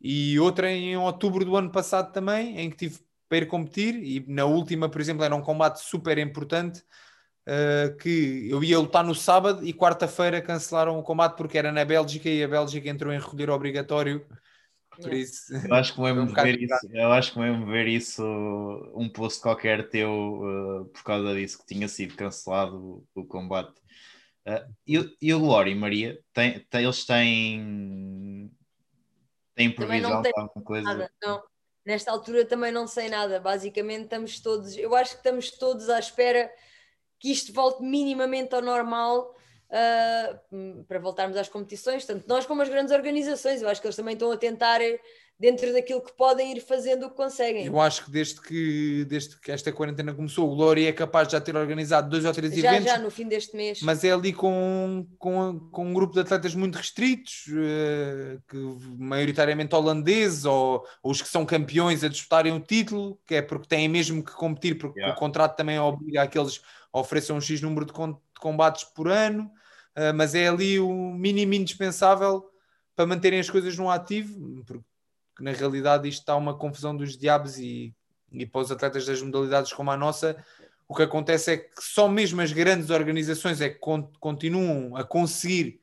e 0.00 0.38
outra 0.40 0.70
em 0.70 0.96
outubro 0.96 1.44
do 1.44 1.56
ano 1.56 1.70
passado 1.70 2.12
também, 2.12 2.58
em 2.58 2.70
que 2.70 2.76
tive 2.76 3.00
para 3.28 3.38
ir 3.38 3.46
competir, 3.46 3.94
e 4.02 4.24
na 4.26 4.44
última, 4.44 4.88
por 4.88 5.00
exemplo, 5.00 5.22
era 5.22 5.36
um 5.36 5.40
combate 5.40 5.78
super 5.80 6.18
importante, 6.18 6.82
uh, 7.46 7.96
que 7.96 8.48
eu 8.50 8.62
ia 8.64 8.78
lutar 8.78 9.04
no 9.04 9.14
sábado 9.14 9.64
e 9.64 9.72
quarta-feira 9.72 10.40
cancelaram 10.40 10.98
o 10.98 11.02
combate 11.02 11.36
porque 11.36 11.56
era 11.56 11.70
na 11.70 11.84
Bélgica 11.84 12.28
e 12.28 12.42
a 12.42 12.48
Bélgica 12.48 12.88
entrou 12.88 13.12
em 13.12 13.20
recolher 13.20 13.50
obrigatório 13.50 14.26
Por 15.02 15.12
isso, 15.14 15.54
Eu 15.54 15.74
acho 15.74 15.94
que 15.94 16.00
um 16.00 16.04
mesmo 16.04 16.26
bocado 16.26 16.46
ver 16.48 16.62
isso, 16.62 16.88
eu 16.92 17.12
acho 17.12 17.32
que 17.32 17.38
mesmo 17.38 17.66
ver 17.66 17.86
isso, 17.88 18.22
um 18.94 19.08
post 19.08 19.40
qualquer 19.40 19.88
teu 19.88 20.10
uh, 20.10 20.84
por 20.86 21.02
causa 21.02 21.34
disso 21.34 21.58
que 21.58 21.66
tinha 21.74 21.88
sido 21.88 22.14
cancelado 22.16 23.04
o, 23.14 23.20
o 23.20 23.24
combate. 23.24 23.78
Uh, 24.46 24.74
e, 24.86 24.98
o- 24.98 25.16
e 25.20 25.34
o 25.34 25.40
Glória 25.40 25.70
e 25.70 25.74
Maria, 25.74 26.18
tem, 26.32 26.60
tem- 26.70 26.84
eles 26.84 27.04
têm, 27.04 28.50
têm 29.54 29.70
previsão 29.74 30.22
de 30.22 30.28
alguma 30.34 30.64
coisa? 30.64 30.86
Nada, 30.88 31.10
não. 31.22 31.42
Nesta 31.84 32.10
altura 32.10 32.44
também 32.44 32.70
não 32.72 32.86
sei 32.86 33.08
nada. 33.08 33.40
Basicamente 33.40 34.04
estamos 34.04 34.40
todos, 34.40 34.76
eu 34.76 34.94
acho 34.94 35.12
que 35.12 35.18
estamos 35.18 35.50
todos 35.50 35.88
à 35.88 35.98
espera 35.98 36.50
que 37.18 37.30
isto 37.30 37.52
volte 37.52 37.82
minimamente 37.82 38.54
ao 38.54 38.62
normal 38.62 39.34
hum, 40.52 40.84
para 40.86 40.98
voltarmos 40.98 41.36
às 41.36 41.48
competições, 41.48 42.04
tanto 42.04 42.26
nós 42.28 42.46
como 42.46 42.62
as 42.62 42.68
grandes 42.68 42.92
organizações. 42.92 43.62
Eu 43.62 43.68
acho 43.68 43.80
que 43.80 43.86
eles 43.86 43.96
também 43.96 44.14
estão 44.14 44.30
a 44.32 44.36
tentar, 44.36 44.80
eh, 44.80 44.98
dentro 45.38 45.72
daquilo 45.72 46.02
que 46.02 46.12
podem, 46.12 46.52
ir 46.54 46.60
fazendo 46.60 47.06
o 47.06 47.10
que 47.10 47.16
conseguem. 47.16 47.64
eu 47.66 47.80
acho 47.80 48.04
que 48.04 48.10
desde 48.10 48.40
que, 48.42 49.06
desde 49.08 49.40
que 49.40 49.50
esta 49.50 49.72
quarentena 49.72 50.12
começou, 50.12 50.50
o 50.52 50.54
Glória 50.54 50.86
é 50.88 50.92
capaz 50.92 51.28
de 51.28 51.32
já 51.32 51.40
ter 51.40 51.56
organizado 51.56 52.10
dois 52.10 52.24
ou 52.26 52.32
três 52.32 52.52
Já, 52.54 52.74
eventos, 52.74 52.92
já 52.92 52.98
no 52.98 53.10
fim 53.10 53.26
deste 53.26 53.56
mês. 53.56 53.80
mas 53.80 54.04
é 54.04 54.10
ali 54.12 54.32
com, 54.34 55.06
com, 55.18 55.58
com 55.72 55.86
um 55.86 55.94
grupo 55.94 56.12
de 56.12 56.20
atletas 56.20 56.54
muito 56.54 56.76
restritos, 56.76 57.46
eh, 57.48 58.38
que 58.48 58.56
maioritariamente 58.98 59.74
holandeses 59.74 60.44
ou, 60.44 60.84
ou 61.02 61.10
os 61.12 61.22
que 61.22 61.28
são 61.28 61.46
campeões 61.46 62.04
a 62.04 62.08
disputarem 62.08 62.52
o 62.52 62.60
título, 62.60 63.18
que 63.26 63.36
é 63.36 63.42
porque 63.42 63.66
têm 63.66 63.88
mesmo 63.88 64.22
que 64.24 64.32
competir, 64.32 64.76
porque 64.78 65.00
Yeah. 65.00 65.16
o 65.16 65.18
contrato 65.18 65.56
também 65.56 65.78
obriga 65.78 66.22
a 66.22 66.26
que 66.26 66.38
eles 66.38 66.60
ofereçam 66.92 67.36
um 67.36 67.40
X 67.40 67.62
número 67.62 67.86
de 67.86 67.92
combates 68.38 68.84
por 68.84 69.08
ano, 69.08 69.50
eh, 69.94 70.12
mas 70.12 70.34
é 70.34 70.48
ali 70.48 70.78
o 70.78 71.12
mínimo 71.12 71.54
indispensável 71.54 72.50
para 72.94 73.06
manterem 73.06 73.40
as 73.40 73.48
coisas 73.48 73.76
no 73.76 73.90
ativo, 73.90 74.62
porque 74.64 74.84
na 75.40 75.52
realidade 75.52 76.08
isto 76.08 76.20
está 76.20 76.36
uma 76.36 76.56
confusão 76.56 76.96
dos 76.96 77.16
diabos 77.16 77.58
e, 77.58 77.94
e 78.32 78.46
para 78.46 78.60
os 78.60 78.70
atletas 78.70 79.06
das 79.06 79.22
modalidades 79.22 79.72
como 79.72 79.90
a 79.90 79.96
nossa, 79.96 80.36
o 80.86 80.94
que 80.94 81.02
acontece 81.02 81.52
é 81.52 81.56
que 81.56 81.82
só 81.82 82.08
mesmo 82.08 82.40
as 82.40 82.52
grandes 82.52 82.90
organizações 82.90 83.60
é 83.60 83.68
que 83.68 83.78
con- 83.78 84.10
continuam 84.18 84.96
a 84.96 85.04
conseguir, 85.04 85.80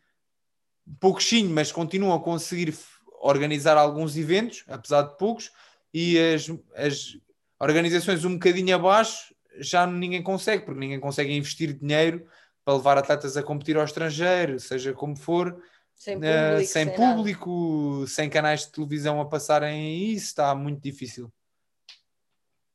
pouquinho, 0.99 1.49
mas 1.49 1.71
continuam 1.71 2.13
a 2.13 2.21
conseguir 2.21 2.75
organizar 3.21 3.77
alguns 3.77 4.15
eventos, 4.15 4.63
apesar 4.67 5.03
de 5.03 5.17
poucos, 5.17 5.51
e 5.93 6.19
as, 6.19 6.51
as 6.75 7.17
organizações 7.59 8.23
um 8.25 8.33
bocadinho 8.33 8.75
abaixo 8.75 9.33
já 9.59 9.87
ninguém 9.87 10.21
consegue, 10.21 10.65
porque 10.65 10.79
ninguém 10.79 10.99
consegue 10.99 11.35
investir 11.35 11.73
dinheiro 11.73 12.27
para 12.67 12.75
levar 12.75 12.97
atletas 12.97 13.37
a 13.37 13.41
competir 13.43 13.77
ao 13.77 13.85
estrangeiro, 13.85 14.59
seja 14.59 14.91
como 14.91 15.15
for, 15.15 15.63
sem 15.95 16.19
eh, 16.21 16.49
público. 16.49 16.69
sem 16.73 16.85
nada. 16.85 17.15
público, 17.15 18.05
sem 18.09 18.29
canais 18.29 18.65
de 18.65 18.73
televisão 18.73 19.21
a 19.21 19.25
passarem 19.25 20.11
isso, 20.11 20.25
está 20.25 20.53
muito 20.53 20.81
difícil. 20.81 21.31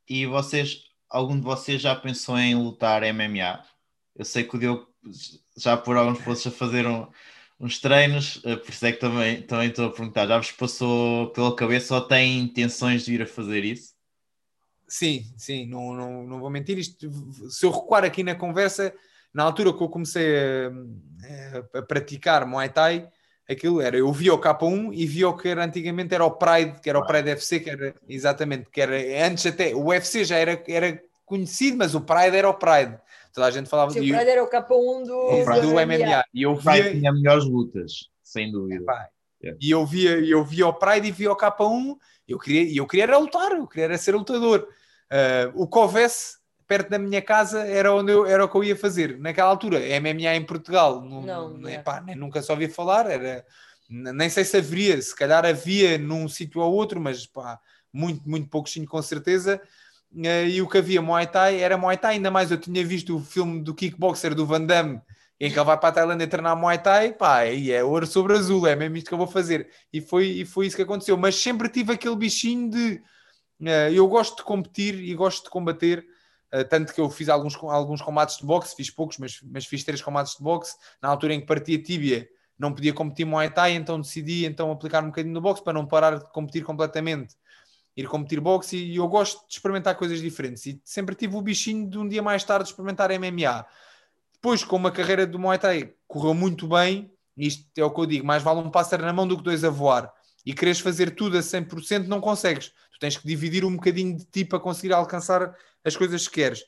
E 0.09 0.24
vocês, 0.24 0.84
algum 1.11 1.36
de 1.38 1.43
vocês 1.45 1.82
já 1.82 1.95
pensou 1.95 2.38
em 2.38 2.55
lutar 2.55 3.03
MMA? 3.03 3.62
Eu 4.16 4.24
sei 4.24 4.45
que 4.45 4.57
o 4.57 4.59
Diogo 4.59 4.88
já 5.59 5.76
por 5.76 5.95
alguns 5.99 6.22
postos 6.22 6.51
a 6.51 6.57
fazer 6.57 6.86
um- 6.86 7.07
uns 7.61 7.78
treinos, 7.78 8.40
eh, 8.47 8.57
por 8.57 8.70
isso 8.70 8.86
é 8.86 8.93
que 8.93 8.99
também, 8.99 9.43
também 9.43 9.68
estou 9.68 9.88
a 9.88 9.90
perguntar, 9.93 10.26
já 10.26 10.38
vos 10.38 10.53
passou 10.53 11.28
pela 11.32 11.55
cabeça 11.55 11.95
ou 11.95 12.01
têm 12.01 12.38
intenções 12.38 13.05
de 13.05 13.12
ir 13.12 13.20
a 13.20 13.26
fazer 13.26 13.62
isso? 13.62 13.93
Sim, 14.88 15.30
sim, 15.36 15.66
não, 15.66 15.93
não, 15.93 16.22
não 16.26 16.40
vou 16.40 16.49
mentir. 16.49 16.78
Isto, 16.78 17.11
se 17.51 17.66
eu 17.66 17.70
recuar 17.70 18.05
aqui 18.05 18.22
na 18.22 18.34
conversa, 18.34 18.95
na 19.33 19.45
altura 19.45 19.72
que 19.72 19.83
eu 19.83 19.89
comecei 19.89 20.37
a, 20.37 21.78
a 21.78 21.83
praticar 21.83 22.47
Muay 22.47 22.68
Thai, 22.68 23.09
aquilo 23.49 23.80
era, 23.80 23.97
eu 23.97 24.12
via 24.12 24.35
o 24.35 24.41
K1 24.41 24.91
e 24.93 25.07
via 25.07 25.28
o 25.28 25.37
que 25.37 25.49
era 25.49 25.64
antigamente 25.64 26.14
era 26.14 26.24
o 26.24 26.33
Pride, 26.33 26.80
que 26.80 26.89
era 26.89 26.99
o 26.99 27.07
Pride 27.07 27.30
FC, 27.30 27.61
que 27.61 27.70
era 27.70 27.95
exatamente, 28.09 28.68
que 28.70 28.80
era 28.80 28.97
antes 29.26 29.47
até, 29.47 29.74
o 29.74 29.87
UFC 29.87 30.24
já 30.24 30.37
era, 30.37 30.62
era 30.68 31.03
conhecido, 31.24 31.78
mas 31.78 31.95
o 31.95 32.01
Pride 32.01 32.37
era 32.37 32.49
o 32.49 32.55
Pride. 32.55 32.99
Toda 33.33 33.47
a 33.47 33.51
gente 33.51 33.68
falava 33.68 33.91
Sim, 33.91 34.01
o 34.01 34.03
de, 34.03 34.12
Pride 34.12 34.30
era 34.30 34.45
o 34.45 34.51
K1 34.51 35.07
do, 35.07 35.45
Pride 35.45 35.61
do 35.61 35.72
MMA. 35.72 36.24
E 36.35 36.43
eu 36.43 36.55
via, 36.55 36.91
tinha 36.91 37.12
melhores 37.12 37.45
lutas, 37.45 38.11
sem 38.22 38.51
dúvida. 38.51 38.85
Pá, 38.85 39.09
Yeah. 39.43 39.59
E 39.61 39.72
eu 39.72 39.85
via, 39.85 40.20
eu 40.20 40.45
via 40.45 40.68
o 40.68 40.72
Pride 40.72 41.09
e 41.09 41.11
via 41.11 41.33
o 41.33 41.37
K1, 41.37 41.97
eu 42.28 42.39
queria, 42.39 42.62
e 42.62 42.76
eu 42.76 42.87
queria 42.87 43.03
era 43.03 43.18
lutar, 43.18 43.51
eu 43.51 43.66
queria 43.66 43.87
era 43.87 43.99
ser 43.99 44.14
lutador. 44.14 44.68
Ah, 45.11 45.51
o 45.55 45.66
que 45.66 45.78
houvesse 45.78 46.39
perto 46.66 46.90
da 46.90 46.98
minha 46.98 47.20
casa 47.22 47.60
era 47.66 47.92
onde 47.92 48.12
eu, 48.12 48.26
era 48.26 48.44
o 48.44 48.48
que 48.48 48.56
eu 48.56 48.64
ia 48.64 48.76
fazer. 48.76 49.18
Naquela 49.18 49.48
altura, 49.48 49.78
MMA 50.00 50.34
em 50.34 50.44
Portugal, 50.44 51.00
não, 51.00 51.22
Não, 51.22 51.68
é. 51.68 51.82
nem 52.04 52.16
nunca 52.16 52.42
só 52.42 52.52
ouvi 52.52 52.68
falar, 52.68 53.10
era, 53.10 53.44
nem 53.88 54.28
sei 54.28 54.44
se 54.44 54.56
haveria, 54.56 55.00
se 55.00 55.14
calhar 55.14 55.44
havia 55.44 55.98
num 55.98 56.28
sítio 56.28 56.60
ou 56.60 56.72
outro, 56.72 57.00
mas 57.00 57.26
pá, 57.26 57.58
muito, 57.92 58.28
muito 58.28 58.48
pouquinho 58.48 58.86
com 58.86 59.00
certeza. 59.02 59.60
Ah, 60.24 60.42
e 60.42 60.60
o 60.60 60.68
que 60.68 60.78
havia 60.78 61.00
Muay 61.00 61.26
Thai 61.26 61.60
era 61.60 61.78
Muay 61.78 61.96
Thai, 61.96 62.14
ainda 62.14 62.30
mais 62.30 62.50
eu 62.50 62.58
tinha 62.58 62.84
visto 62.84 63.16
o 63.16 63.20
filme 63.20 63.62
do 63.62 63.74
kickboxer 63.74 64.34
do 64.34 64.46
Van 64.46 64.64
Damme 64.64 65.00
em 65.40 65.50
que 65.50 65.58
ele 65.58 65.64
vai 65.66 65.76
para 65.76 65.88
a 65.88 65.92
Tailândia 65.92 66.28
treinar 66.28 66.56
Muay 66.56 66.78
Thai, 66.78 67.12
pá, 67.12 67.46
e 67.46 67.72
é 67.72 67.82
ouro 67.82 68.06
sobre 68.06 68.34
azul, 68.34 68.64
é 68.64 68.76
mesmo 68.76 68.96
isto 68.96 69.08
que 69.08 69.14
eu 69.14 69.18
vou 69.18 69.26
fazer. 69.26 69.68
E 69.92 70.00
foi, 70.00 70.26
e 70.26 70.44
foi 70.44 70.66
isso 70.68 70.76
que 70.76 70.82
aconteceu. 70.82 71.16
Mas 71.16 71.34
sempre 71.34 71.68
tive 71.68 71.92
aquele 71.92 72.14
bichinho 72.14 72.70
de 72.70 73.02
eh, 73.64 73.92
eu 73.92 74.06
gosto 74.06 74.36
de 74.36 74.42
competir 74.44 74.94
e 74.94 75.14
gosto 75.14 75.44
de 75.44 75.50
combater. 75.50 76.04
Eh, 76.53 76.64
tanto 76.64 76.92
que 76.92 77.00
eu 77.00 77.09
fiz 77.09 77.30
alguns, 77.30 77.57
alguns 77.57 78.03
combates 78.03 78.36
de 78.36 78.44
boxe, 78.44 78.76
fiz 78.76 78.90
poucos, 78.90 79.16
mas, 79.16 79.40
mas 79.42 79.64
fiz 79.64 79.82
três 79.82 80.03
combates 80.03 80.36
de 80.36 80.42
boxe. 80.42 80.76
Na 81.00 81.09
altura 81.09 81.32
em 81.32 81.40
que 81.40 81.46
partia 81.46 81.82
tíbia, 81.82 82.28
não 82.59 82.72
podia 82.74 82.92
competir 82.92 83.24
Muay 83.24 83.50
Thai, 83.50 83.72
então 83.72 83.98
decidi 84.00 84.44
então 84.44 84.70
aplicar 84.70 85.03
um 85.03 85.07
bocadinho 85.07 85.34
no 85.34 85.40
boxe 85.40 85.64
para 85.64 85.72
não 85.72 85.86
parar 85.86 86.18
de 86.18 86.30
competir 86.30 86.62
completamente. 86.62 87.34
Ir 87.96 88.07
competir 88.07 88.40
boxe 88.40 88.76
e 88.76 88.96
eu 88.96 89.09
gosto 89.09 89.46
de 89.48 89.55
experimentar 89.55 89.96
coisas 89.96 90.20
diferentes. 90.20 90.66
E 90.66 90.80
sempre 90.84 91.14
tive 91.14 91.36
o 91.36 91.42
bichinho 91.42 91.88
de 91.88 91.98
um 91.98 92.07
dia 92.07 92.22
mais 92.22 92.44
tarde 92.44 92.68
experimentar 92.68 93.11
MMA. 93.11 93.66
Depois, 94.34 94.62
com 94.62 94.76
uma 94.76 94.90
carreira 94.90 95.26
do 95.26 95.38
Muay 95.38 95.59
Thai 95.59 95.94
correu 96.07 96.34
muito 96.34 96.68
bem, 96.68 97.11
isto 97.36 97.66
é 97.76 97.84
o 97.84 97.90
que 97.90 98.00
eu 98.00 98.07
digo, 98.07 98.26
mais 98.26 98.42
vale 98.42 98.61
um 98.61 98.70
pássaro 98.70 99.05
na 99.05 99.12
mão 99.12 99.26
do 99.26 99.36
que 99.36 99.42
dois 99.42 99.64
a 99.64 99.70
voar. 99.70 100.12
E 100.44 100.53
queres 100.53 100.80
fazer 100.80 101.14
tudo 101.14 101.38
a 101.38 101.40
100%, 101.40 102.07
não 102.07 102.20
consegues. 102.20 102.68
Tu 102.92 102.98
tens 103.00 103.16
que 103.16 103.26
dividir 103.26 103.64
um 103.64 103.76
bocadinho 103.76 104.16
de 104.16 104.24
ti 104.24 104.44
para 104.44 104.59
conseguir 104.59 104.92
alcançar 104.92 105.55
as 105.85 105.97
coisas 105.97 106.26
que 106.28 106.35
queres. 106.35 106.64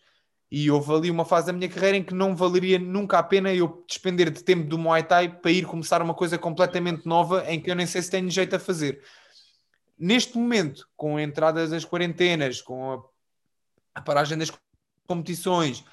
E 0.50 0.70
houve 0.70 0.92
ali 0.92 1.10
uma 1.10 1.24
fase 1.24 1.46
da 1.48 1.52
minha 1.52 1.68
carreira 1.68 1.96
em 1.96 2.02
que 2.02 2.14
não 2.14 2.36
valeria 2.36 2.78
nunca 2.78 3.18
a 3.18 3.22
pena 3.22 3.52
eu 3.52 3.84
despender 3.88 4.30
de 4.30 4.42
tempo 4.42 4.68
do 4.68 4.78
Muay 4.78 5.02
Thai 5.02 5.28
para 5.40 5.50
ir 5.50 5.66
começar 5.66 6.00
uma 6.00 6.14
coisa 6.14 6.38
completamente 6.38 7.06
nova 7.06 7.44
em 7.50 7.60
que 7.60 7.70
eu 7.70 7.74
nem 7.74 7.86
sei 7.86 8.02
se 8.02 8.10
tenho 8.10 8.30
jeito 8.30 8.54
a 8.54 8.58
fazer. 8.58 9.02
Neste 9.98 10.36
momento, 10.36 10.88
com 10.96 11.16
a 11.16 11.22
entrada 11.22 11.66
das 11.66 11.84
quarentenas, 11.84 12.60
com 12.60 13.02
a, 13.94 14.00
paragem 14.00 14.36
das 14.36 14.52
competições, 15.06 15.84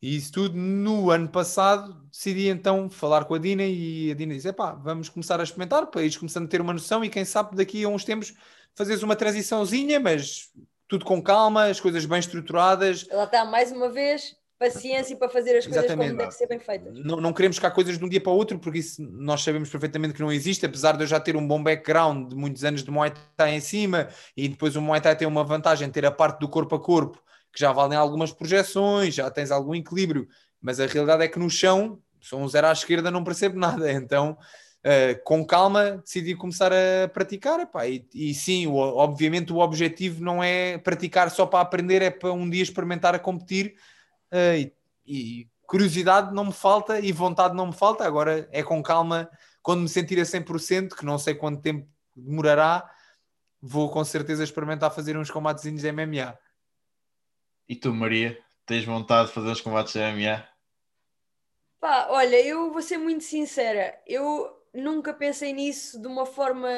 e 0.00 0.16
isso 0.16 0.32
tudo 0.32 0.56
no 0.56 1.10
ano 1.10 1.28
passado 1.28 1.94
decidi 2.10 2.48
então 2.48 2.90
falar 2.90 3.24
com 3.24 3.34
a 3.34 3.38
Dina 3.38 3.64
e 3.64 4.10
a 4.10 4.14
Dina 4.14 4.34
disse: 4.34 4.48
epá, 4.48 4.72
vamos 4.72 5.08
começar 5.08 5.40
a 5.40 5.42
experimentar 5.42 5.86
para 5.86 6.02
ires 6.02 6.16
começando 6.16 6.44
a 6.44 6.48
ter 6.48 6.60
uma 6.60 6.72
noção 6.72 7.02
e 7.04 7.08
quem 7.08 7.24
sabe 7.24 7.56
daqui 7.56 7.84
a 7.84 7.88
uns 7.88 8.04
tempos 8.04 8.34
fazeres 8.74 9.02
uma 9.02 9.16
transiçãozinha, 9.16 10.00
mas 10.00 10.50
tudo 10.88 11.04
com 11.04 11.22
calma, 11.22 11.66
as 11.66 11.80
coisas 11.80 12.04
bem 12.04 12.18
estruturadas. 12.18 13.06
Ela 13.10 13.24
está 13.24 13.44
mais 13.44 13.72
uma 13.72 13.88
vez, 13.88 14.36
paciência 14.58 15.16
para 15.16 15.28
fazer 15.28 15.56
as 15.56 15.64
coisas 15.64 15.84
Exatamente. 15.84 16.10
como 16.10 16.18
tem 16.20 16.28
que 16.28 16.34
ser 16.34 16.46
bem 16.46 16.58
feitas. 16.58 16.98
Não, 17.04 17.20
não 17.20 17.32
queremos 17.32 17.58
cá 17.58 17.70
coisas 17.70 17.98
de 17.98 18.04
um 18.04 18.08
dia 18.08 18.20
para 18.20 18.32
o 18.32 18.36
outro, 18.36 18.58
porque 18.58 18.78
isso 18.78 19.02
nós 19.02 19.42
sabemos 19.42 19.68
perfeitamente 19.68 20.14
que 20.14 20.20
não 20.20 20.32
existe, 20.32 20.64
apesar 20.64 20.96
de 20.96 21.04
eu 21.04 21.06
já 21.06 21.18
ter 21.20 21.36
um 21.36 21.46
bom 21.46 21.62
background 21.62 22.30
de 22.30 22.36
muitos 22.36 22.64
anos 22.64 22.82
de 22.82 22.90
Muay 22.90 23.12
Thai 23.36 23.54
em 23.54 23.60
cima, 23.60 24.08
e 24.36 24.48
depois 24.48 24.76
o 24.76 24.80
Muay 24.80 25.00
Thai 25.00 25.16
tem 25.16 25.28
uma 25.28 25.44
vantagem 25.44 25.90
ter 25.90 26.06
a 26.06 26.10
parte 26.10 26.40
do 26.40 26.48
corpo 26.48 26.74
a 26.74 26.80
corpo, 26.80 27.22
que 27.52 27.60
já 27.60 27.72
valem 27.72 27.96
algumas 27.96 28.32
projeções, 28.32 29.14
já 29.14 29.30
tens 29.30 29.50
algum 29.50 29.74
equilíbrio, 29.74 30.26
mas 30.60 30.80
a 30.80 30.86
realidade 30.86 31.22
é 31.22 31.28
que 31.28 31.38
no 31.38 31.50
chão, 31.50 32.00
sou 32.20 32.40
um 32.40 32.48
zero 32.48 32.66
à 32.66 32.72
esquerda, 32.72 33.10
não 33.10 33.22
percebo 33.22 33.58
nada, 33.58 33.90
então 33.92 34.36
Uh, 34.84 35.18
com 35.24 35.46
calma 35.46 35.96
decidi 36.04 36.34
começar 36.34 36.70
a 36.70 37.08
praticar 37.08 37.58
epá, 37.58 37.86
e, 37.86 38.06
e 38.12 38.34
sim, 38.34 38.66
o, 38.66 38.74
obviamente 38.74 39.50
o 39.50 39.56
objetivo 39.56 40.22
não 40.22 40.44
é 40.44 40.76
praticar 40.76 41.30
só 41.30 41.46
para 41.46 41.60
aprender, 41.60 42.02
é 42.02 42.10
para 42.10 42.34
um 42.34 42.50
dia 42.50 42.62
experimentar 42.62 43.14
a 43.14 43.18
competir 43.18 43.76
uh, 44.30 44.54
e, 44.58 44.74
e, 45.06 45.48
curiosidade 45.66 46.34
não 46.34 46.44
me 46.44 46.52
falta 46.52 47.00
e 47.00 47.10
vontade 47.12 47.56
não 47.56 47.68
me 47.68 47.72
falta, 47.72 48.04
agora 48.04 48.46
é 48.52 48.62
com 48.62 48.82
calma 48.82 49.30
quando 49.62 49.80
me 49.80 49.88
sentir 49.88 50.20
a 50.20 50.22
100%, 50.22 50.94
que 50.94 51.06
não 51.06 51.16
sei 51.16 51.34
quanto 51.34 51.62
tempo 51.62 51.88
demorará 52.14 52.86
vou 53.66 53.90
com 53.90 54.04
certeza 54.04 54.44
experimentar 54.44 54.94
fazer 54.94 55.16
uns 55.16 55.30
combatezinhos 55.30 55.80
de 55.80 55.90
MMA 55.90 56.38
E 57.66 57.74
tu 57.74 57.94
Maria, 57.94 58.38
tens 58.66 58.84
vontade 58.84 59.28
de 59.28 59.34
fazer 59.34 59.48
os 59.48 59.62
combates 59.62 59.94
de 59.94 60.00
MMA? 60.00 60.46
Pá, 61.80 62.08
olha, 62.10 62.38
eu 62.44 62.70
vou 62.70 62.82
ser 62.82 62.98
muito 62.98 63.24
sincera, 63.24 63.98
eu 64.06 64.63
nunca 64.74 65.14
pensei 65.14 65.52
nisso 65.52 66.00
de 66.00 66.06
uma 66.06 66.26
forma 66.26 66.68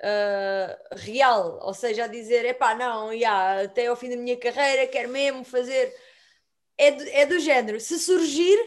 uh, 0.00 0.96
real, 0.96 1.58
ou 1.62 1.74
seja, 1.74 2.04
a 2.04 2.08
dizer, 2.08 2.44
epá, 2.44 2.74
não, 2.74 3.12
yeah, 3.12 3.62
até 3.64 3.86
ao 3.86 3.96
fim 3.96 4.10
da 4.10 4.16
minha 4.16 4.36
carreira 4.38 4.86
quero 4.86 5.08
mesmo 5.10 5.44
fazer. 5.44 5.94
É 6.78 6.90
do, 6.90 7.08
é 7.08 7.26
do 7.26 7.38
género, 7.40 7.80
se 7.80 7.98
surgir 7.98 8.58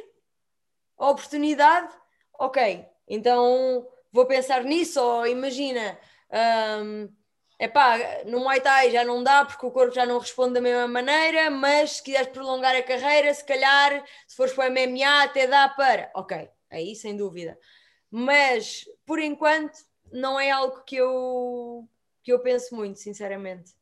a 0.98 1.10
oportunidade, 1.10 1.94
ok, 2.40 2.86
então 3.08 3.88
vou 4.12 4.26
pensar 4.26 4.64
nisso, 4.64 5.02
ou 5.02 5.28
imagina, 5.28 5.98
Um, 6.32 7.10
epá, 7.60 7.98
no 8.26 8.40
Muay 8.42 8.62
Thai 8.62 8.92
já 8.92 9.04
não 9.04 9.24
dá 9.24 9.44
porque 9.46 9.66
o 9.66 9.72
corpo 9.72 9.94
já 9.94 10.06
não 10.06 10.20
responde 10.20 10.54
da 10.54 10.62
mesma 10.62 10.88
maneira, 10.88 11.50
mas 11.50 11.94
se 11.98 12.04
quiseres 12.04 12.30
prolongar 12.30 12.76
a 12.76 12.84
carreira, 12.84 13.34
se 13.34 13.44
calhar, 13.44 14.04
se 14.28 14.36
fores 14.36 14.54
para 14.54 14.70
o 14.70 14.72
MMA, 14.72 15.24
até 15.24 15.48
dá 15.48 15.68
para. 15.70 16.12
Ok, 16.16 16.50
aí 16.70 16.96
sem 16.96 17.18
dúvida. 17.18 17.58
Mas 18.12 18.86
por 19.06 19.20
enquanto 19.20 19.78
não 20.12 20.40
é 20.40 20.52
algo 20.52 20.84
que 20.84 20.96
eu, 20.96 21.88
que 22.24 22.32
eu 22.34 22.40
penso 22.40 22.76
muito, 22.76 23.00
sinceramente. 23.00 23.74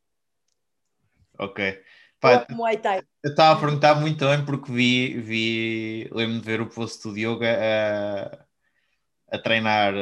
Ok. 1.39 1.81
Pá, 2.19 2.47
Thai. 2.81 3.03
Eu 3.23 3.29
estava 3.29 3.57
a 3.57 3.61
perguntar 3.61 3.95
muito 3.95 4.25
bem 4.25 4.43
porque 4.43 4.71
vi, 4.71 5.21
vi 5.21 6.09
lembro-me 6.11 6.39
de 6.39 6.45
ver 6.45 6.61
o 6.61 6.69
posto 6.69 7.11
do 7.11 7.17
yoga 7.17 7.47
a, 9.29 9.35
a 9.35 9.39
treinar 9.39 9.93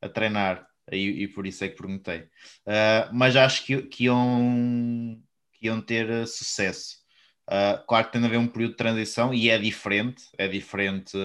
a 0.00 0.08
treinar 0.08 0.66
e, 0.90 1.24
e, 1.24 1.28
por 1.28 1.46
isso 1.46 1.64
é 1.64 1.68
que 1.68 1.76
perguntei. 1.76 2.20
Uh, 2.64 3.10
mas 3.12 3.34
acho 3.34 3.64
que, 3.64 3.82
que, 3.82 4.04
iam, 4.04 5.20
que 5.52 5.66
iam 5.66 5.80
ter 5.80 6.26
sucesso. 6.28 6.98
Uh, 7.48 7.84
claro 7.86 8.06
que 8.06 8.12
tem 8.12 8.22
a 8.22 8.26
haver 8.26 8.38
um 8.38 8.46
período 8.46 8.72
de 8.72 8.76
transição 8.76 9.34
e 9.34 9.50
é 9.50 9.58
diferente, 9.58 10.24
é 10.38 10.46
diferente 10.46 11.16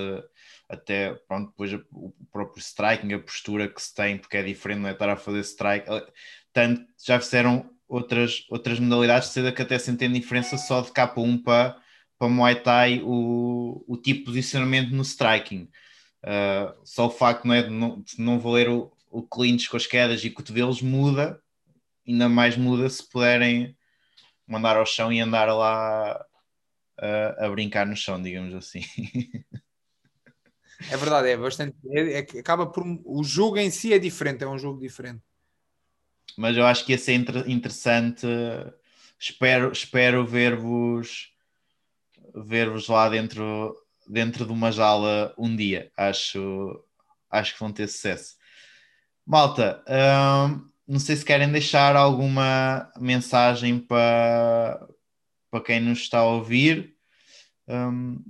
até 0.72 1.14
pronto, 1.28 1.50
depois 1.50 1.74
o 1.92 2.14
próprio 2.32 2.62
striking, 2.62 3.14
a 3.14 3.20
postura 3.20 3.68
que 3.68 3.82
se 3.82 3.94
tem, 3.94 4.18
porque 4.18 4.38
é 4.38 4.44
diferente, 4.44 4.80
não 4.80 4.90
é 4.90 4.94
estar 4.94 5.10
a 5.10 5.18
fazer 5.18 5.42
strike. 5.42 5.86
Tanto 6.54 6.86
já 7.06 7.20
fizeram 7.20 7.70
outras, 7.88 8.46
outras 8.50 8.80
modalidades, 8.80 9.30
sendo 9.30 9.54
que 9.54 9.62
até 9.62 9.78
se 9.78 9.92
entende 9.92 10.20
diferença 10.20 10.58
só 10.58 10.82
de 10.82 10.92
K1 10.92 11.44
para, 11.44 11.78
para 12.18 12.30
Muay 12.30 12.56
Thai 12.62 13.02
o, 13.04 13.84
o 13.86 13.98
tipo 13.98 14.20
de 14.20 14.26
posicionamento 14.26 14.92
no 14.92 15.02
striking. 15.02 15.70
Uh, 16.24 16.80
só 16.86 17.08
o 17.08 17.12
facto 17.12 17.46
não 17.46 17.54
é, 17.54 17.64
de, 17.64 17.70
não, 17.70 18.02
de 18.02 18.22
não 18.22 18.40
valer 18.40 18.70
o, 18.70 18.92
o 19.10 19.22
clinch 19.24 19.70
com 19.70 19.76
as 19.76 19.86
quedas 19.86 20.24
e 20.24 20.30
cotovelos 20.30 20.82
muda, 20.82 21.42
ainda 22.08 22.30
mais 22.30 22.56
muda 22.56 22.90
se 22.90 23.08
puderem 23.10 23.76
mandar 24.48 24.78
ao 24.78 24.86
chão 24.86 25.12
e 25.12 25.20
andar 25.20 25.46
lá 25.54 26.26
uh, 27.00 27.46
a 27.46 27.50
brincar 27.50 27.86
no 27.86 27.96
chão, 27.96 28.22
digamos 28.22 28.54
assim. 28.54 28.82
É 30.90 30.98
verdade, 30.98 31.30
é 31.30 31.38
bastante. 31.38 31.76
É, 31.90 32.20
é, 32.20 32.40
acaba 32.40 32.66
por. 32.66 32.84
O 33.06 33.24
jogo 33.24 33.58
em 33.58 33.70
si 33.70 33.94
é 33.94 34.00
diferente, 34.00 34.44
é 34.44 34.48
um 34.48 34.58
jogo 34.58 34.80
diferente. 34.80 35.22
Mas 36.38 36.56
eu 36.56 36.66
acho 36.66 36.86
que 36.86 36.94
ia 36.94 36.98
ser 36.98 37.14
interessante. 37.48 38.26
Espero, 39.20 39.72
espero 39.72 40.26
ver-vos 40.26 41.32
ver-vos 42.34 42.88
lá 42.88 43.10
dentro 43.10 43.76
dentro 44.08 44.46
de 44.46 44.52
uma 44.52 44.72
jaula 44.72 45.34
um 45.38 45.56
dia. 45.56 45.92
Acho, 45.96 46.84
acho 47.30 47.54
que 47.54 47.60
vão 47.60 47.72
ter 47.72 47.88
sucesso. 47.88 48.36
Malta, 49.26 49.84
hum, 49.88 50.70
não 50.88 51.00
sei 51.00 51.16
se 51.16 51.24
querem 51.24 51.52
deixar 51.52 51.96
alguma 51.96 52.92
mensagem 53.00 53.80
para, 53.80 54.86
para 55.50 55.64
quem 55.64 55.80
nos 55.80 56.00
está 56.00 56.20
a 56.20 56.26
ouvir. 56.26 56.96
Hum, 57.68 58.22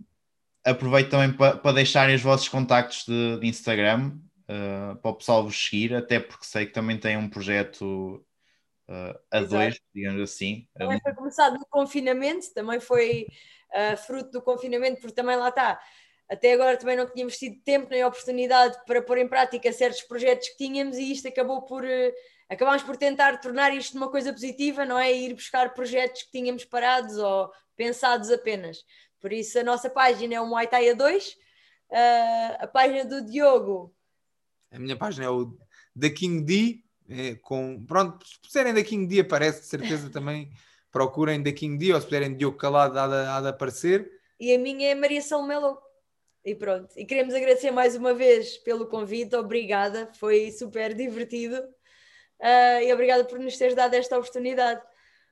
aproveito 0.64 1.10
também 1.10 1.34
para, 1.34 1.58
para 1.58 1.76
deixarem 1.76 2.16
os 2.16 2.22
vossos 2.22 2.48
contactos 2.48 3.06
de, 3.06 3.40
de 3.40 3.48
Instagram 3.48 4.18
uh, 4.44 4.96
para 4.98 5.12
o 5.12 5.16
pessoal 5.16 5.44
vos 5.44 5.58
seguir, 5.58 5.94
até 5.96 6.20
porque 6.20 6.46
sei 6.46 6.66
que 6.66 6.74
também 6.74 6.98
tem 6.98 7.18
um 7.18 7.30
projeto 7.30 8.24
uh, 8.90 9.20
a 9.32 9.40
Exato. 9.40 9.50
dois, 9.50 9.80
digamos 9.94 10.22
assim. 10.22 10.68
Também 10.76 11.00
foi 11.02 11.14
começado 11.14 11.54
no 11.54 11.66
confinamento, 11.70 12.54
também 12.54 12.80
foi 12.80 13.28
uh, 13.74 13.98
fruto 13.98 14.32
do 14.32 14.42
confinamento, 14.42 15.02
porque 15.02 15.16
também 15.16 15.36
lá 15.36 15.50
está. 15.50 15.80
Até 16.30 16.54
agora 16.54 16.78
também 16.78 16.96
não 16.96 17.10
tínhamos 17.10 17.38
tido 17.38 17.62
tempo 17.64 17.90
nem 17.90 18.06
oportunidade 18.06 18.78
para 18.86 19.02
pôr 19.02 19.18
em 19.18 19.28
prática 19.28 19.72
certos 19.74 20.02
projetos 20.04 20.48
que 20.50 20.58
tínhamos 20.58 20.98
e 20.98 21.12
isto 21.12 21.28
acabou 21.28 21.64
por. 21.64 21.84
Acabámos 22.50 22.84
por 22.84 22.98
tentar 22.98 23.38
tornar 23.40 23.74
isto 23.74 23.98
uma 23.98 24.10
coisa 24.10 24.32
positiva, 24.32 24.86
não 24.86 25.00
é? 25.00 25.12
Ir 25.12 25.34
buscar 25.34 25.74
projetos 25.74 26.24
que 26.24 26.32
tínhamos 26.32 26.64
parados 26.66 27.18
ou 27.18 27.50
pensados 27.76 28.30
apenas. 28.30 28.78
Por 29.22 29.32
isso 29.32 29.60
a 29.60 29.64
nossa 29.64 29.90
página 29.90 30.36
é 30.36 30.42
o 30.42 30.48
Muay 30.48 30.68
Thai 30.68 30.88
A2, 30.88 31.36
uh, 31.92 32.58
a 32.60 32.68
página 32.68 33.06
do 33.06 33.24
Diogo. 33.24 33.96
A 34.72 34.80
minha 34.80 34.98
página 34.98 35.26
é 35.26 35.30
o 35.30 35.56
The 36.00 36.10
King 36.10 36.44
D, 36.44 36.84
é, 37.08 37.36
com, 37.36 37.86
pronto, 37.86 38.26
se 38.26 38.40
puserem 38.40 38.74
The 38.74 38.84
King 38.84 39.06
D 39.06 39.20
aparece 39.20 39.62
de 39.62 39.68
certeza 39.68 40.10
também 40.12 40.52
procurem 40.92 41.44
The 41.44 41.52
King 41.52 41.78
D 41.78 41.94
ou 41.94 42.00
se 42.02 42.08
puderem 42.08 42.36
Diogo 42.36 42.58
Calado 42.58 42.98
há 42.98 43.08
de, 43.08 43.28
há 43.28 43.42
de 43.42 43.48
aparecer. 43.50 44.10
E 44.40 44.54
a 44.54 44.58
minha 44.58 44.90
é 44.90 44.96
Maria 44.96 45.22
Salomelo. 45.22 45.78
E 46.44 46.56
pronto. 46.56 46.90
E 46.98 47.06
queremos 47.06 47.36
agradecer 47.36 47.70
mais 47.70 47.96
uma 47.96 48.14
vez 48.14 48.58
pelo 48.58 48.88
convite. 48.88 49.36
Obrigada. 49.36 50.10
Foi 50.16 50.50
super 50.52 50.96
divertido. 50.96 51.58
Uh, 52.40 52.82
e 52.84 52.92
obrigada 52.92 53.24
por 53.24 53.38
nos 53.38 53.56
teres 53.56 53.76
dado 53.76 53.94
esta 53.94 54.18
oportunidade. 54.18 54.82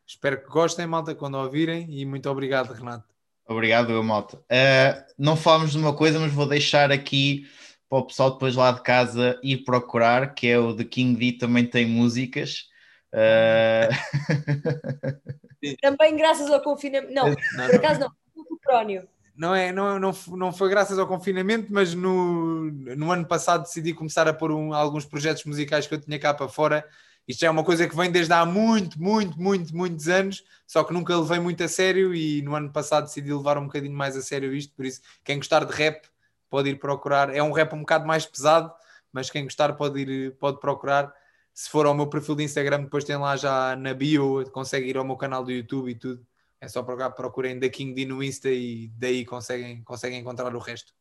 Espero 0.05 0.43
que 0.43 0.49
gostem, 0.49 0.85
malta, 0.85 1.15
quando 1.15 1.35
ouvirem. 1.35 1.87
E 1.89 2.05
muito 2.05 2.29
obrigado, 2.29 2.71
Renato. 2.71 3.08
Obrigado, 3.49 3.91
eu, 3.91 4.03
malta. 4.03 4.37
Uh, 4.37 5.03
não 5.17 5.35
falamos 5.35 5.71
de 5.71 5.77
uma 5.79 5.95
coisa, 5.95 6.19
mas 6.19 6.31
vou 6.31 6.47
deixar 6.47 6.91
aqui 6.91 7.47
para 7.89 7.97
o 7.97 8.05
pessoal 8.05 8.31
depois 8.31 8.55
lá 8.55 8.71
de 8.71 8.83
casa 8.83 9.39
ir 9.41 9.63
procurar, 9.63 10.35
que 10.35 10.47
é 10.47 10.59
o 10.59 10.75
The 10.75 10.83
King 10.83 11.17
D 11.17 11.37
também 11.39 11.65
tem 11.65 11.87
músicas. 11.87 12.65
Uh... 13.11 13.89
Também 15.81 16.15
graças 16.15 16.49
ao 16.49 16.61
confinamento. 16.61 17.11
Não, 17.11 17.25
não 17.27 17.65
por 17.65 17.75
acaso 17.75 17.99
não, 17.99 18.11
o 18.33 18.57
Crónio. 18.59 19.09
Não, 19.35 19.53
é, 19.53 19.73
não, 19.73 19.99
não, 19.99 20.11
não 20.27 20.53
foi 20.53 20.69
graças 20.69 20.97
ao 20.97 21.07
confinamento, 21.07 21.67
mas 21.69 21.93
no, 21.93 22.71
no 22.71 23.11
ano 23.11 23.27
passado 23.27 23.63
decidi 23.63 23.93
começar 23.93 24.27
a 24.27 24.33
pôr 24.33 24.51
um, 24.51 24.73
alguns 24.73 25.05
projetos 25.05 25.43
musicais 25.43 25.85
que 25.85 25.93
eu 25.93 25.99
tinha 25.99 26.19
cá 26.19 26.33
para 26.33 26.47
fora. 26.47 26.85
Isto 27.29 27.45
é 27.45 27.49
uma 27.49 27.63
coisa 27.63 27.87
que 27.87 27.95
vem 27.95 28.11
desde 28.11 28.33
há 28.33 28.43
muito, 28.43 29.01
muito, 29.01 29.39
muito, 29.39 29.77
muitos 29.77 30.09
anos, 30.09 30.43
só 30.65 30.83
que 30.83 30.91
nunca 30.91 31.15
levei 31.15 31.39
muito 31.39 31.63
a 31.63 31.67
sério 31.67 32.13
e 32.13 32.41
no 32.41 32.55
ano 32.55 32.71
passado 32.71 33.05
decidi 33.05 33.31
levar 33.31 33.57
um 33.59 33.67
bocadinho 33.67 33.95
mais 33.95 34.17
a 34.17 34.21
sério 34.21 34.53
isto. 34.53 34.73
Por 34.75 34.83
isso, 34.83 34.99
quem 35.23 35.37
gostar 35.37 35.63
de 35.63 35.71
rap 35.71 36.07
pode 36.49 36.69
ir 36.69 36.79
procurar. 36.79 37.33
É 37.33 37.43
um 37.43 37.51
rap 37.51 37.73
um 37.73 37.81
bocado 37.81 38.07
mais 38.07 38.25
pesado, 38.25 38.73
mas 39.13 39.29
quem 39.29 39.43
gostar 39.43 39.73
pode 39.73 40.01
ir 40.01 40.35
pode 40.37 40.59
procurar 40.59 41.13
se 41.53 41.69
for 41.69 41.85
ao 41.85 41.93
meu 41.93 42.07
perfil 42.07 42.35
de 42.35 42.43
Instagram, 42.45 42.83
depois 42.83 43.03
tem 43.03 43.17
lá 43.17 43.35
já 43.35 43.75
na 43.75 43.93
bio, 43.93 44.49
consegue 44.51 44.89
ir 44.89 44.95
ao 44.95 45.03
meu 45.03 45.17
canal 45.17 45.43
do 45.43 45.51
YouTube 45.51 45.91
e 45.91 45.95
tudo. 45.95 46.25
É 46.61 46.69
só 46.69 46.81
procurar, 46.81 47.09
procurem 47.11 47.59
da 47.59 47.67
King 47.67 47.93
D 47.93 48.05
no 48.05 48.23
Insta 48.23 48.49
e 48.49 48.89
daí 48.97 49.25
conseguem, 49.25 49.83
conseguem 49.83 50.19
encontrar 50.19 50.55
o 50.55 50.59
resto. 50.59 50.93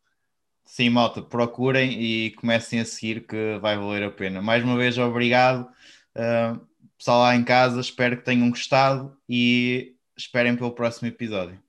Sim, 0.64 0.90
malta, 0.90 1.22
procurem 1.22 2.02
e 2.02 2.32
comecem 2.32 2.80
a 2.80 2.84
seguir 2.84 3.26
que 3.26 3.56
vai 3.60 3.78
valer 3.78 4.02
a 4.02 4.10
pena. 4.10 4.42
Mais 4.42 4.64
uma 4.64 4.76
vez, 4.76 4.98
obrigado. 4.98 5.68
Uh, 6.18 6.60
pessoal 6.98 7.20
lá 7.20 7.36
em 7.36 7.44
casa, 7.44 7.80
espero 7.80 8.16
que 8.16 8.24
tenham 8.24 8.50
gostado 8.50 9.16
e 9.28 9.94
esperem 10.16 10.56
pelo 10.56 10.72
próximo 10.72 11.06
episódio. 11.06 11.62